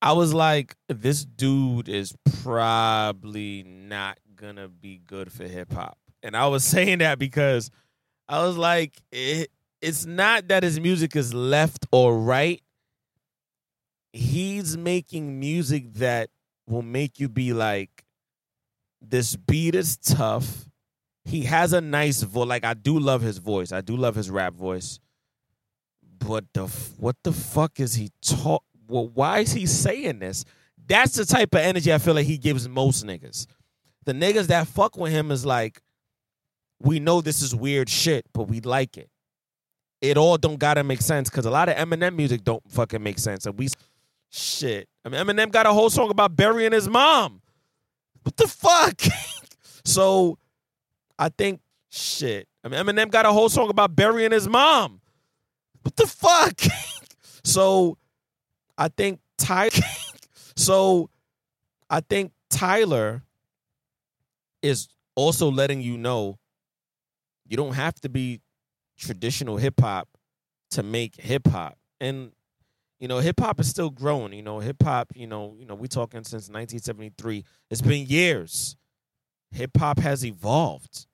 I 0.00 0.12
was 0.12 0.32
like, 0.32 0.76
this 0.88 1.24
dude 1.24 1.88
is 1.88 2.14
probably 2.44 3.64
not 3.64 4.18
gonna 4.40 4.68
be 4.68 5.00
good 5.06 5.30
for 5.32 5.44
hip 5.44 5.72
hop. 5.72 5.98
And 6.22 6.36
I 6.36 6.46
was 6.46 6.64
saying 6.74 6.98
that 6.98 7.18
because 7.18 7.70
I 8.28 8.42
was 8.42 8.56
like, 8.56 9.00
it, 9.12 9.50
it's 9.80 10.06
not 10.06 10.48
that 10.48 10.62
his 10.62 10.80
music 10.80 11.14
is 11.16 11.34
left 11.34 11.86
or 11.92 12.16
right. 12.18 12.62
He's 14.12 14.76
making 14.76 15.38
music 15.38 15.94
that 15.94 16.30
will 16.66 16.82
make 16.82 17.20
you 17.20 17.28
be 17.28 17.52
like, 17.52 18.04
this 19.00 19.36
beat 19.36 19.74
is 19.74 19.96
tough. 19.96 20.66
He 21.24 21.42
has 21.42 21.72
a 21.72 21.80
nice 21.80 22.22
voice. 22.22 22.48
Like 22.48 22.64
I 22.64 22.74
do 22.74 22.98
love 22.98 23.20
his 23.20 23.38
voice. 23.38 23.70
I 23.70 23.80
do 23.80 23.96
love 23.96 24.14
his 24.14 24.30
rap 24.30 24.54
voice. 24.54 24.98
But 26.18 26.46
the 26.52 26.66
what 26.98 27.16
the 27.22 27.32
fuck 27.32 27.78
is 27.78 27.94
he 27.94 28.10
talk? 28.22 28.64
Well, 28.88 29.08
why 29.08 29.40
is 29.40 29.52
he 29.52 29.66
saying 29.66 30.18
this? 30.20 30.44
That's 30.86 31.14
the 31.14 31.26
type 31.26 31.54
of 31.54 31.60
energy 31.60 31.92
I 31.92 31.98
feel 31.98 32.14
like 32.14 32.26
he 32.26 32.38
gives 32.38 32.68
most 32.68 33.04
niggas. 33.04 33.46
The 34.08 34.14
niggas 34.14 34.46
that 34.46 34.66
fuck 34.66 34.96
with 34.96 35.12
him 35.12 35.30
is 35.30 35.44
like, 35.44 35.82
we 36.80 36.98
know 36.98 37.20
this 37.20 37.42
is 37.42 37.54
weird 37.54 37.90
shit, 37.90 38.24
but 38.32 38.44
we 38.44 38.62
like 38.62 38.96
it. 38.96 39.10
It 40.00 40.16
all 40.16 40.38
don't 40.38 40.58
gotta 40.58 40.82
make 40.82 41.02
sense 41.02 41.28
because 41.28 41.44
a 41.44 41.50
lot 41.50 41.68
of 41.68 41.76
Eminem 41.76 42.16
music 42.16 42.42
don't 42.42 42.62
fucking 42.70 43.02
make 43.02 43.18
sense. 43.18 43.44
And 43.44 43.58
we 43.58 43.68
shit. 44.30 44.88
I 45.04 45.10
mean, 45.10 45.20
Eminem 45.20 45.52
got 45.52 45.66
a 45.66 45.74
whole 45.74 45.90
song 45.90 46.08
about 46.08 46.34
burying 46.34 46.72
his 46.72 46.88
mom. 46.88 47.42
What 48.22 48.34
the 48.38 48.48
fuck? 48.48 48.98
so 49.84 50.38
I 51.18 51.28
think 51.28 51.60
shit. 51.90 52.48
I 52.64 52.68
mean, 52.68 52.82
Eminem 52.82 53.10
got 53.10 53.26
a 53.26 53.32
whole 53.34 53.50
song 53.50 53.68
about 53.68 53.94
burying 53.94 54.32
his 54.32 54.48
mom. 54.48 55.02
What 55.82 55.96
the 55.96 56.06
fuck? 56.06 56.58
so 57.44 57.98
I 58.78 58.88
think 58.88 59.20
Tyler. 59.36 59.70
so 60.56 61.10
I 61.90 62.00
think 62.00 62.32
Tyler 62.48 63.22
is 64.62 64.88
also 65.14 65.50
letting 65.50 65.80
you 65.80 65.96
know 65.98 66.38
you 67.46 67.56
don't 67.56 67.74
have 67.74 67.94
to 67.96 68.08
be 68.08 68.40
traditional 68.98 69.56
hip 69.56 69.80
hop 69.80 70.08
to 70.72 70.82
make 70.82 71.16
hip 71.16 71.46
hop. 71.46 71.78
And 72.00 72.32
you 73.00 73.06
know, 73.06 73.18
hip 73.18 73.40
hop 73.40 73.60
is 73.60 73.68
still 73.68 73.90
growing. 73.90 74.32
You 74.32 74.42
know, 74.42 74.58
hip 74.58 74.82
hop. 74.82 75.12
You 75.14 75.26
know, 75.26 75.54
you 75.58 75.66
know, 75.66 75.74
we 75.74 75.88
talking 75.88 76.24
since 76.24 76.48
1973. 76.48 77.44
It's 77.70 77.80
been 77.80 78.06
years. 78.06 78.76
Hip 79.52 79.70
hop 79.78 79.98
has 80.00 80.24
evolved 80.24 81.06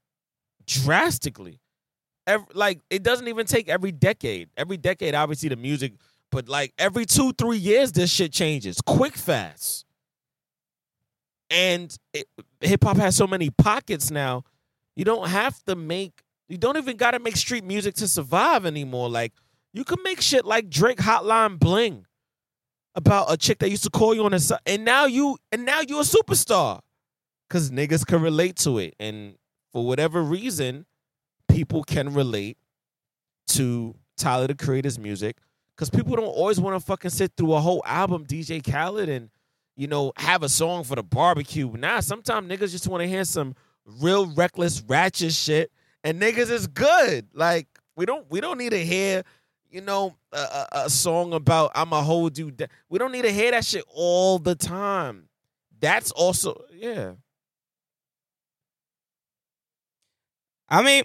drastically. 0.67 1.61
Every, 2.27 2.47
like 2.55 2.81
it 2.89 3.03
doesn't 3.03 3.29
even 3.29 3.47
take 3.47 3.69
every 3.69 3.93
decade. 3.93 4.49
Every 4.57 4.79
decade, 4.79 5.15
obviously, 5.15 5.51
the 5.51 5.57
music, 5.57 5.93
but 6.33 6.49
like 6.49 6.73
every 6.79 7.05
two, 7.05 7.33
three 7.35 7.59
years, 7.59 7.93
this 7.93 8.11
shit 8.11 8.33
changes 8.33 8.81
quick, 8.81 9.15
fast. 9.15 9.85
And 11.55 11.97
hip 12.61 12.83
hop 12.83 12.97
has 12.97 13.17
so 13.17 13.27
many 13.27 13.51
pockets 13.51 14.11
now. 14.11 14.45
You 14.97 15.05
don't 15.05 15.29
have 15.29 15.63
to 15.65 15.77
make. 15.77 16.23
You 16.49 16.59
don't 16.59 16.77
even 16.77 16.97
got 16.97 17.13
to 17.13 17.21
make 17.21 17.37
street 17.37 17.65
music 17.65 17.95
to 17.97 18.09
survive 18.09 18.67
anymore. 18.67 19.09
Like 19.09 19.33
you 19.73 19.85
can 19.85 19.99
make 20.03 20.21
shit 20.21 20.45
like 20.45 20.69
Drake 20.69 20.99
Hotline 20.99 21.59
Bling 21.59 22.07
about 22.95 23.33
a 23.33 23.37
chick 23.37 23.59
that 23.59 23.71
used 23.71 23.85
to 23.85 23.91
call 23.91 24.15
you 24.15 24.25
on 24.25 24.39
side, 24.39 24.59
and 24.67 24.85
now 24.85 25.07
you 25.07 25.37
and 25.53 25.65
now 25.65 25.81
you're 25.81 26.01
a 26.01 26.05
superstar 26.05 26.81
because 27.49 27.71
niggas 27.71 28.07
can 28.07 28.21
relate 28.21 28.57
to 28.57 28.79
it, 28.79 28.95
and 28.99 29.37
for 29.73 29.85
whatever 29.87 30.23
reason, 30.23 30.87
people 31.49 31.83
can 31.83 32.15
relate 32.15 32.57
to 33.49 33.95
Tyler 34.17 34.47
the 34.47 34.55
Creator's 34.55 34.99
music 34.99 35.39
because 35.77 35.91
people 35.91 36.15
don't 36.17 36.25
always 36.25 36.61
want 36.61 36.79
to 36.79 36.85
fucking 36.85 37.11
sit 37.11 37.33
through 37.37 37.55
a 37.55 37.61
whole 37.61 37.83
album, 37.85 38.25
DJ 38.25 38.63
Khaled, 38.65 39.09
and 39.09 39.31
you 39.77 39.87
know 39.87 40.12
have 40.16 40.43
a 40.43 40.49
song 40.49 40.85
for 40.85 40.95
the 40.95 41.03
barbecue. 41.03 41.70
Nah, 41.77 42.01
sometimes 42.01 42.51
niggas 42.51 42.70
just 42.70 42.89
want 42.89 43.03
to 43.03 43.09
hear 43.09 43.25
some 43.25 43.55
real 44.01 44.27
reckless, 44.35 44.83
ratchet 44.87 45.33
shit, 45.33 45.70
and 46.03 46.20
niggas 46.20 46.51
is 46.51 46.66
good. 46.66 47.29
Like 47.33 47.66
we 47.97 48.07
don't 48.07 48.31
we 48.31 48.41
don't 48.41 48.59
need 48.59 48.70
to 48.70 48.85
hear 48.85 49.25
you 49.70 49.81
know 49.81 50.16
a, 50.33 50.39
a, 50.39 50.68
a 50.85 50.91
song 50.91 51.33
about 51.33 51.72
I'ma 51.75 52.03
hold 52.03 52.39
you. 52.39 52.51
down. 52.51 52.68
We 52.89 52.99
don't 52.99 53.12
need 53.12 53.22
to 53.22 53.33
hear 53.33 53.51
that 53.51 53.64
shit 53.64 53.85
all 53.89 54.39
the 54.39 54.55
time. 54.55 55.29
That's 55.81 56.11
also 56.12 56.64
yeah. 56.72 57.12
I 60.68 60.83
mean, 60.83 61.05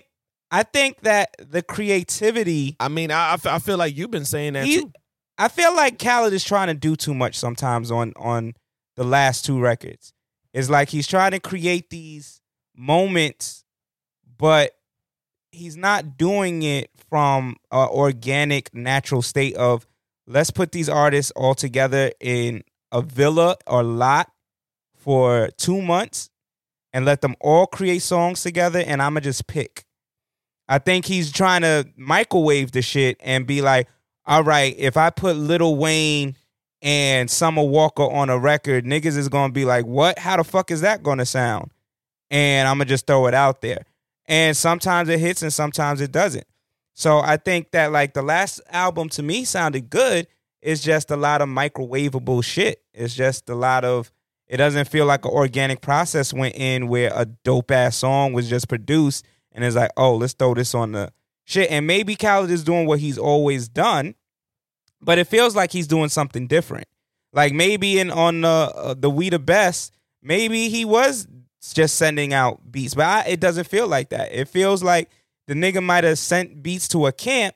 I 0.52 0.64
think 0.64 1.02
that 1.02 1.36
the 1.38 1.62
creativity. 1.62 2.76
I 2.80 2.88
mean, 2.88 3.12
I 3.12 3.38
I 3.44 3.60
feel 3.60 3.78
like 3.78 3.96
you've 3.96 4.12
been 4.12 4.26
saying 4.26 4.54
that 4.54 4.66
he, 4.66 4.82
too. 4.82 4.92
I 5.40 5.48
feel 5.48 5.74
like 5.74 5.98
Khaled 5.98 6.34
is 6.34 6.44
trying 6.44 6.68
to 6.68 6.74
do 6.74 6.98
too 6.98 7.14
much 7.14 7.40
sometimes 7.40 7.92
on 7.92 8.12
on 8.18 8.56
the 8.98 9.06
last 9.06 9.46
two 9.46 9.58
records. 9.58 10.14
It's 10.54 10.70
like 10.70 10.90
he's 10.90 11.08
trying 11.08 11.32
to 11.32 11.40
create 11.40 11.90
these 11.90 12.42
moments, 12.76 13.64
but 14.38 14.76
he's 15.54 15.78
not 15.78 16.18
doing 16.18 16.64
it 16.64 16.90
from 17.10 17.56
an 17.72 17.88
organic, 17.88 18.76
natural 18.76 19.22
state 19.22 19.56
of 19.56 19.88
let's 20.28 20.52
put 20.52 20.74
these 20.74 20.90
artists 20.90 21.32
all 21.38 21.56
together 21.56 22.12
in 22.20 22.64
a 22.92 23.02
villa 23.02 23.56
or 23.66 23.82
lot 23.82 24.30
for 24.98 25.50
two 25.56 25.82
months 25.82 26.30
and 26.92 27.06
let 27.06 27.22
them 27.22 27.36
all 27.40 27.66
create 27.66 28.02
songs 28.02 28.44
together 28.44 28.84
and 28.86 29.02
I'ma 29.02 29.22
just 29.22 29.48
pick. 29.48 29.86
I 30.68 30.80
think 30.80 31.06
he's 31.06 31.32
trying 31.32 31.62
to 31.62 31.88
microwave 31.96 32.74
the 32.74 32.82
shit 32.82 33.16
and 33.22 33.48
be 33.48 33.62
like, 33.62 33.88
all 34.30 34.44
right, 34.44 34.76
if 34.78 34.96
I 34.96 35.10
put 35.10 35.36
Lil 35.38 35.76
Wayne 35.76 36.38
and 36.84 37.30
Summer 37.30 37.64
Walker 37.64 38.04
on 38.04 38.30
a 38.30 38.38
record, 38.38 38.86
niggas 38.86 39.18
is 39.18 39.28
gonna 39.28 39.52
be 39.52 39.66
like, 39.66 39.88
what? 39.88 40.20
How 40.20 40.38
the 40.38 40.44
fuck 40.44 40.70
is 40.70 40.82
that 40.82 41.02
gonna 41.02 41.26
sound? 41.26 41.72
And 42.30 42.68
I'm 42.68 42.78
gonna 42.78 42.86
just 42.86 43.08
throw 43.08 43.26
it 43.26 43.34
out 43.34 43.62
there. 43.62 43.86
And 44.28 44.56
sometimes 44.56 45.10
it 45.10 45.20
hits 45.20 45.42
and 45.42 45.52
sometimes 45.52 46.00
it 46.00 46.12
doesn't. 46.12 46.46
So 46.94 47.18
I 47.18 47.38
think 47.38 47.72
that 47.72 47.92
like 47.92 48.14
the 48.14 48.22
last 48.22 48.62
album 48.70 49.10
to 49.10 49.24
me 49.24 49.46
sounded 49.46 49.90
good. 49.90 50.28
It's 50.62 50.82
just 50.84 51.10
a 51.10 51.16
lot 51.18 51.42
of 51.42 51.50
microwavable 51.50 52.44
shit. 52.44 52.84
It's 52.94 53.16
just 53.16 53.50
a 53.50 53.56
lot 53.56 53.84
of 53.84 54.12
It 54.48 54.58
doesn't 54.58 54.90
feel 54.90 55.06
like 55.06 55.26
an 55.26 55.32
organic 55.32 55.82
process 55.82 56.34
went 56.34 56.56
in 56.56 56.88
where 56.88 57.12
a 57.16 57.26
dope 57.26 57.72
ass 57.72 57.98
song 57.98 58.34
was 58.34 58.50
just 58.50 58.68
produced 58.68 59.26
and 59.52 59.64
it's 59.64 59.76
like, 59.76 59.92
oh, 59.96 60.16
let's 60.18 60.34
throw 60.34 60.54
this 60.54 60.76
on 60.76 60.92
the 60.92 61.12
shit. 61.46 61.72
And 61.72 61.88
maybe 61.88 62.16
Khaled 62.16 62.52
is 62.52 62.64
doing 62.64 62.86
what 62.86 63.00
he's 63.00 63.18
always 63.18 63.68
done, 63.68 64.16
but 65.02 65.18
it 65.18 65.28
feels 65.28 65.56
like 65.56 65.72
he's 65.72 65.88
doing 65.88 66.10
something 66.10 66.48
different. 66.48 66.88
Like 67.34 67.54
maybe 67.54 68.00
in 68.00 68.10
on 68.12 68.42
the 68.42 68.48
uh, 68.48 68.94
the 68.98 69.10
We 69.10 69.30
the 69.30 69.40
Best, 69.40 69.96
maybe 70.22 70.70
he 70.70 70.86
was 70.86 71.28
just 71.74 71.96
sending 71.98 72.34
out 72.34 72.72
beats, 72.72 72.96
but 72.96 73.06
I, 73.06 73.24
it 73.30 73.40
doesn't 73.40 73.68
feel 73.68 73.88
like 73.88 74.10
that. 74.10 74.32
It 74.32 74.48
feels 74.48 74.82
like 74.82 75.10
the 75.48 75.54
nigga 75.54 75.84
might 75.84 76.04
have 76.04 76.18
sent 76.18 76.64
beats 76.64 76.88
to 76.90 77.06
a 77.06 77.12
camp, 77.12 77.56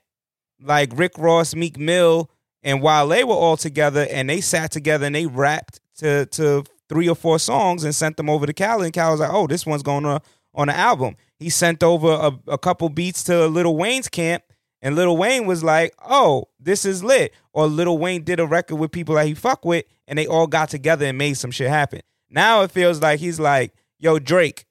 like 0.61 0.91
Rick 0.95 1.13
Ross, 1.17 1.55
Meek 1.55 1.77
Mill, 1.77 2.29
and 2.61 2.81
while 2.81 3.07
they 3.07 3.23
were 3.23 3.35
all 3.35 3.57
together 3.57 4.07
and 4.09 4.29
they 4.29 4.41
sat 4.41 4.71
together 4.71 5.05
and 5.05 5.15
they 5.15 5.25
rapped 5.25 5.79
to 5.97 6.25
to 6.27 6.63
three 6.89 7.09
or 7.09 7.15
four 7.15 7.39
songs 7.39 7.83
and 7.83 7.95
sent 7.95 8.17
them 8.17 8.29
over 8.29 8.45
to 8.45 8.53
Cal, 8.53 8.81
and 8.81 8.93
Cal 8.93 9.11
was 9.11 9.19
like, 9.19 9.31
"Oh, 9.31 9.47
this 9.47 9.65
one's 9.65 9.83
going 9.83 10.05
on 10.05 10.21
on 10.53 10.67
the 10.67 10.75
album." 10.75 11.15
He 11.39 11.49
sent 11.49 11.83
over 11.83 12.09
a, 12.09 12.31
a 12.47 12.57
couple 12.57 12.89
beats 12.89 13.23
to 13.25 13.47
Lil 13.47 13.75
Wayne's 13.75 14.07
camp, 14.07 14.43
and 14.83 14.97
Lil 14.97 15.15
Wayne 15.15 15.47
was 15.47 15.63
like, 15.63 15.95
"Oh, 16.05 16.49
this 16.59 16.83
is 16.83 17.03
lit." 17.03 17.33
Or 17.53 17.67
Lil 17.67 17.97
Wayne 17.97 18.23
did 18.23 18.41
a 18.41 18.45
record 18.45 18.75
with 18.75 18.91
people 18.91 19.15
that 19.15 19.25
he 19.25 19.33
fuck 19.33 19.63
with, 19.63 19.85
and 20.07 20.19
they 20.19 20.27
all 20.27 20.45
got 20.45 20.69
together 20.69 21.05
and 21.05 21.17
made 21.17 21.35
some 21.35 21.51
shit 21.51 21.69
happen. 21.69 22.01
Now 22.29 22.61
it 22.63 22.71
feels 22.71 23.01
like 23.01 23.21
he's 23.21 23.39
like, 23.39 23.73
"Yo, 23.97 24.19
Drake, 24.19 24.65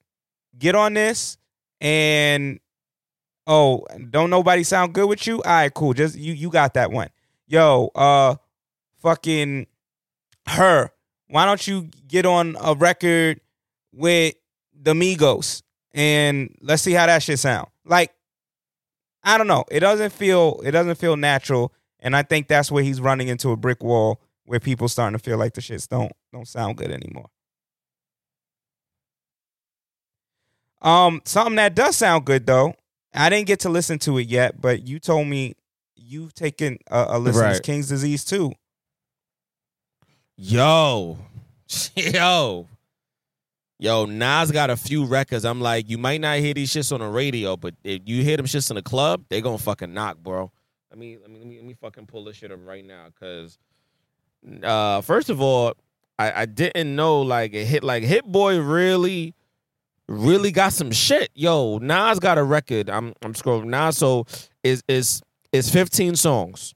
get 0.57 0.75
on 0.75 0.93
this," 0.93 1.37
and 1.81 2.59
oh, 3.47 3.87
don't 4.11 4.29
nobody 4.29 4.63
sound 4.63 4.93
good 4.93 5.09
with 5.09 5.25
you? 5.25 5.37
All 5.37 5.51
right, 5.51 5.73
cool. 5.73 5.93
Just 5.93 6.15
you, 6.15 6.33
you 6.33 6.51
got 6.51 6.75
that 6.75 6.91
one. 6.91 7.09
Yo, 7.47 7.89
uh, 7.95 8.35
fucking 9.01 9.65
her. 10.47 10.91
Why 11.27 11.45
don't 11.45 11.65
you 11.67 11.89
get 12.07 12.27
on 12.27 12.55
a 12.61 12.75
record 12.75 13.41
with 13.91 14.35
the 14.79 14.93
Migos 14.93 15.63
and 15.93 16.55
let's 16.61 16.83
see 16.83 16.93
how 16.93 17.07
that 17.07 17.23
shit 17.23 17.39
sound? 17.39 17.69
Like, 17.83 18.13
I 19.23 19.37
don't 19.37 19.47
know. 19.47 19.63
It 19.71 19.79
doesn't 19.79 20.11
feel 20.11 20.61
it 20.63 20.71
doesn't 20.71 20.95
feel 20.95 21.15
natural, 21.15 21.73
and 21.99 22.15
I 22.15 22.23
think 22.23 22.47
that's 22.47 22.71
where 22.71 22.83
he's 22.83 22.99
running 22.99 23.27
into 23.27 23.51
a 23.51 23.57
brick 23.57 23.81
wall 23.83 24.19
where 24.45 24.59
people 24.59 24.87
starting 24.87 25.17
to 25.17 25.23
feel 25.23 25.37
like 25.37 25.53
the 25.53 25.61
shits 25.61 25.87
don't 25.87 26.11
don't 26.31 26.47
sound 26.47 26.77
good 26.77 26.91
anymore. 26.91 27.27
Um, 30.81 31.21
something 31.23 31.55
that 31.55 31.75
does 31.75 31.95
sound 31.95 32.25
good 32.25 32.45
though. 32.45 32.75
I 33.13 33.29
didn't 33.29 33.47
get 33.47 33.61
to 33.61 33.69
listen 33.69 33.99
to 33.99 34.17
it 34.17 34.27
yet, 34.27 34.59
but 34.59 34.85
you 34.85 34.99
told 34.99 35.27
me 35.27 35.55
you've 35.95 36.33
taken 36.33 36.79
a, 36.89 37.05
a 37.09 37.19
listen 37.19 37.41
to 37.53 37.61
King's 37.61 37.87
Disease 37.87 38.25
too. 38.25 38.51
Yo, 40.35 41.19
yo, 41.95 42.67
yo. 43.79 44.05
Nas 44.05 44.51
got 44.51 44.69
a 44.69 44.77
few 44.77 45.05
records. 45.05 45.45
I'm 45.45 45.61
like, 45.61 45.89
you 45.89 45.97
might 45.97 46.21
not 46.21 46.39
hear 46.39 46.53
these 46.53 46.71
shits 46.71 46.91
on 46.91 46.99
the 46.99 47.07
radio, 47.07 47.57
but 47.57 47.75
if 47.83 48.01
you 48.05 48.23
hear 48.23 48.37
them 48.37 48.45
shits 48.45 48.69
in 48.69 48.75
the 48.75 48.81
club, 48.81 49.23
they 49.29 49.41
gonna 49.41 49.57
fucking 49.57 49.93
knock, 49.93 50.17
bro. 50.17 50.51
Let 50.89 50.99
me, 50.99 51.17
let 51.17 51.29
me, 51.29 51.39
let 51.39 51.47
me, 51.47 51.55
let 51.57 51.65
me 51.65 51.73
fucking 51.73 52.05
pull 52.05 52.23
this 52.25 52.37
shit 52.37 52.51
up 52.51 52.59
right 52.63 52.85
now, 52.85 53.07
cause, 53.19 53.57
uh, 54.61 55.01
first 55.01 55.29
of 55.29 55.41
all, 55.41 55.73
I, 56.19 56.41
I 56.41 56.45
didn't 56.45 56.95
know 56.95 57.21
like 57.21 57.53
it 57.53 57.65
hit 57.65 57.83
like 57.83 58.03
Hit 58.03 58.25
Boy 58.25 58.59
really, 58.59 59.33
really 60.07 60.51
got 60.51 60.73
some 60.73 60.91
shit. 60.91 61.31
Yo, 61.33 61.79
Nas 61.79 62.19
got 62.19 62.37
a 62.37 62.43
record. 62.43 62.89
I'm, 62.89 63.13
I'm 63.23 63.33
scrolling. 63.33 63.65
Nas 63.65 63.97
so 63.97 64.25
is 64.63 64.83
is 64.87 65.21
is 65.51 65.69
15 65.71 66.15
songs 66.15 66.75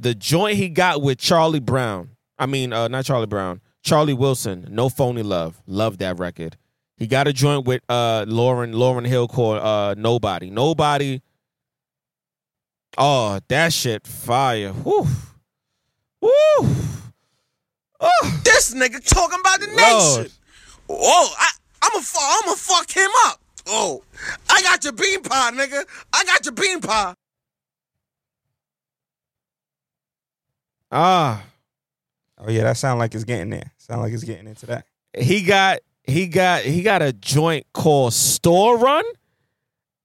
the 0.00 0.14
joint 0.14 0.56
he 0.56 0.68
got 0.68 1.02
with 1.02 1.18
Charlie 1.18 1.60
Brown. 1.60 2.10
I 2.38 2.46
mean, 2.46 2.72
uh, 2.72 2.88
not 2.88 3.04
Charlie 3.04 3.26
Brown. 3.26 3.60
Charlie 3.88 4.14
Wilson. 4.14 4.66
No 4.70 4.88
phony 4.88 5.22
love. 5.22 5.60
Love 5.66 5.98
that 5.98 6.18
record. 6.18 6.56
He 6.96 7.06
got 7.06 7.26
a 7.28 7.32
joint 7.32 7.66
with 7.66 7.80
uh 7.88 8.24
Lauryn 8.26 8.74
Lauryn 8.74 9.06
Hill 9.06 9.28
called 9.28 9.58
uh 9.58 9.94
Nobody. 9.96 10.50
Nobody. 10.50 11.22
Oh, 12.96 13.38
that 13.48 13.72
shit 13.72 14.06
fire. 14.06 14.72
Whew. 14.72 15.06
Woo. 16.20 16.30
Oh, 18.00 18.40
This 18.44 18.74
nigga 18.74 19.04
talking 19.06 19.38
about 19.40 19.60
the 19.60 19.66
Lord. 19.66 20.22
nation. 20.24 20.32
Oh, 20.88 21.34
I, 21.38 21.50
I'm 21.82 21.92
a, 22.00 22.04
I'm 22.20 22.42
gonna 22.44 22.56
fuck 22.56 22.90
him 22.90 23.10
up. 23.26 23.40
Oh, 23.66 24.02
I 24.48 24.62
got 24.62 24.82
your 24.82 24.94
bean 24.94 25.22
pie, 25.22 25.50
nigga. 25.52 25.84
I 26.12 26.24
got 26.24 26.44
your 26.44 26.54
bean 26.54 26.80
pie. 26.80 27.14
ah. 30.90 31.44
Oh 32.38 32.50
yeah, 32.50 32.62
that 32.64 32.76
sound 32.76 32.98
like 32.98 33.14
it's 33.14 33.24
getting 33.24 33.50
there. 33.50 33.72
Sound 33.88 34.02
like 34.02 34.10
he's 34.10 34.24
getting 34.24 34.46
into 34.46 34.66
that. 34.66 34.86
he 35.16 35.42
got 35.42 35.80
he 36.04 36.26
got 36.26 36.62
he 36.62 36.82
got 36.82 37.02
a 37.02 37.12
joint 37.12 37.66
called 37.72 38.12
Store 38.12 38.78
Run. 38.78 39.04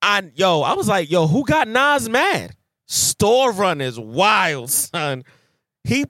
I 0.02 0.24
yo, 0.36 0.62
I 0.62 0.74
was 0.74 0.88
like, 0.88 1.10
yo, 1.10 1.28
who 1.28 1.44
got 1.46 1.68
Nas 1.68 2.08
mad? 2.10 2.56
Store 2.88 3.52
Run 3.52 3.82
is 3.82 4.00
wild, 4.00 4.70
son. 4.70 5.24
He 5.84 6.06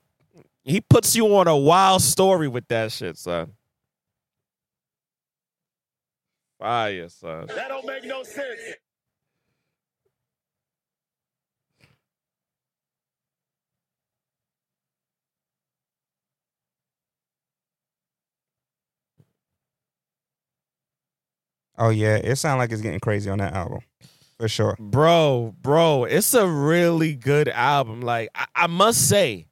he 0.64 0.82
puts 0.82 1.16
you 1.16 1.26
on 1.38 1.48
a 1.48 1.58
wild 1.58 2.02
story 2.02 2.48
with 2.48 2.68
that 2.68 2.92
shit, 2.92 3.18
son. 3.18 3.54
Fire, 6.60 7.10
son. 7.10 7.48
That 7.48 7.68
don't 7.68 7.86
make 7.86 8.06
no 8.06 8.24
sense. 8.24 8.60
Oh 21.78 21.90
yeah, 21.90 22.16
it 22.16 22.36
sounds 22.36 22.60
like 22.60 22.72
it's 22.72 22.82
getting 22.82 23.00
crazy 23.00 23.30
on 23.30 23.40
that 23.40 23.54
album, 23.54 23.80
for 24.40 24.48
sure. 24.48 24.76
Bro, 24.80 25.56
bro, 25.62 26.04
it's 26.04 26.34
a 26.34 26.48
really 26.48 27.16
good 27.16 27.50
album. 27.50 28.02
Like, 28.02 28.30
I, 28.36 28.46
I 28.56 28.68
must 28.68 29.08
say, 29.10 29.48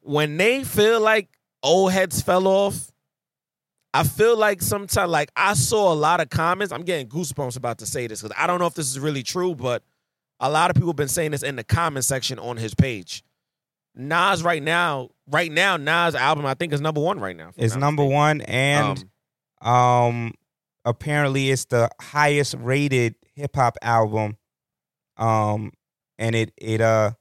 when 0.00 0.36
they 0.36 0.64
feel 0.64 1.00
like 1.00 1.28
old 1.62 1.92
heads 1.92 2.22
fell 2.22 2.48
off, 2.48 2.90
I 3.94 4.04
feel 4.04 4.38
like 4.38 4.62
sometimes, 4.62 5.10
like, 5.10 5.30
I 5.36 5.52
saw 5.52 5.92
a 5.92 5.94
lot 5.94 6.20
of 6.20 6.30
comments. 6.30 6.72
I'm 6.72 6.82
getting 6.82 7.08
goosebumps 7.08 7.58
about 7.58 7.78
to 7.78 7.86
say 7.86 8.06
this 8.06 8.22
because 8.22 8.34
I 8.38 8.46
don't 8.46 8.58
know 8.58 8.66
if 8.66 8.74
this 8.74 8.88
is 8.88 8.98
really 8.98 9.22
true, 9.22 9.54
but 9.54 9.82
a 10.40 10.48
lot 10.48 10.70
of 10.70 10.74
people 10.76 10.88
have 10.90 10.96
been 10.96 11.08
saying 11.08 11.32
this 11.32 11.42
in 11.42 11.56
the 11.56 11.64
comment 11.64 12.06
section 12.06 12.38
on 12.38 12.56
his 12.56 12.74
page. 12.74 13.22
Nas 13.94 14.42
right 14.42 14.62
now, 14.62 15.10
right 15.26 15.52
now, 15.52 15.76
Nas 15.76 16.14
album 16.14 16.46
I 16.46 16.54
think 16.54 16.72
is 16.72 16.80
number 16.80 17.02
one 17.02 17.20
right 17.20 17.36
now. 17.36 17.50
It's 17.58 17.76
number 17.76 18.02
one, 18.02 18.40
and 18.40 19.04
Um, 19.60 19.70
um, 19.70 20.32
apparently 20.84 21.50
it's 21.50 21.66
the 21.66 21.88
highest 22.00 22.54
rated 22.58 23.14
hip 23.34 23.54
hop 23.56 23.76
album. 23.82 24.36
Um, 25.16 25.72
and 26.18 26.34
it 26.34 26.52
it 26.56 26.80
uh 26.80 27.12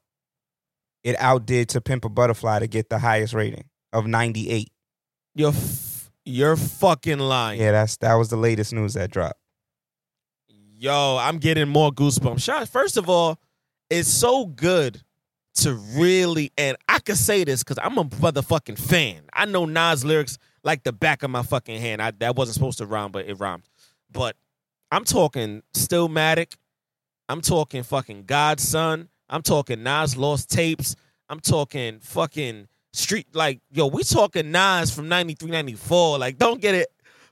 it 1.04 1.16
outdid 1.20 1.70
to 1.70 1.82
Pimp 1.82 2.06
a 2.06 2.10
Butterfly 2.10 2.60
to 2.60 2.68
get 2.68 2.90
the 2.90 3.00
highest 3.00 3.34
rating 3.34 3.66
of 3.94 4.08
ninety 4.08 4.50
eight. 4.50 4.70
you're 5.36 5.50
f- 5.50 6.12
you're 6.26 6.56
fucking 6.56 7.20
lying. 7.20 7.60
Yeah, 7.60 7.72
that's 7.72 7.98
that 7.98 8.14
was 8.16 8.30
the 8.30 8.38
latest 8.38 8.74
news 8.74 8.94
that 8.94 9.12
dropped. 9.12 9.40
Yo, 10.78 11.18
I'm 11.20 11.38
getting 11.38 11.68
more 11.68 11.92
goosebumps. 11.92 12.42
Shot. 12.42 12.68
First 12.68 12.98
of 12.98 13.10
all, 13.10 13.40
it's 13.90 14.10
so 14.10 14.46
good 14.46 15.02
to 15.56 15.74
really, 15.74 16.52
and 16.58 16.78
I 16.88 17.00
can 17.00 17.16
say 17.16 17.44
this 17.44 17.64
because 17.64 17.78
I'm 17.82 17.98
a 17.98 18.06
motherfucking 18.06 18.80
fan. 18.80 19.22
I 19.34 19.46
know 19.46 19.66
Nas 19.66 20.06
lyrics 20.06 20.38
like 20.64 20.84
the 20.84 20.92
back 20.92 21.24
of 21.24 21.30
my 21.30 21.44
fucking 21.44 21.80
hand. 21.80 22.02
I, 22.02 22.12
that 22.12 22.36
wasn't 22.36 22.56
supposed 22.56 22.78
to 22.80 22.86
rhyme, 22.86 23.12
but 23.12 23.28
it 23.28 23.36
rhymed. 23.36 23.64
But 24.12 24.36
I'm 24.92 25.04
talking 25.04 25.64
Stillmatic. 25.74 26.56
I'm 27.30 27.42
talking 27.42 27.84
fucking 27.84 28.26
God's 28.26 28.68
Son. 28.68 29.10
I'm 29.30 29.42
talking 29.42 29.84
Nas 29.84 30.18
Lost 30.18 30.50
Tapes. 30.50 30.96
I'm 31.30 31.40
talking 31.40 32.00
fucking 32.00 32.68
Street. 32.94 33.28
Like, 33.34 33.62
yo, 33.72 33.88
we 33.88 34.04
talking 34.04 34.52
Nas 34.52 34.94
from 34.94 35.08
93, 35.08 35.50
94. 35.50 36.20
Like, 36.20 36.38
don't 36.38 36.60
get 36.60 36.76
it. 36.76 36.88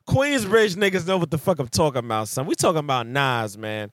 Queensbridge 0.07 0.76
niggas 0.76 1.06
know 1.06 1.18
what 1.18 1.30
the 1.30 1.38
fuck 1.38 1.60
I'm 1.60 1.68
talking 1.68 1.99
about, 1.99 2.30
son. 2.30 2.47
We 2.47 2.56
talking 2.56 2.80
about 2.80 3.06
Nas, 3.07 3.57
man. 3.57 3.91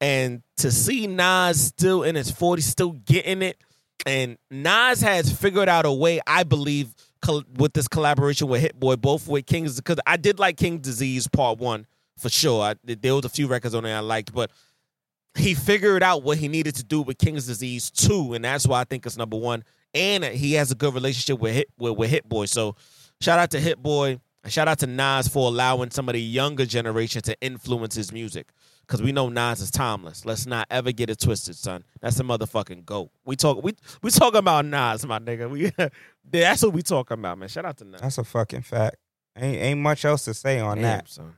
And 0.00 0.42
to 0.58 0.70
see 0.70 1.06
Nas 1.06 1.60
still 1.60 2.04
in 2.04 2.14
his 2.14 2.30
40s, 2.30 2.62
still 2.62 2.92
getting 2.92 3.42
it, 3.42 3.58
and 4.06 4.38
Nas 4.50 5.00
has 5.00 5.30
figured 5.32 5.68
out 5.68 5.84
a 5.84 5.92
way, 5.92 6.20
I 6.26 6.44
believe, 6.44 6.94
col- 7.20 7.44
with 7.56 7.72
this 7.72 7.88
collaboration 7.88 8.48
with 8.48 8.60
Hit 8.60 8.78
Boy, 8.78 8.96
both 8.96 9.28
with 9.28 9.46
King's, 9.46 9.76
because 9.76 9.98
I 10.06 10.16
did 10.16 10.38
like 10.38 10.56
King's 10.56 10.80
Disease 10.80 11.28
Part 11.28 11.58
One 11.58 11.86
for 12.16 12.28
sure. 12.28 12.62
I, 12.62 12.74
there 12.84 13.14
was 13.14 13.24
a 13.24 13.28
few 13.28 13.46
records 13.46 13.74
on 13.74 13.84
there 13.84 13.96
I 13.96 14.00
liked, 14.00 14.32
but 14.32 14.50
he 15.36 15.54
figured 15.54 16.02
out 16.02 16.22
what 16.22 16.38
he 16.38 16.48
needed 16.48 16.74
to 16.76 16.84
do 16.84 17.02
with 17.02 17.18
King's 17.18 17.46
Disease 17.46 17.90
Two, 17.90 18.34
and 18.34 18.44
that's 18.44 18.66
why 18.66 18.80
I 18.80 18.84
think 18.84 19.06
it's 19.06 19.16
number 19.16 19.36
one. 19.36 19.64
And 19.94 20.24
he 20.24 20.54
has 20.54 20.70
a 20.70 20.74
good 20.74 20.94
relationship 20.94 21.40
with 21.40 21.54
Hit 21.54 21.68
with, 21.78 21.96
with 21.96 22.10
Hit 22.10 22.28
Boy. 22.28 22.46
So 22.46 22.76
shout 23.20 23.38
out 23.38 23.50
to 23.52 23.60
Hit 23.60 23.82
Boy. 23.82 24.18
and 24.44 24.52
Shout 24.52 24.68
out 24.68 24.78
to 24.80 24.86
Nas 24.86 25.28
for 25.28 25.48
allowing 25.48 25.90
some 25.90 26.08
of 26.08 26.12
the 26.14 26.20
younger 26.20 26.66
generation 26.66 27.22
to 27.22 27.40
influence 27.40 27.94
his 27.94 28.12
music. 28.12 28.48
Because 28.88 29.02
we 29.02 29.12
know 29.12 29.28
Nas 29.28 29.60
is 29.60 29.70
timeless. 29.70 30.24
Let's 30.24 30.46
not 30.46 30.66
ever 30.70 30.92
get 30.92 31.10
it 31.10 31.20
twisted, 31.20 31.56
son. 31.56 31.84
That's 32.00 32.18
a 32.20 32.22
motherfucking 32.22 32.86
goat. 32.86 33.10
We 33.26 33.36
talk 33.36 33.62
we 33.62 33.74
we 34.02 34.10
talking 34.10 34.38
about 34.38 34.64
Nas, 34.64 35.04
my 35.04 35.18
nigga. 35.18 35.50
We 35.50 35.70
that's 36.30 36.62
what 36.62 36.72
we 36.72 36.80
talking 36.80 37.18
about, 37.18 37.36
man. 37.36 37.50
Shout 37.50 37.66
out 37.66 37.76
to 37.76 37.84
Nas. 37.84 38.00
That's 38.00 38.16
a 38.16 38.24
fucking 38.24 38.62
fact. 38.62 38.96
Ain't 39.36 39.60
ain't 39.60 39.80
much 39.80 40.06
else 40.06 40.24
to 40.24 40.32
say 40.32 40.58
on 40.58 40.76
Damn, 40.76 40.82
that. 40.82 41.08
son. 41.08 41.34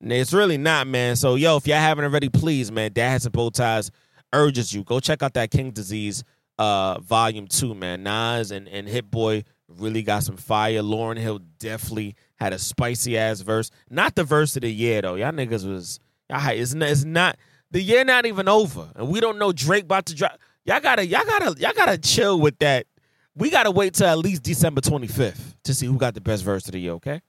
It's 0.00 0.32
really 0.34 0.58
not, 0.58 0.86
man. 0.86 1.16
So, 1.16 1.34
yo, 1.34 1.56
if 1.56 1.66
y'all 1.66 1.78
haven't 1.78 2.04
already, 2.04 2.28
please, 2.28 2.70
man, 2.70 2.92
Dad 2.92 3.10
Has 3.10 3.24
and 3.24 3.32
Bow 3.32 3.50
Ties 3.50 3.90
urges 4.32 4.72
you. 4.72 4.84
Go 4.84 5.00
check 5.00 5.22
out 5.22 5.34
that 5.34 5.50
King 5.50 5.70
Disease 5.70 6.22
uh 6.58 7.00
volume 7.00 7.46
two, 7.46 7.74
man. 7.74 8.02
Nas 8.02 8.50
and, 8.50 8.68
and 8.68 8.86
Hit 8.86 9.10
Boy 9.10 9.44
really 9.68 10.02
got 10.02 10.22
some 10.22 10.36
fire. 10.36 10.82
Lauryn 10.82 11.16
Hill 11.18 11.40
definitely 11.58 12.14
had 12.36 12.52
a 12.52 12.58
spicy 12.58 13.16
ass 13.16 13.40
verse. 13.40 13.70
Not 13.88 14.14
the 14.16 14.24
verse 14.24 14.54
of 14.56 14.62
the 14.62 14.72
year 14.72 15.00
though. 15.02 15.14
Y'all 15.14 15.32
niggas 15.32 15.68
was 15.68 15.98
y'all 16.30 16.50
it's 16.50 16.74
not, 16.74 16.88
it's 16.88 17.04
not 17.04 17.38
the 17.70 17.82
year 17.82 18.04
not 18.04 18.26
even 18.26 18.48
over. 18.48 18.90
And 18.96 19.08
we 19.08 19.20
don't 19.20 19.38
know 19.38 19.52
Drake 19.52 19.84
about 19.84 20.06
to 20.06 20.14
drop. 20.14 20.38
Y'all 20.64 20.80
gotta 20.80 21.06
y'all 21.06 21.24
gotta 21.24 21.60
y'all 21.60 21.72
gotta 21.74 21.98
chill 21.98 22.40
with 22.40 22.58
that. 22.58 22.86
We 23.34 23.50
gotta 23.50 23.70
wait 23.70 23.94
till 23.94 24.06
at 24.06 24.18
least 24.18 24.42
December 24.42 24.80
twenty 24.80 25.06
fifth 25.06 25.56
to 25.64 25.74
see 25.74 25.86
who 25.86 25.96
got 25.96 26.14
the 26.14 26.20
best 26.20 26.44
verse 26.44 26.66
of 26.66 26.72
the 26.72 26.80
year, 26.80 26.92
okay? 26.92 27.20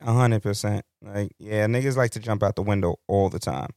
A 0.00 0.12
hundred 0.12 0.42
percent. 0.42 0.84
Like, 1.00 1.32
yeah, 1.38 1.66
niggas 1.66 1.96
like 1.96 2.12
to 2.12 2.20
jump 2.20 2.42
out 2.42 2.56
the 2.56 2.62
window 2.62 2.96
all 3.06 3.28
the 3.28 3.38
time. 3.38 3.70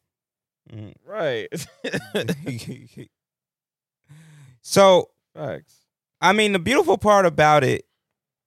Mm. 0.71 0.93
Right. 1.05 1.47
so, 4.61 5.09
Facts. 5.33 5.85
I 6.21 6.33
mean, 6.33 6.53
the 6.53 6.59
beautiful 6.59 6.97
part 6.97 7.25
about 7.25 7.63
it, 7.63 7.85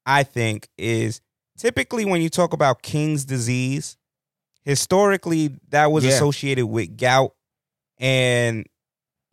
I 0.07 0.23
think, 0.23 0.69
is 0.79 1.21
typically 1.57 2.05
when 2.05 2.21
you 2.23 2.29
talk 2.29 2.53
about 2.53 2.83
King's 2.83 3.25
disease, 3.25 3.98
historically 4.69 5.57
that 5.71 5.91
was 5.91 6.05
Yeah. 6.05 6.11
associated 6.11 6.67
with 6.67 6.97
gout. 6.99 7.35
And 7.99 8.67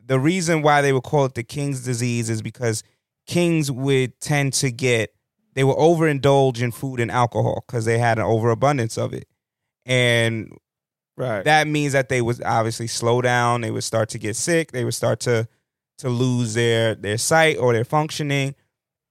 the 0.04 0.18
reason 0.18 0.62
why 0.62 0.80
they 0.80 0.92
would 0.94 1.02
call 1.02 1.26
it 1.26 1.34
the 1.34 1.42
King's 1.44 1.84
disease 1.84 2.30
is 2.30 2.40
because 2.40 2.82
kings 3.26 3.70
would 3.70 4.18
tend 4.20 4.54
to 4.54 4.70
get, 4.70 5.12
they 5.54 5.62
would 5.62 5.76
overindulge 5.76 6.60
in 6.62 6.70
food 6.72 7.00
and 7.00 7.10
alcohol 7.10 7.62
because 7.66 7.84
they 7.84 7.98
had 7.98 8.18
an 8.18 8.24
overabundance 8.24 8.96
of 8.96 9.12
it. 9.12 9.28
And 9.84 10.56
Right. 11.18 11.44
that 11.44 11.66
means 11.66 11.92
that 11.92 12.08
they 12.08 12.22
would 12.22 12.42
obviously 12.42 12.86
slow 12.86 13.20
down 13.22 13.60
they 13.62 13.70
would 13.70 13.84
start 13.84 14.10
to 14.10 14.18
get 14.18 14.36
sick 14.36 14.72
they 14.72 14.84
would 14.84 14.92
start 14.92 15.18
to 15.20 15.48
to 15.98 16.10
lose 16.10 16.52
their 16.52 16.94
their 16.94 17.16
sight 17.16 17.56
or 17.56 17.72
their 17.72 17.86
functioning 17.86 18.54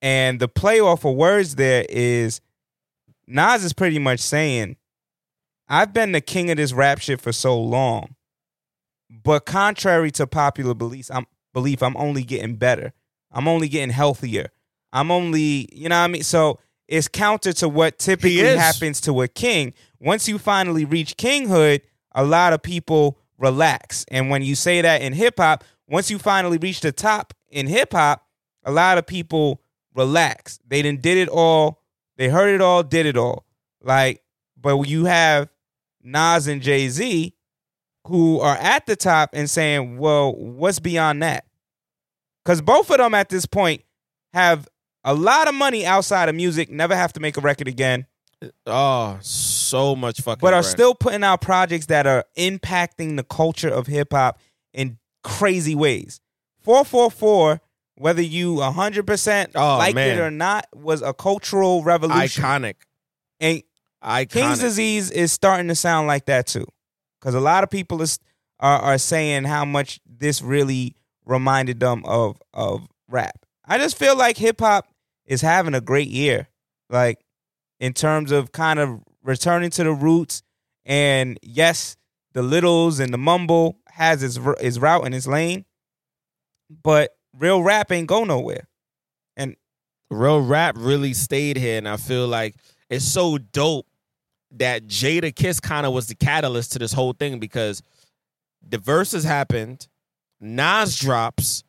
and 0.04 0.40
the 0.40 0.48
play 0.48 0.80
off 0.80 1.04
of 1.04 1.16
words 1.16 1.56
there 1.56 1.84
is 1.90 2.42
Nas 3.26 3.64
is 3.64 3.74
pretty 3.74 3.98
much 3.98 4.20
saying 4.20 4.76
I've 5.68 5.94
been 5.94 6.12
the 6.12 6.22
king 6.22 6.52
of 6.52 6.58
this 6.58 6.74
rap 6.74 7.00
shit 7.00 7.22
for 7.22 7.32
so 7.32 7.60
long 7.60 8.16
but 9.10 9.46
contrary 9.46 10.12
to 10.12 10.28
popular 10.28 10.74
beliefs 10.74 11.10
I'm 11.12 11.26
belief 11.54 11.82
I'm 11.82 11.98
only 11.98 12.24
getting 12.24 12.56
better 12.56 12.94
I'm 13.32 13.48
only 13.48 13.68
getting 13.68 13.92
healthier 13.92 14.50
I'm 14.94 15.12
only 15.12 15.70
you 15.72 15.90
know 15.90 16.00
what 16.00 16.06
I 16.06 16.08
mean 16.08 16.24
so 16.24 16.60
it's 16.88 17.08
counter 17.08 17.52
to 17.54 17.70
what 17.70 17.98
typically 17.98 18.38
happens 18.38 19.02
to 19.02 19.22
a 19.22 19.28
king 19.28 19.74
once 20.00 20.28
you 20.28 20.38
finally 20.38 20.86
reach 20.86 21.18
kinghood 21.18 21.82
a 22.14 22.24
lot 22.24 22.54
of 22.54 22.62
people 22.62 23.20
relax. 23.38 24.06
And 24.10 24.30
when 24.30 24.42
you 24.42 24.56
say 24.56 24.82
that 24.82 25.02
in 25.02 25.14
hip 25.14 25.36
hop, 25.38 25.64
once 25.88 26.10
you 26.10 26.18
finally 26.18 26.58
reach 26.58 26.82
the 26.82 26.92
top 26.92 27.34
in 27.50 27.68
hip 27.68 27.94
hop, 27.94 28.26
a 28.64 28.72
lot 28.72 28.98
of 28.98 29.06
people 29.06 29.62
relax. 29.94 30.60
They 30.68 30.82
didn't 30.82 31.02
did 31.02 31.18
it 31.18 31.30
all. 31.30 31.82
They 32.18 32.30
heard 32.30 32.54
it 32.54 32.62
all, 32.62 32.84
did 32.84 33.06
it 33.06 33.18
all. 33.18 33.46
Like, 33.82 34.24
but 34.60 34.78
you 34.84 35.06
have 35.06 35.50
Nas 36.06 36.48
and 36.48 36.62
Jay 36.62 36.88
Z 36.88 37.34
who 38.08 38.40
are 38.40 38.56
at 38.58 38.86
the 38.86 38.96
top 38.96 39.32
and 39.34 39.50
saying, 39.50 39.98
well, 39.98 40.34
what's 40.36 40.80
beyond 40.80 41.24
that? 41.24 41.46
Because 42.44 42.62
both 42.62 42.92
of 42.92 42.98
them 42.98 43.16
at 43.16 43.30
this 43.30 43.48
point 43.48 43.82
have 44.34 44.68
a 45.04 45.14
lot 45.16 45.48
of 45.48 45.56
money 45.56 45.86
outside 45.86 46.30
of 46.30 46.36
music, 46.36 46.70
never 46.70 46.96
have 46.96 47.12
to 47.14 47.20
make 47.20 47.36
a 47.38 47.42
record 47.42 47.68
again 47.68 48.06
Oh, 48.68 49.18
so 49.22 49.96
much 49.96 50.22
fucking. 50.22 50.42
but 50.42 50.54
are 50.54 50.62
bread. 50.62 50.72
still 50.72 50.94
putting 50.94 51.24
out 51.24 51.42
projects 51.42 51.88
that 51.88 52.06
are 52.06 52.26
impacting 52.38 53.16
the 53.18 53.24
culture 53.24 53.70
of 53.70 53.88
hip 53.88 54.10
hop 54.14 54.40
in 54.74 55.00
crazy 55.24 55.74
ways. 55.74 56.20
444, 56.62 57.62
whether 57.96 58.22
you 58.22 58.56
100% 58.56 59.52
Oh, 59.56 59.78
like 59.78 59.96
man. 59.96 60.18
it 60.18 60.22
or 60.22 60.30
not, 60.30 60.68
was 60.76 61.02
a 61.02 61.14
cultural 61.14 61.84
revolution. 61.84 62.44
iconic. 62.44 62.76
And 63.40 63.64
Iconic. 64.06 64.32
King's 64.32 64.60
Disease 64.60 65.12
is 65.12 65.32
starting 65.32 65.68
to 65.70 65.76
sound 65.76 66.08
like 66.08 66.26
that 66.26 66.48
too. 66.48 66.66
Because 67.20 67.36
a 67.36 67.40
lot 67.40 67.64
of 67.64 67.70
people 67.70 68.02
is, 68.02 68.20
are, 68.60 68.80
are 68.80 68.98
saying 68.98 69.46
how 69.46 69.66
much 69.66 70.00
this 70.06 70.42
really 70.42 70.96
reminded 71.26 71.80
them 71.80 72.04
of, 72.06 72.40
of 72.54 72.88
rap. 73.10 73.46
I 73.66 73.78
just 73.80 73.98
feel 73.98 74.16
like 74.16 74.38
hip 74.38 74.60
hop 74.60 74.88
is 75.26 75.42
having 75.42 75.74
a 75.74 75.82
great 75.82 76.10
year. 76.10 76.48
Like, 76.90 77.20
in 77.80 77.94
terms 77.94 78.32
of 78.32 78.52
kind 78.52 78.80
of 78.80 79.02
returning 79.24 79.70
to 79.72 79.84
the 79.84 79.92
roots. 79.92 80.44
And 80.86 81.38
yes, 81.42 81.98
the 82.34 82.42
littles 82.42 83.00
and 83.00 83.14
the 83.14 83.18
mumble 83.18 83.80
has 83.88 84.24
its 84.24 84.38
its 84.60 84.78
route 84.78 85.06
and 85.06 85.16
its 85.16 85.28
lane, 85.28 85.66
but 86.84 87.16
real 87.38 87.64
rap 87.64 87.92
ain't 87.92 88.08
go 88.08 88.24
nowhere. 88.24 88.68
And 89.36 89.56
real 90.10 90.42
rap 90.42 90.76
really 90.78 91.14
stayed 91.14 91.58
here, 91.58 91.78
and 91.78 91.88
I 91.88 91.98
feel 91.98 92.28
like 92.28 92.56
it's 92.90 93.06
so 93.06 93.38
dope 93.38 93.88
that 94.56 94.88
Jadakiss 94.88 95.62
kind 95.62 95.86
of 95.86 95.94
was 95.94 96.08
the 96.08 96.16
catalyst 96.16 96.72
to 96.74 96.80
this 96.80 96.94
whole 96.94 97.14
thing 97.14 97.40
because 97.40 97.82
the 98.68 98.78
verses 98.78 99.24
happened, 99.24 99.88
Nas 100.40 100.98
drops. 100.98 101.64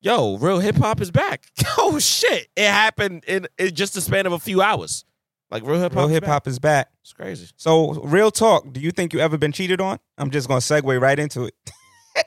Yo, 0.00 0.36
real 0.36 0.60
hip 0.60 0.76
hop 0.76 1.00
is 1.00 1.10
back. 1.10 1.46
Oh 1.78 1.98
shit! 2.00 2.48
It 2.56 2.68
happened 2.68 3.24
in, 3.28 3.46
in 3.58 3.72
just 3.74 3.94
the 3.94 4.00
span 4.00 4.26
of 4.26 4.32
a 4.32 4.38
few 4.40 4.60
hours. 4.60 5.04
Like 5.50 5.64
real 5.64 5.80
hip 5.80 5.92
hop. 5.92 6.00
Real 6.00 6.08
hip 6.08 6.24
hop 6.24 6.48
is 6.48 6.58
back. 6.58 6.88
It's 7.02 7.12
crazy. 7.12 7.48
So, 7.56 7.92
real 8.02 8.30
talk. 8.32 8.72
Do 8.72 8.80
you 8.80 8.90
think 8.90 9.12
you 9.12 9.20
ever 9.20 9.38
been 9.38 9.52
cheated 9.52 9.80
on? 9.80 9.98
I'm 10.18 10.30
just 10.30 10.48
gonna 10.48 10.58
segue 10.60 11.00
right 11.00 11.18
into 11.18 11.44
it, 11.44 11.54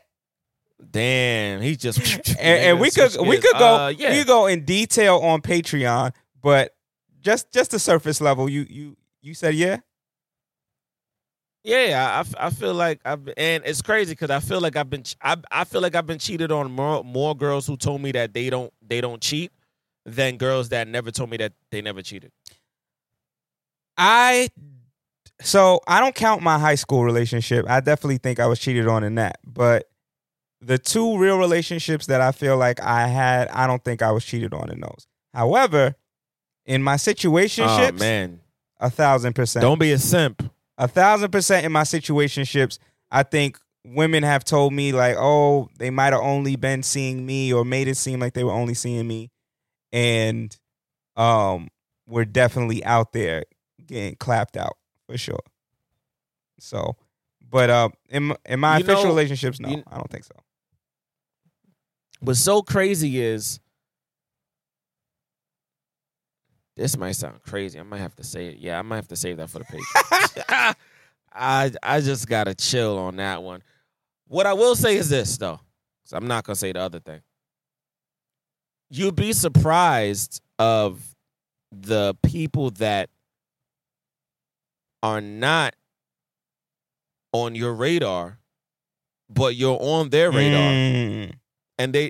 Damn, 0.91 1.61
he 1.61 1.75
just 1.75 1.99
and, 2.29 2.39
and 2.39 2.79
we 2.79 2.89
could 2.89 3.15
we 3.27 3.37
could 3.37 3.57
go 3.57 3.75
Uh, 3.75 3.87
yeah. 3.89 4.11
we 4.11 4.17
could 4.19 4.27
go 4.27 4.45
in 4.47 4.63
detail 4.63 5.17
on 5.17 5.41
Patreon, 5.41 6.13
but 6.41 6.73
just 7.19 7.51
just 7.51 7.71
the 7.71 7.79
surface 7.79 8.21
level. 8.21 8.47
You 8.47 8.65
you 8.69 8.97
you 9.21 9.33
said 9.33 9.55
yeah. 9.55 9.77
Yeah, 11.63 12.23
I, 12.39 12.47
I 12.47 12.49
feel 12.51 12.73
like 12.73 12.99
I've 13.03 13.27
and 13.35 13.63
it's 13.65 13.81
crazy 13.81 14.13
because 14.13 14.29
I 14.29 14.39
feel 14.39 14.61
like 14.61 14.75
I've 14.77 14.89
been 14.89 15.03
I, 15.21 15.35
I 15.51 15.63
feel 15.65 15.81
like 15.81 15.93
I've 15.93 16.07
been 16.07 16.19
cheated 16.19 16.51
on 16.51 16.71
more 16.71 17.03
more 17.03 17.35
girls 17.35 17.67
who 17.67 17.75
told 17.75 18.01
me 18.01 18.11
that 18.13 18.33
they 18.33 18.49
don't 18.49 18.73
they 18.81 19.01
don't 19.01 19.21
cheat 19.21 19.51
than 20.05 20.37
girls 20.37 20.69
that 20.69 20.87
never 20.87 21.11
told 21.11 21.29
me 21.29 21.37
that 21.37 21.53
they 21.69 21.81
never 21.81 22.01
cheated. 22.01 22.31
I 23.97 24.49
so 25.41 25.81
I 25.87 25.99
don't 25.99 26.15
count 26.15 26.41
my 26.41 26.57
high 26.57 26.75
school 26.75 27.03
relationship. 27.03 27.65
I 27.69 27.81
definitely 27.81 28.17
think 28.17 28.39
I 28.39 28.47
was 28.47 28.59
cheated 28.59 28.87
on 28.87 29.03
in 29.03 29.15
that. 29.15 29.39
But 29.45 29.89
the 30.61 30.77
two 30.77 31.17
real 31.17 31.37
relationships 31.37 32.05
that 32.07 32.21
I 32.21 32.31
feel 32.31 32.57
like 32.57 32.81
I 32.81 33.07
had, 33.07 33.47
I 33.49 33.67
don't 33.67 33.83
think 33.83 34.01
I 34.01 34.11
was 34.11 34.25
cheated 34.25 34.53
on 34.53 34.69
in 34.69 34.81
those. 34.81 35.07
However, 35.33 35.95
in 36.65 36.83
my 36.83 36.95
Oh 36.95 36.97
situationships, 36.97 37.99
man, 37.99 38.39
a 38.79 38.89
thousand 38.89 39.33
percent. 39.33 39.61
don't 39.61 39.79
be 39.79 39.91
a 39.91 39.97
simp. 39.99 40.43
a 40.77 40.87
thousand 40.87 41.31
percent 41.31 41.65
in 41.65 41.71
my 41.71 41.83
situationships, 41.83 42.79
I 43.11 43.23
think 43.23 43.59
women 43.85 44.23
have 44.23 44.43
told 44.43 44.73
me 44.73 44.91
like, 44.91 45.15
oh, 45.17 45.69
they 45.77 45.89
might 45.89 46.13
have 46.13 46.21
only 46.21 46.55
been 46.55 46.83
seeing 46.83 47.25
me 47.25 47.51
or 47.53 47.63
made 47.65 47.87
it 47.87 47.97
seem 47.97 48.19
like 48.19 48.33
they 48.33 48.43
were 48.43 48.51
only 48.51 48.73
seeing 48.73 49.07
me. 49.07 49.31
And 49.91 50.55
um 51.17 51.69
we're 52.07 52.25
definitely 52.25 52.83
out 52.85 53.11
there 53.13 53.43
getting 53.85 54.15
clapped 54.15 54.55
out 54.57 54.77
for 55.07 55.17
sure. 55.17 55.39
So 56.59 56.95
but 57.49 57.69
uh 57.69 57.89
in 58.09 58.23
my, 58.27 58.35
in 58.45 58.59
my 58.59 58.77
You 58.77 58.83
official 58.83 59.03
know, 59.05 59.09
relationships, 59.09 59.59
no, 59.59 59.69
you- 59.69 59.83
I 59.87 59.95
don't 59.97 60.09
think 60.09 60.23
so. 60.25 60.35
What's 62.21 62.39
so 62.41 62.61
crazy 62.61 63.21
is 63.21 63.59
this 66.79 66.97
might 66.97 67.11
sound 67.11 67.41
crazy. 67.43 67.77
I 67.79 67.83
might 67.83 67.99
have 67.99 68.15
to 68.15 68.23
say 68.23 68.47
it. 68.47 68.57
Yeah, 68.59 68.79
I 68.79 68.81
might 68.81 68.95
have 68.95 69.07
to 69.09 69.15
save 69.15 69.37
that 69.37 69.49
for 69.49 69.59
the 69.59 69.65
page. 69.65 69.83
I 71.33 71.71
I 71.83 71.99
just 72.01 72.27
gotta 72.27 72.55
chill 72.55 72.97
on 72.97 73.17
that 73.17 73.43
one. 73.43 73.61
What 74.27 74.45
I 74.47 74.53
will 74.53 74.75
say 74.75 74.95
is 74.95 75.09
this 75.09 75.37
though, 75.37 75.57
'cause 76.03 76.13
I'm 76.13 76.27
not 76.27 76.43
gonna 76.45 76.55
say 76.55 76.71
the 76.71 76.79
other 76.81 76.99
thing. 76.99 77.21
You'd 78.89 79.15
be 79.15 79.33
surprised 79.33 80.41
of 80.57 81.15
the 81.71 82.15
people 82.23 82.71
that 82.71 83.09
are 85.03 85.21
not 85.21 85.75
on 87.33 87.55
your 87.55 87.73
radar, 87.73 88.39
but 89.29 89.55
you're 89.55 89.77
on 89.79 90.09
their 90.09 90.31
radar 90.31 90.71
Mm. 90.71 91.33
and 91.77 91.93
they 91.93 92.09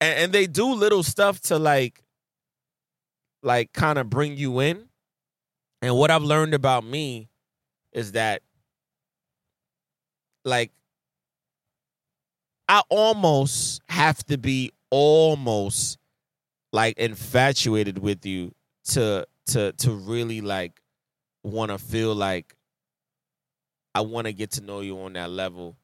and, 0.00 0.18
and 0.18 0.32
they 0.32 0.46
do 0.46 0.72
little 0.72 1.02
stuff 1.02 1.40
to 1.42 1.58
like 1.58 2.02
like 3.42 3.72
kind 3.72 3.98
of 3.98 4.08
bring 4.10 4.36
you 4.36 4.60
in 4.60 4.84
and 5.82 5.96
what 5.96 6.10
i've 6.10 6.22
learned 6.22 6.54
about 6.54 6.84
me 6.84 7.28
is 7.92 8.12
that 8.12 8.42
like 10.44 10.72
I 12.68 12.82
almost 12.90 13.80
have 13.88 14.22
to 14.26 14.36
be 14.36 14.72
almost 14.90 15.98
like 16.72 16.98
infatuated 16.98 17.98
with 17.98 18.26
you 18.26 18.52
to 18.90 19.26
to 19.46 19.72
to 19.72 19.92
really 19.92 20.42
like 20.42 20.80
want 21.42 21.70
to 21.70 21.78
feel 21.78 22.14
like 22.14 22.54
I 23.94 24.02
want 24.02 24.26
to 24.26 24.32
get 24.32 24.52
to 24.52 24.60
know 24.60 24.80
you 24.80 25.00
on 25.00 25.14
that 25.14 25.30
level, 25.30 25.76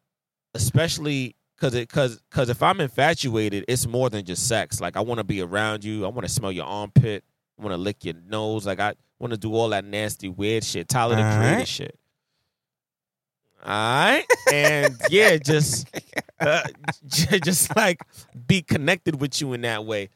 especially 0.55 1.37
because 1.57 1.75
it 1.75 1.89
because 1.89 2.21
because 2.31 2.51
if 2.51 2.63
I'm 2.63 2.81
infatuated, 2.81 3.65
it's 3.67 3.87
more 3.87 4.11
than 4.11 4.25
just 4.27 4.47
sex. 4.47 4.79
Like 4.81 4.97
I 4.97 5.01
want 5.01 5.19
to 5.19 5.25
be 5.25 5.41
around 5.41 5.85
you. 5.85 6.05
I 6.05 6.09
want 6.09 6.27
to 6.27 6.33
smell 6.33 6.53
your 6.53 6.67
armpit. 6.67 7.25
Want 7.59 7.73
to 7.73 7.77
lick 7.77 8.05
your 8.05 8.15
nose. 8.27 8.67
Like 8.67 8.81
I 8.81 8.95
want 9.19 9.33
to 9.33 9.37
do 9.39 9.55
all 9.55 9.69
that 9.71 9.85
nasty 9.85 10.29
weird 10.29 10.65
shit. 10.65 10.89
Tyler 10.89 11.17
the 11.17 11.23
All 11.25 11.37
Creator 11.37 11.57
right. 11.57 11.69
shit. 11.69 11.99
All 13.67 13.71
right, 13.71 14.25
and 14.53 14.95
yeah, 15.09 15.39
just 15.39 15.89
uh, 16.39 16.65
j- 17.07 17.41
just 17.41 17.75
like 17.75 17.99
be 18.47 18.61
connected 18.61 19.19
with 19.19 19.41
you 19.41 19.55
in 19.55 19.63
that 19.63 19.87
way. 19.87 20.11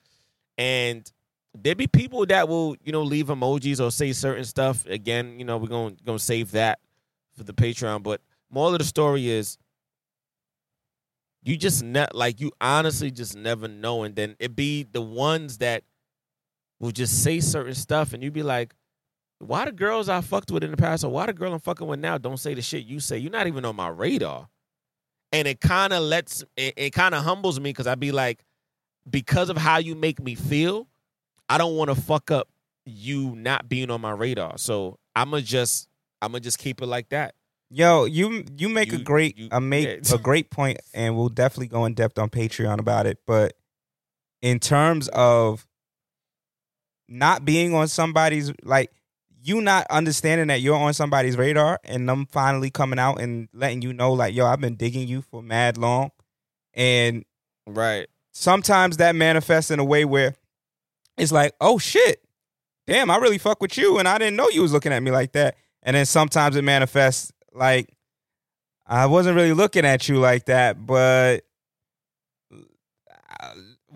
And 0.59 1.11
there 1.55 1.75
be 1.75 1.87
people 1.87 2.27
that 2.27 2.47
will, 2.47 2.77
you 2.85 2.93
know, 2.93 3.03
leave 3.03 3.29
emojis 3.29 3.83
or 3.83 3.91
say 3.91 4.13
certain 4.13 4.45
stuff. 4.45 4.85
Again, 4.85 5.39
you 5.39 5.47
know, 5.47 5.57
we're 5.57 5.69
going 5.69 5.97
to 6.05 6.19
save 6.19 6.51
that 6.51 6.79
for 7.39 7.45
the 7.45 7.55
Patreon. 7.55 8.03
But 8.03 8.21
more 8.51 8.71
of 8.71 8.77
the 8.79 8.85
story 8.85 9.31
is, 9.31 9.57
you 11.43 11.57
just 11.57 11.83
ne- 11.83 12.07
like 12.13 12.41
you 12.43 12.53
honestly 12.61 13.11
just 13.11 13.35
never 13.35 13.67
know, 13.67 14.03
and 14.03 14.15
then 14.15 14.37
it 14.39 14.55
be 14.55 14.83
the 14.83 15.01
ones 15.01 15.57
that 15.59 15.85
will 16.81 16.91
just 16.93 17.23
say 17.23 17.41
certain 17.41 17.75
stuff, 17.75 18.13
and 18.13 18.23
you'd 18.23 18.33
be 18.33 18.43
like, 18.43 18.75
why 19.39 19.65
the 19.65 19.73
girls 19.73 20.09
I 20.09 20.21
fucked 20.21 20.51
with 20.51 20.65
in 20.65 20.71
the 20.71 20.77
past 20.77 21.05
or 21.05 21.11
why 21.11 21.27
the 21.27 21.33
girl 21.33 21.53
I'm 21.53 21.61
fucking 21.61 21.87
with 21.87 22.01
now 22.01 22.19
don't 22.19 22.39
say 22.39 22.55
the 22.55 22.63
shit 22.63 22.85
you 22.85 23.01
say? 23.01 23.19
You're 23.19 23.31
not 23.31 23.47
even 23.47 23.65
on 23.65 23.77
my 23.77 23.89
radar. 23.89 24.49
And 25.33 25.47
it 25.47 25.61
kind 25.61 25.93
of 25.93 26.03
lets 26.03 26.43
it, 26.57 26.75
it 26.77 26.91
kind 26.91 27.15
of 27.15 27.23
humbles 27.23 27.61
me 27.61 27.71
because 27.71 27.87
I'd 27.87 28.01
be 28.01 28.13
like, 28.13 28.45
because 29.09 29.51
of 29.51 29.57
how 29.57 29.79
you 29.79 29.95
make 29.95 30.21
me 30.21 30.35
feel, 30.35 30.89
I 31.49 31.59
don't 31.59 31.77
want 31.77 31.91
to 31.91 31.95
fuck 31.95 32.31
up 32.31 32.49
you 32.85 33.37
not 33.37 33.69
being 33.69 33.91
on 33.91 34.01
my 34.01 34.11
radar. 34.13 34.59
So 34.59 34.99
I'ma 35.15 35.41
just 35.41 35.89
I'ma 36.23 36.39
just 36.39 36.59
keep 36.59 36.83
it 36.83 36.87
like 36.87 37.11
that. 37.11 37.35
Yo, 37.71 38.07
you 38.07 38.45
you 38.57 38.69
make 38.69 38.93
a 38.93 38.99
great 38.99 39.37
you- 39.37 39.49
a 39.53 39.61
make 39.61 39.87
yeah. 39.87 40.15
a 40.15 40.19
great 40.19 40.51
point, 40.51 40.81
and 40.95 41.17
we'll 41.17 41.29
definitely 41.29 41.69
go 41.69 41.85
in 41.85 41.93
depth 41.95 42.19
on 42.19 42.31
Patreon 42.31 42.81
about 42.81 43.07
it. 43.07 43.19
But 43.27 43.55
in 44.41 44.59
terms 44.59 45.09
of 45.09 45.68
not 47.09 47.45
being 47.45 47.75
on 47.75 47.89
somebody's 47.89 48.53
like 48.63 48.91
you 49.41 49.61
not 49.61 49.87
understanding 49.89 50.49
that 50.49 50.61
you're 50.61 50.77
on 50.77 50.93
somebody's 50.93 51.37
radar, 51.37 51.79
and 51.85 52.09
them 52.09 52.27
finally 52.27 52.71
coming 52.71 52.99
out 52.99 53.21
and 53.21 53.49
letting 53.55 53.81
you 53.83 53.93
know, 53.93 54.13
like, 54.13 54.35
yo, 54.35 54.45
I've 54.47 54.61
been 54.61 54.75
digging 54.75 55.09
you 55.09 55.23
for 55.23 55.43
mad 55.43 55.79
long, 55.79 56.11
and 56.75 57.25
Right. 57.67 58.09
sometimes 58.33 58.97
that 58.99 59.15
manifests 59.15 59.71
in 59.71 59.79
a 59.79 59.85
way 59.85 60.05
where 60.05 60.35
it's 61.17 61.33
like, 61.33 61.53
oh 61.61 61.79
shit, 61.79 62.23
damn, 62.87 63.11
I 63.11 63.17
really 63.17 63.39
fuck 63.39 63.61
with 63.63 63.79
you, 63.79 63.99
and 63.99 64.09
I 64.09 64.19
didn't 64.19 64.37
know 64.37 64.49
you 64.49 64.63
was 64.63 64.73
looking 64.73 64.93
at 64.93 65.03
me 65.03 65.11
like 65.11 65.33
that. 65.33 65.57
And 65.83 65.95
then 65.97 66.07
sometimes 66.07 66.57
it 66.57 66.63
manifests 66.63 67.33
like 67.53 67.95
I 68.87 69.07
wasn't 69.07 69.37
really 69.37 69.53
looking 69.53 69.85
at 69.85 70.09
you 70.09 70.19
like 70.19 70.47
that, 70.47 70.85
but 70.85 71.45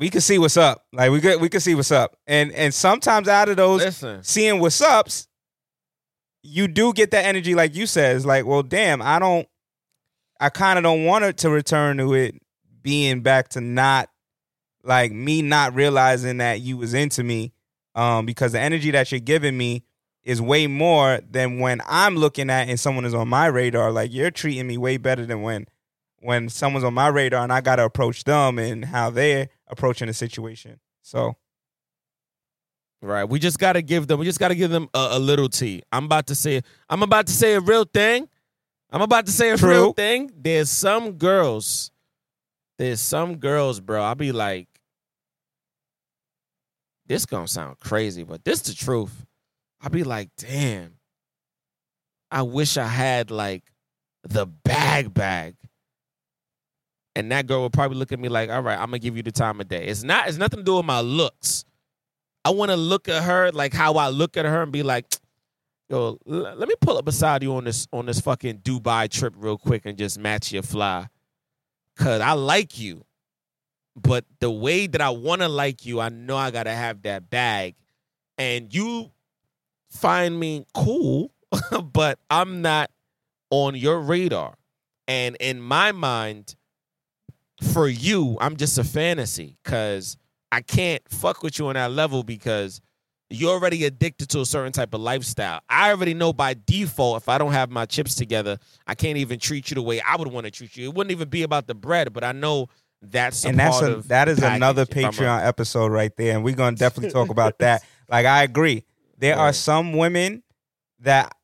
we 0.03 0.11
could 0.11 0.25
see 0.25 0.37
what's 0.37 0.57
up. 0.57 0.85
Like 0.93 1.13
we 1.13 1.21
could 1.21 1.41
we 1.41 1.49
could 1.49 1.63
see 1.63 1.77
what's 1.77 1.93
up. 1.93 2.17
And 2.27 2.51
and 2.53 2.75
sometimes 2.75 3.29
out 3.29 3.49
of 3.49 3.57
those 3.57 3.85
Listen. 3.85 4.25
seeing 4.25 4.59
what's 4.59 4.81
ups, 4.81 5.29
you 6.43 6.67
do 6.67 6.93
get 6.93 7.13
that 7.13 7.25
energy, 7.25 7.55
like 7.55 7.77
you 7.77 7.87
said. 7.87 8.17
It's 8.17 8.25
like, 8.25 8.45
well, 8.45 8.65
damn, 8.65 9.01
I 9.01 9.21
don't, 9.21 9.47
I 10.41 10.49
kind 10.49 10.77
of 10.77 10.83
don't 10.83 11.05
want 11.05 11.25
it 11.25 11.37
to 11.39 11.51
return 11.51 11.99
to 11.99 12.15
it 12.15 12.35
being 12.83 13.21
back 13.21 13.51
to 13.51 13.61
not 13.61 14.09
like 14.83 15.13
me 15.13 15.41
not 15.41 15.73
realizing 15.73 16.39
that 16.39 16.61
you 16.61 16.79
was 16.79 16.95
into 16.95 17.23
me, 17.23 17.53
um, 17.95 18.27
because 18.27 18.51
the 18.51 18.61
energy 18.61 18.91
that 18.91 19.13
you're 19.13 19.21
giving 19.21 19.57
me 19.57 19.85
is 20.25 20.43
way 20.43 20.67
more 20.67 21.21
than 21.31 21.61
when 21.61 21.81
I'm 21.87 22.17
looking 22.17 22.51
at 22.51 22.69
and 22.69 22.81
someone 22.81 23.05
is 23.05 23.15
on 23.15 23.29
my 23.29 23.47
radar. 23.47 23.93
Like 23.93 24.13
you're 24.13 24.33
treating 24.33 24.67
me 24.67 24.79
way 24.79 24.97
better 24.97 25.25
than 25.25 25.43
when 25.43 25.69
when 26.23 26.49
someone's 26.49 26.85
on 26.85 26.95
my 26.95 27.09
radar 27.09 27.43
and 27.43 27.53
I 27.53 27.61
got 27.61 27.77
to 27.77 27.85
approach 27.85 28.25
them 28.25 28.59
and 28.59 28.85
how 28.85 29.11
they're 29.11 29.49
approaching 29.69 30.07
the 30.07 30.15
situation. 30.15 30.81
So 31.03 31.37
Right. 33.05 33.25
We 33.25 33.41
just 33.41 33.59
gotta 33.59 33.83
give 33.83 34.07
them. 34.07 34.21
We 34.21 34.25
just 34.27 34.39
gotta 34.39 34.55
give 34.55 34.71
them 34.71 34.89
a, 34.95 35.09
a 35.13 35.19
little 35.19 35.49
tea. 35.49 35.83
I'm 35.91 36.05
about 36.05 36.29
to 36.29 36.37
say. 36.37 36.63
I'm 36.89 37.03
about 37.03 37.27
to 37.27 37.33
say 37.33 37.55
a 37.55 37.61
real 37.61 37.85
thing. 37.85 38.29
I'm 38.93 39.03
about 39.03 39.27
to 39.27 39.33
say 39.33 39.51
a 39.51 39.57
True. 39.57 39.71
real 39.71 39.93
thing. 39.93 40.31
There's 40.37 40.71
some 40.71 41.13
girls. 41.15 41.91
There's 42.79 43.01
some 43.01 43.39
girls, 43.39 43.81
bro. 43.81 44.03
I'll 44.03 44.15
be 44.15 44.31
like, 44.31 44.69
this 47.07 47.27
gonna 47.27 47.49
sound 47.49 47.81
crazy, 47.81 48.23
but 48.23 48.45
this 48.45 48.61
is 48.61 48.67
the 48.69 48.75
truth. 48.75 49.27
I'll 49.81 49.91
be 49.91 50.05
like, 50.05 50.31
damn. 50.39 50.95
I 52.31 52.43
wish 52.43 52.77
I 52.77 52.87
had 52.87 53.33
like 53.33 53.65
the 54.23 54.47
bag 54.47 55.13
bag. 55.13 55.57
And 57.15 57.31
that 57.31 57.47
girl 57.47 57.63
would 57.63 57.73
probably 57.73 57.99
look 57.99 58.13
at 58.13 58.19
me 58.19 58.29
like, 58.29 58.49
all 58.51 58.63
right, 58.63 58.79
I'm 58.79 58.87
gonna 58.87 58.99
give 58.99 59.17
you 59.17 59.23
the 59.23 59.33
time 59.33 59.61
of 59.61 59.69
day. 59.69 59.87
It's 59.87 60.03
not, 60.03 60.29
it's 60.29 60.39
nothing 60.39 60.61
to 60.61 60.65
do 60.65 60.77
with 60.77 60.87
my 60.87 61.01
looks. 61.01 61.65
I 62.45 62.51
want 62.51 62.71
to 62.71 62.77
look 62.77 63.09
at 63.09 63.23
her 63.23 63.53
like 63.53 63.73
how 63.73 63.95
I 63.95 64.09
look 64.09 64.37
at 64.37 64.45
her 64.45 64.63
and 64.63 64.73
be 64.73 64.83
like, 64.83 65.07
"Yo, 65.89 66.19
l- 66.29 66.55
let 66.57 66.69
me 66.69 66.75
pull 66.81 66.99
up 66.99 67.05
beside 67.05 67.43
you 67.43 67.55
on 67.55 67.65
this 67.65 67.87
on 67.93 68.07
this 68.07 68.21
fucking 68.21 68.59
Dubai 68.59 69.09
trip 69.09 69.35
real 69.37 69.59
quick 69.59 69.83
and 69.85 69.97
just 69.97 70.19
match 70.19 70.53
your 70.53 70.63
fly, 70.63 71.09
cause 71.97 72.21
I 72.21 72.33
like 72.33 72.79
you, 72.81 73.05
but 73.95 74.25
the 74.41 74.51
way 74.51 74.87
that 74.89 75.01
I 75.01 75.11
want 75.11 75.43
to 75.43 75.49
like 75.49 75.87
you, 75.87 76.01
I 76.01 76.09
know 76.09 76.37
I 76.37 76.51
gotta 76.51 76.73
have 76.73 77.03
that 77.03 77.31
bag, 77.31 77.77
and 78.39 78.75
you 78.75 79.13
find 79.89 80.39
me 80.39 80.67
cool, 80.75 81.31
but 81.93 82.19
I'm 82.29 82.61
not 82.61 82.91
on 83.51 83.77
your 83.77 84.01
radar, 84.01 84.55
and 85.07 85.37
in 85.39 85.61
my 85.61 85.93
mind, 85.93 86.57
for 87.63 87.89
you, 87.89 88.37
I'm 88.41 88.57
just 88.57 88.79
a 88.79 88.85
fantasy, 88.85 89.57
cause 89.65 90.17
I 90.51 90.61
can't 90.61 91.03
fuck 91.09 91.43
with 91.43 91.59
you 91.59 91.69
on 91.69 91.75
that 91.75 91.93
level 91.93 92.23
because 92.23 92.81
you're 93.31 93.53
already 93.53 93.85
addicted 93.85 94.29
to 94.31 94.41
a 94.41 94.47
certain 94.47 94.73
type 94.73 94.93
of 94.95 95.01
lifestyle. 95.01 95.61
I 95.69 95.91
already 95.91 96.15
know 96.15 96.33
by 96.33 96.55
default 96.55 97.23
if 97.23 97.29
I 97.29 97.39
don't 97.39 97.53
have 97.53 97.71
my 97.71 97.87
chips 97.87 98.15
together, 98.15 98.59
I 98.87 98.95
can't 98.95 99.17
even 99.17 99.39
treat 99.39 99.71
you 99.71 99.77
the 99.77 99.83
way 99.83 100.01
I 100.03 100.17
would 100.17 100.29
want 100.29 100.45
to 100.45 100.51
treat 100.51 100.77
you. 100.77 100.89
It 100.89 100.95
wouldn't 100.95 101.13
even 101.13 101.29
be 101.29 101.43
about 101.43 101.67
the 101.67 101.75
bread, 101.75 102.13
but 102.13 102.25
I 102.25 102.33
know 102.33 102.69
that's 103.01 103.45
a 103.45 103.49
and 103.49 103.59
that's 103.59 103.81
a, 103.81 103.97
that 104.09 104.29
is 104.29 104.39
package 104.39 104.57
another 104.57 104.83
I'm 104.83 105.05
a- 105.05 105.09
Patreon 105.09 105.47
episode 105.47 105.91
right 105.91 106.15
there, 106.17 106.35
and 106.35 106.45
we're 106.45 106.55
gonna 106.55 106.77
definitely 106.77 107.11
talk 107.11 107.31
about 107.31 107.59
that. 107.61 107.83
Like 108.09 108.27
I 108.27 108.43
agree, 108.43 108.85
there 109.19 109.37
are 109.37 109.53
some 109.53 109.95
women 109.95 110.43
that, 111.01 111.35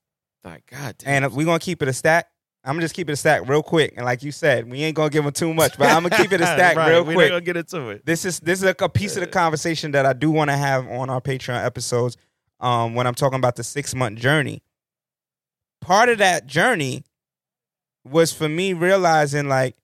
like 0.45 0.67
God 0.67 0.97
damn. 0.99 1.25
and 1.25 1.35
we're 1.35 1.47
gonna 1.47 1.59
keep 1.59 1.83
it 1.83 1.89
a 1.89 1.93
stack. 1.93 2.29
I'm 2.69 2.75
gonna 2.75 2.83
just 2.85 2.95
keep 2.95 3.09
it 3.09 3.13
a 3.13 3.17
stack 3.17 3.49
real 3.49 3.63
quick, 3.63 3.95
and 3.97 4.05
like 4.05 4.23
you 4.23 4.31
said, 4.31 4.71
we 4.71 4.83
ain't 4.83 4.95
gonna 4.95 5.09
give 5.09 5.25
them 5.25 5.33
too 5.33 5.55
much, 5.55 5.79
but 5.79 5.89
I'm 5.89 6.03
gonna 6.03 6.23
keep 6.23 6.33
it 6.33 6.41
a 6.43 6.47
stack 6.55 6.77
Right, 6.77 6.91
real 6.91 7.05
we're 7.05 7.15
quick. 7.15 7.29
not 7.31 7.37
gonna 7.37 7.41
get 7.41 7.57
into 7.57 7.89
it. 7.89 8.05
this 8.05 8.27
is 8.27 8.41
this 8.41 8.59
is 8.59 8.65
a, 8.65 8.75
a 8.85 8.89
piece 8.91 9.17
of 9.17 9.23
the 9.23 9.27
conversation 9.27 9.93
that 9.93 10.05
I 10.05 10.13
do 10.13 10.31
want 10.31 10.51
to 10.51 10.57
have 10.57 10.87
on 10.87 11.09
our 11.09 11.21
Patreon 11.23 11.65
episodes. 11.65 12.19
Um, 12.61 12.95
when 12.95 13.07
I'm 13.07 13.15
talking 13.15 13.39
about 13.39 13.57
the 13.57 13.65
six 13.65 13.95
month 13.95 14.19
journey, 14.19 14.63
part 15.81 16.11
of 16.11 16.19
that 16.19 16.47
journey 16.47 17.05
was 18.05 18.33
for 18.35 18.49
me 18.49 18.75
realizing 18.75 19.49
like 19.49 19.75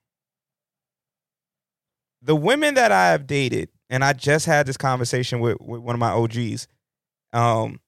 the 2.23 2.37
women 2.37 2.75
that 2.75 2.93
I 2.93 3.11
have 3.13 3.27
dated, 3.27 3.71
and 3.91 4.05
I 4.05 4.13
just 4.13 4.47
had 4.47 4.67
this 4.67 4.77
conversation 4.77 5.41
with, 5.41 5.59
with 5.61 5.81
one 5.81 5.95
of 5.95 6.01
my 6.01 6.11
OGs. 6.11 6.67
Um, 7.33 7.81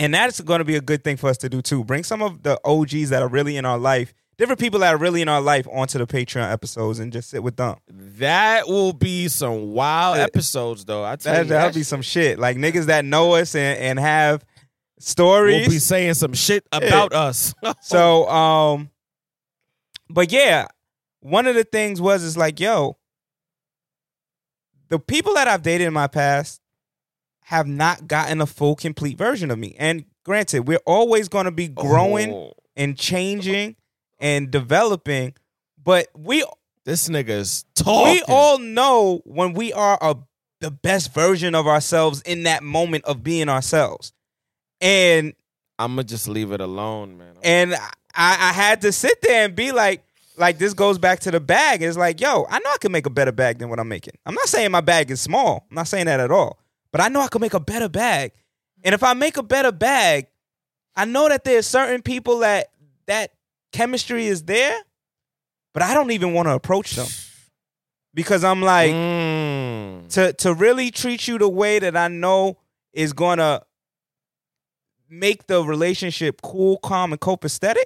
and 0.00 0.12
that's 0.14 0.40
going 0.40 0.58
to 0.58 0.64
be 0.64 0.76
a 0.76 0.80
good 0.80 1.04
thing 1.04 1.16
for 1.16 1.28
us 1.30 1.36
to 1.38 1.48
do 1.48 1.62
too. 1.62 1.84
Bring 1.84 2.02
some 2.04 2.22
of 2.22 2.42
the 2.42 2.58
OGs 2.64 3.10
that 3.10 3.22
are 3.22 3.28
really 3.28 3.56
in 3.56 3.64
our 3.64 3.78
life, 3.78 4.12
different 4.38 4.58
people 4.60 4.80
that 4.80 4.94
are 4.94 4.98
really 4.98 5.22
in 5.22 5.28
our 5.28 5.40
life, 5.40 5.66
onto 5.70 5.98
the 5.98 6.06
Patreon 6.06 6.50
episodes 6.50 6.98
and 6.98 7.12
just 7.12 7.30
sit 7.30 7.42
with 7.42 7.56
them. 7.56 7.76
That 7.88 8.66
will 8.66 8.92
be 8.92 9.28
some 9.28 9.72
wild 9.72 10.18
Uh, 10.18 10.22
episodes, 10.22 10.84
though. 10.84 11.04
I 11.04 11.16
tell 11.16 11.34
That, 11.34 11.42
you, 11.44 11.48
that'll 11.50 11.68
that 11.68 11.74
be 11.74 11.80
shit- 11.80 11.86
some 11.86 12.02
shit. 12.02 12.38
Like 12.38 12.56
niggas 12.56 12.86
that 12.86 13.04
know 13.04 13.34
us 13.34 13.54
and, 13.54 13.78
and 13.78 13.98
have 14.00 14.44
We'll 14.96 15.04
stories. 15.04 15.68
be 15.68 15.78
saying 15.78 16.14
some 16.14 16.34
shit 16.34 16.66
about 16.72 17.12
us. 17.12 17.54
so, 17.80 18.28
um, 18.28 18.90
but 20.10 20.30
yeah, 20.32 20.66
one 21.20 21.46
of 21.46 21.54
the 21.54 21.64
things 21.64 22.00
was 22.00 22.22
is 22.22 22.36
like, 22.36 22.58
yo, 22.60 22.96
the 24.88 24.98
people 24.98 25.34
that 25.34 25.46
I've 25.48 25.62
dated 25.62 25.86
in 25.86 25.92
my 25.92 26.06
past 26.06 26.59
have 27.50 27.66
not 27.66 28.06
gotten 28.06 28.40
a 28.40 28.46
full, 28.46 28.76
complete 28.76 29.18
version 29.18 29.50
of 29.50 29.58
me. 29.58 29.74
And 29.76 30.04
granted, 30.24 30.68
we're 30.68 30.78
always 30.86 31.28
going 31.28 31.46
to 31.46 31.50
be 31.50 31.66
growing 31.66 32.30
Oh, 32.32 32.52
and 32.76 32.96
changing 32.96 33.74
and 34.20 34.52
developing, 34.52 35.34
but 35.82 36.06
we 36.16 36.44
this 36.84 37.08
nigga 37.08 37.30
is 37.30 37.64
talking. 37.74 38.14
we 38.14 38.22
all 38.28 38.58
know 38.58 39.20
when 39.24 39.52
we 39.54 39.72
are 39.72 39.98
a, 40.00 40.14
the 40.60 40.70
best 40.70 41.12
version 41.12 41.56
of 41.56 41.66
ourselves 41.66 42.22
in 42.22 42.44
that 42.44 42.62
moment 42.62 43.04
of 43.04 43.24
being 43.24 43.48
ourselves. 43.48 44.12
And 44.80 45.32
I'm 45.76 45.92
gonna 45.96 46.04
just 46.04 46.28
leave 46.28 46.52
it 46.52 46.60
alone, 46.60 47.18
man. 47.18 47.34
and 47.42 47.74
I, 47.74 47.80
I 48.14 48.52
had 48.52 48.82
to 48.82 48.92
sit 48.92 49.20
there 49.22 49.44
and 49.44 49.56
be 49.56 49.72
like, 49.72 50.04
like 50.36 50.58
this 50.58 50.72
goes 50.72 50.98
back 50.98 51.18
to 51.20 51.32
the 51.32 51.40
bag. 51.40 51.82
It's 51.82 51.96
like, 51.96 52.20
yo, 52.20 52.46
I 52.48 52.60
know 52.60 52.70
I 52.70 52.78
can 52.80 52.92
make 52.92 53.06
a 53.06 53.10
better 53.10 53.32
bag 53.32 53.58
than 53.58 53.70
what 53.70 53.80
I'm 53.80 53.88
making. 53.88 54.14
I'm 54.24 54.34
not 54.34 54.46
saying 54.48 54.70
my 54.70 54.80
bag 54.82 55.10
is 55.10 55.20
small. 55.20 55.66
I'm 55.68 55.74
not 55.74 55.88
saying 55.88 56.06
that 56.06 56.20
at 56.20 56.30
all. 56.30 56.60
But 56.92 57.00
I 57.00 57.08
know 57.08 57.20
I 57.20 57.28
can 57.28 57.40
make 57.40 57.54
a 57.54 57.60
better 57.60 57.88
bag. 57.88 58.32
And 58.82 58.94
if 58.94 59.02
I 59.02 59.14
make 59.14 59.36
a 59.36 59.42
better 59.42 59.72
bag, 59.72 60.26
I 60.96 61.04
know 61.04 61.28
that 61.28 61.44
there's 61.44 61.66
certain 61.66 62.02
people 62.02 62.38
that 62.40 62.68
that 63.06 63.32
chemistry 63.72 64.26
is 64.26 64.42
there, 64.44 64.76
but 65.72 65.82
I 65.82 65.94
don't 65.94 66.10
even 66.10 66.32
want 66.32 66.48
to 66.48 66.54
approach 66.54 66.92
them. 66.92 67.06
Because 68.12 68.42
I'm 68.42 68.60
like, 68.60 68.90
Mm. 68.92 70.08
to 70.10 70.32
to 70.32 70.54
really 70.54 70.90
treat 70.90 71.28
you 71.28 71.38
the 71.38 71.48
way 71.48 71.78
that 71.78 71.96
I 71.96 72.08
know 72.08 72.58
is 72.92 73.12
gonna 73.12 73.62
make 75.08 75.46
the 75.46 75.62
relationship 75.64 76.40
cool, 76.42 76.78
calm, 76.78 77.12
and 77.12 77.20
copacetic, 77.20 77.84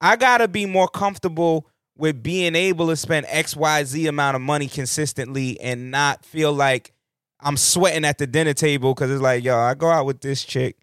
I 0.00 0.16
gotta 0.16 0.48
be 0.48 0.66
more 0.66 0.88
comfortable 0.88 1.66
with 1.96 2.22
being 2.22 2.54
able 2.54 2.88
to 2.88 2.96
spend 2.96 3.26
X, 3.28 3.56
Y, 3.56 3.84
Z 3.84 4.06
amount 4.06 4.36
of 4.36 4.42
money 4.42 4.68
consistently 4.68 5.58
and 5.60 5.90
not 5.90 6.24
feel 6.24 6.52
like 6.52 6.92
I'm 7.40 7.56
sweating 7.56 8.04
at 8.04 8.18
the 8.18 8.26
dinner 8.26 8.54
table 8.54 8.94
because 8.94 9.10
it's 9.10 9.22
like, 9.22 9.44
yo, 9.44 9.56
I 9.58 9.74
go 9.74 9.88
out 9.88 10.06
with 10.06 10.20
this 10.20 10.44
chick 10.44 10.76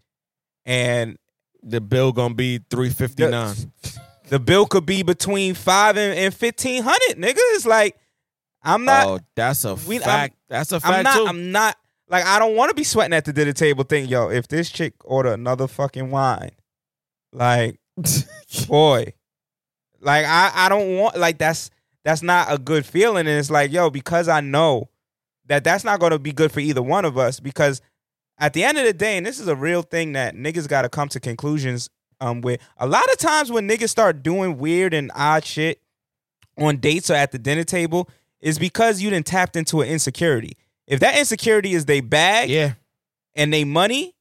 and 0.66 1.18
The 1.64 1.82
bill 1.82 2.12
gonna 2.12 2.34
be 2.34 2.60
three 2.70 2.90
fifty 2.90 3.28
nine. 3.28 3.56
the 4.30 4.40
bill 4.40 4.66
could 4.66 4.86
be 4.86 5.04
between 5.04 5.54
five 5.54 5.98
and, 5.98 6.18
and 6.18 6.34
fifteen 6.34 6.84
hundred, 6.84 7.18
nigga. 7.22 7.38
It's 7.56 7.66
like 7.66 7.98
I'm 8.64 8.86
not 8.86 9.08
oh, 9.08 9.20
that's 9.36 9.66
a 9.66 9.76
we- 9.76 9.98
I'm- 9.98 10.04
fact. 10.04 10.36
that's 10.50 10.72
a 10.72 10.80
fact 10.80 10.94
I'm 10.96 11.04
not. 11.04 11.16
too. 11.18 11.26
I'm 11.28 11.52
not. 11.52 11.76
Like 12.08 12.26
I 12.26 12.38
don't 12.40 12.56
want 12.56 12.70
to 12.70 12.76
be 12.76 12.84
sweating 12.84 13.14
at 13.14 13.26
the 13.26 13.34
dinner 13.34 13.54
table. 13.54 13.84
Thing, 13.84 14.08
yo, 14.08 14.30
if 14.30 14.48
this 14.48 14.70
chick 14.70 14.94
order 15.04 15.34
another 15.34 15.68
fucking 15.68 16.12
wine, 16.12 16.52
like, 17.34 17.80
boy, 18.68 19.14
like 20.02 20.26
I, 20.26 20.52
I 20.54 20.70
don't 20.70 20.98
want. 20.98 21.18
Like 21.18 21.40
that's 21.40 21.72
that's 22.04 22.22
not 22.22 22.52
a 22.54 22.60
good 22.60 22.86
feeling. 22.86 23.28
And 23.28 23.40
it's 23.40 23.50
like, 23.50 23.72
yo, 23.72 23.90
because 23.90 24.28
I 24.28 24.42
know 24.42 24.90
that 25.48 25.64
that's 25.64 25.84
not 25.84 26.00
going 26.00 26.12
to 26.12 26.20
be 26.20 26.32
good 26.32 26.52
for 26.52 26.60
either 26.60 26.82
one 26.82 27.06
of 27.06 27.18
us. 27.18 27.40
Because 27.40 27.82
at 28.38 28.54
the 28.54 28.64
end 28.64 28.78
of 28.78 28.86
the 28.86 28.94
day, 28.94 29.18
and 29.18 29.26
this 29.26 29.40
is 29.40 29.48
a 29.48 29.56
real 29.56 29.82
thing 29.82 30.14
that 30.14 30.36
niggas 30.36 30.68
got 30.68 30.84
to 30.84 30.90
come 30.90 31.10
to 31.10 31.20
conclusions 31.20 31.90
um 32.22 32.42
with. 32.42 32.62
A 32.78 32.88
lot 32.88 33.04
of 33.12 33.18
times 33.18 33.52
when 33.52 33.68
niggas 33.68 33.90
start 33.90 34.24
doing 34.24 34.58
weird 34.58 34.94
and 34.94 35.12
odd 35.16 35.44
shit 35.46 35.82
on 36.58 36.78
dates 36.78 37.10
or 37.10 37.16
at 37.16 37.32
the 37.32 37.40
dinner 37.40 37.64
table, 37.66 38.10
is 38.40 38.60
because 38.60 39.02
you 39.02 39.10
didn't 39.10 39.26
tapped 39.26 39.56
into 39.56 39.82
an 39.82 39.90
insecurity. 39.90 40.56
If 40.88 41.00
that 41.00 41.18
insecurity 41.18 41.74
is 41.74 41.86
they 41.86 42.00
bag 42.00 42.50
yeah. 42.50 42.74
and 43.34 43.52
they 43.52 43.64
money, 43.64 44.16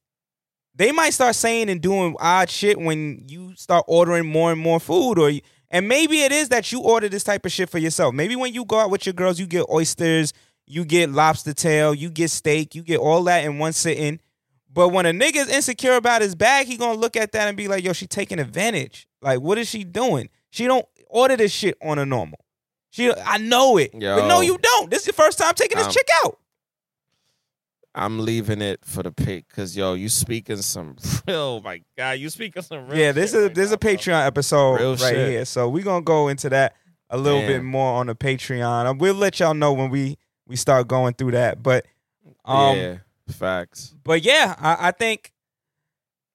they 0.73 0.91
might 0.91 1.11
start 1.11 1.35
saying 1.35 1.69
and 1.69 1.79
doing 1.79 2.15
odd 2.19 2.49
shit 2.49 2.79
when 2.79 3.25
you 3.27 3.55
start 3.55 3.85
ordering 3.87 4.25
more 4.25 4.51
and 4.51 4.59
more 4.59 4.79
food 4.79 5.19
or 5.19 5.29
you, 5.29 5.41
and 5.69 5.87
maybe 5.87 6.21
it 6.21 6.31
is 6.31 6.49
that 6.49 6.71
you 6.71 6.81
order 6.81 7.07
this 7.07 7.23
type 7.23 7.45
of 7.45 7.51
shit 7.51 7.69
for 7.69 7.77
yourself. 7.77 8.13
Maybe 8.13 8.35
when 8.35 8.53
you 8.53 8.65
go 8.65 8.79
out 8.79 8.89
with 8.89 9.05
your 9.05 9.13
girls, 9.13 9.39
you 9.39 9.45
get 9.45 9.65
oysters, 9.69 10.33
you 10.67 10.85
get 10.85 11.09
lobster 11.11 11.53
tail, 11.53 11.93
you 11.93 12.09
get 12.09 12.29
steak, 12.29 12.75
you 12.75 12.81
get 12.83 12.97
all 12.99 13.23
that 13.25 13.43
in 13.43 13.59
one 13.59 13.73
sitting. 13.73 14.19
But 14.71 14.89
when 14.89 15.05
a 15.05 15.11
nigga's 15.11 15.49
insecure 15.49 15.95
about 15.95 16.21
his 16.21 16.35
bag, 16.35 16.67
he 16.67 16.77
gonna 16.77 16.99
look 16.99 17.15
at 17.15 17.31
that 17.31 17.47
and 17.47 17.55
be 17.55 17.67
like, 17.67 17.83
yo, 17.83 17.93
she 17.93 18.07
taking 18.07 18.39
advantage. 18.39 19.07
Like, 19.21 19.39
what 19.39 19.57
is 19.57 19.69
she 19.69 19.83
doing? 19.83 20.29
She 20.49 20.65
don't 20.65 20.85
order 21.09 21.37
this 21.37 21.51
shit 21.51 21.77
on 21.81 21.97
a 21.99 22.05
normal. 22.05 22.39
She 22.89 23.11
I 23.13 23.37
know 23.37 23.77
it. 23.77 23.91
But 23.93 24.27
no, 24.27 24.41
you 24.41 24.57
don't. 24.57 24.89
This 24.89 25.01
is 25.01 25.07
your 25.07 25.13
first 25.13 25.37
time 25.37 25.53
taking 25.53 25.77
this 25.77 25.93
chick 25.93 26.07
out. 26.23 26.39
I'm 27.97 28.19
leaving 28.19 28.61
it 28.61 28.83
for 28.83 29.03
the 29.03 29.11
pick 29.11 29.47
because 29.47 29.77
yo, 29.77 29.93
you 29.93 30.09
speaking 30.09 30.57
some 30.57 30.97
real. 31.27 31.37
Oh 31.37 31.61
my 31.61 31.81
God, 31.97 32.19
you 32.19 32.29
speaking 32.29 32.61
some 32.61 32.87
real. 32.87 32.97
yeah, 32.97 33.11
this 33.13 33.31
shit 33.31 33.39
is 33.39 33.45
right 33.47 33.55
this 33.55 33.65
is 33.67 33.71
a 33.71 33.77
bro. 33.77 33.91
Patreon 33.91 34.25
episode 34.27 34.79
Real 34.79 34.95
right 34.97 34.99
shit. 34.99 35.29
here. 35.29 35.45
So 35.45 35.69
we're 35.69 35.83
gonna 35.83 36.03
go 36.03 36.27
into 36.27 36.49
that 36.49 36.75
a 37.09 37.17
little 37.17 37.39
bit 37.41 37.63
more 37.63 37.93
on 37.99 38.07
the 38.07 38.15
Patreon. 38.15 38.99
We'll 38.99 39.13
let 39.15 39.39
y'all 39.39 39.53
know 39.53 39.71
when 39.71 39.89
we 39.89 40.17
we 40.47 40.55
start 40.55 40.87
going 40.87 41.13
through 41.13 41.31
that. 41.31 41.61
But 41.61 41.85
um 42.43 42.77
yeah, 42.77 42.97
facts. 43.29 43.93
but 44.03 44.23
yeah, 44.23 44.55
I, 44.57 44.89
I 44.89 44.91
think 44.91 45.31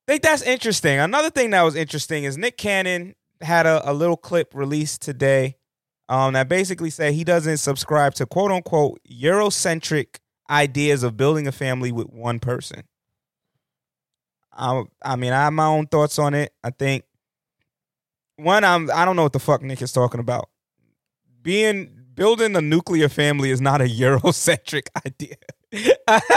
think 0.07 0.23
that's 0.23 0.43
interesting. 0.43 0.99
Another 0.99 1.31
thing 1.31 1.51
that 1.51 1.63
was 1.63 1.77
interesting 1.77 2.25
is 2.25 2.37
Nick 2.37 2.57
Cannon 2.57 3.15
had 3.41 3.67
a, 3.67 3.91
a 3.91 3.93
little 3.93 4.17
clip 4.17 4.55
released 4.55 5.03
today 5.03 5.57
um, 6.09 6.33
that 6.33 6.49
basically 6.49 6.91
said 6.91 7.15
he 7.15 7.25
doesn't 7.25 7.59
subscribe 7.59 8.15
to 8.15 8.27
quote 8.27 8.51
unquote 8.51 9.01
Eurocentric 9.09 10.17
ideas 10.51 11.05
of 11.05 11.17
building 11.17 11.47
a 11.47 11.53
family 11.53 11.93
with 11.93 12.09
one 12.09 12.41
person. 12.41 12.83
I, 14.53 14.83
I 15.03 15.17
mean, 15.17 15.33
I 15.33 15.45
have 15.45 15.53
my 15.53 15.67
own 15.67 15.87
thoughts 15.87 16.19
on 16.19 16.35
it. 16.35 16.53
I 16.65 16.71
think 16.71 17.05
one, 18.37 18.65
I'm 18.65 18.91
I 18.91 19.05
don't 19.05 19.17
know 19.17 19.23
what 19.23 19.33
the 19.33 19.39
fuck 19.39 19.63
Nick 19.63 19.81
is 19.81 19.93
talking 19.93 20.21
about. 20.21 20.49
Being 21.43 22.00
building 22.15 22.57
a 22.57 22.61
nuclear 22.61 23.09
family 23.09 23.51
is 23.51 23.61
not 23.61 23.81
a 23.81 23.85
Eurocentric 23.89 24.89
idea. 25.07 25.37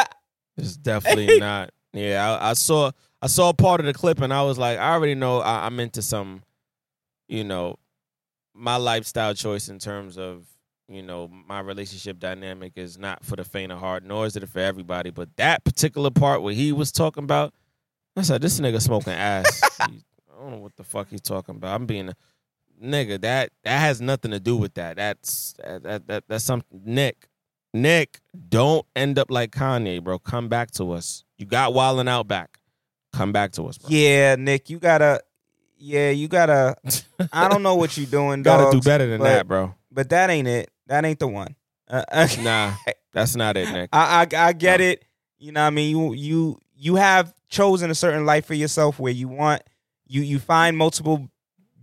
It's 0.55 0.77
definitely 0.77 1.39
not. 1.39 1.71
Yeah, 1.93 2.37
I, 2.37 2.51
I 2.51 2.53
saw 2.53 2.91
I 3.21 3.27
saw 3.27 3.53
part 3.53 3.79
of 3.79 3.85
the 3.85 3.93
clip 3.93 4.21
and 4.21 4.33
I 4.33 4.43
was 4.43 4.57
like, 4.57 4.77
I 4.77 4.93
already 4.93 5.15
know 5.15 5.39
I, 5.39 5.65
I'm 5.65 5.79
into 5.79 6.01
some, 6.01 6.43
you 7.27 7.43
know, 7.43 7.77
my 8.53 8.75
lifestyle 8.75 9.33
choice 9.33 9.69
in 9.69 9.79
terms 9.79 10.17
of 10.17 10.45
you 10.87 11.01
know 11.01 11.27
my 11.27 11.59
relationship 11.59 12.19
dynamic 12.19 12.73
is 12.75 12.97
not 12.97 13.23
for 13.23 13.35
the 13.35 13.43
faint 13.43 13.71
of 13.71 13.79
heart, 13.79 14.03
nor 14.03 14.25
is 14.25 14.35
it 14.35 14.47
for 14.47 14.59
everybody. 14.59 15.09
But 15.09 15.35
that 15.37 15.63
particular 15.63 16.11
part 16.11 16.41
where 16.41 16.53
he 16.53 16.71
was 16.71 16.91
talking 16.91 17.23
about, 17.23 17.53
I 18.15 18.21
said, 18.21 18.41
this 18.41 18.59
nigga 18.59 18.81
smoking 18.81 19.13
ass. 19.13 19.61
I 19.79 19.87
don't 20.39 20.51
know 20.51 20.57
what 20.57 20.75
the 20.75 20.83
fuck 20.83 21.09
he's 21.09 21.21
talking 21.21 21.55
about. 21.55 21.73
I'm 21.73 21.85
being 21.85 22.09
a 22.09 22.15
nigga. 22.83 23.21
That 23.21 23.51
that 23.63 23.79
has 23.79 24.01
nothing 24.01 24.31
to 24.31 24.39
do 24.39 24.55
with 24.57 24.73
that. 24.75 24.97
That's 24.97 25.53
that 25.63 25.83
that, 25.83 26.07
that 26.07 26.23
that's 26.27 26.43
something. 26.43 26.81
Nick, 26.85 27.27
Nick, 27.73 28.19
don't 28.49 28.85
end 28.95 29.17
up 29.17 29.31
like 29.31 29.51
Kanye, 29.51 30.03
bro. 30.03 30.19
Come 30.19 30.49
back 30.49 30.71
to 30.71 30.91
us. 30.91 31.23
You 31.37 31.45
got 31.45 31.73
Wildin' 31.73 32.07
Out 32.09 32.27
back. 32.27 32.59
Come 33.13 33.31
back 33.31 33.51
to 33.53 33.63
us, 33.67 33.77
bro. 33.77 33.89
Yeah, 33.89 34.35
Nick, 34.35 34.69
you 34.69 34.79
gotta. 34.79 35.21
Yeah, 35.77 36.11
you 36.11 36.27
gotta. 36.27 36.75
I 37.33 37.49
don't 37.49 37.61
know 37.63 37.75
what 37.75 37.97
you're 37.97 38.05
doing, 38.05 38.41
Gotta 38.43 38.71
do 38.71 38.81
better 38.81 39.05
than 39.07 39.19
but- 39.19 39.25
that, 39.25 39.47
bro. 39.47 39.75
But 39.91 40.09
that 40.09 40.29
ain't 40.29 40.47
it. 40.47 40.71
That 40.87 41.05
ain't 41.05 41.19
the 41.19 41.27
one. 41.27 41.55
Uh, 41.89 42.03
uh, 42.11 42.27
Nah, 42.41 42.73
that's 43.13 43.35
not 43.35 43.57
it, 43.57 43.69
Nick. 43.71 43.89
I, 43.93 44.21
I 44.31 44.47
I 44.47 44.53
get 44.53 44.79
No. 44.79 44.85
it. 44.87 45.05
You 45.37 45.51
know, 45.51 45.61
what 45.61 45.67
I 45.67 45.69
mean, 45.71 45.89
you 45.91 46.13
you 46.13 46.59
you 46.75 46.95
have 46.95 47.33
chosen 47.49 47.91
a 47.91 47.95
certain 47.95 48.25
life 48.25 48.45
for 48.45 48.53
yourself 48.55 48.97
where 48.99 49.11
you 49.11 49.27
want 49.27 49.61
you 50.07 50.21
you 50.21 50.39
find 50.39 50.77
multiple 50.77 51.29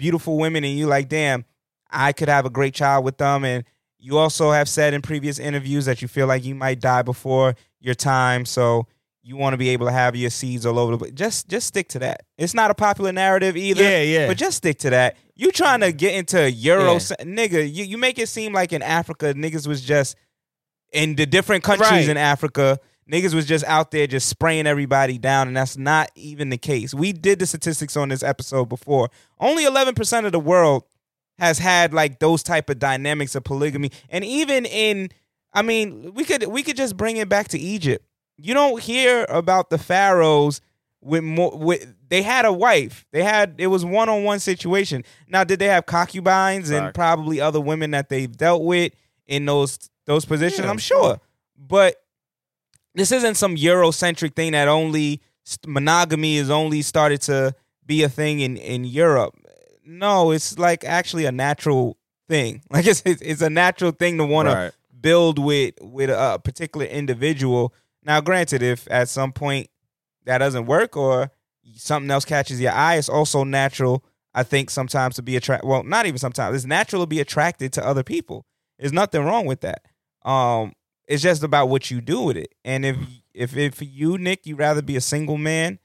beautiful 0.01 0.37
women 0.39 0.65
and 0.65 0.77
you 0.77 0.87
like, 0.87 1.09
damn, 1.09 1.45
I 1.91 2.13
could 2.13 2.29
have 2.29 2.47
a 2.47 2.51
great 2.51 2.75
child 2.75 3.05
with 3.05 3.19
them. 3.19 3.45
And 3.45 3.65
you 3.99 4.17
also 4.19 4.51
have 4.51 4.69
said 4.69 4.95
in 4.95 5.03
previous 5.03 5.39
interviews 5.39 5.85
that 5.85 6.01
you 6.03 6.09
feel 6.09 6.27
like 6.27 6.45
you 6.45 6.55
might 6.55 6.81
die 6.81 7.03
before 7.03 7.55
your 7.81 7.95
time, 7.95 8.45
so 8.47 8.87
you 9.23 9.37
want 9.37 9.53
to 9.53 9.59
be 9.59 9.69
able 9.69 9.87
to 9.87 9.93
have 9.93 10.17
your 10.17 10.31
seeds 10.31 10.65
all 10.65 10.79
over 10.79 10.93
the 10.93 10.99
place. 10.99 11.13
Just 11.13 11.49
just 11.49 11.67
stick 11.67 11.89
to 11.89 11.99
that. 11.99 12.23
It's 12.39 12.55
not 12.55 12.71
a 12.71 12.75
popular 12.75 13.13
narrative 13.13 13.57
either. 13.57 13.83
Yeah, 13.83 14.01
yeah. 14.01 14.27
But 14.27 14.39
just 14.39 14.57
stick 14.57 14.79
to 14.79 14.91
that. 14.91 15.17
You 15.37 15.53
trying 15.53 15.81
to 15.81 15.93
get 15.93 16.15
into 16.15 16.51
Euro, 16.51 16.95
Yeah. 16.95 16.99
nigga? 17.23 17.63
You, 17.73 17.85
you 17.85 17.99
make 17.99 18.19
it 18.19 18.29
seem 18.31 18.55
like 18.55 18.73
in 18.73 18.81
Africa, 18.83 19.35
niggas 19.35 19.67
was 19.67 19.83
just 19.83 20.17
in 20.93 21.17
the 21.17 21.27
different 21.27 21.63
countries 21.63 21.91
Right. 21.91 22.09
in 22.09 22.17
Africa. 22.17 22.79
Niggas 23.11 23.35
was 23.35 23.47
just 23.47 23.65
out 23.65 23.91
there 23.91 24.07
just 24.07 24.29
spraying 24.29 24.67
everybody 24.67 25.19
down, 25.19 25.49
and 25.49 25.57
that's 25.57 25.77
not 25.77 26.11
even 26.15 26.51
the 26.51 26.59
case. 26.59 26.95
We 26.95 27.13
did 27.13 27.39
the 27.41 27.47
statistics 27.47 27.97
on 27.97 28.11
this 28.11 28.23
episode 28.23 28.67
before. 28.69 29.11
Only 29.39 29.65
eleven 29.65 29.95
percent 29.95 30.27
of 30.27 30.33
the 30.33 30.41
world 30.41 30.85
has 31.39 31.59
had 31.59 31.93
like 31.93 32.21
those 32.21 32.43
type 32.43 32.71
of 32.71 32.79
dynamics 32.79 33.35
of 33.35 33.43
polygamy, 33.43 33.91
and 34.11 34.25
even 34.25 34.65
in, 34.67 35.11
I 35.53 35.63
mean, 35.63 36.15
we 36.15 36.25
could 36.25 36.45
we 36.45 36.63
could 36.63 36.77
just 36.77 36.97
bring 36.97 37.17
it 37.17 37.29
back 37.29 37.49
to 37.49 37.59
Egypt. 37.59 38.07
You 38.37 38.55
don't 38.55 38.81
hear 38.81 39.27
about 39.29 39.71
the 39.71 39.79
pharaohs 39.79 40.61
with 41.01 41.25
more. 41.25 41.57
With 41.57 41.93
they 42.09 42.23
had 42.23 42.45
a 42.45 42.53
wife. 42.53 43.07
They 43.11 43.23
had 43.23 43.57
it 43.59 43.69
was 43.69 43.85
one 43.85 44.09
on 44.09 44.23
one 44.23 44.39
situation. 44.39 45.05
Now, 45.29 45.43
did 45.43 45.59
they 45.59 45.67
have 45.67 45.87
concubines 45.87 46.71
and 46.71 46.95
probably 46.95 47.41
other 47.41 47.61
women 47.61 47.91
that 47.91 48.09
they've 48.09 48.31
dealt 48.31 48.63
with 48.63 48.93
in 49.27 49.47
those 49.47 49.91
those 50.07 50.25
positions? 50.25 50.65
Yeah, 50.65 50.71
I'm 50.71 50.79
sure, 50.79 51.21
but 51.57 51.97
this 52.95 53.13
isn't 53.13 53.37
some 53.37 53.57
Eurocentric 53.57 54.35
thing 54.35 54.53
that 54.53 54.69
only 54.69 55.21
monogamy 55.67 56.37
is 56.37 56.51
only 56.51 56.83
started 56.83 57.21
to 57.23 57.55
be 57.87 58.03
a 58.03 58.09
thing 58.09 58.41
in 58.41 58.57
in 58.57 58.85
Europe. 58.85 59.35
No, 59.85 60.31
it's 60.31 60.59
like 60.59 60.85
actually 60.85 61.25
a 61.25 61.33
natural 61.33 61.97
thing. 62.29 62.63
Like 62.71 62.87
it's 62.87 63.03
it's, 63.05 63.23
it's 63.23 63.43
a 63.43 63.51
natural 63.51 63.91
thing 63.93 64.19
to 64.19 64.25
want 64.25 64.49
to 64.49 64.73
build 65.01 65.39
with 65.39 65.75
with 65.81 66.11
a 66.11 66.41
particular 66.43 66.87
individual. 66.87 67.75
Now, 68.05 68.21
granted, 68.21 68.63
if 68.63 68.87
at 68.91 69.09
some 69.09 69.33
point 69.33 69.69
that 70.25 70.39
doesn't 70.39 70.67
work 70.67 70.97
or 70.97 71.31
something 71.75 72.11
else 72.11 72.25
catches 72.25 72.61
your 72.61 72.73
eye, 72.73 72.97
it's 72.97 73.09
also 73.09 73.45
natural. 73.45 74.05
I 74.33 74.45
think 74.45 74.71
sometimes 74.71 75.17
to 75.17 75.23
be 75.23 75.37
attracted. 75.37 75.69
Well, 75.69 75.83
not 75.83 76.07
even 76.07 76.19
sometimes. 76.19 76.55
It's 76.55 76.65
natural 76.65 77.03
to 77.03 77.07
be 77.07 77.21
attracted 77.21 77.73
to 77.75 77.87
other 77.87 78.05
people. 78.05 78.47
There's 78.79 78.93
nothing 78.93 79.25
wrong 79.25 79.45
with 79.45 79.61
that. 79.63 79.83
Um, 80.25 80.73
it's 81.11 81.23
just 81.23 81.43
about 81.43 81.69
what 81.69 81.91
you 81.91 82.01
do 82.01 82.23
with 82.23 82.37
it. 82.37 82.55
And 82.65 82.87
if 82.87 82.97
if 83.35 83.57
if 83.57 83.83
you 83.83 84.17
Nick, 84.17 84.47
you'd 84.47 84.61
rather 84.61 84.81
be 84.81 84.95
a 84.95 85.01
single 85.01 85.37
man 85.37 85.81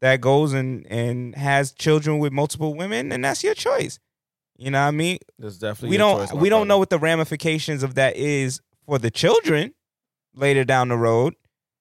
that 0.00 0.20
goes 0.20 0.52
and 0.52 0.86
and 0.86 1.34
has 1.34 1.72
children 1.72 2.20
with 2.20 2.32
multiple 2.32 2.74
women, 2.74 3.08
then 3.08 3.22
that's 3.22 3.42
your 3.42 3.54
choice. 3.54 3.98
You 4.56 4.70
know 4.70 4.80
what 4.80 4.88
I 4.88 4.92
mean? 4.92 5.18
That's 5.36 5.58
definitely 5.58 5.90
we 5.90 5.96
don't 5.96 6.28
choice, 6.28 6.32
we 6.32 6.48
don't 6.48 6.60
brother. 6.60 6.68
know 6.68 6.78
what 6.78 6.90
the 6.90 6.98
ramifications 7.00 7.82
of 7.82 7.96
that 7.96 8.16
is 8.16 8.60
for 8.86 8.98
the 9.00 9.10
children 9.10 9.74
later 10.32 10.64
down 10.64 10.88
the 10.88 10.96
road. 10.96 11.34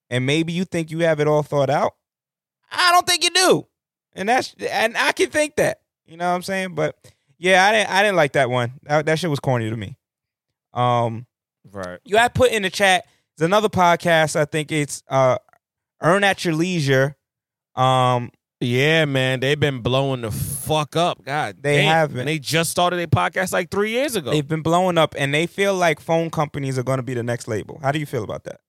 And 0.09 0.25
maybe 0.25 0.51
you 0.51 0.65
think 0.65 0.89
you 0.89 0.99
have 0.99 1.19
it 1.19 1.27
all 1.27 1.43
thought 1.43 1.69
out. 1.69 1.93
I 2.71 2.91
don't 2.91 3.05
think 3.05 3.23
you 3.23 3.29
do. 3.29 3.67
And 4.13 4.27
that's 4.27 4.55
and 4.71 4.97
I 4.97 5.11
can 5.11 5.29
think 5.29 5.57
that. 5.57 5.81
You 6.07 6.17
know 6.17 6.27
what 6.27 6.35
I'm 6.35 6.41
saying? 6.41 6.73
But 6.73 6.95
yeah, 7.37 7.63
I 7.63 7.71
didn't 7.73 7.89
I 7.91 8.01
didn't 8.01 8.15
like 8.15 8.33
that 8.33 8.49
one. 8.49 8.73
That, 8.83 9.05
that 9.05 9.19
shit 9.19 9.29
was 9.29 9.39
corny 9.39 9.69
to 9.69 9.77
me. 9.77 9.99
Um 10.73 11.26
Right. 11.71 11.99
you 12.05 12.17
had 12.17 12.33
put 12.33 12.51
in 12.51 12.63
the 12.63 12.69
chat. 12.69 13.05
There's 13.37 13.45
another 13.47 13.69
podcast. 13.69 14.35
I 14.35 14.45
think 14.45 14.71
it's 14.71 15.03
uh 15.09 15.37
Earn 16.01 16.23
at 16.23 16.43
Your 16.45 16.53
Leisure. 16.55 17.15
Um 17.75 18.31
Yeah, 18.59 19.05
man, 19.05 19.39
they've 19.39 19.59
been 19.59 19.81
blowing 19.81 20.21
the 20.21 20.31
fuck 20.31 20.95
up. 20.95 21.23
God, 21.23 21.57
They 21.61 21.77
damn. 21.77 21.85
have 21.93 22.09
been. 22.11 22.21
And 22.21 22.27
they 22.29 22.39
just 22.39 22.71
started 22.71 22.99
a 22.99 23.07
podcast 23.07 23.53
like 23.53 23.69
three 23.71 23.91
years 23.91 24.15
ago. 24.15 24.31
they've 24.31 24.47
been 24.47 24.61
blowing 24.63 24.97
up 24.97 25.13
and 25.17 25.33
they 25.33 25.45
feel 25.47 25.75
like 25.75 25.99
phone 25.99 26.29
companies 26.29 26.77
are 26.79 26.83
going 26.83 26.97
to 26.97 27.03
be 27.03 27.13
the 27.13 27.23
next 27.23 27.47
label. 27.47 27.79
How 27.81 27.91
do 27.91 27.99
you 27.99 28.05
feel 28.05 28.23
about 28.23 28.43
that? 28.45 28.59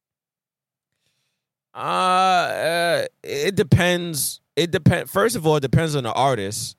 Uh, 1.74 1.78
uh, 1.78 3.04
it 3.22 3.54
depends. 3.54 4.40
It 4.56 4.70
depends. 4.70 5.10
First 5.10 5.36
of 5.36 5.46
all, 5.46 5.56
it 5.56 5.60
depends 5.60 5.94
on 5.94 6.02
the 6.04 6.12
artist, 6.12 6.76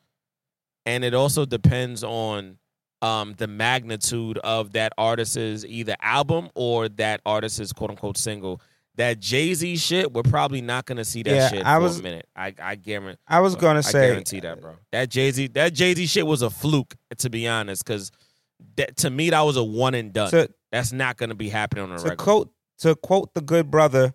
and 0.86 1.04
it 1.06 1.14
also 1.14 1.46
depends 1.46 2.04
on 2.04 2.58
um 3.02 3.34
the 3.38 3.48
magnitude 3.48 4.38
of 4.40 4.74
that 4.74 4.94
artist's 4.98 5.64
either 5.66 5.96
album 6.02 6.50
or 6.56 6.90
that 6.90 7.22
artist's 7.26 7.72
quote 7.74 7.90
unquote 7.92 8.18
single. 8.18 8.62
That 8.96 9.22
Jay 9.22 9.54
Z 9.54 9.78
shit, 9.78 10.12
we're 10.12 10.24
probably 10.24 10.62
not 10.62 10.86
gonna 10.86 11.06
see 11.06 11.24
that 11.24 11.32
Yeah, 11.34 11.50
shit 11.50 11.66
I 11.66 11.76
for 11.78 11.84
was- 11.84 12.00
a 12.00 12.04
minute. 12.04 12.28
I 12.36 12.54
I 12.62 12.76
guarantee. 12.76 13.20
I 13.28 13.40
was 13.40 13.56
going 13.56 13.76
to 13.82 13.88
I 13.88 13.92
say 13.92 14.08
guarantee 14.10 14.42
that, 14.42 14.60
bro. 14.60 14.76
That 14.92 15.10
Jay 15.10 15.32
Z, 15.32 15.48
that 15.50 15.74
Jay 15.74 15.94
Z 15.94 16.06
shit 16.08 16.28
was 16.28 16.42
a 16.42 16.50
fluke, 16.50 16.96
to 17.20 17.30
be 17.30 17.48
honest, 17.48 17.86
because 17.86 18.12
that 18.76 18.98
to 18.98 19.10
me 19.10 19.30
that 19.30 19.42
was 19.42 19.56
a 19.56 19.64
one 19.64 19.94
and 19.96 20.12
done. 20.12 20.32
to 20.32 20.50
That's 20.72 20.92
not 20.92 21.16
gonna 21.16 21.36
be 21.36 21.48
happening 21.48 21.86
on 21.86 21.92
a 21.92 21.98
to 21.98 22.04
regular. 22.04 22.16
quote 22.18 22.52
to 22.80 22.96
quote 22.96 23.34
the 23.34 23.42
good 23.42 23.72
brother, 23.72 24.14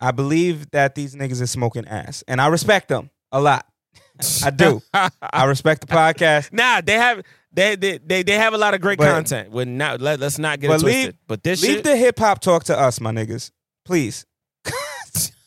I 0.00 0.12
believe 0.12 0.70
that 0.70 0.94
these 0.94 1.16
niggas 1.16 1.40
is 1.40 1.50
smoking 1.50 1.88
ass, 1.88 2.22
and 2.28 2.40
I 2.40 2.46
respect 2.48 2.88
them 2.88 3.10
a 3.32 3.40
lot. 3.40 3.66
I 4.44 4.50
do. 4.50 4.82
I 5.20 5.44
respect 5.46 5.80
the 5.80 5.88
podcast. 5.88 6.52
Nah, 6.52 6.80
they 6.80 6.94
have 6.94 7.22
they 7.54 7.76
they 7.76 7.98
they, 7.98 8.22
they 8.22 8.34
have 8.38 8.52
a 8.54 8.58
lot 8.58 8.74
of 8.74 8.80
great 8.80 8.98
But- 8.98 9.10
content. 9.12 9.50
We're 9.50 9.64
not 9.64 10.00
let, 10.00 10.20
let's 10.20 10.38
not 10.38 10.60
get 10.60 10.68
But 10.68 10.80
it 10.80 10.80
twisted. 10.82 11.16
but 11.26 11.42
this 11.42 11.62
Leave 11.62 11.76
shit, 11.76 11.84
the 11.84 11.96
hip 11.96 12.18
hop 12.18 12.40
talk 12.40 12.64
to 12.64 12.78
us, 12.78 13.00
my 13.00 13.10
niggas, 13.12 13.50
please, 13.84 14.26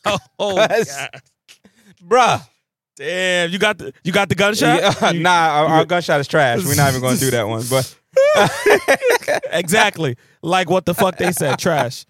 oh, 0.06 0.18
oh, 0.38 0.56
God. 0.56 1.10
bruh. 2.02 2.48
damn, 2.96 3.50
you 3.50 3.58
got 3.58 3.78
the 3.78 3.92
you 4.04 4.12
got 4.12 4.28
the 4.28 4.34
gunshot. 4.34 4.80
Yeah, 5.00 5.10
You- 5.12 5.20
nah, 5.20 5.30
our, 5.30 5.66
our 5.66 5.84
gunshot 5.84 6.20
is 6.20 6.28
trash. 6.28 6.64
We're 6.64 6.74
not 6.76 6.88
even 6.90 7.00
going 7.00 7.14
to 7.14 7.20
do 7.20 7.30
that 7.32 7.46
one. 7.46 7.62
But 7.68 7.94
exactly. 9.50 10.16
Like 10.42 10.70
what 10.70 10.86
the 10.86 10.94
fuck 10.94 11.16
they 11.16 11.32
said, 11.32 11.58
trash. 11.58 12.04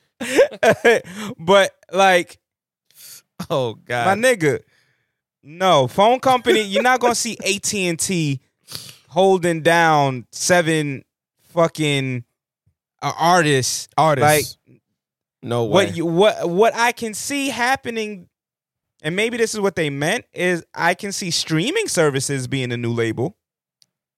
but 1.39 1.73
like 1.93 2.39
Oh 3.51 3.75
god, 3.75 4.19
my 4.19 4.29
nigga, 4.29 4.61
no 5.43 5.87
phone 5.87 6.19
company. 6.21 6.63
You're 6.63 6.83
not 6.83 7.01
gonna 7.01 7.15
see 7.15 7.37
AT 7.45 7.73
and 7.75 7.99
T 7.99 8.41
holding 9.09 9.63
down 9.63 10.27
seven 10.31 11.05
fucking 11.51 12.25
uh, 13.03 13.13
artists. 13.19 13.89
artists. 13.97 14.57
Like 14.67 14.81
no 15.43 15.65
way. 15.65 15.87
What 15.87 15.97
you 15.97 16.07
what 16.07 16.49
what 16.49 16.75
I 16.75 16.93
can 16.93 17.15
see 17.15 17.49
happening, 17.49 18.29
and 19.03 19.17
maybe 19.17 19.37
this 19.37 19.55
is 19.55 19.61
what 19.61 19.77
they 19.77 19.91
meant 19.91 20.25
is 20.33 20.65
I 20.75 20.95
can 20.95 21.13
see 21.13 21.31
streaming 21.31 21.89
services 21.89 22.47
being 22.47 22.73
a 22.73 22.77
new 22.77 22.93
label. 22.93 23.37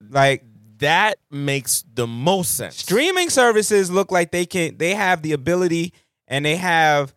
Like 0.08 0.44
that 0.78 1.18
makes 1.30 1.84
the 1.94 2.06
most 2.06 2.56
sense. 2.56 2.76
streaming 2.76 3.28
services 3.30 3.90
look 3.90 4.10
like 4.10 4.30
they 4.30 4.46
can 4.46 4.76
they 4.78 4.94
have 4.94 5.22
the 5.22 5.32
ability 5.32 5.92
and 6.26 6.44
they 6.44 6.56
have 6.56 7.14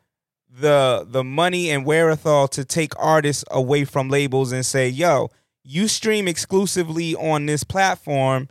the 0.50 1.08
the 1.10 1.24
money 1.24 1.72
and 1.72 1.86
wherewithal 1.86 2.48
to 2.50 2.64
take 2.66 2.92
artists 3.00 3.44
away 3.50 3.86
from 3.86 4.10
labels 4.10 4.52
and 4.52 4.66
say 4.66 4.88
yo 4.90 5.30
you 5.64 5.88
stream 5.88 6.28
exclusively 6.28 7.16
on 7.16 7.46
this 7.46 7.64
platform 7.64 8.50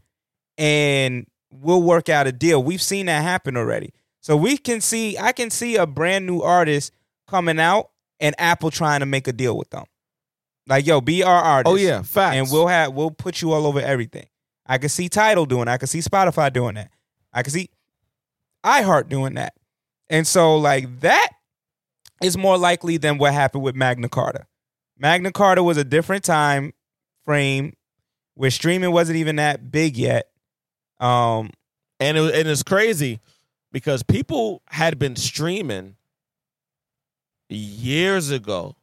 and 0.59 1.27
we'll 1.51 1.83
work 1.83 2.09
out 2.09 2.27
a 2.27 2.33
deal 2.33 2.63
we've 2.63 2.83
seen 2.83 3.07
that 3.07 3.23
happen 3.23 3.57
already 3.57 3.93
so 4.21 4.37
we 4.37 4.57
can 4.57 4.81
see 4.81 5.17
i 5.19 5.33
can 5.33 5.51
see 5.51 5.77
a 5.77 5.87
brand 5.87 6.27
new 6.27 6.41
artist 6.41 6.93
coming 7.29 7.59
out 7.61 7.91
and 8.21 8.35
apple 8.39 8.71
trying 8.71 9.01
to 9.01 9.07
make 9.07 9.27
a 9.29 9.33
deal 9.33 9.57
with 9.57 9.69
them 9.71 9.85
like 10.67 10.87
yo 10.87 11.01
be 11.01 11.23
our 11.23 11.43
artist 11.43 11.73
Oh 11.73 11.77
yeah, 11.77 12.03
facts. 12.03 12.37
and 12.37 12.51
we'll 12.51 12.69
have 12.69 12.93
we'll 12.95 13.11
put 13.11 13.43
you 13.43 13.53
all 13.53 13.67
over 13.67 13.81
everything. 13.81 14.27
I 14.65 14.79
can 14.79 14.91
see 14.91 15.09
Tidal 15.09 15.45
doing 15.45 15.65
that. 15.65 15.73
I 15.73 15.77
can 15.79 15.89
see 15.89 15.99
Spotify 15.99 16.53
doing 16.53 16.77
that. 16.77 16.93
I 17.33 17.43
can 17.43 17.53
see 17.53 17.69
iHeart 18.65 19.09
doing 19.09 19.35
that. 19.35 19.55
And 20.09 20.25
so 20.25 20.57
like 20.57 21.01
that 21.01 21.31
is 22.23 22.39
more 22.39 22.57
likely 22.57 22.97
than 22.97 23.19
what 23.19 23.33
happened 23.35 23.65
with 23.65 23.75
Magna 23.75 24.09
Carta. 24.09 24.47
Magna 24.97 25.33
Carta 25.33 25.65
was 25.65 25.77
a 25.79 25.85
different 25.85 26.23
time 26.23 26.73
frame. 27.25 27.75
Where 28.35 28.51
streaming 28.51 28.93
wasn't 28.93 29.19
even 29.19 29.37
that 29.37 29.71
big 29.71 29.97
yet. 29.97 30.29
Um 31.01 31.51
and 32.01 32.17
it, 32.17 32.35
and 32.35 32.49
it's 32.49 32.63
crazy 32.63 33.21
because 33.71 34.03
people 34.03 34.63
had 34.69 34.99
been 34.99 35.17
streaming 35.17 35.97
years 37.49 38.31
ago. 38.31 38.77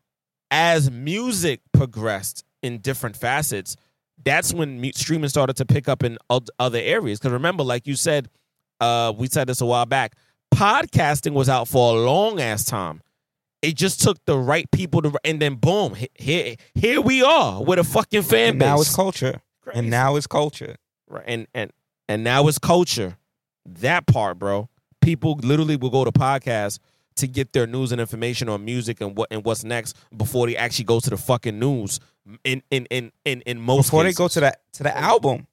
As 0.51 0.89
music 0.89 1.61
progressed 1.73 2.43
in 2.61 2.79
different 2.79 3.15
facets 3.15 3.75
that's 4.23 4.53
when 4.53 4.91
streaming 4.93 5.29
started 5.29 5.55
to 5.57 5.65
pick 5.65 5.87
up 5.87 6.03
in 6.03 6.17
other 6.29 6.79
areas. 6.79 7.19
Because 7.19 7.31
remember 7.31 7.63
like 7.63 7.87
you 7.87 7.95
said 7.95 8.29
uh, 8.81 9.13
we 9.15 9.27
said 9.27 9.47
this 9.47 9.61
a 9.61 9.65
while 9.65 9.85
back 9.85 10.15
podcasting 10.53 11.33
was 11.33 11.49
out 11.49 11.67
for 11.67 11.95
a 11.95 11.99
long 11.99 12.39
ass 12.39 12.65
time 12.65 13.01
it 13.61 13.76
just 13.76 14.02
took 14.02 14.23
the 14.26 14.38
right 14.38 14.69
people 14.72 15.02
to 15.02 15.14
and 15.23 15.41
then 15.41 15.56
boom 15.56 15.95
here 16.15 16.56
here 16.76 17.02
we 17.02 17.22
are 17.22 17.64
with 17.64 17.80
a 17.80 17.84
fucking 17.84 18.22
fan 18.22 18.49
and 18.52 18.60
base 18.60 18.68
now 18.68 18.81
it's 18.81 18.95
culture. 18.95 19.41
Crazy. 19.61 19.80
And 19.80 19.90
now 19.90 20.15
it's 20.15 20.27
culture. 20.27 20.76
Right. 21.07 21.23
And 21.27 21.48
and 21.53 21.72
and 22.07 22.23
now 22.23 22.48
it's 22.48 22.57
culture. 22.60 23.18
That 23.65 24.07
part, 24.07 24.40
bro. 24.40 24.69
People 25.02 25.40
literally 25.44 25.76
will 25.76 25.90
go 25.90 26.03
to 26.03 26.11
podcasts 26.11 26.80
to 27.18 27.27
get 27.27 27.53
their 27.53 27.68
news 27.68 27.91
and 27.91 27.99
information 27.99 28.49
on 28.49 28.64
music 28.64 29.02
and 29.02 29.15
what 29.15 29.27
and 29.31 29.44
what's 29.44 29.64
next 29.64 29.95
before 30.15 30.48
they 30.48 30.56
actually 30.56 30.86
go 30.86 30.99
to 30.99 31.10
the 31.10 31.18
fucking 31.18 31.60
news. 31.60 31.99
In 32.44 32.64
in 32.72 32.86
in 32.88 33.11
in, 33.26 33.41
in 33.41 33.60
most 33.60 33.88
Before 33.88 34.03
they 34.03 34.14
go 34.14 34.27
to 34.27 34.40
the 34.40 34.57
to 34.73 34.84
the 34.84 34.98
album. 34.98 35.48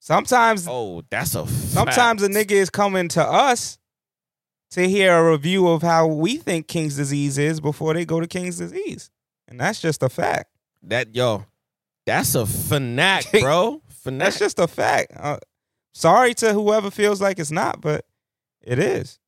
Sometimes 0.00 0.66
Oh, 0.68 1.02
that's 1.10 1.34
a 1.34 1.46
Sometimes 1.46 2.22
a 2.22 2.28
nigga 2.28 2.52
is 2.52 2.70
coming 2.70 3.08
to 3.08 3.22
us 3.22 3.78
to 4.74 4.88
hear 4.88 5.16
a 5.16 5.30
review 5.32 5.66
of 5.68 5.82
how 5.82 6.06
we 6.06 6.36
think 6.36 6.68
King's 6.68 6.96
disease 6.96 7.38
is 7.38 7.60
before 7.60 7.94
they 7.94 8.04
go 8.04 8.20
to 8.20 8.26
King's 8.26 8.58
disease. 8.58 9.10
And 9.48 9.58
that's 9.60 9.80
just 9.80 10.02
a 10.02 10.08
fact. 10.08 10.50
that 10.84 11.14
yo, 11.14 11.46
that's 12.06 12.34
a 12.34 12.42
fanac, 12.44 13.40
bro. 13.42 13.82
Fanac. 14.04 14.18
That's 14.18 14.38
just 14.38 14.58
a 14.58 14.66
fact. 14.68 15.12
Uh, 15.18 15.38
sorry 15.94 16.34
to 16.34 16.52
whoever 16.52 16.90
feels 16.90 17.20
like 17.20 17.38
it's 17.38 17.50
not, 17.50 17.80
but 17.80 18.04
it 18.62 18.78
is. 18.78 19.18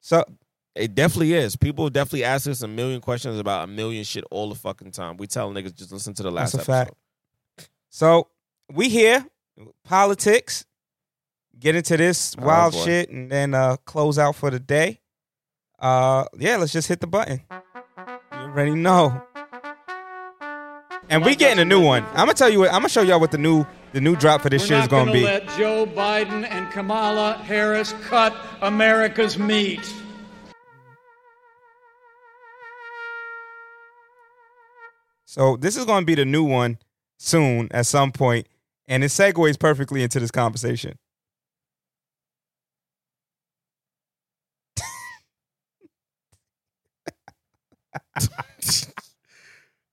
So 0.00 0.24
It 0.74 0.94
definitely 0.94 1.34
is. 1.34 1.56
People 1.56 1.90
definitely 1.90 2.24
ask 2.24 2.48
us 2.48 2.62
a 2.62 2.68
million 2.68 3.00
questions 3.00 3.38
about 3.38 3.64
a 3.64 3.66
million 3.66 4.02
shit 4.04 4.24
all 4.30 4.48
the 4.48 4.54
fucking 4.54 4.92
time. 4.92 5.16
We 5.18 5.26
tell 5.26 5.50
niggas 5.52 5.74
just 5.76 5.92
listen 5.92 6.14
to 6.14 6.22
the 6.22 6.30
last 6.30 6.52
That's 6.52 6.68
a 6.68 6.72
episode. 6.72 6.94
fact. 7.58 7.68
so 7.90 8.28
we 8.72 8.88
here, 8.88 9.26
politics, 9.84 10.64
get 11.60 11.76
into 11.76 11.96
this 11.96 12.34
Oh, 12.38 12.46
wild 12.46 12.72
boy. 12.72 12.84
shit 12.84 13.10
and 13.10 13.30
then 13.30 13.54
uh 13.54 13.76
close 13.84 14.18
out 14.18 14.34
for 14.36 14.50
the 14.50 14.58
day. 14.60 15.00
Uh 15.78 16.24
yeah, 16.38 16.56
let's 16.56 16.72
just 16.72 16.88
hit 16.88 17.00
the 17.00 17.06
button. 17.06 17.42
You 18.32 18.38
already 18.38 18.74
know. 18.74 19.22
And 21.08 21.24
we 21.24 21.34
getting 21.34 21.58
a 21.58 21.64
new 21.64 21.80
one. 21.84 22.04
I'm 22.10 22.14
gonna 22.26 22.34
tell 22.34 22.48
you 22.50 22.60
what. 22.60 22.68
I'm 22.68 22.80
gonna 22.80 22.88
show 22.88 23.02
y'all 23.02 23.18
what 23.20 23.30
the 23.32 23.38
new 23.38 23.64
the 23.92 24.00
new 24.00 24.14
drop 24.16 24.42
for 24.42 24.48
this 24.48 24.62
shit 24.62 24.78
is 24.78 24.86
gonna 24.88 25.06
gonna 25.06 25.12
be. 25.18 25.24
let 25.24 25.48
Joe 25.58 25.84
Biden 25.86 26.44
and 26.48 26.70
Kamala 26.70 27.34
Harris 27.44 27.92
cut 28.04 28.34
America's 28.62 29.36
meat. 29.38 29.80
So 35.24 35.56
this 35.56 35.76
is 35.76 35.84
gonna 35.84 36.06
be 36.06 36.14
the 36.14 36.24
new 36.24 36.44
one 36.44 36.78
soon 37.18 37.68
at 37.72 37.86
some 37.86 38.12
point, 38.12 38.46
and 38.88 39.04
it 39.04 39.08
segues 39.08 39.58
perfectly 39.58 40.02
into 40.02 40.18
this 40.20 40.30
conversation. 40.30 40.98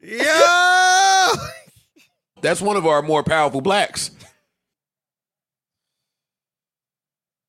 Yeah. 0.08 1.32
That's 2.42 2.62
one 2.62 2.78
of 2.78 2.86
our 2.86 3.02
more 3.02 3.24
powerful 3.24 3.62
blacks. 3.62 4.12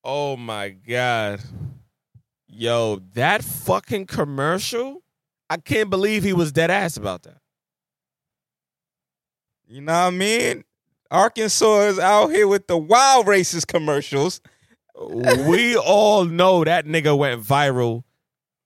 Oh 0.02 0.36
my 0.36 0.70
god. 0.70 1.40
Yo, 2.48 3.02
that 3.14 3.44
fucking 3.44 4.06
commercial? 4.06 5.02
I 5.50 5.58
can't 5.58 5.90
believe 5.90 6.24
he 6.24 6.32
was 6.32 6.50
dead 6.50 6.70
ass 6.70 6.96
about 6.96 7.22
that. 7.22 7.38
You 9.68 9.82
know 9.82 9.92
what 9.92 10.08
I 10.08 10.10
mean? 10.10 10.64
Arkansas 11.10 11.80
is 11.82 11.98
out 11.98 12.28
here 12.28 12.48
with 12.48 12.66
the 12.66 12.76
wild 12.76 13.26
racist 13.26 13.66
commercials. 13.66 14.40
we 15.00 15.76
all 15.76 16.24
know 16.24 16.64
that 16.64 16.86
nigga 16.86 17.16
went 17.16 17.42
viral 17.42 18.02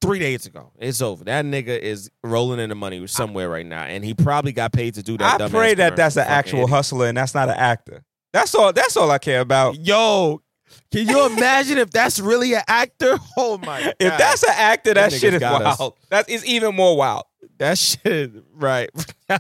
three 0.03 0.19
days 0.19 0.45
ago. 0.45 0.71
It's 0.79 1.01
over. 1.01 1.25
That 1.25 1.47
nigga 1.47 1.79
is 1.79 2.11
rolling 2.23 2.61
in 2.61 2.69
the 2.69 2.75
money 2.75 3.07
somewhere 3.07 3.49
right 3.49 3.65
now, 3.65 3.85
and 3.85 4.05
he 4.05 4.13
probably 4.13 4.53
got 4.53 4.73
paid 4.75 4.95
to 4.95 5.03
do 5.03 5.17
that. 5.17 5.41
I 5.41 5.49
pray 5.49 5.73
that 5.75 5.97
that's 5.97 6.17
an 6.17 6.27
actual 6.27 6.59
idiot. 6.61 6.71
hustler 6.71 7.07
and 7.07 7.17
that's 7.17 7.35
not 7.35 7.49
an 7.49 7.57
actor. 7.57 8.05
That's 8.35 8.55
all. 8.55 8.73
That's 8.73 8.97
all 8.97 9.11
I 9.11 9.19
care 9.19 9.41
about. 9.41 9.79
Yo, 9.79 10.43
can 10.91 11.09
you 11.09 11.27
imagine 11.27 11.79
if 11.79 11.91
that's 11.91 12.19
really 12.21 12.53
an 12.55 12.63
actor? 12.69 13.17
Oh 13.37 13.57
my 13.59 13.81
god! 13.83 13.95
If 13.99 14.19
that's 14.19 14.43
an 14.43 14.55
actor, 14.55 14.95
that, 14.95 15.11
That 15.11 15.19
shit 15.19 15.35
is 15.35 15.43
us. 15.43 15.79
wild. 15.79 15.95
That 16.11 16.29
is 16.29 16.45
even 16.45 16.75
more 16.75 16.97
wild. 16.97 17.25
that 17.59 17.79
shit, 17.79 18.33
right? 18.55 18.91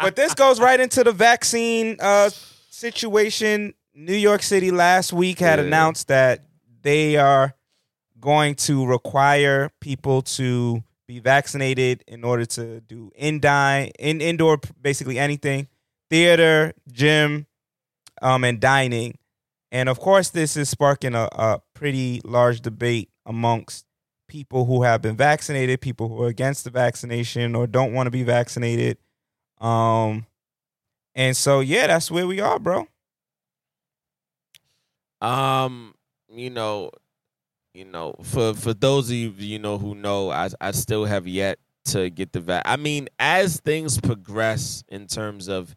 But 0.00 0.14
this 0.16 0.34
goes 0.34 0.60
right 0.60 0.78
into 0.78 1.02
the 1.04 1.12
vaccine 1.12 1.96
uh, 2.00 2.30
situation. 2.70 3.74
New 3.94 4.14
York 4.14 4.42
City 4.42 4.70
last 4.70 5.12
week 5.12 5.38
had 5.38 5.58
Yeah. 5.58 5.64
announced 5.64 6.08
that 6.08 6.44
they 6.82 7.16
are 7.16 7.54
going 8.26 8.56
to 8.56 8.84
require 8.84 9.70
people 9.80 10.20
to 10.20 10.82
be 11.06 11.20
vaccinated 11.20 12.02
in 12.08 12.24
order 12.24 12.44
to 12.44 12.80
do 12.80 13.12
in 13.14 13.38
dine 13.38 13.92
in 14.00 14.20
indoor 14.20 14.58
basically 14.82 15.16
anything 15.16 15.68
theater 16.10 16.72
gym 16.90 17.46
um 18.20 18.42
and 18.42 18.58
dining. 18.58 19.16
And 19.70 19.88
of 19.88 20.00
course 20.00 20.30
this 20.30 20.56
is 20.56 20.68
sparking 20.68 21.14
a, 21.14 21.28
a 21.30 21.62
pretty 21.72 22.20
large 22.24 22.62
debate 22.62 23.10
amongst 23.24 23.86
people 24.26 24.64
who 24.64 24.82
have 24.82 25.00
been 25.00 25.16
vaccinated 25.16 25.80
people 25.80 26.08
who 26.08 26.20
are 26.22 26.26
against 26.26 26.64
the 26.64 26.70
vaccination 26.70 27.54
or 27.54 27.68
don't 27.68 27.92
want 27.92 28.08
to 28.08 28.10
be 28.10 28.24
vaccinated. 28.24 28.98
Um 29.60 30.26
and 31.14 31.36
so 31.36 31.60
yeah 31.60 31.86
that's 31.86 32.10
where 32.10 32.26
we 32.26 32.40
are 32.40 32.58
bro. 32.58 32.88
Um, 35.20 35.94
you 36.28 36.50
know, 36.50 36.90
you 37.76 37.84
know, 37.84 38.14
for 38.22 38.54
for 38.54 38.72
those 38.72 39.10
of 39.10 39.14
you 39.14 39.34
you 39.36 39.58
know 39.58 39.76
who 39.76 39.94
know, 39.94 40.30
I 40.30 40.48
I 40.60 40.70
still 40.70 41.04
have 41.04 41.26
yet 41.26 41.58
to 41.86 42.08
get 42.08 42.32
the 42.32 42.40
vac. 42.40 42.62
I 42.64 42.76
mean, 42.76 43.08
as 43.18 43.60
things 43.60 44.00
progress 44.00 44.82
in 44.88 45.06
terms 45.06 45.48
of, 45.48 45.76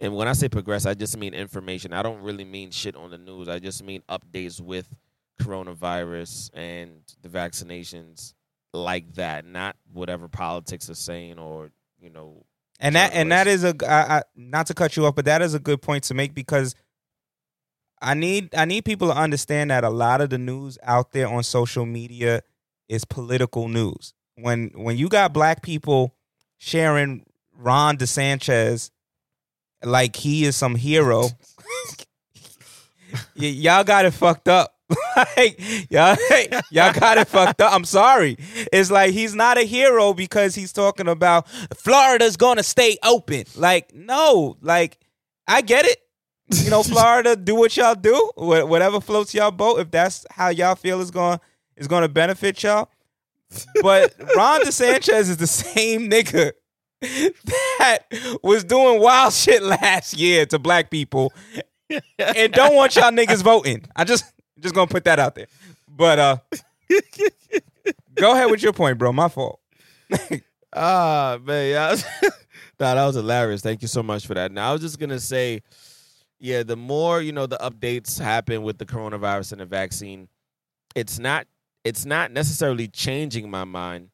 and 0.00 0.16
when 0.16 0.26
I 0.26 0.32
say 0.32 0.48
progress, 0.48 0.84
I 0.84 0.94
just 0.94 1.16
mean 1.16 1.34
information. 1.34 1.92
I 1.92 2.02
don't 2.02 2.20
really 2.20 2.44
mean 2.44 2.72
shit 2.72 2.96
on 2.96 3.10
the 3.10 3.18
news. 3.18 3.48
I 3.48 3.60
just 3.60 3.84
mean 3.84 4.02
updates 4.08 4.60
with 4.60 4.92
coronavirus 5.40 6.50
and 6.52 6.90
the 7.22 7.28
vaccinations 7.28 8.34
like 8.72 9.14
that, 9.14 9.46
not 9.46 9.76
whatever 9.92 10.26
politics 10.26 10.90
are 10.90 10.94
saying 10.94 11.38
or 11.38 11.70
you 12.00 12.10
know. 12.10 12.44
And 12.80 12.96
that 12.96 13.12
and 13.14 13.30
that 13.30 13.46
is 13.46 13.62
a 13.62 13.74
I, 13.88 14.18
I, 14.18 14.22
not 14.34 14.66
to 14.66 14.74
cut 14.74 14.96
you 14.96 15.06
off, 15.06 15.14
but 15.14 15.26
that 15.26 15.42
is 15.42 15.54
a 15.54 15.60
good 15.60 15.80
point 15.80 16.04
to 16.04 16.14
make 16.14 16.34
because 16.34 16.74
I 18.02 18.14
need 18.14 18.54
I 18.54 18.64
need 18.64 18.84
people 18.84 19.08
to 19.08 19.14
understand 19.14 19.70
that 19.70 19.84
a 19.84 19.90
lot 19.90 20.20
of 20.20 20.30
the 20.30 20.38
news 20.38 20.76
out 20.82 21.12
there 21.12 21.28
on 21.28 21.44
social 21.44 21.86
media 21.86 22.42
is 22.88 23.04
political 23.04 23.68
news. 23.68 24.12
When 24.36 24.70
when 24.74 24.96
you 24.96 25.08
got 25.08 25.32
black 25.32 25.62
people 25.62 26.14
sharing 26.58 27.24
Ron 27.56 27.96
DeSantis 27.96 28.90
like 29.84 30.16
he 30.16 30.44
is 30.44 30.56
some 30.56 30.74
hero, 30.74 31.28
y- 33.36 33.46
y'all 33.46 33.84
got 33.84 34.04
it 34.04 34.12
fucked 34.12 34.48
up. 34.48 34.74
like 35.16 35.58
y'all, 35.90 36.16
y'all 36.70 36.92
got 36.92 37.18
it 37.18 37.28
fucked 37.28 37.60
up. 37.60 37.72
I'm 37.72 37.84
sorry. 37.84 38.36
It's 38.72 38.90
like 38.90 39.12
he's 39.12 39.34
not 39.34 39.58
a 39.58 39.62
hero 39.62 40.12
because 40.12 40.54
he's 40.54 40.72
talking 40.72 41.08
about 41.08 41.48
Florida's 41.74 42.36
gonna 42.36 42.62
stay 42.62 42.98
open. 43.04 43.44
Like 43.56 43.94
no, 43.94 44.56
like 44.60 44.98
I 45.46 45.60
get 45.62 45.84
it. 45.84 45.98
You 46.52 46.70
know, 46.70 46.82
Florida, 46.82 47.36
do 47.36 47.54
what 47.54 47.76
y'all 47.76 47.94
do. 47.94 48.30
Whatever 48.36 49.00
floats 49.00 49.34
y'all 49.34 49.50
boat. 49.50 49.80
If 49.80 49.90
that's 49.90 50.26
how 50.30 50.48
y'all 50.48 50.74
feel 50.74 51.00
is 51.00 51.10
going 51.10 51.38
is 51.76 51.88
going 51.88 52.02
to 52.02 52.08
benefit 52.08 52.62
y'all. 52.62 52.90
But 53.82 54.14
Ron 54.36 54.62
DeSantis 54.62 55.28
is 55.28 55.36
the 55.36 55.46
same 55.46 56.10
nigga 56.10 56.52
that 57.78 57.98
was 58.42 58.64
doing 58.64 59.00
wild 59.00 59.32
shit 59.32 59.62
last 59.62 60.14
year 60.14 60.46
to 60.46 60.58
black 60.58 60.90
people 60.90 61.32
and 62.18 62.52
don't 62.52 62.74
want 62.74 62.94
y'all 62.96 63.10
niggas 63.10 63.42
voting. 63.42 63.84
I 63.96 64.04
just 64.04 64.24
just 64.60 64.74
gonna 64.74 64.86
put 64.86 65.04
that 65.04 65.18
out 65.18 65.34
there. 65.34 65.48
But 65.88 66.18
uh 66.18 66.36
go 68.14 68.32
ahead 68.32 68.50
with 68.50 68.62
your 68.62 68.72
point, 68.72 68.98
bro. 68.98 69.12
My 69.12 69.28
fault. 69.28 69.60
Ah, 70.74 71.38
man, 71.44 71.70
yeah. 71.70 71.96
nah, 72.80 72.94
that 72.94 73.04
was 73.04 73.14
hilarious. 73.14 73.60
Thank 73.60 73.82
you 73.82 73.88
so 73.88 74.02
much 74.02 74.26
for 74.26 74.32
that. 74.32 74.50
Now, 74.52 74.70
I 74.70 74.72
was 74.72 74.80
just 74.80 74.98
gonna 74.98 75.20
say, 75.20 75.60
yeah, 76.42 76.64
the 76.64 76.76
more 76.76 77.22
you 77.22 77.30
know, 77.30 77.46
the 77.46 77.56
updates 77.58 78.18
happen 78.18 78.64
with 78.64 78.78
the 78.78 78.84
coronavirus 78.84 79.52
and 79.52 79.60
the 79.60 79.64
vaccine. 79.64 80.26
It's 80.96 81.20
not, 81.20 81.46
it's 81.84 82.04
not 82.04 82.32
necessarily 82.32 82.88
changing 82.88 83.48
my 83.48 83.62
mind, 83.62 84.08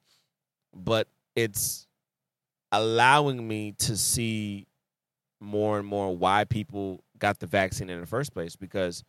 but 0.74 1.09
it's 1.34 1.86
allowing 2.70 3.48
me 3.48 3.72
to 3.78 3.96
see 3.96 4.66
more 5.40 5.78
and 5.78 5.88
more 5.88 6.14
why 6.14 6.44
people 6.44 7.02
got 7.18 7.38
the 7.38 7.46
vaccine 7.46 7.88
in 7.88 7.98
the 7.98 8.06
first 8.06 8.34
place. 8.34 8.56
Because 8.56 9.05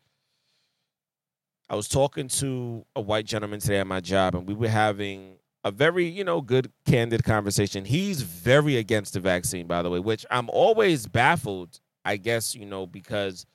I 1.69 1.75
was 1.75 1.89
talking 1.89 2.29
to 2.29 2.85
a 2.95 3.01
white 3.01 3.25
gentleman 3.25 3.59
today 3.59 3.79
at 3.79 3.87
my 3.87 3.99
job, 3.99 4.33
and 4.33 4.47
we 4.47 4.53
were 4.53 4.69
having 4.69 5.39
a 5.65 5.71
very, 5.71 6.05
you 6.05 6.23
know, 6.23 6.39
good, 6.39 6.71
candid 6.85 7.25
conversation. 7.25 7.83
He's 7.83 8.21
very 8.21 8.77
against 8.77 9.13
the 9.13 9.19
vaccine, 9.19 9.67
by 9.67 9.81
the 9.81 9.89
way, 9.89 9.99
which 9.99 10.25
I'm 10.31 10.49
always 10.49 11.05
baffled, 11.05 11.81
I 12.09 12.17
guess, 12.17 12.55
you 12.55 12.65
know, 12.65 12.87
because 12.87 13.45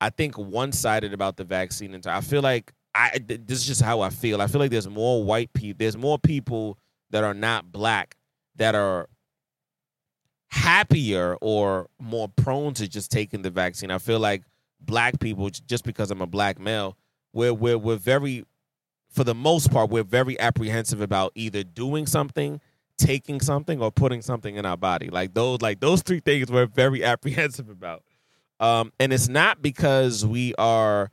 I 0.00 0.10
think 0.10 0.36
one 0.36 0.72
sided 0.72 1.14
about 1.14 1.36
the 1.36 1.44
vaccine. 1.44 1.94
And 1.94 2.04
I 2.06 2.20
feel 2.20 2.42
like 2.42 2.72
I, 2.92 3.20
this 3.24 3.58
is 3.58 3.66
just 3.66 3.82
how 3.82 4.00
I 4.00 4.10
feel. 4.10 4.42
I 4.42 4.48
feel 4.48 4.60
like 4.60 4.72
there's 4.72 4.88
more 4.88 5.22
white 5.22 5.52
people, 5.52 5.76
there's 5.78 5.96
more 5.96 6.18
people 6.18 6.76
that 7.10 7.22
are 7.22 7.34
not 7.34 7.70
black 7.70 8.16
that 8.56 8.74
are 8.74 9.08
happier 10.48 11.36
or 11.40 11.88
more 12.00 12.28
prone 12.28 12.74
to 12.74 12.88
just 12.88 13.12
taking 13.12 13.42
the 13.42 13.50
vaccine. 13.50 13.92
I 13.92 13.98
feel 13.98 14.18
like 14.18 14.42
black 14.80 15.20
people, 15.20 15.48
just 15.50 15.84
because 15.84 16.10
I'm 16.10 16.20
a 16.20 16.26
black 16.26 16.58
male, 16.58 16.96
we're, 17.32 17.54
we're, 17.54 17.78
we're 17.78 17.96
very 17.96 18.44
for 19.14 19.22
the 19.22 19.34
most 19.34 19.70
part, 19.70 19.90
we're 19.90 20.02
very 20.02 20.38
apprehensive 20.40 21.00
about 21.00 21.30
either 21.36 21.62
doing 21.62 22.04
something, 22.04 22.60
taking 22.98 23.40
something, 23.40 23.80
or 23.80 23.90
putting 23.90 24.22
something 24.22 24.56
in 24.56 24.66
our 24.66 24.76
body. 24.76 25.08
Like 25.08 25.34
those, 25.34 25.60
like 25.60 25.80
those 25.80 26.02
three 26.02 26.20
things, 26.20 26.50
we're 26.50 26.66
very 26.66 27.04
apprehensive 27.04 27.68
about. 27.68 28.02
Um, 28.60 28.92
and 29.00 29.12
it's 29.12 29.28
not 29.28 29.62
because 29.62 30.24
we 30.24 30.54
are 30.56 31.10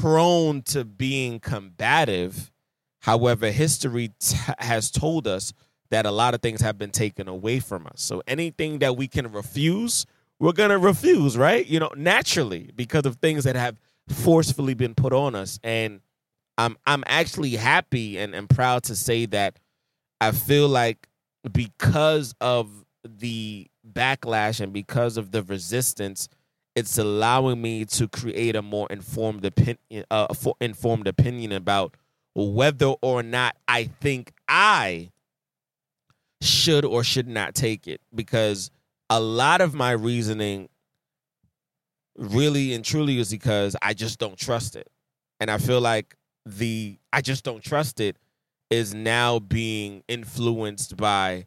prone 0.00 0.62
to 0.62 0.84
being 0.84 1.40
combative. 1.40 2.50
However, 3.00 3.50
history 3.50 4.10
t- 4.18 4.36
has 4.58 4.90
told 4.90 5.26
us 5.26 5.52
that 5.90 6.06
a 6.06 6.10
lot 6.10 6.34
of 6.34 6.40
things 6.40 6.60
have 6.60 6.78
been 6.78 6.90
taken 6.90 7.28
away 7.28 7.60
from 7.60 7.86
us. 7.86 8.02
So 8.02 8.22
anything 8.26 8.78
that 8.78 8.96
we 8.96 9.06
can 9.06 9.30
refuse, 9.30 10.06
we're 10.38 10.52
gonna 10.52 10.78
refuse, 10.78 11.36
right? 11.36 11.66
You 11.66 11.80
know, 11.80 11.90
naturally 11.96 12.70
because 12.74 13.06
of 13.06 13.16
things 13.16 13.44
that 13.44 13.56
have 13.56 13.76
forcefully 14.08 14.74
been 14.74 14.94
put 14.94 15.12
on 15.12 15.34
us. 15.34 15.60
And 15.62 16.00
I'm 16.58 16.76
I'm 16.86 17.04
actually 17.06 17.56
happy 17.56 18.18
and, 18.18 18.34
and 18.34 18.48
proud 18.48 18.84
to 18.84 18.96
say 18.96 19.26
that 19.26 19.58
I 20.20 20.32
feel 20.32 20.68
like 20.68 21.08
because 21.52 22.34
of 22.40 22.84
the 23.04 23.68
backlash 23.90 24.60
and 24.60 24.72
because 24.72 25.16
of 25.16 25.32
the 25.32 25.42
resistance, 25.42 26.28
it's 26.76 26.98
allowing 26.98 27.60
me 27.60 27.84
to 27.86 28.08
create 28.08 28.54
a 28.54 28.62
more 28.62 28.86
informed 28.90 29.44
opinion, 29.44 30.04
uh, 30.10 30.32
fo- 30.34 30.56
informed 30.60 31.08
opinion 31.08 31.52
about 31.52 31.96
whether 32.34 32.94
or 33.02 33.22
not 33.22 33.56
I 33.66 33.84
think 33.84 34.32
I 34.48 35.10
should 36.40 36.84
or 36.84 37.04
should 37.04 37.28
not 37.28 37.54
take 37.54 37.86
it 37.86 38.00
because 38.14 38.70
a 39.10 39.20
lot 39.20 39.60
of 39.60 39.74
my 39.74 39.92
reasoning 39.92 40.68
really 42.16 42.72
and 42.74 42.84
truly 42.84 43.18
is 43.18 43.30
because 43.30 43.76
I 43.82 43.94
just 43.94 44.18
don't 44.18 44.36
trust 44.38 44.76
it. 44.76 44.88
And 45.40 45.50
I 45.50 45.58
feel 45.58 45.80
like 45.80 46.16
the 46.44 46.98
I 47.12 47.20
just 47.20 47.44
don't 47.44 47.62
trust 47.62 48.00
it 48.00 48.16
is 48.70 48.94
now 48.94 49.38
being 49.38 50.02
influenced 50.08 50.96
by 50.96 51.46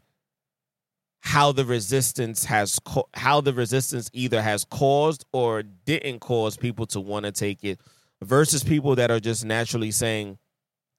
how 1.20 1.50
the 1.50 1.64
resistance 1.64 2.44
has 2.44 2.78
co- 2.84 3.08
how 3.14 3.40
the 3.40 3.52
resistance 3.52 4.08
either 4.12 4.40
has 4.40 4.64
caused 4.64 5.24
or 5.32 5.62
didn't 5.62 6.20
cause 6.20 6.56
people 6.56 6.86
to 6.86 7.00
want 7.00 7.26
to 7.26 7.32
take 7.32 7.64
it 7.64 7.80
versus 8.22 8.62
people 8.62 8.94
that 8.94 9.10
are 9.10 9.18
just 9.18 9.44
naturally 9.44 9.90
saying 9.90 10.38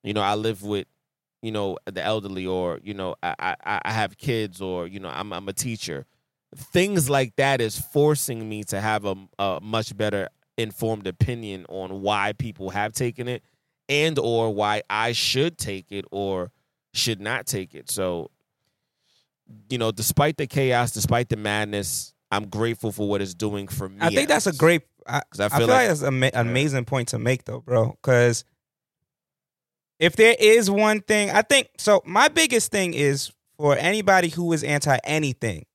you 0.03 0.13
know 0.13 0.21
I 0.21 0.35
live 0.35 0.63
with 0.63 0.85
you 1.41 1.51
know 1.51 1.77
the 1.85 2.03
elderly 2.03 2.45
or 2.45 2.79
you 2.83 2.93
know 2.93 3.15
I 3.23 3.55
I, 3.63 3.81
I 3.85 3.91
have 3.93 4.17
kids 4.17 4.61
or 4.61 4.85
you 4.85 4.99
know 4.99 5.09
I'm 5.09 5.31
I'm 5.31 5.47
a 5.47 5.53
teacher. 5.53 6.05
Things 6.55 7.09
like 7.09 7.35
that 7.35 7.61
is 7.61 7.79
forcing 7.79 8.47
me 8.47 8.63
to 8.65 8.79
have 8.79 9.05
a, 9.05 9.15
a 9.37 9.59
much 9.61 9.95
better 9.95 10.29
informed 10.57 11.05
opinion 11.05 11.65
on 11.69 12.01
why 12.01 12.33
people 12.33 12.69
have 12.71 12.93
taken 12.93 13.27
it 13.27 13.43
and 13.89 14.18
or 14.19 14.53
why 14.53 14.84
I 14.89 15.11
should 15.14 15.57
take 15.57 15.91
it 15.91 16.05
or 16.11 16.51
should 16.93 17.22
not 17.22 17.45
take 17.45 17.73
it 17.76 17.89
so 17.91 18.31
you 19.69 19.77
know, 19.77 19.91
despite 19.91 20.35
the 20.38 20.45
chaos, 20.47 20.91
despite 20.91 21.30
the 21.30 21.38
madness, 21.38 22.14
I'm 22.31 22.47
grateful 22.49 22.91
for 22.91 23.07
what 23.07 23.22
it's 23.22 23.34
doing 23.34 23.68
for 23.69 23.88
me. 23.88 23.97
I 24.01 24.09
think 24.09 24.27
that's 24.27 24.47
a 24.47 24.51
great. 24.53 24.81
I 25.07 25.22
I 25.39 25.47
feel 25.47 25.49
feel, 25.49 25.68
like- 25.68 25.69
like, 25.69 25.88
that's 25.88 26.01
an 26.01 26.07
ama- 26.07 26.31
amazing 26.34 26.84
point 26.84 27.07
to 27.09 27.19
make, 27.19 27.45
though, 27.45 27.61
bro. 27.61 27.91
Because 28.01 28.43
if 29.99 30.15
there 30.15 30.35
is 30.38 30.69
one 30.69 31.01
thing, 31.01 31.30
I 31.31 31.41
think 31.41 31.69
so. 31.77 32.01
My 32.05 32.27
biggest 32.27 32.72
thing 32.72 32.93
is 32.93 33.31
for 33.57 33.76
anybody 33.77 34.30
who 34.30 34.51
is 34.53 34.64
anti 34.64 34.97
anything, 35.05 35.65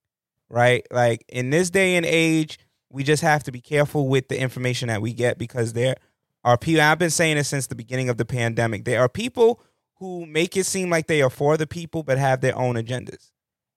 right? 0.51 0.86
Like 0.90 1.24
in 1.28 1.51
this 1.51 1.70
day 1.70 1.97
and 1.97 2.06
age, 2.06 2.59
we 2.90 3.02
just 3.05 3.22
have 3.22 3.43
to 3.44 3.52
be 3.52 3.60
careful 3.60 4.06
with 4.06 4.28
the 4.28 4.39
information 4.39 4.89
that 4.89 5.01
we 5.02 5.12
get 5.14 5.39
because 5.39 5.72
there 5.72 5.97
are 6.44 6.59
people. 6.59 6.82
I've 6.82 6.98
been 6.98 7.10
saying 7.10 7.36
this 7.36 7.48
since 7.48 7.66
the 7.66 7.74
beginning 7.74 8.09
of 8.09 8.16
the 8.16 8.24
pandemic. 8.24 8.85
There 8.85 9.01
are 9.01 9.09
people 9.09 9.60
who 9.97 10.27
make 10.27 10.56
it 10.56 10.66
seem 10.66 10.90
like 10.90 11.06
they 11.06 11.23
are 11.23 11.31
for 11.31 11.56
the 11.56 11.66
people, 11.66 12.02
but 12.02 12.19
have 12.19 12.40
their 12.40 12.56
own 12.56 12.74
agendas. 12.74 13.31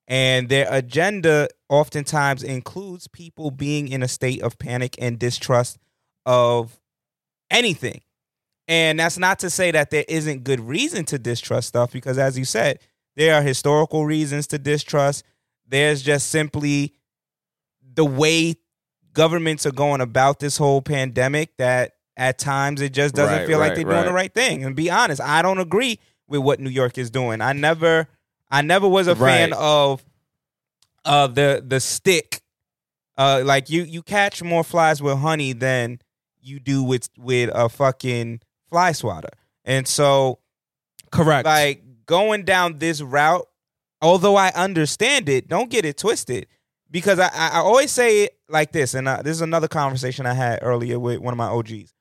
And 0.08 0.50
their 0.50 0.68
agenda 0.70 1.50
oftentimes 1.70 2.44
includes 2.44 3.08
people 3.08 3.52
being 3.52 3.88
in 3.88 4.04
a 4.04 4.08
state 4.08 4.42
of 4.42 4.58
panic 4.60 4.96
and 5.00 5.18
distrust 5.18 5.78
of 6.26 6.80
anything. 7.50 8.02
And 8.68 9.00
that's 9.00 9.18
not 9.18 9.40
to 9.40 9.50
say 9.50 9.72
that 9.72 9.92
there 9.92 10.06
isn't 10.08 10.44
good 10.44 10.60
reason 10.60 11.06
to 11.06 11.20
distrust 11.20 11.68
stuff, 11.68 11.92
because 11.92 12.18
as 12.18 12.38
you 12.38 12.46
said, 12.46 12.80
there 13.16 13.36
are 13.36 13.42
historical 13.42 14.06
reasons 14.06 14.48
to 14.48 14.58
distrust. 14.58 15.24
There's 15.68 16.02
just 16.02 16.30
simply 16.30 16.94
the 17.94 18.06
way 18.06 18.56
governments 19.14 19.66
are 19.66 19.72
going 19.72 20.02
about 20.02 20.40
this 20.40 20.58
whole 20.58 20.82
pandemic 20.82 21.56
that 21.58 21.95
at 22.18 22.38
times 22.38 22.82
it 22.82 22.94
just 22.94 23.16
doesn't 23.16 23.40
Right, 23.40 23.48
feel 23.48 23.60
like 23.60 23.76
they're 23.76 23.84
doing 23.84 23.98
the 24.06 24.14
right. 24.14 24.14
right 24.14 24.34
thing. 24.34 24.64
And 24.64 24.76
be 24.76 24.90
honest, 24.90 25.20
I 25.22 25.42
don't 25.42 25.60
agree 25.60 26.00
with 26.28 26.42
what 26.42 26.60
New 26.60 26.70
York 26.70 26.98
is 26.98 27.10
doing. 27.10 27.42
I 27.42 27.54
never 27.54 28.08
I 28.50 28.62
never 28.62 28.88
was 28.88 29.08
a 29.08 29.16
fan 29.16 29.52
Right. 29.52 29.58
of 29.60 30.04
uh 31.04 31.28
the 31.28 31.64
the 31.66 31.80
stick. 31.80 32.42
Uh 33.18 33.42
like 33.46 33.70
you 33.70 33.84
you 33.84 34.02
catch 34.04 34.42
more 34.44 34.64
flies 34.64 35.02
with 35.02 35.18
honey 35.20 35.54
than 35.54 36.00
you 36.42 36.60
do 36.60 36.84
with 36.84 37.10
with 37.18 37.50
a 37.54 37.70
fucking 37.70 38.42
fly 38.70 38.92
swatter. 38.92 39.30
And 39.64 39.88
so 39.88 40.40
correct. 41.12 41.46
like 41.46 41.84
going 42.06 42.44
down 42.46 42.78
this 42.80 43.02
route, 43.02 43.48
although 44.02 44.36
I 44.36 44.50
understand 44.50 45.28
it, 45.30 45.48
don't 45.48 45.70
get 45.70 45.86
it 45.86 45.98
twisted. 45.98 46.48
Because 46.92 47.20
I, 47.20 47.28
I 47.34 47.48
I 47.56 47.58
always 47.60 47.92
say 47.92 48.24
it 48.26 48.38
like 48.48 48.72
this, 48.72 48.94
and 48.94 49.08
uh, 49.08 49.22
this 49.24 49.32
is 49.36 49.42
another 49.42 49.68
conversation 49.68 50.26
I 50.28 50.34
had 50.36 50.60
earlier 50.62 51.00
with 51.00 51.20
one 51.20 51.34
of 51.34 51.38
my 51.38 51.48
OGs. 51.48 51.94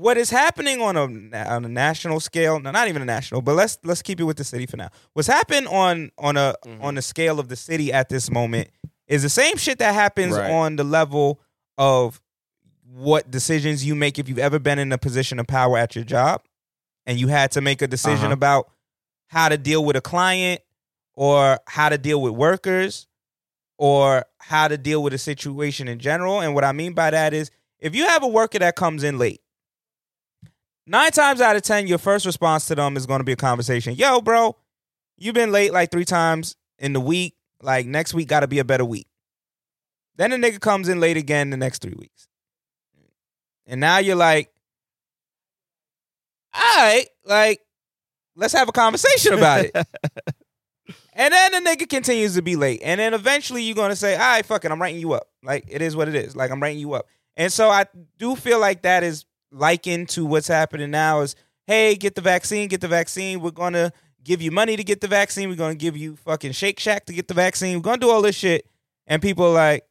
What 0.00 0.16
is 0.16 0.30
happening 0.30 0.80
on 0.80 0.96
a 0.96 1.02
on 1.46 1.64
a 1.66 1.68
national 1.68 2.20
scale? 2.20 2.58
No, 2.58 2.70
not 2.70 2.88
even 2.88 3.02
a 3.02 3.04
national, 3.04 3.42
but 3.42 3.54
let's 3.54 3.78
let's 3.84 4.00
keep 4.00 4.18
it 4.18 4.24
with 4.24 4.38
the 4.38 4.44
city 4.44 4.64
for 4.64 4.78
now. 4.78 4.88
What's 5.12 5.28
happened 5.28 5.68
on 5.68 6.10
on 6.16 6.38
a 6.38 6.54
Mhm. 6.64 6.82
on 6.82 6.94
the 6.94 7.02
scale 7.02 7.38
of 7.38 7.48
the 7.48 7.56
city 7.56 7.92
at 7.92 8.08
this 8.08 8.30
moment 8.30 8.70
is 9.08 9.22
the 9.22 9.28
same 9.28 9.58
shit 9.58 9.78
that 9.80 9.92
happens 9.92 10.36
Right. 10.38 10.50
on 10.50 10.76
the 10.76 10.84
level 10.84 11.38
of 11.76 12.18
what 12.82 13.30
decisions 13.30 13.84
you 13.84 13.94
make 13.94 14.18
if 14.18 14.26
you've 14.26 14.38
ever 14.38 14.58
been 14.58 14.78
in 14.78 14.90
a 14.90 14.96
position 14.96 15.38
of 15.38 15.46
power 15.46 15.76
at 15.76 15.94
your 15.94 16.04
job 16.04 16.40
and 17.04 17.20
you 17.20 17.28
had 17.28 17.50
to 17.52 17.60
make 17.60 17.82
a 17.82 17.86
decision 17.86 18.26
Uh-huh. 18.26 18.32
about 18.32 18.70
how 19.28 19.50
to 19.50 19.58
deal 19.58 19.84
with 19.84 19.96
a 19.96 20.00
client 20.00 20.62
or 21.12 21.60
how 21.66 21.90
to 21.90 21.98
deal 21.98 22.22
with 22.22 22.32
workers 22.32 23.06
or 23.76 24.24
how 24.38 24.66
to 24.66 24.78
deal 24.78 25.02
with 25.02 25.12
a 25.12 25.18
situation 25.18 25.88
in 25.88 25.98
general. 25.98 26.40
And 26.40 26.54
what 26.54 26.64
I 26.64 26.72
mean 26.72 26.94
by 26.94 27.10
that 27.10 27.34
is 27.34 27.50
if 27.78 27.94
you 27.94 28.06
have 28.06 28.22
a 28.22 28.28
worker 28.28 28.58
that 28.60 28.76
comes 28.76 29.02
in 29.04 29.18
late, 29.18 29.42
nine 30.90 31.12
times 31.12 31.40
out 31.40 31.54
of 31.54 31.62
10, 31.62 31.86
your 31.86 31.98
first 31.98 32.26
response 32.26 32.66
to 32.66 32.74
them 32.74 32.96
is 32.96 33.06
going 33.06 33.20
to 33.20 33.24
be 33.24 33.32
a 33.32 33.36
conversation. 33.36 33.94
Yo, 33.94 34.20
bro, 34.20 34.56
you've 35.16 35.34
been 35.34 35.52
late 35.52 35.72
like 35.72 35.90
three 35.90 36.04
times 36.04 36.56
in 36.78 36.92
the 36.92 37.00
week. 37.00 37.36
Like 37.62 37.86
next 37.86 38.12
week 38.12 38.28
got 38.28 38.40
to 38.40 38.48
be 38.48 38.58
a 38.58 38.64
better 38.64 38.84
week. 38.84 39.06
Then 40.16 40.30
the 40.30 40.36
nigga 40.36 40.60
comes 40.60 40.88
in 40.88 40.98
late 40.98 41.16
again 41.16 41.50
the 41.50 41.56
next 41.56 41.80
three 41.80 41.94
weeks. 41.96 42.26
And 43.66 43.80
now 43.80 43.98
you're 43.98 44.16
like, 44.16 44.52
all 46.52 46.76
right, 46.76 47.06
like, 47.24 47.60
let's 48.34 48.54
have 48.54 48.68
a 48.68 48.72
conversation 48.72 49.34
about 49.34 49.66
it. 49.66 49.76
and 51.12 51.32
then 51.32 51.52
the 51.52 51.70
nigga 51.70 51.88
continues 51.88 52.34
to 52.34 52.42
be 52.42 52.56
late. 52.56 52.80
And 52.82 52.98
then 52.98 53.14
eventually 53.14 53.62
you're 53.62 53.76
going 53.76 53.90
to 53.90 53.96
say, 53.96 54.14
all 54.14 54.20
right, 54.20 54.44
fuck 54.44 54.64
it, 54.64 54.72
I'm 54.72 54.82
writing 54.82 55.00
you 55.00 55.12
up. 55.12 55.28
Like, 55.44 55.66
it 55.68 55.82
is 55.82 55.94
what 55.94 56.08
it 56.08 56.16
is. 56.16 56.34
Like, 56.34 56.50
I'm 56.50 56.60
writing 56.60 56.80
you 56.80 56.94
up. 56.94 57.06
And 57.36 57.52
so 57.52 57.70
I 57.70 57.86
do 58.18 58.34
feel 58.34 58.58
like 58.58 58.82
that 58.82 59.04
is 59.04 59.24
likened 59.52 60.08
to 60.10 60.24
what's 60.24 60.48
happening 60.48 60.90
now 60.90 61.20
is, 61.20 61.34
hey, 61.66 61.94
get 61.94 62.14
the 62.14 62.20
vaccine, 62.20 62.68
get 62.68 62.80
the 62.80 62.88
vaccine. 62.88 63.40
We're 63.40 63.50
going 63.50 63.72
to 63.74 63.92
give 64.22 64.42
you 64.42 64.50
money 64.50 64.76
to 64.76 64.84
get 64.84 65.00
the 65.00 65.08
vaccine. 65.08 65.48
We're 65.48 65.56
going 65.56 65.76
to 65.76 65.78
give 65.78 65.96
you 65.96 66.16
fucking 66.16 66.52
Shake 66.52 66.80
Shack 66.80 67.06
to 67.06 67.12
get 67.12 67.28
the 67.28 67.34
vaccine. 67.34 67.76
We're 67.76 67.82
going 67.82 68.00
to 68.00 68.06
do 68.06 68.10
all 68.10 68.22
this 68.22 68.36
shit. 68.36 68.66
And 69.06 69.20
people 69.20 69.46
are 69.46 69.54
like, 69.54 69.84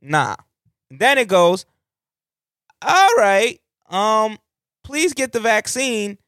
nah. 0.00 0.36
then 0.90 1.18
it 1.18 1.28
goes, 1.28 1.66
all 2.82 3.10
right, 3.16 3.60
um, 3.88 4.38
please 4.82 5.14
get 5.14 5.32
the 5.32 5.40
vaccine 5.40 6.18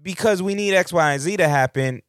because 0.00 0.42
we 0.42 0.54
need 0.54 0.74
X, 0.74 0.92
Y, 0.92 1.12
and 1.12 1.20
Z 1.20 1.36
to 1.38 1.48
happen. 1.48 2.02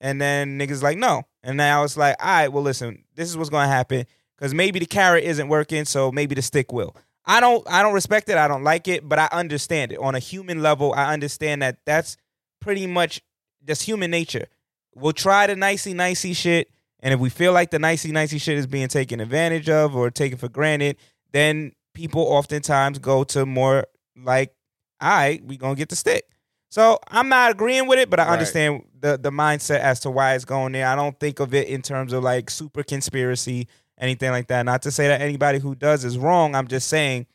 And 0.00 0.20
then 0.20 0.58
niggas 0.58 0.82
like, 0.82 0.98
no. 0.98 1.22
And 1.42 1.56
now 1.56 1.84
it's 1.84 1.96
like, 1.96 2.16
all 2.20 2.26
right, 2.26 2.48
well, 2.48 2.62
listen, 2.62 3.04
this 3.14 3.28
is 3.28 3.36
what's 3.36 3.50
gonna 3.50 3.68
happen. 3.68 4.06
Cause 4.38 4.54
maybe 4.54 4.78
the 4.78 4.86
carrot 4.86 5.24
isn't 5.24 5.48
working, 5.48 5.84
so 5.84 6.12
maybe 6.12 6.34
the 6.36 6.42
stick 6.42 6.72
will. 6.72 6.94
I 7.28 7.40
don't 7.40 7.62
I 7.70 7.82
don't 7.82 7.92
respect 7.94 8.28
it, 8.30 8.36
I 8.38 8.48
don't 8.48 8.64
like 8.64 8.88
it, 8.88 9.08
but 9.08 9.18
I 9.18 9.28
understand 9.30 9.92
it. 9.92 9.98
On 9.98 10.14
a 10.14 10.18
human 10.18 10.62
level, 10.62 10.94
I 10.94 11.12
understand 11.12 11.62
that 11.62 11.78
that's 11.84 12.16
pretty 12.60 12.86
much 12.86 13.20
just 13.66 13.82
human 13.82 14.10
nature. 14.10 14.46
We'll 14.94 15.12
try 15.12 15.46
the 15.46 15.54
nicey 15.54 15.92
nicey 15.94 16.32
shit, 16.32 16.70
and 17.00 17.12
if 17.14 17.20
we 17.20 17.28
feel 17.28 17.52
like 17.52 17.70
the 17.70 17.78
nicey 17.78 18.10
nicey 18.12 18.38
shit 18.38 18.56
is 18.56 18.66
being 18.66 18.88
taken 18.88 19.20
advantage 19.20 19.68
of 19.68 19.94
or 19.94 20.10
taken 20.10 20.38
for 20.38 20.48
granted, 20.48 20.96
then 21.32 21.72
people 21.94 22.22
oftentimes 22.22 22.98
go 22.98 23.24
to 23.24 23.44
more 23.44 23.84
like, 24.16 24.54
all 25.00 25.10
right, 25.10 25.44
we 25.44 25.56
gonna 25.58 25.74
get 25.74 25.90
the 25.90 25.96
stick. 25.96 26.24
So 26.70 26.98
I'm 27.08 27.28
not 27.28 27.50
agreeing 27.52 27.86
with 27.86 27.98
it, 27.98 28.10
but 28.10 28.20
I 28.20 28.24
Right. 28.24 28.32
understand 28.32 28.84
the 28.98 29.18
the 29.18 29.30
mindset 29.30 29.80
as 29.80 30.00
to 30.00 30.10
why 30.10 30.34
it's 30.34 30.44
going 30.46 30.72
there. 30.72 30.86
I 30.86 30.96
don't 30.96 31.18
think 31.20 31.40
of 31.40 31.52
it 31.54 31.68
in 31.68 31.82
terms 31.82 32.12
of 32.12 32.22
like 32.22 32.48
super 32.50 32.82
conspiracy, 32.82 33.68
anything 33.98 34.30
like 34.30 34.48
that. 34.48 34.64
Not 34.64 34.82
to 34.82 34.90
say 34.90 35.08
that 35.08 35.20
anybody 35.20 35.58
who 35.58 35.74
does 35.74 36.04
is 36.04 36.18
wrong. 36.18 36.54
I'm 36.54 36.68
just 36.68 36.88
saying 36.88 37.26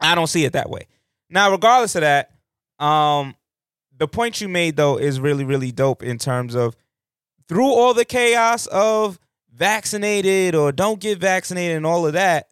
I 0.00 0.14
don't 0.14 0.26
see 0.26 0.44
it 0.44 0.52
that 0.52 0.70
way. 0.70 0.86
Now, 1.30 1.50
regardless 1.50 1.94
of 1.94 2.02
that, 2.02 2.30
um, 2.78 3.34
the 3.96 4.08
point 4.08 4.40
you 4.40 4.48
made 4.48 4.76
though 4.76 4.98
is 4.98 5.20
really, 5.20 5.44
really 5.44 5.72
dope 5.72 6.02
in 6.02 6.18
terms 6.18 6.54
of 6.54 6.76
through 7.48 7.72
all 7.72 7.94
the 7.94 8.04
chaos 8.04 8.66
of 8.66 9.18
vaccinated 9.52 10.54
or 10.54 10.72
don't 10.72 11.00
get 11.00 11.18
vaccinated 11.18 11.76
and 11.76 11.86
all 11.86 12.06
of 12.06 12.12
that, 12.14 12.48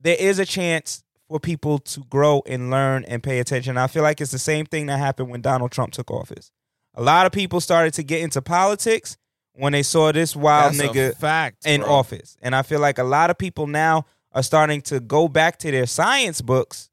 there 0.00 0.16
is 0.18 0.38
a 0.38 0.44
chance 0.44 1.04
for 1.28 1.40
people 1.40 1.78
to 1.78 2.00
grow 2.10 2.42
and 2.46 2.70
learn 2.70 3.04
and 3.04 3.22
pay 3.22 3.38
attention. 3.38 3.78
I 3.78 3.86
feel 3.86 4.02
like 4.02 4.20
it's 4.20 4.32
the 4.32 4.38
same 4.38 4.66
thing 4.66 4.86
that 4.86 4.98
happened 4.98 5.30
when 5.30 5.40
Donald 5.40 5.72
Trump 5.72 5.92
took 5.92 6.10
office. 6.10 6.50
A 6.94 7.02
lot 7.02 7.26
of 7.26 7.32
people 7.32 7.60
started 7.60 7.94
to 7.94 8.02
get 8.02 8.20
into 8.20 8.42
politics 8.42 9.16
when 9.54 9.72
they 9.72 9.82
saw 9.82 10.12
this 10.12 10.34
wild 10.36 10.74
That's 10.74 10.88
nigga 10.88 11.16
fact 11.16 11.66
in 11.66 11.80
bro. 11.80 11.90
office. 11.90 12.36
And 12.42 12.54
I 12.54 12.62
feel 12.62 12.80
like 12.80 12.98
a 12.98 13.04
lot 13.04 13.30
of 13.30 13.38
people 13.38 13.66
now 13.66 14.04
are 14.32 14.42
starting 14.42 14.80
to 14.82 15.00
go 15.00 15.28
back 15.28 15.58
to 15.60 15.70
their 15.70 15.86
science 15.86 16.40
books 16.40 16.90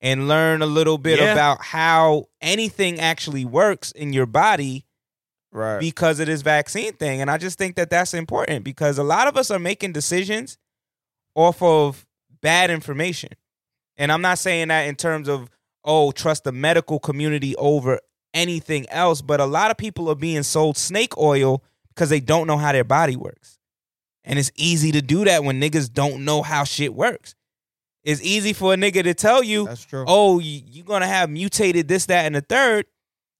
and 0.00 0.28
learn 0.28 0.62
a 0.62 0.66
little 0.66 0.98
bit 0.98 1.18
Yeah. 1.18 1.32
about 1.32 1.62
how 1.62 2.28
anything 2.40 3.00
actually 3.00 3.44
works 3.44 3.90
in 3.92 4.12
your 4.12 4.26
body 4.26 4.84
Right. 5.50 5.80
because 5.80 6.20
of 6.20 6.26
this 6.26 6.42
vaccine 6.42 6.92
thing. 6.94 7.20
And 7.20 7.30
I 7.30 7.38
just 7.38 7.58
think 7.58 7.76
that 7.76 7.90
that's 7.90 8.14
important 8.14 8.64
because 8.64 8.98
a 8.98 9.02
lot 9.04 9.26
of 9.28 9.36
us 9.36 9.50
are 9.50 9.58
making 9.58 9.92
decisions 9.92 10.56
off 11.34 11.62
of 11.62 12.06
bad 12.42 12.70
information. 12.70 13.30
And 13.96 14.12
I'm 14.12 14.20
not 14.22 14.38
saying 14.38 14.68
that 14.68 14.82
in 14.82 14.94
terms 14.96 15.28
of, 15.28 15.48
oh, 15.84 16.12
trust 16.12 16.44
the 16.44 16.52
medical 16.52 16.98
community 16.98 17.56
over 17.56 18.00
anything 18.32 18.88
else, 18.90 19.22
but 19.22 19.40
a 19.40 19.46
lot 19.46 19.70
of 19.70 19.76
people 19.76 20.08
are 20.10 20.14
being 20.16 20.42
sold 20.42 20.76
snake 20.76 21.16
oil 21.18 21.62
because 21.94 22.10
they 22.10 22.20
don't 22.20 22.46
know 22.46 22.56
how 22.58 22.72
their 22.72 22.84
body 22.84 23.16
works. 23.16 23.58
And 24.24 24.38
it's 24.38 24.50
easy 24.56 24.90
to 24.92 25.02
do 25.02 25.24
that 25.24 25.44
when 25.44 25.60
niggas 25.60 25.92
don't 25.92 26.24
know 26.24 26.42
how 26.42 26.64
shit 26.64 26.94
works. 26.94 27.34
It's 28.04 28.22
easy 28.22 28.52
for 28.52 28.74
a 28.74 28.76
nigga 28.76 29.02
to 29.04 29.14
tell 29.14 29.42
you, 29.42 29.66
That's 29.66 29.84
true. 29.84 30.04
oh, 30.06 30.38
you're 30.38 30.84
gonna 30.84 31.06
have 31.06 31.30
mutated 31.30 31.88
this, 31.88 32.06
that, 32.06 32.26
and 32.26 32.34
the 32.34 32.40
third, 32.42 32.86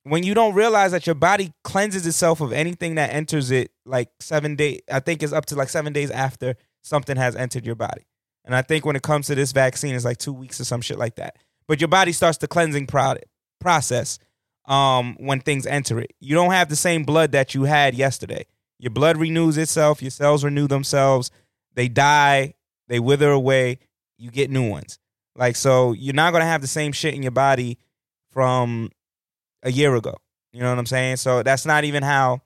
when 0.05 0.23
you 0.23 0.35
don't 0.35 0.55
realize 0.55 0.93
that 0.93 1.07
your 1.07 1.15
body 1.15 1.53
cleanses 1.65 2.07
itself 2.07 2.41
of 2.41 2.53
anything 2.53 2.95
that 2.97 3.13
enters 3.13 3.51
it 3.51 3.71
like 3.87 4.11
seven 4.21 4.55
days. 4.57 4.81
I 4.91 5.01
think 5.01 5.23
it's 5.23 5.33
up 5.33 5.47
to 5.47 5.57
like 5.57 5.69
seven 5.71 5.93
days 5.93 6.11
after 6.11 6.57
something 6.83 7.17
has 7.17 7.35
entered 7.37 7.65
your 7.65 7.75
body. 7.75 8.03
And 8.45 8.55
I 8.55 8.61
think 8.61 8.85
when 8.85 8.97
it 8.97 9.03
comes 9.03 9.27
to 9.29 9.35
this 9.35 9.53
vaccine, 9.53 9.95
it's 9.95 10.05
like 10.05 10.19
two 10.19 10.33
weeks 10.33 10.61
or 10.61 10.65
some 10.65 10.83
shit 10.83 10.99
like 10.99 11.17
that. 11.17 11.37
But 11.67 11.81
your 11.81 11.89
body 11.89 12.13
starts 12.13 12.37
the 12.37 12.47
cleansing 12.49 12.87
pro- 12.87 13.17
process 13.61 14.19
um, 14.67 15.17
when 15.19 15.41
things 15.41 15.67
enter 15.67 15.99
it. 16.01 16.13
You 16.21 16.35
don't 16.35 16.53
have 16.53 16.69
the 16.69 16.77
same 16.77 17.05
blood 17.05 17.33
that 17.33 17.55
you 17.55 17.65
had 17.65 17.95
yesterday. 17.95 18.47
Your 18.79 18.91
blood 18.91 19.17
renews 19.17 19.57
itself. 19.57 20.03
Your 20.03 20.11
cells 20.11 20.45
renew 20.45 20.67
themselves. 20.67 21.31
They 21.75 21.89
die. 21.89 22.55
They 22.89 23.01
wither 23.01 23.31
away. 23.31 23.79
You 24.19 24.31
get 24.31 24.51
new 24.51 24.69
ones. 24.69 24.99
Like 25.37 25.57
so, 25.57 25.93
you're 25.93 26.15
not 26.15 26.33
gonna 26.33 26.45
have 26.45 26.61
the 26.61 26.67
same 26.67 26.93
shit 26.93 27.15
in 27.15 27.23
your 27.23 27.33
body 27.33 27.79
from 28.31 28.91
a 29.63 29.73
year 29.73 29.95
ago. 29.95 30.17
You 30.53 30.61
know 30.61 30.71
what 30.71 30.79
I'm 30.79 30.87
saying? 30.87 31.17
So 31.17 31.43
that's 31.43 31.67
not 31.67 31.85
even 31.85 32.03
how 32.03 32.43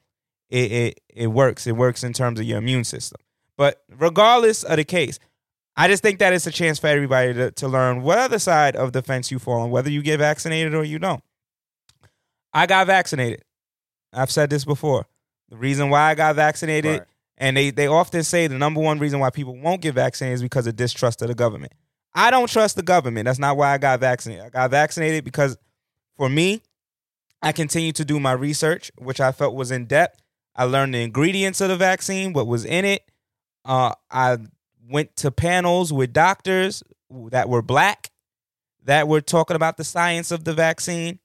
it, 0.49 0.73
it 0.73 1.01
it 1.15 1.27
works. 1.27 1.67
It 1.67 1.77
works 1.77 2.03
in 2.03 2.13
terms 2.13 2.41
of 2.41 2.47
your 2.47 2.59
immune 2.59 2.85
system. 2.85 3.21
But 3.57 3.83
regardless 3.95 4.63
of 4.63 4.77
the 4.77 4.85
case, 4.85 5.19
I 5.77 5.89
just 5.89 6.03
think 6.03 6.19
that 6.21 6.33
it's 6.33 6.47
a 6.47 6.51
chance 6.51 6.79
for 6.79 6.87
everybody 6.87 7.35
to, 7.35 7.51
to 7.51 7.69
learn 7.69 8.03
what 8.03 8.19
other 8.19 8.39
side 8.39 8.77
of 8.77 8.93
the 8.93 9.03
fence 9.03 9.31
you 9.31 9.39
fall 9.39 9.61
on, 9.61 9.71
whether 9.71 9.91
you 9.91 10.03
get 10.03 10.19
vaccinated 10.19 10.75
or 10.75 10.85
you 10.85 10.99
don't. 10.99 11.23
I 12.53 12.67
got 12.67 12.87
vaccinated. 12.87 13.43
I've 14.13 14.31
said 14.31 14.51
this 14.51 14.65
before. 14.65 15.07
The 15.51 15.57
reason 15.57 15.91
why 15.91 16.11
I 16.11 16.15
got 16.15 16.37
vaccinated, 16.37 17.01
Right. 17.01 17.09
and 17.37 17.57
they, 17.57 17.71
they 17.71 17.87
often 17.87 18.23
say 18.23 18.47
the 18.47 18.59
number 18.59 18.81
one 18.81 18.99
reason 18.99 19.21
why 19.21 19.31
people 19.31 19.57
won't 19.57 19.83
get 19.83 19.95
vaccinated 19.95 20.37
is 20.37 20.43
because 20.43 20.67
of 20.67 20.77
distrust 20.77 21.23
of 21.23 21.29
the 21.29 21.35
government. 21.35 21.73
I 22.15 22.31
don't 22.31 22.49
trust 22.51 22.77
the 22.77 22.83
government. 22.83 23.27
That's 23.27 23.39
not 23.39 23.57
why 23.57 23.73
I 23.73 23.79
got 23.79 24.01
vaccinated. 24.01 24.45
I 24.45 24.49
got 24.51 24.71
vaccinated 24.71 25.25
because 25.25 25.57
for 26.17 26.29
me, 26.29 26.63
I 27.43 27.53
continued 27.53 27.97
to 27.97 28.05
do 28.05 28.19
my 28.19 28.33
research, 28.33 28.91
which 28.99 29.21
I 29.21 29.31
felt 29.33 29.55
was 29.55 29.71
in 29.71 29.85
depth. 29.87 30.21
I 30.57 30.65
learned 30.65 30.95
the 30.95 31.03
ingredients 31.03 31.61
of 31.61 31.69
the 31.69 31.77
vaccine, 31.77 32.33
what 32.33 32.47
was 32.49 32.65
in 32.65 32.85
it. 32.85 33.03
Uh, 33.65 33.93
I 34.11 34.39
went 34.91 35.15
to 35.17 35.31
panels 35.31 35.93
with 35.93 36.13
doctors 36.13 36.83
that 37.31 37.49
were 37.49 37.63
black 37.63 38.11
that 38.85 39.07
were 39.07 39.21
talking 39.21 39.55
about 39.55 39.77
the 39.77 39.85
science 39.85 40.31
of 40.33 40.45
the 40.45 40.55
vaccine 40.55 41.21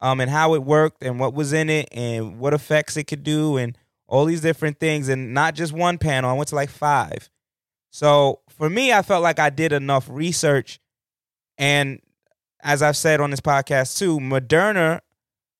um, 0.00 0.20
and 0.20 0.30
how 0.30 0.54
it 0.54 0.62
worked 0.62 1.02
and 1.02 1.18
what 1.18 1.34
was 1.34 1.52
in 1.52 1.70
it 1.70 1.88
and 1.92 2.38
what 2.38 2.54
effects 2.54 2.96
it 2.96 3.04
could 3.04 3.22
do 3.22 3.56
and 3.56 3.76
all 4.06 4.24
these 4.24 4.40
different 4.40 4.78
things. 4.78 5.08
And 5.08 5.34
not 5.34 5.54
just 5.54 5.72
one 5.72 5.98
panel, 5.98 6.30
I 6.30 6.34
went 6.34 6.48
to 6.48 6.54
like 6.54 6.70
five. 6.70 7.30
So 7.90 8.40
for 8.50 8.68
me, 8.68 8.92
I 8.92 9.02
felt 9.02 9.22
like 9.22 9.38
I 9.38 9.50
did 9.50 9.72
enough 9.72 10.06
research. 10.10 10.78
And 11.58 12.00
as 12.62 12.82
I've 12.82 12.96
said 12.96 13.20
on 13.20 13.30
this 13.30 13.40
podcast 13.40 13.98
too, 13.98 14.18
Moderna 14.18 15.00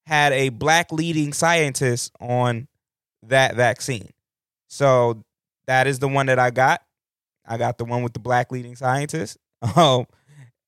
had 0.07 0.33
a 0.33 0.51
black 0.51 0.93
leading 0.93 1.33
scientist 1.33 2.13
on 2.21 2.69
that 3.23 3.55
vaccine. 3.57 4.11
So 4.69 5.25
that 5.67 5.87
is 5.87 5.99
the 5.99 6.09
one 6.09 6.27
that 6.27 6.39
I 6.39 6.51
got. 6.51 6.83
I 7.47 7.57
got 7.57 7.79
the 7.79 7.85
one 7.85 8.03
with 8.03 8.13
the 8.13 8.21
black 8.21 8.53
leading 8.53 8.77
scientist. 8.77 9.39
Um, 9.75 10.07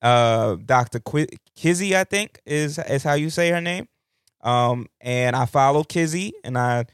uh, 0.02 0.56
Dr. 0.64 1.00
Qui- 1.00 1.28
Kizzy, 1.54 1.96
I 1.96 2.04
think 2.04 2.40
is 2.46 2.78
is 2.78 3.02
how 3.02 3.14
you 3.14 3.30
say 3.30 3.50
her 3.50 3.60
name. 3.60 3.88
Um, 4.40 4.86
and 5.00 5.34
I 5.34 5.46
followed 5.46 5.88
Kizzy 5.88 6.32
and 6.44 6.56
I 6.56 6.86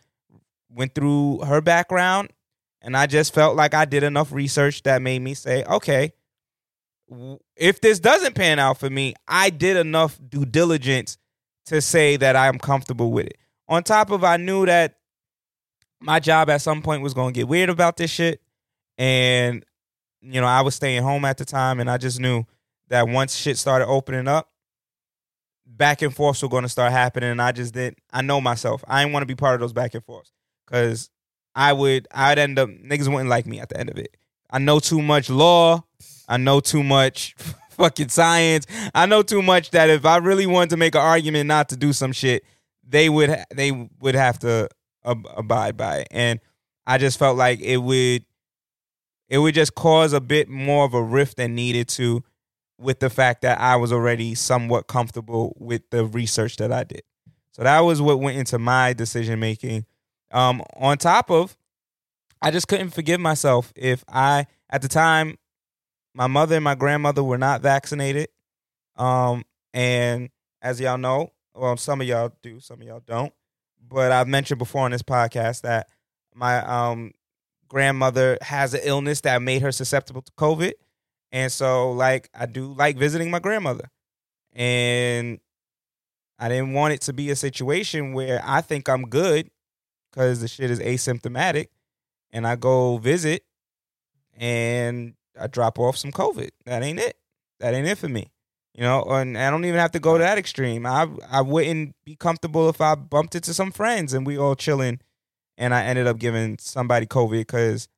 went 0.70 0.94
through 0.94 1.40
her 1.40 1.60
background, 1.60 2.31
and 2.81 2.97
I 2.97 3.06
just 3.06 3.35
felt 3.35 3.56
like 3.56 3.74
I 3.74 3.85
did 3.85 4.02
enough 4.02 4.32
research 4.32 4.82
that 4.85 5.02
made 5.02 5.20
me 5.20 5.35
say, 5.35 5.64
okay, 5.64 6.12
if 7.56 7.81
this 7.81 8.01
doesn't 8.01 8.35
pan 8.35 8.59
out 8.59 8.78
for 8.78 8.90
me, 8.90 9.14
I 9.28 9.51
did 9.51 9.76
enough 9.76 10.18
due 10.28 10.44
diligence 10.44 11.18
to 11.66 11.81
say 11.81 12.16
that 12.16 12.36
I'm 12.36 12.59
comfortable 12.59 13.12
with 13.12 13.26
it. 13.26 13.39
On 13.68 13.82
top 13.82 14.10
of, 14.10 14.24
I 14.24 14.36
knew 14.36 14.66
that 14.66 14.97
my 16.01 16.20
job 16.20 16.51
at 16.51 16.60
some 16.60 16.82
point 16.82 17.02
was 17.02 17.14
going 17.14 17.32
to 17.32 17.39
get 17.39 17.48
weird 17.48 17.70
about 17.70 17.97
this 17.97 18.10
shit, 18.10 18.40
and 18.98 19.64
you 20.20 20.40
know 20.40 20.47
I 20.47 20.62
was 20.62 20.74
staying 20.74 21.02
home 21.02 21.24
at 21.24 21.39
the 21.39 21.44
time, 21.44 21.81
and 21.81 21.90
I 21.90 21.97
just 21.97 22.20
knew 22.20 22.44
that 22.89 23.09
once 23.09 23.35
shit 23.35 23.59
started 23.59 23.86
opening 23.86 24.28
up, 24.28 24.51
back 25.66 26.02
and 26.02 26.15
forths 26.15 26.43
were 26.43 26.48
going 26.48 26.62
to 26.62 26.69
start 26.69 26.93
happening, 26.93 27.31
and 27.31 27.43
I 27.43 27.52
just 27.52 27.74
didn't. 27.74 27.98
I 28.12 28.23
know 28.23 28.40
myself. 28.40 28.85
I 28.86 29.02
didn't 29.02 29.12
want 29.12 29.23
to 29.23 29.27
be 29.27 29.35
part 29.35 29.55
of 29.55 29.61
those 29.61 29.73
back 29.73 29.94
and 29.94 30.05
forths 30.05 30.32
because 30.66 31.11
I 31.55 31.73
would. 31.73 32.09
I'd 32.12 32.39
end 32.39 32.59
up 32.59 32.69
niggas 32.69 33.09
wouldn't 33.09 33.31
like 33.31 33.47
me 33.47 33.61
at 33.61 33.69
the 33.69 33.78
end 33.78 33.90
of 33.90 33.98
it. 33.98 34.16
I 34.51 34.59
know 34.59 34.78
too 34.78 35.02
much 35.02 35.31
law. 35.31 35.85
I 36.28 36.36
know 36.36 36.61
too 36.61 36.82
much 36.82 37.35
fucking 37.70 38.09
science. 38.09 38.66
I 38.94 39.06
know 39.06 39.23
too 39.23 39.43
much 39.43 39.70
that 39.70 39.90
if 39.90 40.05
I 40.05 40.19
really 40.19 40.47
wanted 40.47 40.70
to 40.70 40.77
make 40.77 40.94
an 40.94 41.01
argument 41.01 41.48
not 41.48 41.69
to 41.70 41.77
do 41.77 41.93
some 41.93 42.12
shit, 42.12 42.44
they 42.86 43.09
would 43.09 43.36
they 43.55 43.89
would 44.01 44.15
have 44.15 44.39
to 44.40 44.69
ab- 45.05 45.27
abide 45.36 45.77
by 45.77 45.98
it. 45.98 46.09
And 46.11 46.40
I 46.86 46.98
just 46.98 47.19
felt 47.19 47.36
like 47.36 47.61
it 47.61 47.78
would 47.78 48.24
it 49.28 49.39
would 49.39 49.55
just 49.55 49.74
cause 49.74 50.12
a 50.12 50.20
bit 50.20 50.48
more 50.48 50.85
of 50.85 50.94
a 50.94 51.02
rift 51.02 51.39
than 51.39 51.55
needed 51.55 51.89
to 51.89 52.23
with 52.79 53.01
the 53.01 53.11
fact 53.11 53.43
that 53.43 53.61
I 53.61 53.77
was 53.77 53.93
already 53.93 54.35
somewhat 54.35 54.87
comfortable 54.87 55.57
with 55.59 55.83
the 55.91 56.05
research 56.05 56.57
that 56.57 56.73
I 56.73 56.85
did. 56.85 57.03
So 57.53 57.63
that 57.63 57.81
was 57.81 58.03
what 58.03 58.21
went 58.21 58.37
into 58.37 58.59
my 58.59 58.93
decision 58.93 59.39
making. 59.39 59.87
Um, 60.33 60.63
on 60.77 60.99
top 60.99 61.31
of, 61.31 61.57
I 62.43 62.51
just 62.51 62.67
couldn't 62.67 62.91
forgive 62.91 63.21
myself 63.21 63.73
if 63.77 64.05
I, 64.09 64.47
at 64.69 64.83
the 64.83 64.89
time, 64.89 65.39
my 66.15 66.27
mother 66.27 66.57
and 66.57 66.65
my 66.65 66.75
grandmother 66.75 67.23
were 67.23 67.39
not 67.39 67.63
vaccinated. 67.63 68.29
Um, 68.97 69.45
and 69.73 70.31
as 70.61 70.81
y'all 70.81 70.99
know, 70.99 71.33
well, 71.55 71.77
some 71.77 72.01
of 72.01 72.07
y'all 72.07 72.33
do, 72.43 72.61
some 72.61 72.81
of 72.81 72.87
y'all 72.87 73.03
don't. 73.07 73.33
But 73.89 74.13
I've 74.13 74.29
mentioned 74.29 74.59
before 74.59 74.85
on 74.85 74.91
this 74.91 75.03
podcast 75.03 75.63
that 75.63 75.89
my 76.35 76.59
um 76.65 77.13
grandmother 77.69 78.39
has 78.41 78.75
an 78.75 78.81
illness 78.85 79.21
that 79.23 79.43
made 79.43 79.63
her 79.63 79.73
susceptible 79.73 80.23
to 80.23 80.33
COVID. 80.33 80.73
And 81.35 81.51
so 81.51 81.90
like 81.90 82.31
I 82.32 82.47
do 82.47 82.73
like 82.73 82.97
visiting 82.97 83.28
my 83.28 83.40
grandmother. 83.40 83.90
And 84.52 85.40
I 86.39 86.48
didn't 86.48 86.74
want 86.74 86.94
it 86.94 87.01
to 87.02 87.12
be 87.12 87.28
a 87.31 87.36
situation 87.36 88.12
where 88.12 88.40
I 88.44 88.61
think 88.61 88.89
I'm 88.89 89.02
good 89.02 89.51
because 90.11 90.40
the 90.40 90.47
shit 90.47 90.70
is 90.70 90.78
asymptomatic 90.78 91.69
and 92.32 92.47
I 92.47 92.55
go 92.55 92.98
visit 92.98 93.43
and 94.36 95.15
I 95.39 95.48
drop 95.48 95.81
off 95.81 95.97
some 95.97 96.12
COVID. 96.12 96.51
That 96.66 96.85
ain't 96.85 97.01
it. 97.01 97.16
That 97.59 97.74
ain't 97.74 97.89
it 97.89 97.98
for 97.98 98.09
me. 98.09 98.31
You 98.73 98.85
know, 98.85 99.02
and 99.02 99.36
I 99.36 99.51
don't 99.51 99.65
even 99.65 99.81
have 99.81 99.93
to 99.93 100.01
go 100.01 100.16
to 100.16 100.23
that 100.23 100.39
extreme. 100.39 100.86
I 100.86 101.09
I 101.28 101.40
wouldn't 101.40 101.97
be 102.05 102.15
comfortable 102.15 102.69
if 102.69 102.81
I 102.81 102.94
bumped 102.94 103.35
into 103.35 103.52
some 103.52 103.73
friends 103.73 104.15
and 104.15 104.24
we 104.24 104.39
all 104.39 104.55
chilling 104.55 105.01
and 105.59 105.74
I 105.74 105.82
ended 105.82 106.06
up 106.06 106.19
giving 106.19 106.59
somebody 106.61 107.06
COVID 107.06 107.40
because 107.40 107.89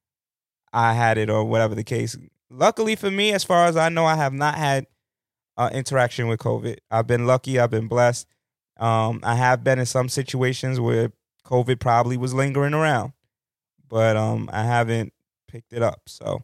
I 0.72 0.94
had 0.94 1.18
it 1.18 1.28
or 1.28 1.44
whatever 1.44 1.74
the 1.74 1.84
case. 1.84 2.16
Luckily 2.50 2.96
for 2.96 3.10
me, 3.10 3.32
as 3.32 3.44
far 3.44 3.66
as 3.66 3.76
I 3.76 3.88
know, 3.88 4.04
I 4.06 4.14
have 4.16 4.32
not 4.32 4.54
had 4.54 4.86
uh, 5.56 5.70
interaction 5.72 6.28
with 6.28 6.38
COVID. 6.40 6.78
I've 6.90 7.06
been 7.06 7.26
lucky. 7.26 7.58
I've 7.58 7.70
been 7.70 7.88
blessed. 7.88 8.26
Um, 8.78 9.20
I 9.22 9.34
have 9.34 9.64
been 9.64 9.78
in 9.78 9.86
some 9.86 10.08
situations 10.08 10.78
where 10.78 11.10
COVID 11.46 11.80
probably 11.80 12.16
was 12.16 12.34
lingering 12.34 12.74
around, 12.74 13.12
but 13.88 14.16
um, 14.16 14.50
I 14.52 14.64
haven't 14.64 15.12
picked 15.48 15.72
it 15.72 15.82
up. 15.82 16.02
So 16.06 16.42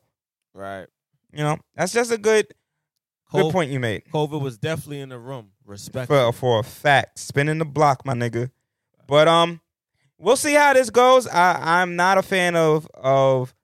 Right. 0.55 0.87
you 1.33 1.43
know, 1.45 1.59
that's 1.75 1.93
just 1.93 2.11
a 2.11 2.19
good 2.19 2.47
good 3.31 3.53
point 3.53 3.71
you 3.71 3.81
made. 3.81 4.05
COVID 4.13 4.41
was 4.41 4.59
definitely 4.59 5.01
in 5.01 5.09
the 5.11 5.19
room. 5.19 5.51
Respect. 5.65 6.09
for 6.09 6.33
for 6.33 6.61
a 6.61 6.63
fact. 6.65 7.19
Spinning 7.19 7.59
the 7.59 7.65
block, 7.65 8.05
my 8.07 8.15
nigga. 8.15 8.51
But 9.07 9.29
um, 9.29 9.61
we'll 10.19 10.37
see 10.37 10.55
how 10.55 10.73
this 10.73 10.91
goes. 10.91 11.27
I 11.27 11.81
I'm 11.83 11.97
not 11.97 12.17
a 12.19 12.23
fan 12.23 12.57
of 12.57 12.87
of 12.95 13.55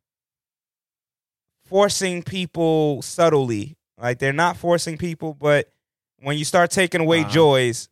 forcing 1.68 2.22
people 2.22 3.02
subtly. 3.02 3.76
Like 4.00 4.18
they're 4.18 4.32
not 4.32 4.56
forcing 4.56 4.96
people, 4.96 5.34
but 5.34 5.70
when 6.20 6.38
you 6.38 6.44
start 6.44 6.70
taking 6.70 7.00
away 7.00 7.20
Uh-huh. 7.20 7.30
joys, 7.30 7.88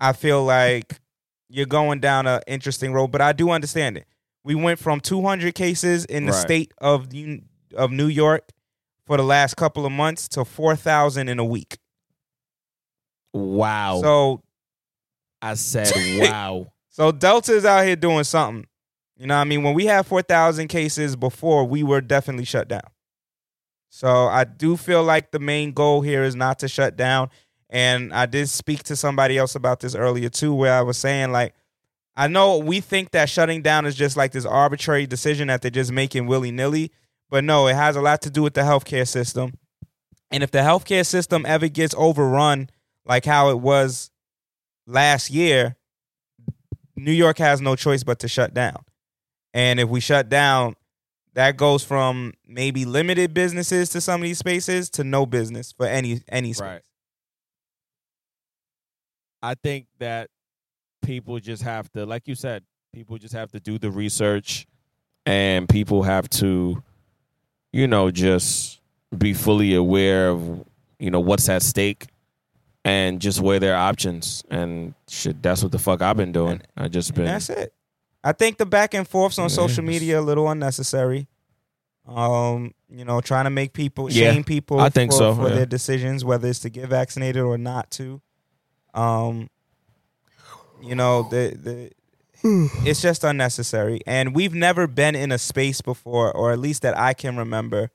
I 0.00 0.12
feel 0.12 0.44
like 0.44 1.00
you're 1.48 1.66
going 1.66 2.00
down 2.00 2.26
an 2.26 2.40
interesting 2.46 2.92
road. 2.92 3.08
But 3.08 3.20
I 3.20 3.32
do 3.32 3.50
understand 3.50 3.96
it. 3.96 4.06
We 4.44 4.54
went 4.54 4.78
from 4.78 5.00
200 5.00 5.54
cases 5.54 6.04
in 6.06 6.26
the 6.26 6.32
Right. 6.32 6.40
state 6.40 6.72
of 6.78 7.08
of 7.76 7.90
New 7.92 8.06
York 8.08 8.48
for 9.06 9.16
the 9.16 9.22
last 9.22 9.56
couple 9.56 9.86
of 9.86 9.92
months 9.92 10.26
to 10.28 10.44
4,000 10.44 11.28
in 11.28 11.38
a 11.38 11.44
week. 11.44 11.78
Wow. 13.32 14.00
So 14.02 14.42
I 15.42 15.54
said 15.54 15.92
wow. 16.20 16.72
So 16.88 17.12
Delta's 17.12 17.64
out 17.64 17.84
here 17.84 17.96
doing 17.96 18.24
something. 18.24 18.66
You 19.20 19.26
know 19.26 19.34
what 19.34 19.42
I 19.42 19.44
mean? 19.44 19.62
When 19.62 19.74
we 19.74 19.84
had 19.84 20.06
4,000 20.06 20.68
cases 20.68 21.14
before, 21.14 21.66
we 21.66 21.82
were 21.82 22.00
definitely 22.00 22.46
shut 22.46 22.68
down. 22.68 22.80
So 23.90 24.08
I 24.08 24.44
do 24.44 24.78
feel 24.78 25.04
like 25.04 25.30
the 25.30 25.38
main 25.38 25.72
goal 25.72 26.00
here 26.00 26.22
is 26.22 26.34
not 26.34 26.60
to 26.60 26.68
shut 26.68 26.96
down. 26.96 27.28
And 27.68 28.14
I 28.14 28.24
did 28.24 28.48
speak 28.48 28.82
to 28.84 28.96
somebody 28.96 29.36
else 29.36 29.54
about 29.54 29.80
this 29.80 29.94
earlier 29.94 30.30
too, 30.30 30.54
where 30.54 30.72
I 30.72 30.80
was 30.80 30.96
saying, 30.96 31.32
like, 31.32 31.52
I 32.16 32.28
know 32.28 32.56
we 32.56 32.80
think 32.80 33.10
that 33.10 33.28
shutting 33.28 33.60
down 33.60 33.84
is 33.84 33.94
just 33.94 34.16
like 34.16 34.32
this 34.32 34.46
arbitrary 34.46 35.06
decision 35.06 35.48
that 35.48 35.60
they're 35.60 35.70
just 35.70 35.92
making 35.92 36.26
willy 36.26 36.50
nilly. 36.50 36.90
But 37.28 37.44
no, 37.44 37.66
it 37.66 37.74
has 37.74 37.96
a 37.96 38.00
lot 38.00 38.22
to 38.22 38.30
do 38.30 38.40
with 38.42 38.54
the 38.54 38.62
healthcare 38.62 39.06
system. 39.06 39.52
And 40.30 40.42
if 40.42 40.50
the 40.50 40.60
healthcare 40.60 41.04
system 41.04 41.44
ever 41.44 41.68
gets 41.68 41.94
overrun, 41.98 42.70
like 43.04 43.26
how 43.26 43.50
it 43.50 43.60
was 43.60 44.10
last 44.86 45.28
year, 45.28 45.76
New 46.96 47.12
York 47.12 47.36
has 47.36 47.60
no 47.60 47.76
choice 47.76 48.02
but 48.02 48.18
to 48.20 48.26
shut 48.26 48.54
down. 48.54 48.82
And 49.52 49.80
if 49.80 49.88
we 49.88 50.00
shut 50.00 50.28
down, 50.28 50.76
that 51.34 51.56
goes 51.56 51.84
from 51.84 52.34
maybe 52.46 52.84
limited 52.84 53.34
businesses 53.34 53.88
to 53.90 54.00
some 54.00 54.20
of 54.20 54.24
these 54.24 54.38
spaces 54.38 54.90
to 54.90 55.04
no 55.04 55.26
business 55.26 55.72
for 55.72 55.86
any 55.86 56.22
any 56.28 56.52
space. 56.52 56.66
Right. 56.66 56.82
I 59.42 59.54
think 59.54 59.86
that 59.98 60.28
people 61.02 61.38
just 61.38 61.62
have 61.62 61.90
to, 61.92 62.04
like 62.04 62.28
you 62.28 62.34
said, 62.34 62.62
people 62.92 63.16
just 63.16 63.34
have 63.34 63.50
to 63.52 63.60
do 63.60 63.78
the 63.78 63.90
research 63.90 64.66
and 65.24 65.68
people 65.68 66.02
have 66.02 66.28
to, 66.30 66.82
you 67.72 67.86
know, 67.86 68.10
just 68.10 68.80
be 69.16 69.32
fully 69.32 69.74
aware 69.74 70.28
of, 70.30 70.64
you 70.98 71.10
know, 71.10 71.20
what's 71.20 71.48
at 71.48 71.62
stake 71.62 72.08
and 72.84 73.20
just 73.20 73.40
weigh 73.40 73.58
their 73.58 73.76
options. 73.76 74.44
And 74.50 74.94
shit, 75.08 75.42
that's 75.42 75.62
what 75.62 75.72
the 75.72 75.78
fuck 75.78 76.02
I've 76.02 76.16
been 76.16 76.32
doing. 76.32 76.60
I 76.76 76.88
just 76.88 77.14
been. 77.14 77.24
That's 77.24 77.48
it. 77.50 77.72
I 78.22 78.32
think 78.32 78.58
the 78.58 78.66
back 78.66 78.94
and 78.94 79.06
forths 79.08 79.38
on 79.38 79.48
social 79.48 79.84
media 79.84 80.20
a 80.20 80.22
little 80.22 80.48
unnecessary. 80.48 81.28
Um, 82.06 82.74
you 82.88 83.04
know, 83.04 83.20
trying 83.20 83.44
to 83.44 83.50
make 83.50 83.72
people 83.72 84.10
Yeah, 84.10 84.32
shame 84.32 84.44
people 84.44 84.80
I 84.80 84.88
think 84.88 85.12
for, 85.12 85.18
so, 85.18 85.34
for 85.34 85.48
yeah. 85.48 85.56
their 85.56 85.66
decisions, 85.66 86.24
whether 86.24 86.48
it's 86.48 86.58
to 86.60 86.70
get 86.70 86.88
vaccinated 86.88 87.42
or 87.42 87.56
not 87.56 87.90
to. 87.92 88.20
Um, 88.94 89.48
you 90.82 90.94
know, 90.94 91.28
the 91.30 91.56
the 91.56 91.90
it's 92.84 93.00
just 93.00 93.22
unnecessary. 93.22 94.00
And 94.06 94.34
we've 94.34 94.54
never 94.54 94.86
been 94.86 95.14
in 95.14 95.30
a 95.30 95.38
space 95.38 95.80
before, 95.80 96.32
or 96.32 96.52
at 96.52 96.58
least 96.58 96.82
that 96.82 96.98
I 96.98 97.12
can 97.14 97.36
remember, 97.36 97.90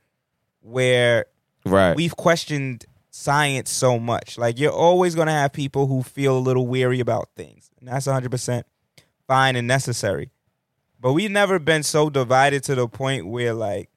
where 0.61 1.25
right. 1.65 1.95
we've 1.95 2.15
questioned 2.15 2.85
science 3.09 3.71
so 3.71 3.99
much. 3.99 4.37
Like 4.37 4.59
you're 4.59 4.71
always 4.71 5.15
going 5.15 5.27
to 5.27 5.33
have 5.33 5.51
people 5.51 5.87
who 5.87 6.03
feel 6.03 6.37
a 6.37 6.39
little 6.39 6.67
weary 6.67 6.99
about 6.99 7.29
things, 7.35 7.69
and 7.79 7.89
that's 7.89 8.07
100% 8.07 8.63
fine 9.27 9.55
and 9.55 9.67
necessary. 9.67 10.31
But 10.99 11.13
we've 11.13 11.31
never 11.31 11.59
been 11.59 11.83
so 11.83 12.09
divided 12.09 12.63
to 12.63 12.75
the 12.75 12.87
point 12.87 13.27
where 13.27 13.53
like 13.53 13.89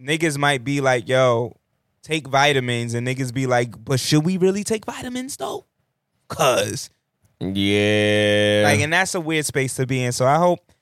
niggas 0.00 0.38
might 0.38 0.64
be 0.64 0.80
like, 0.80 1.08
"Yo, 1.08 1.56
take 2.02 2.26
vitamins," 2.28 2.94
and 2.94 3.06
niggas 3.06 3.32
be 3.32 3.46
like, 3.46 3.84
"But 3.84 4.00
should 4.00 4.24
we 4.24 4.36
really 4.36 4.64
take 4.64 4.84
vitamins 4.84 5.36
though?" 5.36 5.66
Cause 6.28 6.90
yeah. 7.40 8.62
like, 8.64 8.80
and 8.80 8.92
that's 8.92 9.14
a 9.14 9.20
weird 9.20 9.46
space 9.46 9.74
to 9.76 9.86
be 9.86 10.02
in. 10.02 10.12
So 10.12 10.26
I 10.26 10.36
hope, 10.36 10.72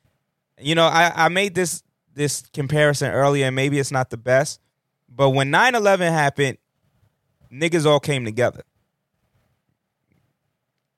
you 0.59 0.75
know, 0.75 0.87
I, 0.87 1.27
I 1.27 1.29
made 1.29 1.55
this 1.55 1.83
this 2.15 2.43
comparison 2.53 3.11
earlier, 3.11 3.47
and 3.47 3.57
maybe 3.57 3.79
it's 3.79 3.91
not 3.91 4.11
the 4.11 4.19
best, 4.19 4.61
but 5.09 5.31
when 5.31 5.51
9-11 5.51 6.11
happened, 6.11 6.59
niggas 7.51 7.87
all 7.87 8.01
came 8.01 8.25
together. 8.25 8.63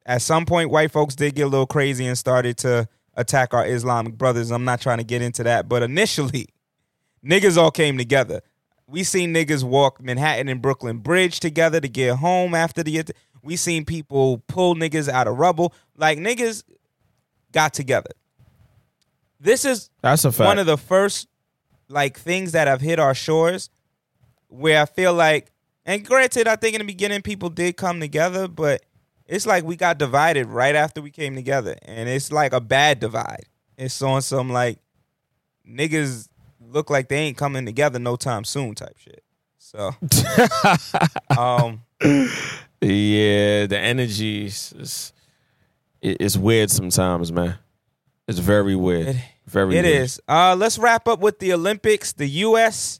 At 0.07 0.23
some 0.23 0.45
point, 0.45 0.71
white 0.71 0.91
folks 0.91 1.15
did 1.15 1.35
get 1.35 1.43
a 1.43 1.49
little 1.49 1.67
crazy 1.67 2.07
and 2.07 2.17
started 2.17 2.59
to 2.59 2.89
attack 3.15 3.55
our 3.55 3.67
Islamic 3.67 4.19
brothers. 4.19 4.51
I'm 4.51 4.65
not 4.65 4.81
trying 4.81 4.99
to 4.99 5.05
get 5.05 5.23
into 5.23 5.43
that, 5.45 5.69
but 5.69 5.83
initially, 5.83 6.49
niggas 7.25 7.57
all 7.57 7.71
came 7.71 7.97
together. 7.97 8.43
We 8.87 9.03
seen 9.03 9.33
niggas 9.33 9.65
walk 9.65 10.03
Manhattan 10.03 10.49
and 10.49 10.61
Brooklyn 10.61 10.99
Bridge 10.99 11.41
together 11.41 11.81
to 11.81 11.89
get 11.89 12.17
home 12.17 12.55
after 12.55 12.83
the. 12.83 13.05
We 13.43 13.57
seen 13.57 13.85
people 13.85 14.43
pull 14.47 14.75
niggas 14.75 15.09
out 15.09 15.27
of 15.27 15.39
rubble. 15.39 15.73
Like 15.97 16.19
niggas 16.19 16.65
got 17.53 17.73
together. 17.73 18.11
This 19.41 19.65
is 19.65 19.91
that's 20.03 20.25
a 20.25 20.33
fact. 20.33 20.47
one 20.47 20.59
of 20.59 20.67
the 20.67 20.77
first 20.77 21.29
like 21.89 22.19
things 22.19 22.53
that 22.53 22.67
have 22.67 22.81
hit 22.81 22.99
our 22.99 23.15
shores 23.15 23.71
where 24.49 24.81
I 24.81 24.87
feel 24.87 25.15
like 25.15 25.51
and 25.87 26.05
granted 26.05 26.49
I 26.49 26.57
think 26.57 26.75
in 26.75 26.81
the 26.81 26.87
beginning 26.87 27.23
people 27.23 27.51
did 27.51 27.77
come 27.77 28.01
together, 28.01 28.49
but 28.49 28.85
it's 29.27 29.47
like 29.47 29.65
we 29.65 29.77
got 29.77 29.99
divided 29.99 30.47
right 30.47 30.75
after 30.75 31.01
we 31.01 31.11
came 31.11 31.35
together. 31.35 31.77
And 31.83 32.09
it's 32.09 32.31
like 32.33 32.53
a 32.53 32.61
bad 32.61 33.01
divide. 33.01 33.45
It's 33.79 34.01
on 34.03 34.23
some 34.23 34.51
like 34.51 34.79
niggas 35.69 36.29
look 36.61 36.91
like 36.91 37.09
they 37.09 37.17
ain't 37.19 37.37
coming 37.37 37.65
together 37.67 37.99
no 37.99 38.17
time 38.17 38.45
soon 38.45 38.75
type 38.75 38.97
shit. 38.99 39.23
So 39.59 39.93
um 41.39 41.83
yeah, 42.81 43.67
the 43.67 43.79
energy 43.79 44.47
is, 44.47 44.75
is 44.79 45.13
it's 46.03 46.37
weird 46.37 46.71
sometimes, 46.71 47.33
man. 47.33 47.59
It's 48.29 48.39
very 48.39 48.77
weird. 48.77 49.09
It- 49.09 49.17
very 49.47 49.77
It 49.77 49.85
weird. 49.85 49.97
is. 50.05 50.21
Uh, 50.27 50.57
let's 50.59 50.79
wrap 50.79 51.07
up 51.07 51.21
with 51.21 51.39
the 51.39 51.53
Olympics. 51.53 52.15
The 52.15 52.27
U.S. 52.27 52.99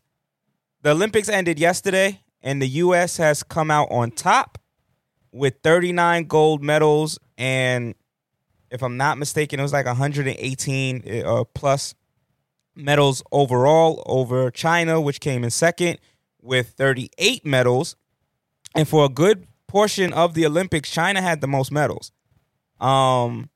The 0.83 0.91
Olympics 0.91 1.31
ended 1.31 1.59
yesterday, 1.59 2.21
and 2.43 2.61
the 2.61 2.67
U.S. 2.69 3.17
has 3.17 3.43
come 3.43 3.71
out 3.71 3.89
on 3.91 4.11
top 4.11 4.59
with 5.35 5.57
39 5.65 6.25
gold 6.25 6.63
medals, 6.63 7.19
and 7.37 7.95
if 8.71 8.83
I'm 8.83 8.97
not 8.97 9.19
mistaken, 9.19 9.59
it 9.59 9.63
was 9.63 9.73
like 9.73 9.85
118 9.85 11.25
uh, 11.27 11.45
plus 11.55 11.95
medals 12.77 13.23
overall 13.33 14.03
over 14.07 14.51
China, 14.53 15.01
which 15.01 15.21
came 15.21 15.43
in 15.43 15.51
second 15.51 15.99
with 16.41 16.71
38 16.71 17.45
medals. 17.45 17.97
And 18.77 18.87
for 18.87 19.05
a 19.05 19.09
good 19.09 19.47
portion 19.67 20.13
of 20.13 20.35
the 20.35 20.47
Olympics, 20.47 20.89
China 20.91 21.21
had 21.21 21.41
the 21.41 21.49
most 21.49 21.73
medals. 21.73 22.13
Um, 22.81 23.51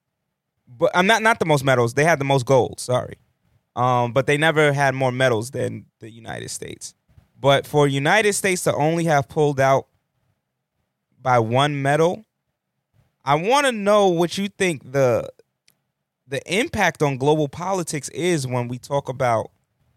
but 0.67 0.91
I'm 0.95 1.07
not 1.07 1.23
not 1.23 1.39
the 1.39 1.47
most 1.47 1.65
medals. 1.65 1.95
They 1.95 2.05
had 2.05 2.19
the 2.19 2.25
most 2.25 2.45
gold. 2.45 2.81
Sorry, 2.81 3.19
um, 3.77 4.13
but 4.13 4.27
they 4.27 4.37
never 4.37 4.73
had 4.73 4.95
more 4.95 5.13
medals 5.13 5.51
than 5.53 5.87
the 6.01 6.11
United 6.11 6.51
States. 6.51 6.95
But 7.41 7.67
for 7.67 7.87
United 7.87 8.33
States 8.35 8.65
to 8.65 8.75
only 8.75 9.05
have 9.05 9.29
pulled 9.29 9.61
out 9.61 9.87
by 11.21 11.39
one 11.39 11.81
medal, 11.83 12.25
I 13.25 13.35
want 13.35 13.67
to 13.67 13.73
know 13.73 14.09
what 14.09 14.39
you 14.39 14.49
think 14.49 14.93
the 14.93 15.29
the 16.27 16.43
impact 16.53 17.03
on 17.03 17.17
global 17.17 17.49
politics 17.49 18.09
is 18.11 18.47
when 18.47 18.69
we 18.69 18.79
talk 18.79 19.09
about 19.09 19.51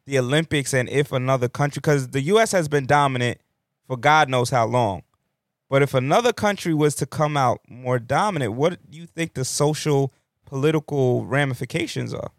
the 0.05 0.17
Olympics 0.17 0.73
and 0.73 0.89
if 0.89 1.11
another 1.11 1.49
country, 1.49 1.81
because 1.81 2.09
the 2.09 2.21
U.S. 2.21 2.53
has 2.53 2.67
been 2.67 2.85
dominant 2.85 3.39
for 3.85 3.97
God 3.97 4.29
knows 4.29 4.49
how 4.49 4.65
long. 4.65 5.03
But 5.69 5.81
if 5.81 5.93
another 5.93 6.33
country 6.33 6.73
was 6.73 6.95
to 6.95 7.05
come 7.05 7.37
out 7.37 7.61
more 7.67 7.99
dominant, 7.99 8.53
what 8.53 8.89
do 8.89 8.97
you 8.97 9.05
think 9.05 9.33
the 9.33 9.45
social 9.45 10.11
political 10.45 11.25
ramifications 11.25 12.13
are? 12.13 12.31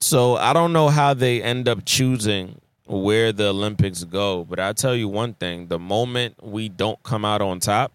So 0.00 0.36
I 0.36 0.52
don't 0.52 0.72
know 0.72 0.88
how 0.88 1.14
they 1.14 1.42
end 1.42 1.68
up 1.68 1.84
choosing 1.84 2.60
where 2.90 3.32
the 3.32 3.48
Olympics 3.48 4.02
go, 4.04 4.44
but 4.44 4.58
I 4.58 4.72
tell 4.72 4.94
you 4.94 5.08
one 5.08 5.34
thing: 5.34 5.68
the 5.68 5.78
moment 5.78 6.42
we 6.42 6.68
don't 6.68 7.00
come 7.02 7.24
out 7.24 7.40
on 7.40 7.60
top, 7.60 7.92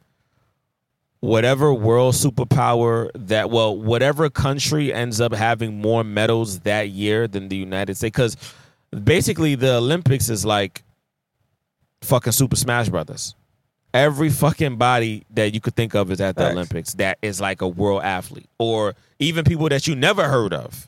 whatever 1.20 1.74
world 1.74 2.16
superpower 2.16 3.10
that 3.16 3.50
well, 3.50 3.76
whatever 3.76 4.30
country 4.30 4.94
ends 4.94 5.20
up 5.20 5.34
having 5.34 5.80
more 5.80 6.04
medals 6.04 6.60
that 6.62 6.90
year 6.90 7.28
than 7.28 7.50
the 7.50 7.58
United 7.58 7.96
States, 7.96 8.16
because 8.16 8.38
basically 9.04 9.56
the 9.56 9.76
Olympics 9.76 10.30
is 10.30 10.46
like 10.46 10.84
fucking 12.02 12.34
Super 12.34 12.56
Smash 12.56 12.90
Brothers. 12.90 13.36
Every 13.94 14.30
fucking 14.30 14.76
body 14.76 15.26
that 15.32 15.54
you 15.54 15.62
could 15.62 15.76
think 15.76 15.96
of 15.96 16.12
is 16.12 16.20
at 16.20 16.36
the 16.36 16.44
Facts. 16.44 16.54
Olympics 16.54 16.94
that 16.96 17.18
is 17.22 17.40
like 17.40 17.62
a 17.62 17.68
world 17.68 18.04
athlete, 18.04 18.50
or 18.60 18.96
even 19.20 19.44
people 19.44 19.70
that 19.70 19.88
you 19.88 19.96
never 19.96 20.28
heard 20.28 20.54
of 20.54 20.88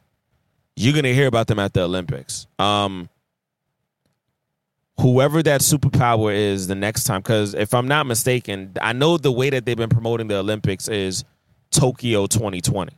you're 0.77 0.93
gonna 0.93 1.13
hear 1.13 1.27
about 1.27 1.47
them 1.47 1.59
at 1.59 1.73
the 1.73 1.81
Olympics. 1.81 2.45
Um, 2.59 3.09
whoever 4.99 5.43
that 5.43 5.61
superpower 5.61 6.33
is 6.35 6.67
the 6.67 6.75
next 6.75 7.03
time, 7.05 7.21
because 7.21 7.53
if 7.53 7.73
I'm 7.73 7.87
not 7.87 8.05
mistaken, 8.07 8.73
I 8.81 8.93
know 8.93 9.17
the 9.17 9.31
way 9.31 9.49
that 9.51 9.65
they've 9.65 9.77
been 9.77 9.89
promoting 9.89 10.27
the 10.27 10.37
Olympics 10.37 10.87
is 10.87 11.23
Tokyo 11.71 12.25
2020, 12.27 12.93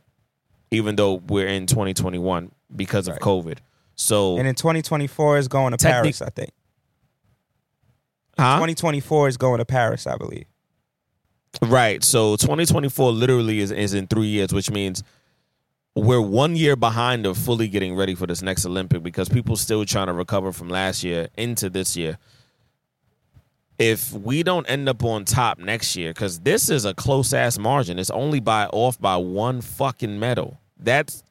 even 0.70 0.96
though 0.96 1.14
we're 1.14 1.46
in 1.48 1.66
2021 1.66 2.50
because 2.74 3.06
of 3.08 3.12
Right. 3.14 3.20
COVID. 3.22 3.58
So, 3.96 4.38
And 4.38 4.48
in 4.48 4.54
2024 4.54 5.38
is 5.38 5.48
going 5.48 5.72
to 5.72 5.76
Technic- 5.76 6.02
Paris, 6.02 6.22
I 6.22 6.30
think. 6.30 6.50
huh? 8.38 8.56
2024 8.56 9.28
is 9.28 9.36
going 9.36 9.58
to 9.58 9.64
Paris, 9.66 10.06
I 10.06 10.16
believe. 10.16 10.46
Right. 11.60 12.02
So 12.04 12.36
2024 12.36 13.12
literally 13.12 13.60
is, 13.60 13.70
is 13.72 13.92
in 13.92 14.06
three 14.06 14.28
years, 14.28 14.52
which 14.54 14.70
means 14.70 15.02
we're 16.00 16.20
one 16.20 16.56
year 16.56 16.76
behind 16.76 17.26
of 17.26 17.36
fully 17.36 17.68
getting 17.68 17.94
ready 17.94 18.14
for 18.14 18.26
this 18.26 18.42
next 18.42 18.64
Olympic 18.64 19.02
because 19.02 19.28
people 19.28 19.56
still 19.56 19.84
trying 19.84 20.06
to 20.06 20.12
recover 20.12 20.52
from 20.52 20.68
last 20.68 21.04
year 21.04 21.28
into 21.36 21.70
this 21.70 21.96
year. 21.96 22.18
If 23.78 24.12
we 24.12 24.42
don't 24.42 24.68
end 24.68 24.88
up 24.88 25.02
on 25.04 25.24
top 25.24 25.58
next 25.58 25.96
year, 25.96 26.10
because 26.10 26.40
this 26.40 26.68
is 26.68 26.84
a 26.84 26.92
close 26.92 27.32
ass 27.32 27.58
margin, 27.58 27.98
it's 27.98 28.10
only 28.10 28.40
by 28.40 28.66
off 28.66 29.00
by 29.00 29.16
one 29.16 29.62
fucking 29.62 30.18
medal. 30.18 30.58
That's 30.78 31.22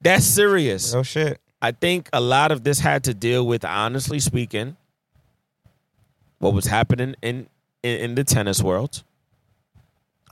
that's 0.00 0.24
serious. 0.24 0.94
Real 0.94 1.02
shit. 1.02 1.40
I 1.60 1.72
think 1.72 2.08
a 2.12 2.20
lot 2.20 2.52
of 2.52 2.62
this 2.62 2.78
had 2.78 3.04
to 3.04 3.14
deal 3.14 3.46
with, 3.46 3.64
honestly 3.64 4.20
speaking, 4.20 4.76
what 6.38 6.52
was 6.54 6.66
happening 6.66 7.16
in, 7.22 7.48
in, 7.82 8.00
in 8.00 8.14
the 8.14 8.24
tennis 8.24 8.62
world. 8.62 9.02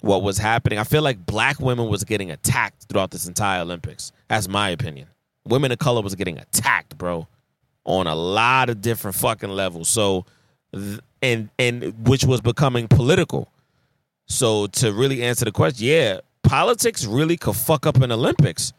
What 0.05 0.22
was 0.22 0.36
happening. 0.36 0.78
I 0.78 0.85
feel 0.85 1.01
like 1.01 1.24
black 1.24 1.60
women 1.60 1.89
was 1.89 2.05
getting 2.05 2.31
attacked 2.31 2.85
throughout 2.90 3.10
this 3.10 3.26
entire 3.26 3.62
Olympics. 3.62 4.12
That's 4.28 4.48
my 4.48 4.68
opinion. 4.68 5.09
Women 5.48 5.72
of 5.72 5.78
color 5.78 6.02
was 6.02 6.14
getting 6.14 6.36
attacked, 6.36 6.98
bro, 6.98 7.26
on 7.86 8.06
a 8.06 8.14
lot 8.14 8.68
of 8.68 8.82
different 8.82 9.16
fucking 9.16 9.48
levels. 9.48 9.89
So, 9.89 10.26
and 11.22 11.48
and 11.59 12.06
which 12.06 12.24
was 12.24 12.43
becoming 12.43 12.86
political. 12.86 13.51
So 14.26 14.66
to 14.66 14.93
really 14.93 15.22
answer 15.22 15.47
the 15.47 15.52
question, 15.52 15.86
yeah, 15.86 16.20
politics 16.43 17.06
really 17.06 17.39
could 17.39 17.56
fuck 17.56 17.86
up 17.86 17.97
an 17.97 18.12
Olympics 18.12 18.74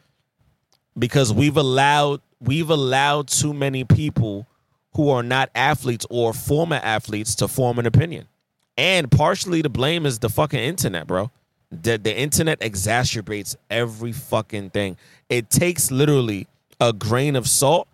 because 0.96 1.32
we've 1.32 1.56
allowed 1.56 2.20
we've 2.40 2.70
allowed 2.70 3.26
too 3.26 3.52
many 3.52 3.82
people 3.82 4.46
who 4.94 5.10
are 5.10 5.24
not 5.24 5.50
athletes 5.56 6.06
or 6.08 6.32
former 6.32 6.80
athletes 6.84 7.34
to 7.36 7.48
form 7.48 7.80
an 7.80 7.86
opinion. 7.86 8.28
And 8.76 9.10
partially 9.10 9.62
the 9.62 9.68
blame 9.68 10.06
is 10.06 10.18
the 10.18 10.28
fucking 10.28 10.60
internet, 10.60 11.06
bro. 11.06 11.30
The 11.70 11.98
the 11.98 12.16
internet 12.16 12.60
exacerbates 12.60 13.56
every 13.70 14.12
fucking 14.12 14.70
thing. 14.70 14.96
It 15.28 15.50
takes 15.50 15.90
literally 15.90 16.46
a 16.80 16.92
grain 16.92 17.36
of 17.36 17.48
salt 17.48 17.88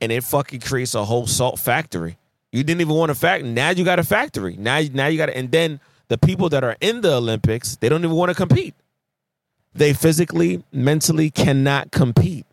and 0.00 0.10
it 0.10 0.24
fucking 0.24 0.60
creates 0.60 0.94
a 0.94 1.04
whole 1.04 1.26
salt 1.26 1.58
factory. 1.58 2.16
You 2.52 2.64
didn't 2.64 2.80
even 2.80 2.94
want 2.94 3.10
a 3.10 3.14
fact. 3.14 3.44
Now 3.44 3.70
you 3.70 3.84
got 3.84 3.98
a 3.98 4.04
factory. 4.04 4.56
Now, 4.56 4.80
now 4.92 5.06
you 5.06 5.18
got 5.18 5.28
it. 5.28 5.36
and 5.36 5.50
then 5.50 5.80
the 6.08 6.18
people 6.18 6.48
that 6.48 6.64
are 6.64 6.76
in 6.80 7.02
the 7.02 7.14
Olympics, 7.14 7.76
they 7.76 7.88
don't 7.88 8.02
even 8.02 8.16
want 8.16 8.30
to 8.30 8.34
compete. 8.34 8.74
They 9.74 9.92
physically, 9.92 10.64
mentally 10.72 11.30
cannot 11.30 11.92
compete. 11.92 12.46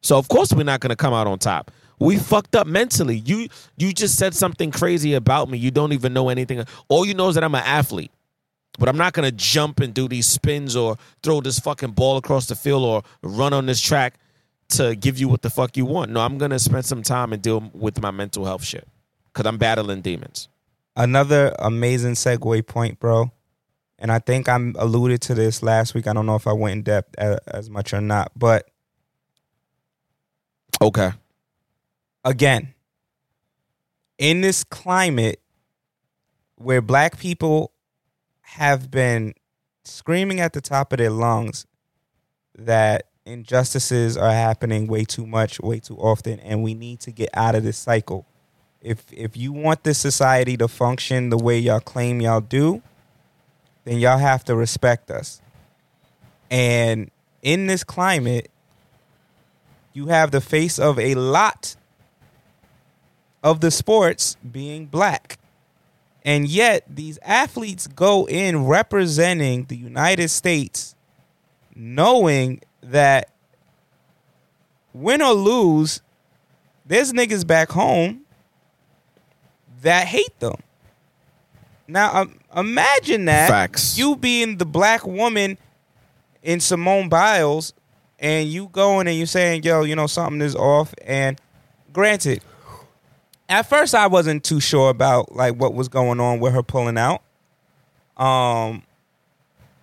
So 0.00 0.16
of 0.16 0.28
course 0.28 0.52
we're 0.52 0.64
not 0.64 0.80
going 0.80 0.90
to 0.90 0.96
come 0.96 1.12
out 1.12 1.26
on 1.26 1.38
top. 1.38 1.70
We 1.98 2.18
fucked 2.18 2.56
up 2.56 2.66
mentally. 2.66 3.16
You 3.16 3.48
you 3.76 3.92
just 3.92 4.16
said 4.16 4.34
something 4.34 4.70
crazy 4.70 5.14
about 5.14 5.48
me. 5.48 5.58
You 5.58 5.70
don't 5.70 5.92
even 5.92 6.12
know 6.12 6.28
anything. 6.28 6.64
All 6.88 7.06
you 7.06 7.14
know 7.14 7.28
is 7.28 7.34
that 7.36 7.44
I'm 7.44 7.54
an 7.54 7.62
athlete. 7.64 8.10
But 8.78 8.88
I'm 8.88 8.96
not 8.96 9.12
gonna 9.12 9.30
jump 9.30 9.80
and 9.80 9.94
do 9.94 10.08
these 10.08 10.26
spins 10.26 10.74
or 10.74 10.96
throw 11.22 11.40
this 11.40 11.60
fucking 11.60 11.92
ball 11.92 12.16
across 12.16 12.46
the 12.46 12.56
field 12.56 12.82
or 12.82 13.02
run 13.22 13.52
on 13.52 13.66
this 13.66 13.80
track 13.80 14.14
to 14.70 14.96
give 14.96 15.18
you 15.18 15.28
what 15.28 15.42
the 15.42 15.50
fuck 15.50 15.76
you 15.76 15.84
want. 15.84 16.10
No, 16.10 16.20
I'm 16.20 16.38
gonna 16.38 16.58
spend 16.58 16.84
some 16.84 17.02
time 17.02 17.32
and 17.32 17.40
deal 17.40 17.70
with 17.72 18.00
my 18.02 18.10
mental 18.10 18.44
health 18.44 18.64
shit. 18.64 18.88
Cause 19.32 19.46
I'm 19.46 19.58
battling 19.58 20.00
demons. 20.00 20.48
Another 20.96 21.54
amazing 21.58 22.14
segue 22.14 22.66
point, 22.66 23.00
bro. 23.00 23.32
And 23.98 24.12
I 24.12 24.18
think 24.18 24.48
I 24.48 24.56
alluded 24.76 25.20
to 25.22 25.34
this 25.34 25.62
last 25.62 25.94
week. 25.94 26.06
I 26.06 26.12
don't 26.12 26.26
know 26.26 26.36
if 26.36 26.46
I 26.46 26.52
went 26.52 26.72
in 26.72 26.82
depth 26.82 27.14
as, 27.18 27.38
as 27.46 27.70
much 27.70 27.92
or 27.92 28.00
not, 28.00 28.32
but 28.36 28.68
Okay. 30.82 31.12
Again, 32.24 32.74
in 34.18 34.40
this 34.40 34.64
climate 34.64 35.40
where 36.56 36.80
black 36.80 37.18
people 37.18 37.72
have 38.42 38.90
been 38.90 39.34
screaming 39.84 40.40
at 40.40 40.52
the 40.52 40.60
top 40.60 40.92
of 40.92 40.98
their 40.98 41.10
lungs 41.10 41.66
that 42.56 43.06
injustices 43.26 44.16
are 44.16 44.30
happening 44.30 44.86
way 44.86 45.04
too 45.04 45.26
much, 45.26 45.60
way 45.60 45.80
too 45.80 45.96
often, 45.96 46.38
and 46.40 46.62
we 46.62 46.74
need 46.74 47.00
to 47.00 47.10
get 47.10 47.28
out 47.34 47.54
of 47.54 47.62
this 47.62 47.76
cycle. 47.76 48.26
If 48.80 49.04
if 49.12 49.36
you 49.36 49.52
want 49.52 49.82
this 49.82 49.98
society 49.98 50.56
to 50.58 50.68
function 50.68 51.30
the 51.30 51.38
way 51.38 51.58
y'all 51.58 51.80
claim 51.80 52.20
y'all 52.20 52.40
do, 52.40 52.82
then 53.84 53.98
y'all 53.98 54.18
have 54.18 54.44
to 54.44 54.54
respect 54.54 55.10
us. 55.10 55.40
And 56.50 57.10
in 57.42 57.66
this 57.66 57.82
climate, 57.82 58.50
you 59.92 60.06
have 60.06 60.30
the 60.30 60.40
face 60.40 60.78
of 60.78 60.98
a 60.98 61.14
lot 61.14 61.76
of 63.44 63.60
the 63.60 63.70
sports 63.70 64.36
being 64.50 64.86
black. 64.86 65.38
And 66.24 66.48
yet, 66.48 66.84
these 66.88 67.18
athletes 67.22 67.86
go 67.86 68.26
in 68.26 68.64
representing 68.64 69.66
the 69.66 69.76
United 69.76 70.28
States, 70.30 70.96
knowing 71.76 72.62
that 72.82 73.28
win 74.94 75.20
or 75.20 75.34
lose, 75.34 76.00
there's 76.86 77.12
niggas 77.12 77.46
back 77.46 77.70
home 77.70 78.22
that 79.82 80.06
hate 80.06 80.40
them. 80.40 80.56
Now, 81.86 82.22
um, 82.22 82.38
imagine 82.56 83.26
that 83.26 83.50
Facts. 83.50 83.98
you 83.98 84.16
being 84.16 84.56
the 84.56 84.64
black 84.64 85.06
woman 85.06 85.58
in 86.42 86.60
Simone 86.60 87.10
Biles, 87.10 87.74
and 88.18 88.48
you 88.48 88.68
going 88.68 89.06
and 89.06 89.16
you 89.16 89.26
saying, 89.26 89.64
"Yo, 89.64 89.82
you 89.82 89.94
know 89.94 90.06
something 90.06 90.40
is 90.40 90.54
off." 90.54 90.94
And 91.04 91.38
granted, 91.92 92.42
at 93.48 93.62
first 93.62 93.94
I 93.94 94.06
wasn't 94.06 94.44
too 94.44 94.60
sure 94.60 94.90
about 94.90 95.34
like 95.34 95.54
what 95.56 95.74
was 95.74 95.88
going 95.88 96.20
on 96.20 96.40
with 96.40 96.54
her 96.54 96.62
pulling 96.62 96.98
out. 96.98 97.22
Um, 98.16 98.82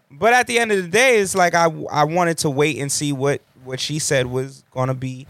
but 0.09 0.33
at 0.33 0.47
the 0.47 0.59
end 0.59 0.71
of 0.71 0.81
the 0.81 0.89
day, 0.89 1.19
it's 1.19 1.35
like 1.35 1.53
I 1.53 1.65
I 1.91 2.03
wanted 2.03 2.37
to 2.39 2.49
wait 2.49 2.77
and 2.77 2.91
see 2.91 3.13
what 3.13 3.41
what 3.63 3.79
she 3.79 3.99
said 3.99 4.27
was 4.27 4.63
gonna 4.71 4.93
be 4.93 5.27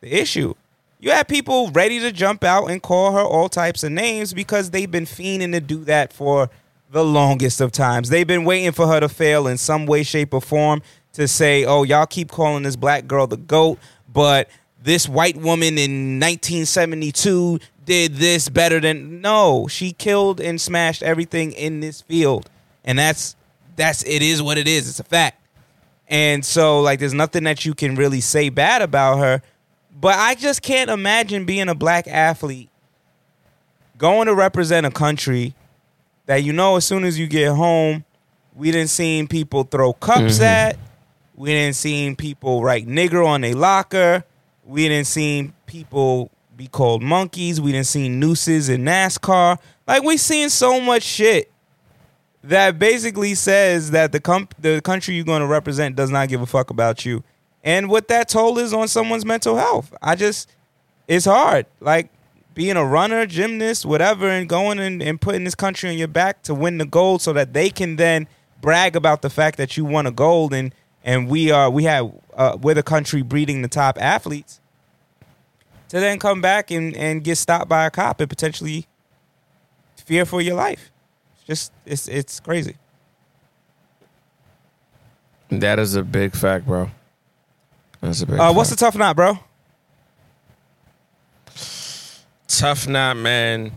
the 0.00 0.12
issue. 0.12 0.54
You 0.98 1.10
had 1.10 1.28
people 1.28 1.70
ready 1.70 2.00
to 2.00 2.10
jump 2.10 2.42
out 2.42 2.66
and 2.66 2.82
call 2.82 3.12
her 3.12 3.20
all 3.20 3.48
types 3.48 3.84
of 3.84 3.92
names 3.92 4.32
because 4.32 4.70
they've 4.70 4.90
been 4.90 5.04
fiending 5.04 5.52
to 5.52 5.60
do 5.60 5.84
that 5.84 6.12
for 6.12 6.48
the 6.90 7.04
longest 7.04 7.60
of 7.60 7.70
times. 7.70 8.08
They've 8.08 8.26
been 8.26 8.44
waiting 8.44 8.72
for 8.72 8.86
her 8.86 9.00
to 9.00 9.08
fail 9.08 9.46
in 9.46 9.58
some 9.58 9.86
way, 9.86 10.02
shape, 10.02 10.32
or 10.32 10.40
form 10.40 10.82
to 11.12 11.28
say, 11.28 11.64
"Oh, 11.64 11.82
y'all 11.82 12.06
keep 12.06 12.30
calling 12.30 12.62
this 12.62 12.76
black 12.76 13.06
girl 13.06 13.26
the 13.26 13.36
goat, 13.36 13.78
but 14.10 14.48
this 14.86 15.08
white 15.08 15.36
woman 15.36 15.76
in 15.76 16.18
1972 16.18 17.58
did 17.84 18.14
this 18.14 18.48
better 18.48 18.80
than." 18.80 19.20
No, 19.20 19.66
she 19.68 19.92
killed 19.92 20.40
and 20.40 20.60
smashed 20.60 21.02
everything 21.02 21.52
in 21.52 21.80
this 21.80 22.00
field, 22.00 22.48
and 22.84 22.98
that's 22.98 23.36
that's 23.76 24.02
it 24.04 24.22
is 24.22 24.40
what 24.40 24.56
it 24.56 24.66
is. 24.66 24.88
It's 24.88 25.00
a 25.00 25.04
fact. 25.04 25.42
And 26.08 26.44
so, 26.44 26.80
like, 26.80 27.00
there's 27.00 27.14
nothing 27.14 27.44
that 27.44 27.64
you 27.64 27.74
can 27.74 27.96
really 27.96 28.20
say 28.20 28.48
bad 28.48 28.80
about 28.80 29.18
her. 29.18 29.42
But 29.98 30.14
I 30.16 30.34
just 30.34 30.62
can't 30.62 30.88
imagine 30.88 31.46
being 31.46 31.68
a 31.68 31.74
black 31.74 32.06
athlete 32.06 32.70
going 33.98 34.26
to 34.26 34.34
represent 34.34 34.86
a 34.86 34.90
country 34.90 35.54
that 36.26 36.42
you 36.42 36.52
know 36.52 36.76
as 36.76 36.84
soon 36.84 37.04
as 37.04 37.18
you 37.18 37.26
get 37.26 37.54
home, 37.54 38.04
we 38.54 38.70
didn't 38.70 38.90
seen 38.90 39.26
people 39.26 39.64
throw 39.64 39.92
cups 39.92 40.34
mm-hmm. 40.34 40.44
at. 40.44 40.78
We 41.34 41.50
didn't 41.50 41.76
seen 41.76 42.16
people 42.16 42.62
write 42.62 42.86
nigger 42.86 43.26
on 43.26 43.44
a 43.44 43.54
locker. 43.54 44.24
We 44.66 44.88
didn't 44.88 45.06
see 45.06 45.52
people 45.66 46.30
be 46.56 46.66
called 46.66 47.02
monkeys. 47.02 47.60
We 47.60 47.72
didn't 47.72 47.86
see 47.86 48.08
nooses 48.08 48.68
in 48.68 48.82
NASCAR. 48.82 49.58
Like 49.86 50.02
we 50.02 50.16
seen 50.16 50.50
so 50.50 50.80
much 50.80 51.02
shit 51.02 51.52
that 52.42 52.78
basically 52.78 53.34
says 53.34 53.92
that 53.92 54.12
the 54.12 54.48
the 54.58 54.80
country 54.82 55.14
you're 55.14 55.24
going 55.24 55.40
to 55.40 55.46
represent 55.46 55.96
does 55.96 56.10
not 56.10 56.28
give 56.28 56.40
a 56.40 56.46
fuck 56.46 56.70
about 56.70 57.04
you. 57.04 57.22
And 57.62 57.88
what 57.88 58.08
that 58.08 58.28
toll 58.28 58.58
is 58.58 58.72
on 58.72 58.88
someone's 58.88 59.24
mental 59.24 59.56
health. 59.56 59.94
I 60.02 60.16
just 60.16 60.50
it's 61.06 61.26
hard. 61.26 61.66
Like 61.80 62.10
being 62.54 62.76
a 62.76 62.84
runner, 62.84 63.26
gymnast, 63.26 63.84
whatever, 63.84 64.28
and 64.28 64.48
going 64.48 64.78
and, 64.78 65.02
and 65.02 65.20
putting 65.20 65.44
this 65.44 65.54
country 65.54 65.90
on 65.90 65.98
your 65.98 66.08
back 66.08 66.42
to 66.44 66.54
win 66.54 66.78
the 66.78 66.86
gold 66.86 67.22
so 67.22 67.32
that 67.34 67.52
they 67.52 67.70
can 67.70 67.96
then 67.96 68.26
brag 68.60 68.96
about 68.96 69.22
the 69.22 69.30
fact 69.30 69.58
that 69.58 69.76
you 69.76 69.84
won 69.84 70.06
a 70.06 70.10
gold 70.10 70.54
and 70.54 70.74
and 71.06 71.28
we 71.28 71.50
are 71.50 71.70
we 71.70 71.84
have 71.84 72.12
uh, 72.34 72.58
we're 72.60 72.74
the 72.74 72.82
country 72.82 73.22
breeding 73.22 73.62
the 73.62 73.68
top 73.68 73.96
athletes 73.98 74.60
to 75.88 76.00
then 76.00 76.18
come 76.18 76.40
back 76.42 76.70
and, 76.70 76.94
and 76.96 77.22
get 77.24 77.38
stopped 77.38 77.68
by 77.68 77.86
a 77.86 77.90
cop 77.90 78.20
and 78.20 78.28
potentially 78.28 78.86
fear 79.96 80.26
for 80.26 80.42
your 80.42 80.56
life. 80.56 80.90
It's 81.36 81.44
just 81.44 81.72
it's 81.86 82.08
it's 82.08 82.40
crazy. 82.40 82.76
That 85.48 85.78
is 85.78 85.94
a 85.94 86.02
big 86.02 86.34
fact, 86.34 86.66
bro. 86.66 86.90
That's 88.00 88.20
a 88.20 88.26
big. 88.26 88.40
Uh, 88.40 88.52
what's 88.52 88.70
the 88.70 88.76
tough 88.76 88.96
knot, 88.96 89.16
bro? 89.16 89.38
tough 92.48 92.88
knot, 92.88 93.16
man? 93.16 93.70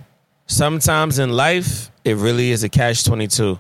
Sometimes 0.48 1.20
in 1.20 1.32
life, 1.32 1.92
it 2.04 2.16
really 2.16 2.50
is 2.52 2.64
a 2.64 2.70
catch 2.70 3.04
twenty 3.06 3.28
two. 3.28 3.60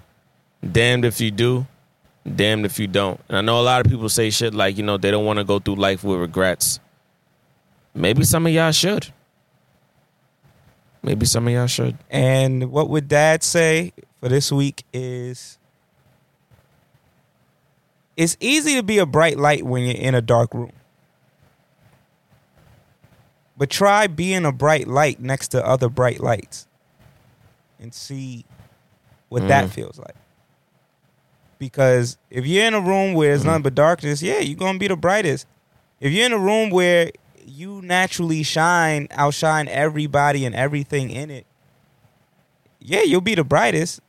Damned 0.71 1.05
if 1.05 1.21
you 1.21 1.29
do, 1.29 1.67
damned 2.35 2.65
if 2.65 2.79
you 2.79 2.87
don't. 2.87 3.19
And 3.27 3.37
I 3.37 3.41
know 3.41 3.59
a 3.59 3.63
lot 3.63 3.85
of 3.85 3.91
people 3.91 4.09
say 4.09 4.29
shit 4.29 4.53
like, 4.53 4.77
you 4.77 4.83
know, 4.83 4.97
they 4.97 5.11
don't 5.11 5.25
want 5.25 5.39
to 5.39 5.45
go 5.45 5.59
through 5.59 5.75
life 5.75 6.03
with 6.03 6.19
regrets. 6.19 6.79
Maybe 7.93 8.23
some 8.23 8.45
of 8.45 8.53
y'all 8.53 8.71
should. 8.71 9.07
Maybe 11.01 11.25
some 11.25 11.47
of 11.47 11.53
y'all 11.53 11.67
should. 11.67 11.97
And 12.09 12.71
what 12.71 12.89
would 12.89 13.07
dad 13.07 13.43
say 13.43 13.93
for 14.19 14.29
this 14.29 14.51
week 14.51 14.83
is 14.93 15.57
it's 18.17 18.35
easy 18.39 18.75
to 18.75 18.83
be 18.83 18.97
a 18.97 19.05
bright 19.05 19.37
light 19.37 19.63
when 19.63 19.83
you're 19.83 19.95
in 19.95 20.13
a 20.13 20.21
dark 20.21 20.53
room. 20.53 20.73
But 23.57 23.69
try 23.69 24.07
being 24.07 24.45
a 24.45 24.51
bright 24.51 24.87
light 24.87 25.19
next 25.19 25.49
to 25.49 25.65
other 25.65 25.89
bright 25.89 26.19
lights 26.19 26.67
and 27.79 27.93
see 27.93 28.45
what 29.29 29.47
that 29.47 29.65
mm. 29.65 29.69
feels 29.69 29.97
like. 29.97 30.15
Because 31.59 32.17
if 32.29 32.47
you're 32.47 32.65
in 32.65 32.73
a 32.73 32.81
room 32.81 33.13
where 33.13 33.29
there's 33.29 33.45
nothing 33.45 33.63
but 33.63 33.75
darkness, 33.75 34.21
yeah, 34.21 34.39
you're 34.39 34.57
gonna 34.57 34.79
be 34.79 34.87
the 34.87 34.95
brightest. 34.95 35.45
If 35.99 36.13
you're 36.13 36.25
in 36.25 36.31
a 36.31 36.39
room 36.39 36.69
where 36.69 37.11
you 37.45 37.81
naturally 37.83 38.43
shine, 38.43 39.07
outshine 39.11 39.67
everybody 39.67 40.45
and 40.45 40.55
everything 40.55 41.09
in 41.09 41.29
it, 41.29 41.45
yeah, 42.79 43.01
you'll 43.01 43.21
be 43.21 43.35
the 43.35 43.43
brightest. 43.43 43.99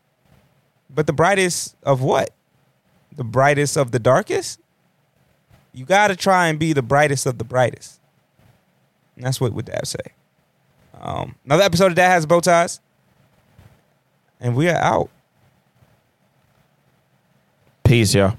But 0.89 1.07
the 1.07 1.13
brightest 1.13 1.77
of 1.83 2.01
what? 2.01 2.31
The 3.17 3.25
brightest 3.25 3.77
of 3.77 3.91
the 3.91 3.99
darkest? 3.99 4.61
You 5.73 5.85
gotta 5.85 6.15
try 6.15 6.47
and 6.47 6.59
be 6.59 6.73
the 6.73 6.83
brightest 6.83 7.27
of 7.27 7.39
the 7.39 7.45
brightest. 7.45 8.01
And 9.17 9.25
that's 9.25 9.41
what 9.41 9.53
would 9.53 9.67
Dad 9.67 9.87
say. 9.87 9.99
Um, 11.01 11.35
another 11.45 11.63
episode 11.65 11.87
of 11.87 11.95
Dad 11.95 12.11
Has 12.11 12.27
Bow 12.27 12.41
Ties. 12.41 12.81
And 14.41 14.55
we 14.55 14.69
are 14.69 14.77
out. 14.77 15.11
Peace, 17.91 18.15
y'all. 18.15 18.37